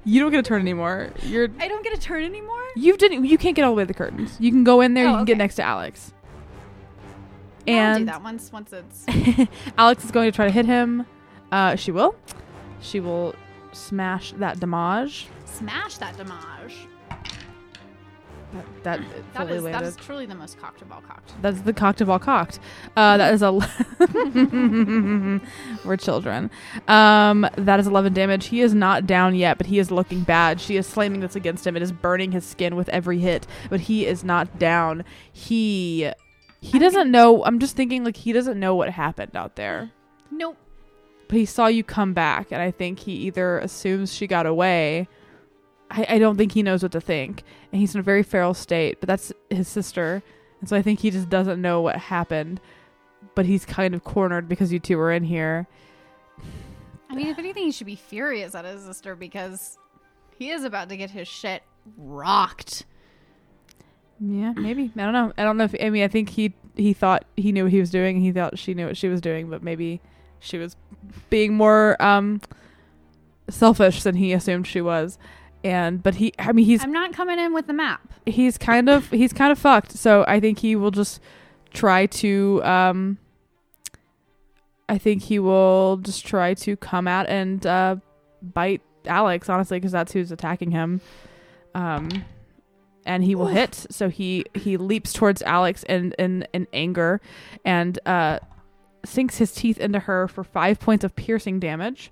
You 0.04 0.22
don't 0.22 0.30
get 0.30 0.38
a 0.40 0.42
turn 0.42 0.62
anymore. 0.62 1.10
You're 1.24 1.48
I 1.60 1.68
don't 1.68 1.84
get 1.84 1.92
a 1.92 2.00
turn 2.00 2.22
anymore. 2.24 2.62
You 2.76 2.96
didn't. 2.96 3.26
You 3.26 3.36
can't 3.36 3.54
get 3.54 3.64
all 3.64 3.72
the 3.72 3.76
way 3.76 3.82
to 3.82 3.86
the 3.88 3.92
curtains. 3.94 4.34
You 4.40 4.50
can 4.50 4.64
go 4.64 4.80
in 4.80 4.94
there. 4.94 5.06
Oh, 5.06 5.10
you 5.10 5.16
can 5.18 5.24
get 5.26 5.36
next 5.36 5.56
to 5.56 5.62
Alex. 5.62 6.14
Yeah, 7.66 7.88
I'll 7.90 7.94
do 7.96 7.98
And 8.00 8.08
that 8.08 8.22
once. 8.22 8.50
Once 8.50 8.72
it's 8.72 9.04
Alex 9.76 10.04
is 10.06 10.10
going 10.10 10.30
to 10.30 10.34
try 10.34 10.46
to 10.46 10.50
hit 10.50 10.64
him. 10.64 11.04
Uh, 11.52 11.76
she 11.76 11.90
will. 11.92 12.14
She 12.80 13.00
will 13.00 13.34
smash 13.72 14.32
that 14.32 14.60
damage. 14.60 15.28
smash 15.44 15.98
that 15.98 16.16
damage. 16.16 16.88
That, 18.52 18.64
that 18.82 19.00
That 19.34 19.46
fully 19.46 19.56
is 19.56 19.62
that 19.64 19.82
is 19.82 19.96
truly 19.96 20.24
the 20.24 20.34
most 20.34 20.58
cocked 20.58 20.80
of 20.80 20.90
all 20.90 21.02
cocked. 21.02 21.34
That's 21.42 21.60
the 21.60 21.74
cocked 21.74 22.00
of 22.00 22.08
all 22.08 22.18
cocked. 22.18 22.60
Uh, 22.96 23.18
that 23.18 23.34
is 23.34 23.42
a. 23.42 23.52
We're 25.84 25.96
children. 25.98 26.50
Um, 26.86 27.46
that 27.56 27.78
is 27.78 27.86
11 27.86 28.14
damage. 28.14 28.46
He 28.46 28.62
is 28.62 28.72
not 28.74 29.06
down 29.06 29.34
yet, 29.34 29.58
but 29.58 29.66
he 29.66 29.78
is 29.78 29.90
looking 29.90 30.22
bad. 30.22 30.62
She 30.62 30.76
is 30.76 30.86
slamming 30.86 31.20
this 31.20 31.36
against 31.36 31.66
him. 31.66 31.76
It 31.76 31.82
is 31.82 31.92
burning 31.92 32.32
his 32.32 32.46
skin 32.46 32.74
with 32.74 32.88
every 32.88 33.18
hit, 33.18 33.46
but 33.68 33.80
he 33.80 34.06
is 34.06 34.24
not 34.24 34.58
down. 34.58 35.04
He. 35.30 36.10
He 36.60 36.78
doesn't 36.80 37.08
know. 37.10 37.44
I'm 37.44 37.58
just 37.60 37.76
thinking, 37.76 38.02
like, 38.02 38.16
he 38.16 38.32
doesn't 38.32 38.58
know 38.58 38.74
what 38.74 38.90
happened 38.90 39.36
out 39.36 39.54
there. 39.56 39.92
But 41.28 41.36
he 41.36 41.44
saw 41.44 41.66
you 41.66 41.84
come 41.84 42.14
back, 42.14 42.50
and 42.50 42.62
I 42.62 42.70
think 42.70 43.00
he 43.00 43.12
either 43.12 43.58
assumes 43.58 44.14
she 44.14 44.26
got 44.26 44.46
away. 44.46 45.08
I, 45.90 46.06
I 46.08 46.18
don't 46.18 46.36
think 46.36 46.52
he 46.52 46.62
knows 46.62 46.82
what 46.82 46.92
to 46.92 47.00
think. 47.00 47.44
And 47.70 47.80
he's 47.80 47.94
in 47.94 48.00
a 48.00 48.02
very 48.02 48.22
feral 48.22 48.54
state, 48.54 49.00
but 49.00 49.06
that's 49.06 49.32
his 49.50 49.68
sister. 49.68 50.22
And 50.60 50.68
so 50.68 50.76
I 50.76 50.82
think 50.82 51.00
he 51.00 51.10
just 51.10 51.28
doesn't 51.28 51.60
know 51.60 51.82
what 51.82 51.96
happened. 51.96 52.60
But 53.34 53.46
he's 53.46 53.64
kind 53.64 53.94
of 53.94 54.04
cornered 54.04 54.48
because 54.48 54.72
you 54.72 54.78
two 54.78 54.96
were 54.96 55.12
in 55.12 55.24
here. 55.24 55.68
I 57.10 57.14
mean, 57.14 57.28
if 57.28 57.38
anything, 57.38 57.64
he 57.64 57.72
should 57.72 57.86
be 57.86 57.96
furious 57.96 58.54
at 58.54 58.64
his 58.64 58.82
sister 58.82 59.14
because 59.14 59.78
he 60.36 60.50
is 60.50 60.64
about 60.64 60.88
to 60.88 60.96
get 60.96 61.10
his 61.10 61.28
shit 61.28 61.62
rocked. 61.96 62.84
Yeah, 64.20 64.52
maybe. 64.52 64.90
I 64.96 65.04
don't 65.04 65.12
know. 65.12 65.32
I 65.38 65.44
don't 65.44 65.56
know 65.56 65.64
if 65.64 65.74
I 65.80 65.90
mean 65.90 66.02
I 66.02 66.08
think 66.08 66.30
he 66.30 66.54
he 66.76 66.92
thought 66.92 67.24
he 67.36 67.52
knew 67.52 67.64
what 67.64 67.72
he 67.72 67.80
was 67.80 67.90
doing 67.90 68.16
and 68.16 68.24
he 68.24 68.32
thought 68.32 68.58
she 68.58 68.74
knew 68.74 68.86
what 68.86 68.96
she 68.96 69.08
was 69.08 69.20
doing, 69.20 69.48
but 69.48 69.62
maybe 69.62 70.00
she 70.40 70.58
was 70.58 70.76
being 71.30 71.54
more 71.54 72.00
um 72.02 72.40
selfish 73.48 74.02
than 74.02 74.16
he 74.16 74.32
assumed 74.32 74.66
she 74.66 74.80
was. 74.80 75.18
And 75.64 76.02
but 76.02 76.16
he 76.16 76.32
I 76.38 76.52
mean 76.52 76.66
he's 76.66 76.82
I'm 76.84 76.92
not 76.92 77.12
coming 77.12 77.38
in 77.38 77.52
with 77.52 77.66
the 77.66 77.72
map. 77.72 78.00
he's 78.26 78.58
kind 78.58 78.88
of 78.88 79.10
he's 79.10 79.32
kind 79.32 79.50
of 79.52 79.58
fucked. 79.58 79.92
So 79.92 80.24
I 80.28 80.40
think 80.40 80.60
he 80.60 80.76
will 80.76 80.90
just 80.90 81.20
try 81.72 82.06
to 82.06 82.62
um 82.64 83.18
I 84.88 84.98
think 84.98 85.22
he 85.22 85.38
will 85.38 85.98
just 85.98 86.24
try 86.26 86.54
to 86.54 86.76
come 86.76 87.08
out 87.08 87.28
and 87.28 87.66
uh 87.66 87.96
bite 88.42 88.82
Alex 89.06 89.48
honestly 89.48 89.78
because 89.78 89.92
that's 89.92 90.12
who's 90.12 90.30
attacking 90.30 90.70
him. 90.70 91.00
Um 91.74 92.08
and 93.04 93.24
he 93.24 93.34
will 93.34 93.46
hit 93.46 93.86
so 93.90 94.08
he 94.08 94.44
he 94.54 94.76
leaps 94.76 95.12
towards 95.12 95.42
Alex 95.42 95.82
in 95.84 96.12
in, 96.18 96.46
in 96.52 96.66
anger 96.72 97.20
and 97.64 97.98
uh 98.06 98.38
sinks 99.04 99.38
his 99.38 99.52
teeth 99.52 99.78
into 99.78 100.00
her 100.00 100.28
for 100.28 100.44
5 100.44 100.80
points 100.80 101.04
of 101.04 101.14
piercing 101.16 101.60
damage. 101.60 102.10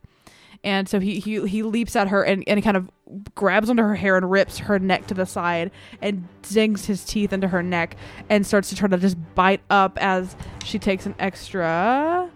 And 0.65 0.89
so 0.89 0.99
he 0.99 1.21
he, 1.21 1.47
he 1.47 1.63
leaps 1.63 1.95
at 1.95 2.09
her 2.09 2.23
and, 2.23 2.43
and 2.47 2.63
kind 2.63 2.77
of 2.77 2.91
grabs 3.35 3.71
onto 3.71 3.83
her 3.83 3.95
hair 3.95 4.17
and 4.17 4.31
rips 4.31 4.59
her 4.59 4.79
neck 4.79 5.07
to 5.09 5.15
the 5.15 5.27
side 5.27 5.71
and 6.03 6.27
digs 6.43 6.87
his 6.87 7.05
teeth 7.05 7.33
into 7.33 7.49
her 7.49 7.63
neck 7.63 7.97
and 8.29 8.45
starts 8.47 8.69
to 8.71 8.77
try 8.77 8.89
to 8.89 8.97
just 8.97 9.17
bite 9.35 9.61
up 9.71 9.97
as 10.01 10.35
she 10.65 10.79
takes 10.79 11.07
an 11.07 11.15
extra 11.19 12.31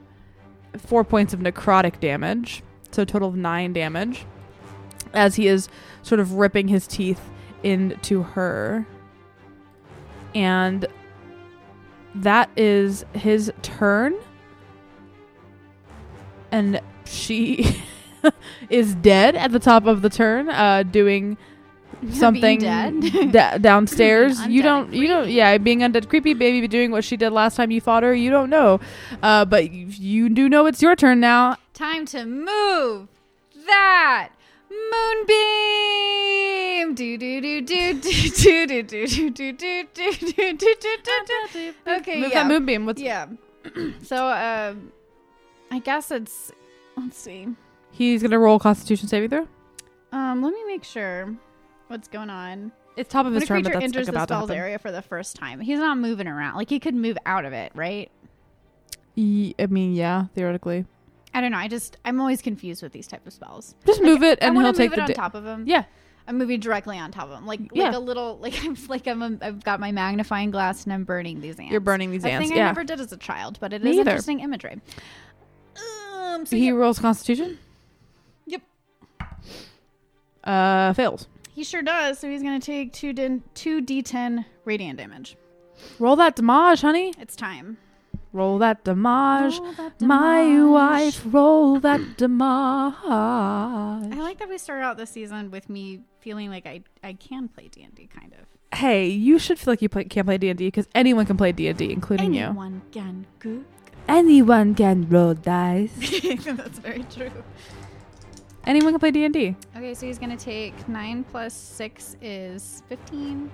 four 0.77 1.05
points 1.05 1.33
of 1.33 1.41
necrotic 1.41 2.01
damage. 2.01 2.63
So 2.91 3.03
a 3.03 3.07
total 3.07 3.29
of 3.29 3.37
nine 3.37 3.73
damage. 3.73 4.25
As 5.13 5.37
he 5.37 5.49
is 5.49 5.69
sort 6.03 6.21
of 6.21 6.35
ripping 6.35 6.69
his 6.69 6.87
teeth 6.87 7.31
into 7.63 8.23
her. 8.23 8.87
And 10.35 10.87
that 12.15 12.51
is 12.57 13.05
his 13.13 13.53
turn. 13.63 14.15
And 16.53 16.81
she 17.05 17.83
is 18.71 18.95
dead 18.97 19.35
at 19.37 19.53
the 19.53 19.59
top 19.59 19.87
of 19.87 20.03
the 20.03 20.11
turn, 20.11 20.49
uh, 20.49 20.83
doing 20.83 21.37
something 22.13 22.59
dead? 22.61 23.33
da- 23.33 23.59
downstairs. 23.59 24.47
you 24.47 24.63
don't, 24.63 24.93
you 24.93 25.07
don't, 25.09 25.29
yeah, 25.29 25.57
being 25.59 25.81
undead, 25.81 26.09
creepy 26.09 26.35
baby, 26.35 26.67
doing 26.69 26.91
what 26.91 27.05
she 27.05 27.17
did 27.17 27.31
last 27.31 27.57
time 27.57 27.71
you 27.71 27.81
fought 27.81 28.03
her. 28.03 28.15
You 28.15 28.31
don't 28.31 28.51
know, 28.51 28.81
uh, 29.23 29.45
but 29.45 29.71
you, 29.71 29.87
you 29.87 30.29
do 30.29 30.49
know 30.49 30.67
it's 30.67 30.81
your 30.83 30.97
turn 30.97 31.21
now. 31.21 31.57
Time 31.75 32.05
to 32.07 32.25
move 32.27 33.09
that 33.67 34.31
moonbeam. 35.71 36.95
Do 36.95 37.17
do 37.19 37.41
do 37.41 37.61
do 37.63 37.95
do 37.95 38.01
do 38.01 38.67
do 38.67 38.83
do 38.83 39.07
do 39.07 39.07
do 39.07 39.87
do 39.87 40.13
do 40.13 40.25
do 40.25 40.27
do 40.27 41.49
do. 41.53 41.73
Okay, 41.87 42.21
Move 42.21 42.31
yeah. 42.33 42.43
that 42.43 42.47
moonbeam. 42.49 42.87
What's 42.87 43.01
Yeah. 43.01 43.27
so, 44.03 44.27
um, 44.29 44.93
I 45.71 45.79
guess 45.79 46.11
it's. 46.11 46.53
Let's 46.97 47.17
see. 47.19 47.49
he's 47.93 48.23
gonna 48.23 48.39
roll 48.39 48.59
Constitution 48.59 49.09
saving 49.09 49.31
throw. 49.31 49.49
Um, 50.13 50.43
let 50.43 50.53
me 50.53 50.65
make 50.67 50.85
sure 50.85 51.35
what's 51.89 52.09
going 52.09 52.31
on. 52.31 52.73
It's 52.97 53.09
top 53.11 53.25
of 53.27 53.33
When 53.33 53.41
his 53.41 53.45
a 53.45 53.47
turn, 53.47 53.63
but 53.63 53.71
creature 53.73 53.81
that's 53.81 53.85
enters 53.97 54.07
like 54.09 54.13
the 54.15 54.19
about 54.19 54.29
to 54.29 54.35
happen. 54.53 54.57
area 54.57 54.79
for 54.79 54.91
the 54.91 55.01
first 55.03 55.37
time, 55.37 55.61
he's 55.61 55.79
not 55.79 55.97
moving 55.99 56.27
around. 56.27 56.57
Like 56.57 56.69
he 56.69 56.81
could 56.81 56.95
move 56.95 57.17
out 57.25 57.45
of 57.45 57.53
it, 57.53 57.73
right? 57.75 58.11
Ye- 59.15 59.55
I 59.59 59.67
mean, 59.67 59.95
yeah, 59.95 60.27
theoretically. 60.35 60.85
I 61.33 61.41
don't 61.41 61.53
know. 61.53 61.59
I 61.59 61.69
just 61.69 61.97
I'm 62.05 62.21
always 62.21 62.43
confused 62.43 62.83
with 62.83 62.93
these 62.93 63.07
type 63.07 63.27
of 63.27 63.33
spells. 63.33 63.75
Just 63.87 64.03
move 64.03 64.23
it, 64.23 64.39
and 64.43 64.55
want 64.55 64.67
he'll 64.67 64.73
to 64.73 64.79
take 64.79 64.91
move 64.91 64.95
it 64.95 64.97
the. 64.97 65.03
on 65.03 65.09
da- 65.09 65.15
top 65.15 65.35
of 65.35 65.45
him. 65.47 65.65
yeah, 65.67 65.85
I'm 66.27 66.37
moving 66.39 66.59
directly 66.59 66.99
on 66.99 67.13
top 67.13 67.29
of 67.31 67.39
him, 67.39 67.47
like 67.47 67.61
Yeah. 67.73 67.85
like 67.87 67.95
a 67.95 67.99
little 68.01 68.37
like 68.43 68.63
I'm 68.65 68.77
like 68.89 69.07
I'm 69.07 69.23
a, 69.23 69.39
I've 69.41 69.63
got 69.65 69.79
my 69.79 69.93
magnifying 69.93 70.51
glass 70.51 70.85
and 70.85 70.93
I'm 70.93 71.05
burning 71.05 71.41
these 71.41 71.59
ants. 71.59 71.71
you're 71.71 71.81
burning 71.81 72.11
these 72.11 72.25
A 72.25 72.31
ants. 72.31 72.49
thing 72.49 72.57
Yeah. 72.57 72.65
I 72.65 72.67
never 72.67 72.83
did 72.85 73.01
as 73.01 73.13
a 73.13 73.17
child, 73.17 73.59
but 73.61 73.73
it 73.73 73.83
is 73.83 73.85
Me 73.85 73.91
either. 74.01 74.11
interesting 74.11 74.41
imagery. 74.41 74.81
Um, 76.31 76.47
so 76.47 76.57
he 76.57 76.67
yeah, 76.67 76.73
rolls 76.73 76.99
Constitution. 76.99 77.59
Yep. 78.47 78.63
Uh, 80.45 80.93
fails. 80.95 81.27
he 81.53 81.65
sure 81.65 81.83
does. 81.83 82.19
So 82.19 82.29
he's 82.29 82.43
gonna 82.43 82.61
take 82.61 82.93
two 82.93 83.13
din- 83.13 83.43
two 83.55 83.83
d10 83.83 84.45
radiant 84.65 84.99
damage. 84.99 85.37
Roll 85.99 86.17
that 86.17 86.37
damage, 86.37 86.81
honey. 86.83 87.15
It's 87.19 87.35
time. 87.37 87.79
Roll 88.33 88.59
that 88.59 88.85
damage. 88.85 89.61
My 90.01 90.65
wife, 90.65 91.23
roll 91.27 91.81
that 91.81 92.17
damage. 92.17 92.95
I 93.05 94.09
like 94.19 94.39
that 94.39 94.49
we 94.49 94.57
started 94.59 94.85
out 94.85 94.97
this 94.97 95.11
season 95.11 95.51
with 95.51 95.69
me 95.69 96.01
feeling 96.21 96.49
like 96.51 96.67
I 96.67 96.83
I 97.03 97.15
can 97.15 97.49
play 97.49 97.69
D 97.69 97.83
and 97.83 97.95
D 97.95 98.07
kind 98.07 98.33
of. 98.35 98.79
Hey, 98.79 99.09
you 99.09 99.41
should 99.41 99.59
feel 99.59 99.73
like 99.73 99.83
you 99.83 99.89
play, 99.89 100.05
can't 100.05 100.27
play 100.27 100.39
D 100.39 100.49
and 100.49 100.57
D 100.59 100.69
because 100.69 100.87
anyone 100.95 101.27
can 101.27 101.37
play 101.37 101.51
D 101.51 101.67
and 101.67 101.77
D, 101.77 101.91
including 101.93 102.33
you. 102.35 102.45
Anyone 102.45 102.83
can 102.93 103.27
go. 103.41 103.65
Anyone 104.09 104.75
can 104.75 105.09
roll 105.09 105.35
dice. 105.35 105.93
That's 106.45 106.79
very 106.79 107.05
true. 107.15 107.31
anyone 108.67 108.93
can 108.93 109.01
play 109.01 109.11
D 109.11 109.25
and 109.25 109.33
D. 109.35 109.57
Okay, 109.77 109.95
so 109.95 110.07
he's 110.07 110.19
gonna 110.19 110.37
take 110.37 110.89
nine 110.89 111.25
plus 111.25 111.55
six 111.55 112.17
is 112.21 112.83
fifteen. 112.89 113.51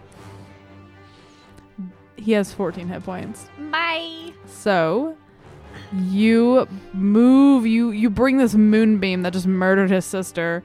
He 2.16 2.32
has 2.32 2.52
14 2.52 2.88
hit 2.88 3.04
points. 3.04 3.46
Bye. 3.70 4.32
So 4.46 5.16
you 5.94 6.66
move 6.94 7.66
you 7.66 7.90
you 7.90 8.08
bring 8.08 8.38
this 8.38 8.54
moonbeam 8.54 9.22
that 9.22 9.34
just 9.34 9.46
murdered 9.46 9.90
his 9.90 10.06
sister 10.06 10.62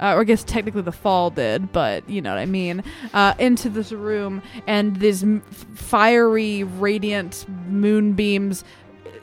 uh, 0.00 0.14
or 0.14 0.22
I 0.22 0.24
guess 0.24 0.42
technically 0.42 0.82
the 0.82 0.90
fall 0.92 1.30
did, 1.30 1.70
but 1.72 2.08
you 2.10 2.20
know 2.20 2.30
what 2.30 2.38
I 2.40 2.46
mean, 2.46 2.82
uh, 3.12 3.34
into 3.38 3.68
this 3.68 3.92
room, 3.92 4.42
and 4.66 4.96
these 4.96 5.22
m- 5.22 5.40
fiery, 5.40 6.64
radiant 6.64 7.46
moonbeams 7.68 8.64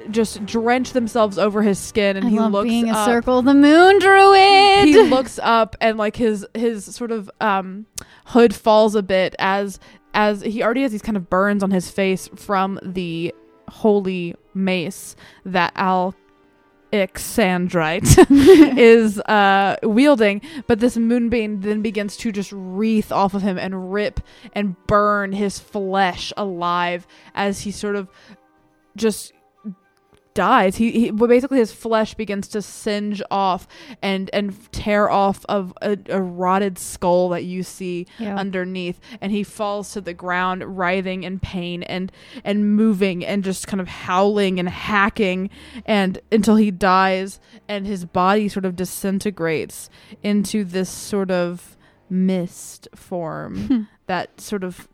just 0.09 0.45
drench 0.45 0.93
themselves 0.93 1.37
over 1.37 1.61
his 1.61 1.79
skin, 1.79 2.17
and 2.17 2.27
I 2.27 2.29
he 2.29 2.39
love 2.39 2.51
looks 2.51 2.69
being 2.69 2.89
a 2.89 3.05
circle 3.05 3.41
the 3.41 3.53
moon 3.53 3.99
druid. 3.99 4.87
He 4.87 5.01
looks 5.03 5.39
up, 5.41 5.75
and 5.79 5.97
like 5.97 6.15
his 6.15 6.45
his 6.53 6.85
sort 6.85 7.11
of 7.11 7.29
um, 7.39 7.85
hood 8.25 8.55
falls 8.55 8.95
a 8.95 9.03
bit 9.03 9.35
as 9.39 9.79
as 10.13 10.41
he 10.41 10.63
already 10.63 10.81
has 10.81 10.91
these 10.91 11.01
kind 11.01 11.17
of 11.17 11.29
burns 11.29 11.63
on 11.63 11.71
his 11.71 11.89
face 11.89 12.29
from 12.35 12.79
the 12.83 13.33
holy 13.69 14.35
mace 14.53 15.15
that 15.45 15.71
Al 15.75 16.15
Ixandrite 16.91 18.27
is 18.77 19.19
uh, 19.21 19.77
wielding, 19.83 20.41
but 20.67 20.79
this 20.79 20.97
moonbeam 20.97 21.61
then 21.61 21.81
begins 21.81 22.17
to 22.17 22.31
just 22.31 22.51
wreath 22.51 23.11
off 23.11 23.33
of 23.33 23.41
him 23.41 23.57
and 23.57 23.93
rip 23.93 24.19
and 24.53 24.75
burn 24.87 25.31
his 25.31 25.57
flesh 25.57 26.33
alive 26.35 27.07
as 27.33 27.61
he 27.61 27.71
sort 27.71 27.95
of 27.95 28.09
just 28.95 29.31
dies. 30.33 30.77
He, 30.77 30.91
he 30.91 31.11
well, 31.11 31.27
basically 31.27 31.59
his 31.59 31.71
flesh 31.73 32.13
begins 32.13 32.47
to 32.49 32.61
singe 32.61 33.21
off 33.29 33.67
and 34.01 34.29
and 34.33 34.71
tear 34.71 35.09
off 35.09 35.45
of 35.49 35.73
a, 35.81 35.97
a 36.09 36.21
rotted 36.21 36.77
skull 36.77 37.29
that 37.29 37.43
you 37.43 37.63
see 37.63 38.07
Yeah. 38.17 38.35
underneath 38.35 38.99
and 39.19 39.31
he 39.31 39.43
falls 39.43 39.91
to 39.93 40.01
the 40.01 40.13
ground 40.13 40.77
writhing 40.77 41.23
in 41.23 41.39
pain 41.39 41.83
and 41.83 42.11
and 42.43 42.75
moving 42.75 43.25
and 43.25 43.43
just 43.43 43.67
kind 43.67 43.81
of 43.81 43.87
howling 43.87 44.59
and 44.59 44.69
hacking 44.69 45.49
and 45.85 46.19
until 46.31 46.55
he 46.55 46.71
dies 46.71 47.39
and 47.67 47.85
his 47.85 48.05
body 48.05 48.47
sort 48.47 48.65
of 48.65 48.75
disintegrates 48.75 49.89
into 50.23 50.63
this 50.63 50.89
sort 50.89 51.31
of 51.31 51.77
mist 52.09 52.87
form 52.95 53.67
hmm. 53.67 53.81
that 54.07 54.39
sort 54.39 54.63
of 54.63 54.87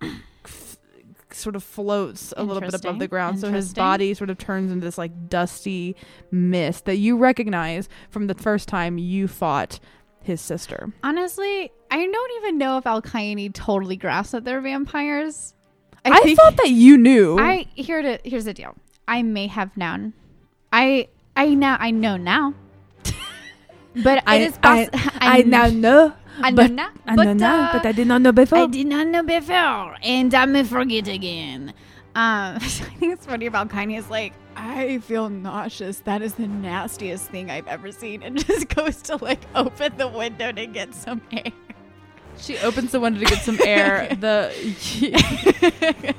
sort 1.37 1.55
of 1.55 1.63
floats 1.63 2.33
a 2.37 2.43
little 2.43 2.61
bit 2.61 2.73
above 2.73 2.99
the 2.99 3.07
ground 3.07 3.39
so 3.39 3.51
his 3.51 3.73
body 3.73 4.13
sort 4.13 4.29
of 4.29 4.37
turns 4.37 4.71
into 4.71 4.85
this 4.85 4.97
like 4.97 5.29
dusty 5.29 5.95
mist 6.31 6.85
that 6.85 6.97
you 6.97 7.17
recognize 7.17 7.87
from 8.09 8.27
the 8.27 8.33
first 8.33 8.67
time 8.67 8.97
you 8.97 9.27
fought 9.27 9.79
his 10.21 10.41
sister 10.41 10.91
Honestly, 11.03 11.71
I 11.89 12.05
don't 12.05 12.31
even 12.43 12.57
know 12.57 12.77
if 12.77 12.83
Alkaini 12.83 13.53
totally 13.53 13.95
grasped 13.95 14.33
that 14.33 14.43
they're 14.43 14.59
vampires. 14.59 15.53
I, 16.03 16.19
think- 16.21 16.37
thought 16.37 16.57
that 16.57 16.69
you 16.71 16.97
knew 16.97 17.39
I 17.39 17.65
here 17.75 18.01
to 18.01 18.19
here's 18.25 18.45
the 18.45 18.53
deal. 18.53 18.75
I 19.07 19.23
may 19.23 19.47
have 19.47 19.75
known. 19.77 20.13
I 20.73 21.07
I 21.37 21.53
now 21.53 21.77
I 21.79 21.91
know 21.91 22.17
now. 22.17 22.53
But 24.03 24.23
I- 24.27 24.35
it 24.37 24.41
is 24.49 24.57
poss- 24.57 24.89
I 25.21 25.41
now 25.43 25.67
know 25.67 26.13
I 26.39 26.51
know 26.51 26.55
but- 26.55 26.71
now. 26.71 26.89
I 27.05 27.15
know 27.15 27.33
now 27.33 27.69
uh, 27.69 27.73
but 27.73 27.85
I 27.85 27.91
did 27.91 28.07
not 28.07 28.21
know 28.21 28.31
before 28.31 28.59
I 28.59 28.65
did 28.67 28.87
not 28.87 29.07
know 29.07 29.23
before, 29.23 29.95
and 30.03 30.33
I 30.33 30.45
may 30.45 30.63
forget 30.63 31.07
again. 31.07 31.73
Um, 32.15 32.55
I 32.55 32.59
think 32.59 33.13
it's 33.13 33.25
funny 33.25 33.45
about 33.45 33.69
Kanye 33.69 33.97
is 33.99 34.09
like, 34.09 34.33
I 34.55 34.97
feel 34.99 35.29
nauseous. 35.29 35.99
That 35.99 36.21
is 36.23 36.33
the 36.33 36.47
nastiest 36.47 37.29
thing 37.29 37.51
I've 37.51 37.67
ever 37.67 37.91
seen, 37.91 38.23
and 38.23 38.43
just 38.47 38.69
goes 38.69 39.01
to 39.03 39.17
like 39.23 39.41
open 39.55 39.97
the 39.97 40.07
window 40.07 40.51
to 40.51 40.65
get 40.67 40.93
some 40.95 41.21
air. 41.31 41.51
She 42.39 42.57
opens 42.59 42.91
the 42.91 42.99
window 42.99 43.19
to 43.19 43.25
get 43.25 43.39
some 43.43 43.57
air. 43.65 44.07
The 44.19 44.53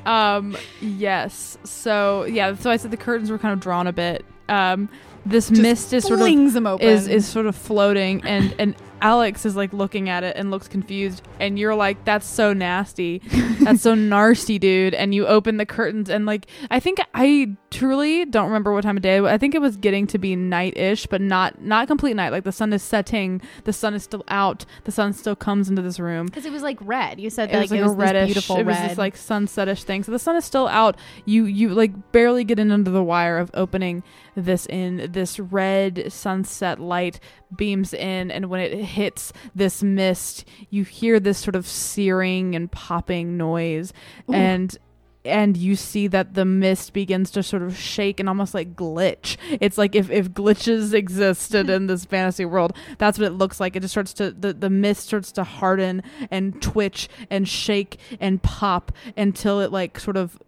um 0.06 0.56
yes. 0.80 1.58
So 1.64 2.24
yeah, 2.24 2.54
so 2.56 2.70
I 2.70 2.76
said 2.76 2.90
the 2.90 2.96
curtains 2.96 3.30
were 3.30 3.38
kind 3.38 3.52
of 3.52 3.60
drawn 3.60 3.86
a 3.86 3.92
bit. 3.92 4.24
Um 4.48 4.88
this 5.26 5.50
mist 5.50 5.92
is 5.92 6.04
sort 6.04 6.14
of 6.20 6.26
flings 6.26 6.54
them 6.54 6.66
open. 6.66 6.86
is 6.86 7.06
is 7.08 7.26
sort 7.26 7.46
of 7.46 7.54
floating 7.56 8.22
and 8.24 8.54
and 8.58 8.74
Alex 9.00 9.46
is 9.46 9.54
like 9.54 9.72
looking 9.72 10.08
at 10.08 10.24
it 10.24 10.36
and 10.36 10.50
looks 10.50 10.66
confused 10.66 11.22
and 11.38 11.56
you're 11.56 11.74
like 11.76 12.04
that's 12.04 12.26
so 12.26 12.52
nasty. 12.52 13.22
That's 13.60 13.82
so 13.82 13.94
nasty, 13.94 14.58
dude. 14.58 14.92
And 14.92 15.14
you 15.14 15.24
open 15.24 15.56
the 15.56 15.66
curtains 15.66 16.10
and 16.10 16.26
like 16.26 16.46
I 16.68 16.80
think 16.80 16.98
I 17.14 17.54
truly 17.70 18.24
don't 18.24 18.46
remember 18.46 18.72
what 18.72 18.82
time 18.82 18.96
of 18.96 19.02
day. 19.04 19.20
I 19.20 19.38
think 19.38 19.54
it 19.54 19.60
was 19.60 19.76
getting 19.76 20.08
to 20.08 20.18
be 20.18 20.34
night-ish, 20.34 21.06
but 21.06 21.20
not 21.20 21.62
not 21.62 21.86
complete 21.86 22.14
night. 22.16 22.30
Like 22.32 22.42
the 22.42 22.50
sun 22.50 22.72
is 22.72 22.82
setting, 22.82 23.40
the 23.64 23.72
sun 23.72 23.94
is 23.94 24.02
still 24.02 24.24
out, 24.26 24.64
the 24.82 24.90
sun 24.90 25.12
still 25.12 25.36
comes 25.36 25.68
into 25.70 25.80
this 25.82 26.00
room. 26.00 26.26
because 26.26 26.44
it 26.44 26.50
was 26.50 26.62
like 26.62 26.78
red. 26.80 27.20
You 27.20 27.30
said 27.30 27.50
It 27.50 27.54
like 27.54 27.60
was 27.62 27.70
like 27.70 27.80
it 27.80 27.86
a 27.86 27.90
reddish, 27.90 28.26
beautiful 28.26 28.56
it 28.56 28.66
was 28.66 28.76
red. 28.78 28.90
this 28.90 28.98
like 28.98 29.14
sunsetish 29.14 29.84
thing. 29.84 30.02
So 30.02 30.10
the 30.10 30.18
sun 30.18 30.34
is 30.34 30.44
still 30.44 30.66
out. 30.66 30.96
You 31.24 31.44
you 31.44 31.68
like 31.68 32.10
barely 32.10 32.42
get 32.42 32.58
in 32.58 32.72
under 32.72 32.90
the 32.90 33.04
wire 33.04 33.38
of 33.38 33.48
opening 33.54 34.02
this 34.44 34.66
in. 34.66 35.10
This 35.12 35.38
red 35.38 36.12
sunset 36.12 36.80
light 36.80 37.20
beams 37.54 37.92
in, 37.92 38.30
and 38.30 38.46
when 38.46 38.60
it 38.60 38.84
hits 38.84 39.32
this 39.54 39.82
mist, 39.82 40.44
you 40.70 40.84
hear 40.84 41.20
this 41.20 41.38
sort 41.38 41.56
of 41.56 41.66
searing 41.66 42.54
and 42.54 42.70
popping 42.70 43.36
noise, 43.36 43.92
Ooh. 44.28 44.34
and 44.34 44.76
and 45.24 45.56
you 45.56 45.76
see 45.76 46.06
that 46.06 46.34
the 46.34 46.44
mist 46.44 46.92
begins 46.92 47.30
to 47.32 47.42
sort 47.42 47.62
of 47.62 47.76
shake 47.76 48.18
and 48.18 48.28
almost 48.28 48.54
like 48.54 48.74
glitch. 48.74 49.36
It's 49.60 49.76
like 49.76 49.94
if, 49.94 50.10
if 50.10 50.30
glitches 50.30 50.94
existed 50.94 51.68
in 51.68 51.86
this 51.86 52.04
fantasy 52.04 52.44
world, 52.44 52.74
that's 52.98 53.18
what 53.18 53.26
it 53.26 53.32
looks 53.32 53.60
like. 53.60 53.76
It 53.76 53.80
just 53.80 53.92
starts 53.92 54.12
to 54.14 54.30
the, 54.30 54.52
the 54.52 54.70
mist 54.70 55.06
starts 55.06 55.32
to 55.32 55.44
harden 55.44 56.02
and 56.30 56.60
twitch 56.62 57.08
and 57.30 57.48
shake 57.48 57.98
and 58.20 58.42
pop 58.42 58.92
until 59.16 59.60
it 59.60 59.70
like 59.70 59.98
sort 60.00 60.16
of 60.16 60.38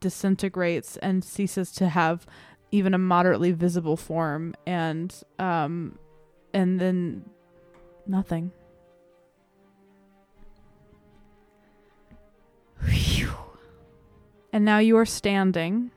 disintegrates 0.00 0.96
and 0.98 1.24
ceases 1.24 1.70
to 1.72 1.88
have 1.88 2.26
even 2.70 2.94
a 2.94 2.98
moderately 2.98 3.52
visible 3.52 3.96
form 3.96 4.54
and 4.66 5.22
um 5.38 5.98
and 6.52 6.80
then 6.80 7.24
nothing. 8.06 8.50
And 14.56 14.64
now 14.64 14.78
you 14.78 14.96
are 14.96 15.04
standing 15.04 15.90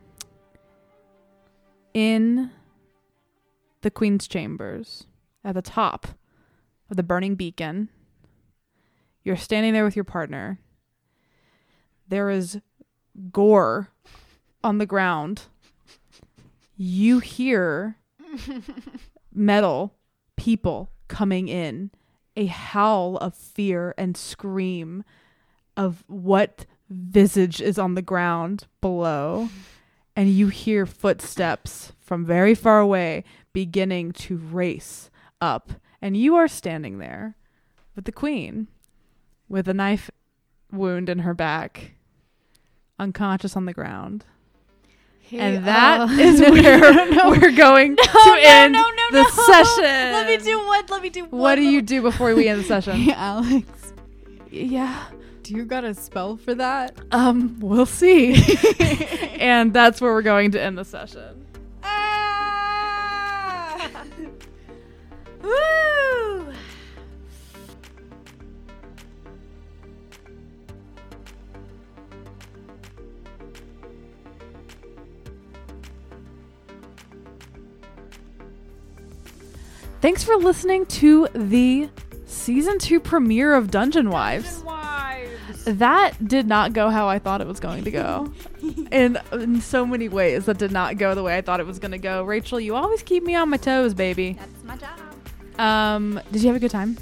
in 1.93 2.51
the 3.79 3.89
Queen's 3.89 4.27
chambers, 4.27 5.05
at 5.45 5.55
the 5.55 5.61
top 5.61 6.07
of 6.89 6.97
the 6.97 7.03
burning 7.03 7.35
beacon. 7.35 7.87
You're 9.23 9.37
standing 9.37 9.71
there 9.71 9.85
with 9.85 9.95
your 9.95 10.03
partner. 10.03 10.59
There 12.09 12.29
is 12.29 12.59
gore 13.31 13.91
on 14.61 14.77
the 14.77 14.85
ground. 14.85 15.43
You 16.81 17.19
hear 17.19 17.97
metal 19.33 19.95
people 20.37 20.89
coming 21.09 21.49
in, 21.49 21.91
a 22.37 22.45
howl 22.45 23.17
of 23.17 23.35
fear 23.35 23.93
and 23.97 24.15
scream 24.15 25.03
of 25.75 26.05
what 26.07 26.65
visage 26.89 27.59
is 27.59 27.77
on 27.77 27.95
the 27.95 28.01
ground 28.01 28.65
below. 28.79 29.49
And 30.15 30.29
you 30.29 30.47
hear 30.47 30.85
footsteps 30.85 31.91
from 31.99 32.25
very 32.25 32.55
far 32.55 32.79
away 32.79 33.25
beginning 33.51 34.13
to 34.13 34.37
race 34.37 35.09
up. 35.41 35.73
And 36.01 36.15
you 36.15 36.37
are 36.37 36.47
standing 36.47 36.99
there 36.99 37.35
with 37.93 38.05
the 38.05 38.13
queen 38.13 38.69
with 39.49 39.67
a 39.67 39.73
knife 39.73 40.09
wound 40.71 41.09
in 41.09 41.19
her 41.19 41.33
back, 41.33 41.95
unconscious 42.97 43.57
on 43.57 43.65
the 43.65 43.73
ground. 43.73 44.23
And 45.31 45.65
that 45.65 46.01
oh. 46.01 46.19
is 46.19 46.39
where 46.41 47.05
no, 47.11 47.29
we're 47.29 47.51
going 47.51 47.95
No, 47.95 48.03
to 48.03 48.29
no, 48.29 48.35
end 48.41 48.75
the 49.11 49.23
session. 49.45 49.83
Let 49.83 50.27
me 50.27 50.37
do 50.37 50.57
what? 50.59 50.89
Let 50.89 51.01
me 51.01 51.09
do 51.09 51.25
one. 51.25 51.41
What 51.41 51.55
do 51.55 51.63
you 51.63 51.81
do 51.81 52.01
before 52.01 52.33
we 52.35 52.47
end 52.47 52.61
the 52.61 52.63
session? 52.63 52.97
Hey, 52.99 53.13
Alex, 53.13 53.93
yeah. 54.51 55.05
do 55.43 55.53
you 55.53 55.65
got 55.65 55.83
a 55.83 55.93
spell 55.93 56.37
for 56.37 56.53
that? 56.55 56.97
Um, 57.11 57.59
we'll 57.59 57.85
see. 57.85 58.35
and 59.39 59.73
that's 59.73 60.01
where 60.01 60.13
we're 60.13 60.21
going 60.21 60.51
to 60.51 60.61
end 60.61 60.77
the 60.77 60.85
session. 60.85 61.45
Ah! 61.83 63.89
Woo! 65.41 66.53
Thanks 80.01 80.23
for 80.23 80.37
listening 80.37 80.85
to 80.85 81.27
the 81.33 81.89
season 82.25 82.79
two 82.79 83.01
premiere 83.01 83.53
of 83.53 83.69
Dungeon 83.69 84.09
Wives. 84.09 84.63
That 85.65 86.13
did 86.25 86.47
not 86.47 86.71
go 86.71 86.89
how 86.89 87.09
I 87.09 87.19
thought 87.19 87.41
it 87.41 87.47
was 87.47 87.59
going 87.59 87.83
to 87.83 87.91
go. 87.91 88.33
in, 88.91 89.19
in 89.33 89.59
so 89.59 89.85
many 89.85 90.07
ways, 90.07 90.45
that 90.45 90.57
did 90.57 90.71
not 90.71 90.97
go 90.97 91.15
the 91.15 91.21
way 91.21 91.37
I 91.37 91.41
thought 91.41 91.59
it 91.59 91.65
was 91.65 91.79
going 91.79 91.91
to 91.91 91.97
go. 91.97 92.23
Rachel, 92.23 92.61
you 92.61 92.75
always 92.75 93.03
keep 93.03 93.23
me 93.23 93.35
on 93.35 93.49
my 93.49 93.57
toes, 93.57 93.93
baby. 93.93 94.33
That's 94.39 94.63
my 94.63 94.77
job. 94.77 94.99
Um, 95.59 96.21
did 96.31 96.43
you 96.43 96.47
have 96.47 96.55
a 96.55 96.59
good 96.59 96.71
time? 96.71 96.97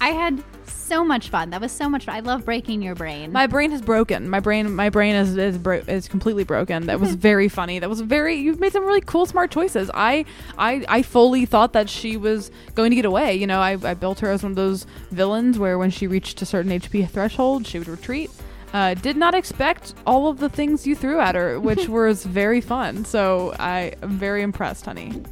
I 0.00 0.10
had 0.10 0.42
so 0.88 1.04
much 1.04 1.28
fun. 1.28 1.50
That 1.50 1.60
was 1.60 1.70
so 1.70 1.88
much 1.88 2.06
fun. 2.06 2.16
I 2.16 2.20
love 2.20 2.44
breaking 2.44 2.82
your 2.82 2.94
brain. 2.94 3.30
My 3.30 3.46
brain 3.46 3.70
has 3.70 3.82
broken. 3.82 4.28
My 4.28 4.40
brain, 4.40 4.74
my 4.74 4.88
brain 4.88 5.14
is 5.14 5.36
is, 5.36 5.58
bro- 5.58 5.82
is 5.86 6.08
completely 6.08 6.44
broken. 6.44 6.86
That 6.86 6.98
was 6.98 7.14
very 7.28 7.48
funny. 7.48 7.78
That 7.78 7.88
was 7.88 8.00
very. 8.00 8.36
You've 8.36 8.60
made 8.60 8.72
some 8.72 8.84
really 8.84 9.02
cool, 9.02 9.26
smart 9.26 9.50
choices. 9.50 9.90
I, 9.94 10.24
I, 10.56 10.84
I 10.88 11.02
fully 11.02 11.46
thought 11.46 11.72
that 11.74 11.88
she 11.88 12.16
was 12.16 12.50
going 12.74 12.90
to 12.90 12.96
get 12.96 13.04
away. 13.04 13.34
You 13.34 13.46
know, 13.46 13.60
I, 13.60 13.72
I 13.82 13.94
built 13.94 14.20
her 14.20 14.30
as 14.30 14.42
one 14.42 14.52
of 14.52 14.56
those 14.56 14.86
villains 15.10 15.58
where 15.58 15.78
when 15.78 15.90
she 15.90 16.06
reached 16.06 16.40
a 16.42 16.46
certain 16.46 16.72
HP 16.72 17.08
threshold, 17.08 17.66
she 17.66 17.78
would 17.78 17.88
retreat. 17.88 18.30
Uh, 18.72 18.94
did 18.94 19.16
not 19.16 19.34
expect 19.34 19.94
all 20.06 20.28
of 20.28 20.40
the 20.40 20.48
things 20.48 20.86
you 20.86 20.94
threw 20.94 21.20
at 21.20 21.34
her, 21.34 21.58
which 21.58 21.88
was 21.88 22.24
very 22.24 22.60
fun. 22.60 23.04
So 23.04 23.54
I 23.58 23.94
am 24.02 24.18
very 24.18 24.42
impressed, 24.42 24.84
honey. 24.84 25.22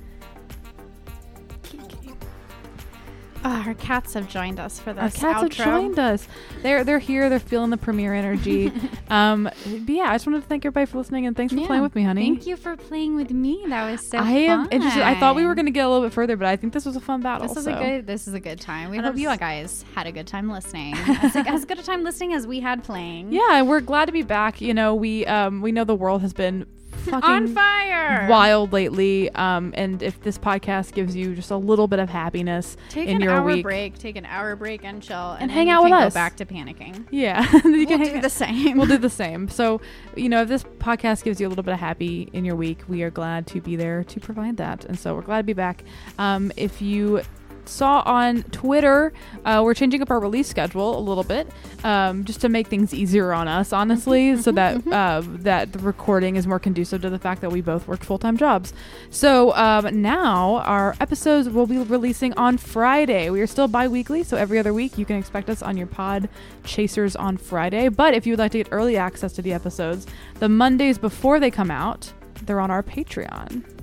Ah, 3.49 3.65
our 3.69 3.75
cats 3.75 4.15
have 4.15 4.29
joined 4.29 4.59
us 4.59 4.81
for 4.81 4.93
this 4.93 5.23
Our 5.23 5.33
cats 5.33 5.45
outro. 5.45 5.57
have 5.65 5.67
joined 5.81 5.99
us. 6.01 6.27
They're 6.63 6.83
they're 6.83 6.99
here. 6.99 7.29
They're 7.29 7.39
feeling 7.39 7.71
the 7.71 7.77
premiere 7.77 8.13
energy. 8.13 8.73
um, 9.09 9.45
but 9.45 9.89
yeah, 9.89 10.07
I 10.11 10.15
just 10.15 10.27
wanted 10.27 10.41
to 10.43 10.47
thank 10.49 10.65
everybody 10.65 10.87
for 10.87 10.99
listening 10.99 11.27
and 11.27 11.37
thanks 11.37 11.53
for 11.55 11.61
Yeah. 11.61 11.67
playing 11.69 11.83
with 11.85 11.95
me, 11.95 12.03
honey. 12.03 12.23
Thank 12.29 12.47
you 12.49 12.57
for 12.57 12.77
playing 12.77 13.15
with 13.15 13.31
me. 13.31 13.63
That 13.69 13.89
was 13.89 14.05
so 14.05 14.19
I 14.19 14.31
am 14.31 14.67
interested. 14.73 15.03
I 15.05 15.15
thought 15.21 15.37
we 15.37 15.47
were 15.47 15.55
going 15.55 15.67
to 15.67 15.71
get 15.73 15.87
a 15.87 15.89
little 15.89 16.05
bit 16.05 16.13
further, 16.13 16.37
but 16.37 16.49
I 16.49 16.57
think 16.57 16.73
this 16.73 16.85
was 16.85 16.97
a 16.97 17.01
fun 17.01 17.21
battle. 17.21 17.47
This 17.47 17.57
is 17.57 17.65
so. 17.67 17.75
a 17.77 17.79
good. 17.79 18.07
This 18.09 18.27
is 18.27 18.35
a 18.35 18.41
good 18.41 18.61
time. 18.61 18.91
We 18.91 18.97
And 18.97 19.07
hope 19.07 19.15
I'm 19.15 19.21
you 19.21 19.29
s- 19.31 19.39
guys 19.39 19.85
had 19.95 20.09
a 20.09 20.13
good 20.13 20.27
time 20.27 20.51
listening. 20.51 20.95
as, 20.97 21.37
as 21.37 21.65
good 21.65 21.79
a 21.79 21.83
time 21.85 22.03
listening 22.03 22.33
as 22.33 22.49
we 22.49 22.59
had 22.59 22.83
playing. 22.83 23.33
Yeah, 23.33 23.63
we're 23.63 23.81
glad 23.81 24.07
to 24.07 24.13
be 24.13 24.23
back. 24.23 24.61
You 24.61 24.75
know, 24.75 24.93
we 24.95 25.25
um 25.27 25.63
we 25.63 25.71
know 25.71 25.85
the 25.85 25.95
world 25.95 26.23
has 26.23 26.33
been 26.33 26.67
fucking 27.07 27.31
on 27.31 27.49
fire. 27.49 28.27
wild 28.29 28.73
lately. 28.73 29.31
Um, 29.31 29.73
and 29.77 30.03
if 30.03 30.21
this 30.23 30.39
podcast 30.39 30.93
gives 30.93 31.17
you 31.17 31.35
just 31.35 31.51
a 31.51 31.57
little 31.57 31.89
bit 31.89 31.99
of 31.99 32.09
happiness 32.09 32.77
Take 32.89 33.09
in 33.09 33.17
an 33.17 33.23
your 33.23 33.33
hour 33.33 33.45
week, 33.47 33.63
break. 33.63 33.99
Take 33.99 34.17
an 34.17 34.27
hour 34.27 34.57
break 34.57 34.85
and 34.85 35.03
chill, 35.03 35.33
and, 35.33 35.43
And 35.43 35.51
hang 35.51 35.71
out 35.71 35.85
with 35.85 35.93
us. 35.93 36.13
Go 36.13 36.19
back 36.19 36.37
to 36.37 36.45
panicking. 36.47 37.07
yeah, 37.11 37.47
you 37.65 37.71
we'll 37.73 37.87
can 37.87 38.01
do 38.03 38.21
the 38.21 38.31
same. 38.31 38.77
we'll 38.79 38.87
do 38.87 38.99
the 38.99 39.11
same. 39.11 39.49
So, 39.49 39.81
you 40.15 40.29
know, 40.29 40.43
if 40.43 40.49
this 40.49 40.65
podcast 40.65 41.25
gives 41.25 41.41
you 41.41 41.47
a 41.47 41.51
little 41.51 41.65
bit 41.65 41.75
of 41.75 41.81
happy 41.81 42.29
in 42.33 42.45
your 42.45 42.57
week, 42.57 42.81
we 42.89 43.03
are 43.03 43.11
glad 43.11 43.47
to 43.49 43.61
be 43.61 43.77
there 43.77 44.05
to 44.05 44.21
provide 44.21 44.57
that. 44.59 44.85
And 44.85 44.99
so 44.99 45.15
we're 45.15 45.23
glad 45.23 45.39
to 45.39 45.45
be 45.45 45.53
back. 45.53 45.85
Um, 46.19 46.53
if 46.57 46.81
you 46.83 47.23
saw 47.69 48.03
on 48.07 48.43
Twitter, 48.45 49.13
uh, 49.45 49.61
we're 49.65 49.75
changing 49.75 50.03
up 50.03 50.11
our 50.11 50.21
release 50.21 50.49
schedule 50.49 50.99
a 50.99 51.01
little 51.01 51.25
bit, 51.25 51.49
um, 51.85 52.25
just 52.25 52.41
to 52.41 52.49
make 52.49 52.69
things 52.69 52.95
easier 52.95 53.33
on 53.33 53.49
us, 53.49 53.73
honestly, 53.73 54.37
so 54.37 54.53
that 54.53 54.87
uh, 54.89 55.23
that 55.25 55.73
the 55.73 55.79
recording 55.81 56.37
is 56.37 56.47
more 56.47 56.59
conducive 56.59 57.03
to 57.03 57.11
the 57.11 57.19
fact 57.19 57.41
that 57.41 57.51
we 57.51 57.61
both 57.61 57.87
work 57.89 58.03
full 58.03 58.19
time 58.19 58.37
jobs. 58.37 58.73
So 59.11 59.55
um, 59.55 60.03
now 60.03 60.57
our 60.59 60.95
episodes 61.01 61.49
will 61.49 61.67
be 61.67 61.79
releasing 61.79 62.33
on 62.35 62.59
Friday. 62.59 63.31
We 63.31 63.41
are 63.41 63.47
still 63.47 63.69
bi-weekly, 63.69 64.23
so 64.23 64.37
every 64.37 64.59
other 64.59 64.73
week 64.73 64.99
you 64.99 65.05
can 65.05 65.17
expect 65.17 65.51
us 65.51 65.63
on 65.63 65.77
your 65.77 65.87
pod 65.87 66.29
chasers 66.65 67.17
on 67.17 67.37
Friday. 67.37 67.89
But 67.89 68.15
if 68.15 68.27
you 68.27 68.33
would 68.33 68.39
like 68.39 68.53
to 68.53 68.59
get 68.59 68.69
early 68.71 68.97
access 68.97 69.33
to 69.35 69.43
the 69.43 69.53
episodes, 69.53 70.07
the 70.39 70.49
Mondays 70.49 70.99
before 70.99 71.41
they 71.41 71.51
come 71.51 71.71
out, 71.71 72.13
they're 72.43 72.61
on 72.61 72.71
our 72.71 72.83
Patreon. 72.83 73.76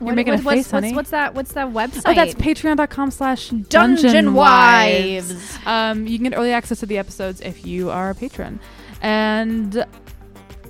You're 0.00 0.14
making 0.14 0.34
a 0.34 0.38
what's, 0.38 0.56
face, 0.56 0.70
honey. 0.70 0.88
What's, 0.88 0.96
what's 0.96 1.10
that? 1.10 1.34
What's 1.34 1.52
that 1.52 1.68
website? 1.68 2.02
Oh, 2.06 2.14
that's 2.14 2.34
patreon.com 2.34 3.10
slash 3.10 3.50
Dungeon. 3.50 4.34
Wives. 4.34 5.58
Um, 5.66 6.06
you 6.06 6.18
can 6.18 6.30
get 6.30 6.38
early 6.38 6.52
access 6.52 6.80
to 6.80 6.86
the 6.86 6.98
episodes 6.98 7.40
if 7.40 7.66
you 7.66 7.90
are 7.90 8.10
a 8.10 8.14
patron. 8.14 8.60
And 9.02 9.84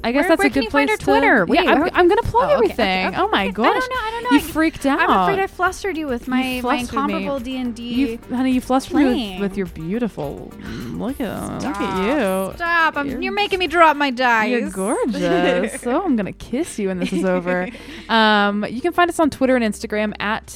I 0.03 0.13
guess 0.13 0.21
Where- 0.23 0.29
that's 0.31 0.39
where 0.39 0.47
a 0.47 0.51
good 0.51 0.65
you 0.65 0.71
place 0.71 0.89
find 0.89 0.91
our 0.91 0.97
to- 0.97 1.05
Twitter? 1.05 1.47
Wait, 1.47 1.63
yeah, 1.63 1.73
I'm, 1.73 1.83
I'm 1.93 2.09
going 2.09 2.23
to 2.23 2.29
plug 2.29 2.45
Oh, 2.45 2.47
okay, 2.47 2.55
everything. 2.55 3.07
okay, 3.09 3.17
Oh 3.19 3.29
my 3.29 3.45
okay. 3.45 3.53
gosh. 3.53 3.67
I 3.67 3.79
don't 3.79 3.91
know. 3.91 3.97
I 4.01 4.11
don't 4.11 4.25
know. 4.25 4.31
You 4.31 4.37
I- 4.39 4.51
freaked 4.53 4.87
out. 4.87 5.01
I'm 5.01 5.11
afraid 5.29 5.39
I 5.43 5.47
flustered 5.47 5.97
you 5.97 6.07
with 6.07 6.27
my 6.27 6.41
my 6.41 6.61
flustered 6.63 6.89
incomparable 6.95 7.39
D 7.41 7.57
and 7.59 7.75
D. 7.75 8.17
Honey, 8.31 8.53
you 8.53 8.61
flustered 8.61 8.97
me 8.97 9.33
with, 9.35 9.51
with 9.51 9.57
your 9.59 9.67
beautiful. 9.67 10.51
Look 10.61 11.21
at 11.21 11.63
look 11.63 11.77
at 11.77 12.07
you. 12.07 12.55
Stop! 12.57 12.95
You're- 13.07 13.23
you're, 13.25 13.33
making 13.33 13.59
me 13.59 13.67
drop 13.67 13.97
my 13.97 14.11
dice. 14.11 14.51
You're 14.51 14.71
gorgeous. 14.71 15.81
so 15.83 16.03
I'm 16.03 16.17
gonna 16.17 16.33
kiss 16.33 16.79
you 16.79 16.89
when 16.89 16.99
this 16.99 17.13
is 17.13 17.25
over. 17.25 17.69
Um, 18.11 18.65
you 18.69 18.81
can 18.81 18.93
find 18.93 19.09
us 19.09 19.21
on 19.21 19.31
Twitter 19.31 19.55
and 19.55 19.65
Instagram 19.65 20.13
at 20.19 20.47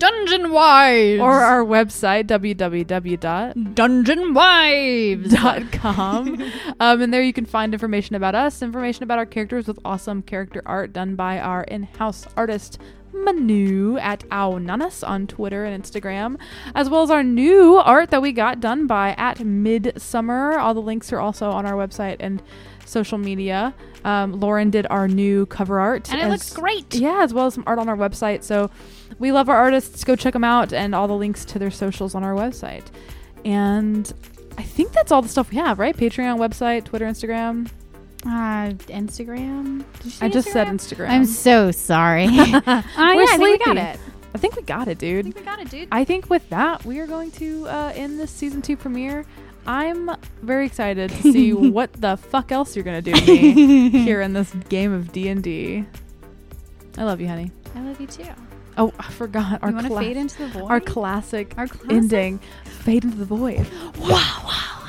Dungeon 0.00 0.50
Wives 0.50 1.20
or 1.20 1.32
our 1.42 1.62
website 1.62 2.24
www. 2.26 3.74
Dungeon 3.74 4.34
Wives. 4.34 5.30
dot 5.34 5.70
com. 5.72 6.42
um, 6.80 7.02
and 7.02 7.12
there 7.12 7.22
you 7.22 7.32
can 7.34 7.44
find 7.46 7.72
information 7.74 8.16
about 8.16 8.34
us, 8.34 8.62
information 8.62 9.02
about 9.04 9.18
our 9.18 9.26
characters 9.26 9.68
with 9.68 9.78
awesome 9.84 10.22
character 10.22 10.62
art 10.64 10.92
done 10.94 11.16
by 11.16 11.38
our 11.38 11.64
in-house 11.64 12.26
artist 12.36 12.78
Manu 13.12 13.98
at 13.98 14.20
Aunanas 14.30 15.06
on 15.06 15.26
Twitter 15.26 15.64
and 15.66 15.82
Instagram, 15.84 16.38
as 16.74 16.88
well 16.88 17.02
as 17.02 17.10
our 17.10 17.22
new 17.22 17.76
art 17.76 18.10
that 18.10 18.22
we 18.22 18.32
got 18.32 18.60
done 18.60 18.86
by 18.86 19.10
at 19.18 19.40
Midsummer. 19.40 20.58
All 20.58 20.72
the 20.72 20.80
links 20.80 21.12
are 21.12 21.20
also 21.20 21.50
on 21.50 21.66
our 21.66 21.74
website 21.74 22.16
and 22.20 22.42
social 22.86 23.18
media. 23.18 23.74
Um, 24.04 24.32
Lauren 24.40 24.70
did 24.70 24.86
our 24.90 25.08
new 25.08 25.44
cover 25.46 25.78
art, 25.78 26.10
And 26.10 26.20
it 26.20 26.24
as- 26.24 26.30
looks 26.30 26.52
great. 26.54 26.94
Yeah, 26.94 27.22
as 27.22 27.34
well 27.34 27.46
as 27.46 27.54
some 27.54 27.64
art 27.66 27.78
on 27.78 27.88
our 27.88 27.96
website. 27.96 28.42
So 28.44 28.70
we 29.18 29.32
love 29.32 29.48
our 29.48 29.56
artists. 29.56 30.04
Go 30.04 30.16
check 30.16 30.32
them 30.32 30.44
out, 30.44 30.72
and 30.72 30.94
all 30.94 31.08
the 31.08 31.14
links 31.14 31.44
to 31.46 31.58
their 31.58 31.70
socials 31.70 32.14
on 32.14 32.24
our 32.24 32.34
website. 32.34 32.86
And 33.44 34.12
I 34.58 34.62
think 34.62 34.92
that's 34.92 35.10
all 35.12 35.22
the 35.22 35.28
stuff 35.28 35.50
we 35.50 35.56
have, 35.56 35.78
right? 35.78 35.96
Patreon, 35.96 36.38
website, 36.38 36.84
Twitter, 36.84 37.06
Instagram. 37.06 37.70
Uh, 38.24 38.74
Instagram. 38.88 39.84
Did 39.94 40.04
you 40.04 40.10
say 40.10 40.26
I 40.26 40.28
just 40.28 40.48
said 40.48 40.66
Instagram? 40.66 41.08
Instagram. 41.08 41.10
I'm 41.10 41.24
so 41.24 41.70
sorry. 41.70 42.24
uh, 42.28 42.30
yeah, 42.66 42.82
I 42.96 43.36
think 43.38 43.40
we 43.40 43.58
got 43.64 43.76
it. 43.76 43.98
I 44.34 44.38
think 44.38 44.56
we 44.56 44.62
got 44.62 44.88
it, 44.88 44.98
dude. 44.98 45.26
I 45.26 45.30
think 45.30 45.36
we 45.36 45.42
got 45.42 45.60
it, 45.60 45.70
dude. 45.70 45.88
I 45.90 46.04
think 46.04 46.30
with 46.30 46.48
that, 46.50 46.84
we 46.84 47.00
are 47.00 47.06
going 47.06 47.30
to 47.32 47.66
uh, 47.68 47.92
end 47.94 48.20
this 48.20 48.30
season 48.30 48.62
two 48.62 48.76
premiere. 48.76 49.24
I'm 49.66 50.10
very 50.42 50.66
excited 50.66 51.10
to 51.10 51.22
see 51.22 51.52
what 51.52 51.92
the 51.94 52.16
fuck 52.16 52.52
else 52.52 52.74
you're 52.76 52.84
gonna 52.84 53.02
do 53.02 53.12
to 53.12 53.26
me 53.26 53.90
here 53.90 54.20
in 54.20 54.32
this 54.32 54.52
game 54.68 54.92
of 54.92 55.12
D 55.12 55.28
and 55.28 55.42
D. 55.42 55.84
I 56.96 57.04
love 57.04 57.20
you, 57.20 57.28
honey. 57.28 57.50
I 57.74 57.80
love 57.82 58.00
you 58.00 58.06
too. 58.06 58.24
Oh, 58.80 58.92
I 58.98 59.10
forgot 59.12 59.62
our 59.62 59.68
you 59.68 59.74
want 59.74 59.86
to 59.86 59.92
cla- 59.92 60.00
fade 60.00 60.16
into 60.16 60.38
the 60.38 60.48
void? 60.48 60.70
our 60.70 60.80
classic 60.80 61.52
Our 61.58 61.68
classic? 61.68 61.90
ending, 61.92 62.38
fade 62.64 63.04
into 63.04 63.18
the 63.18 63.24
void. 63.26 63.66
Wow, 63.98 64.42
wow. 64.44 64.79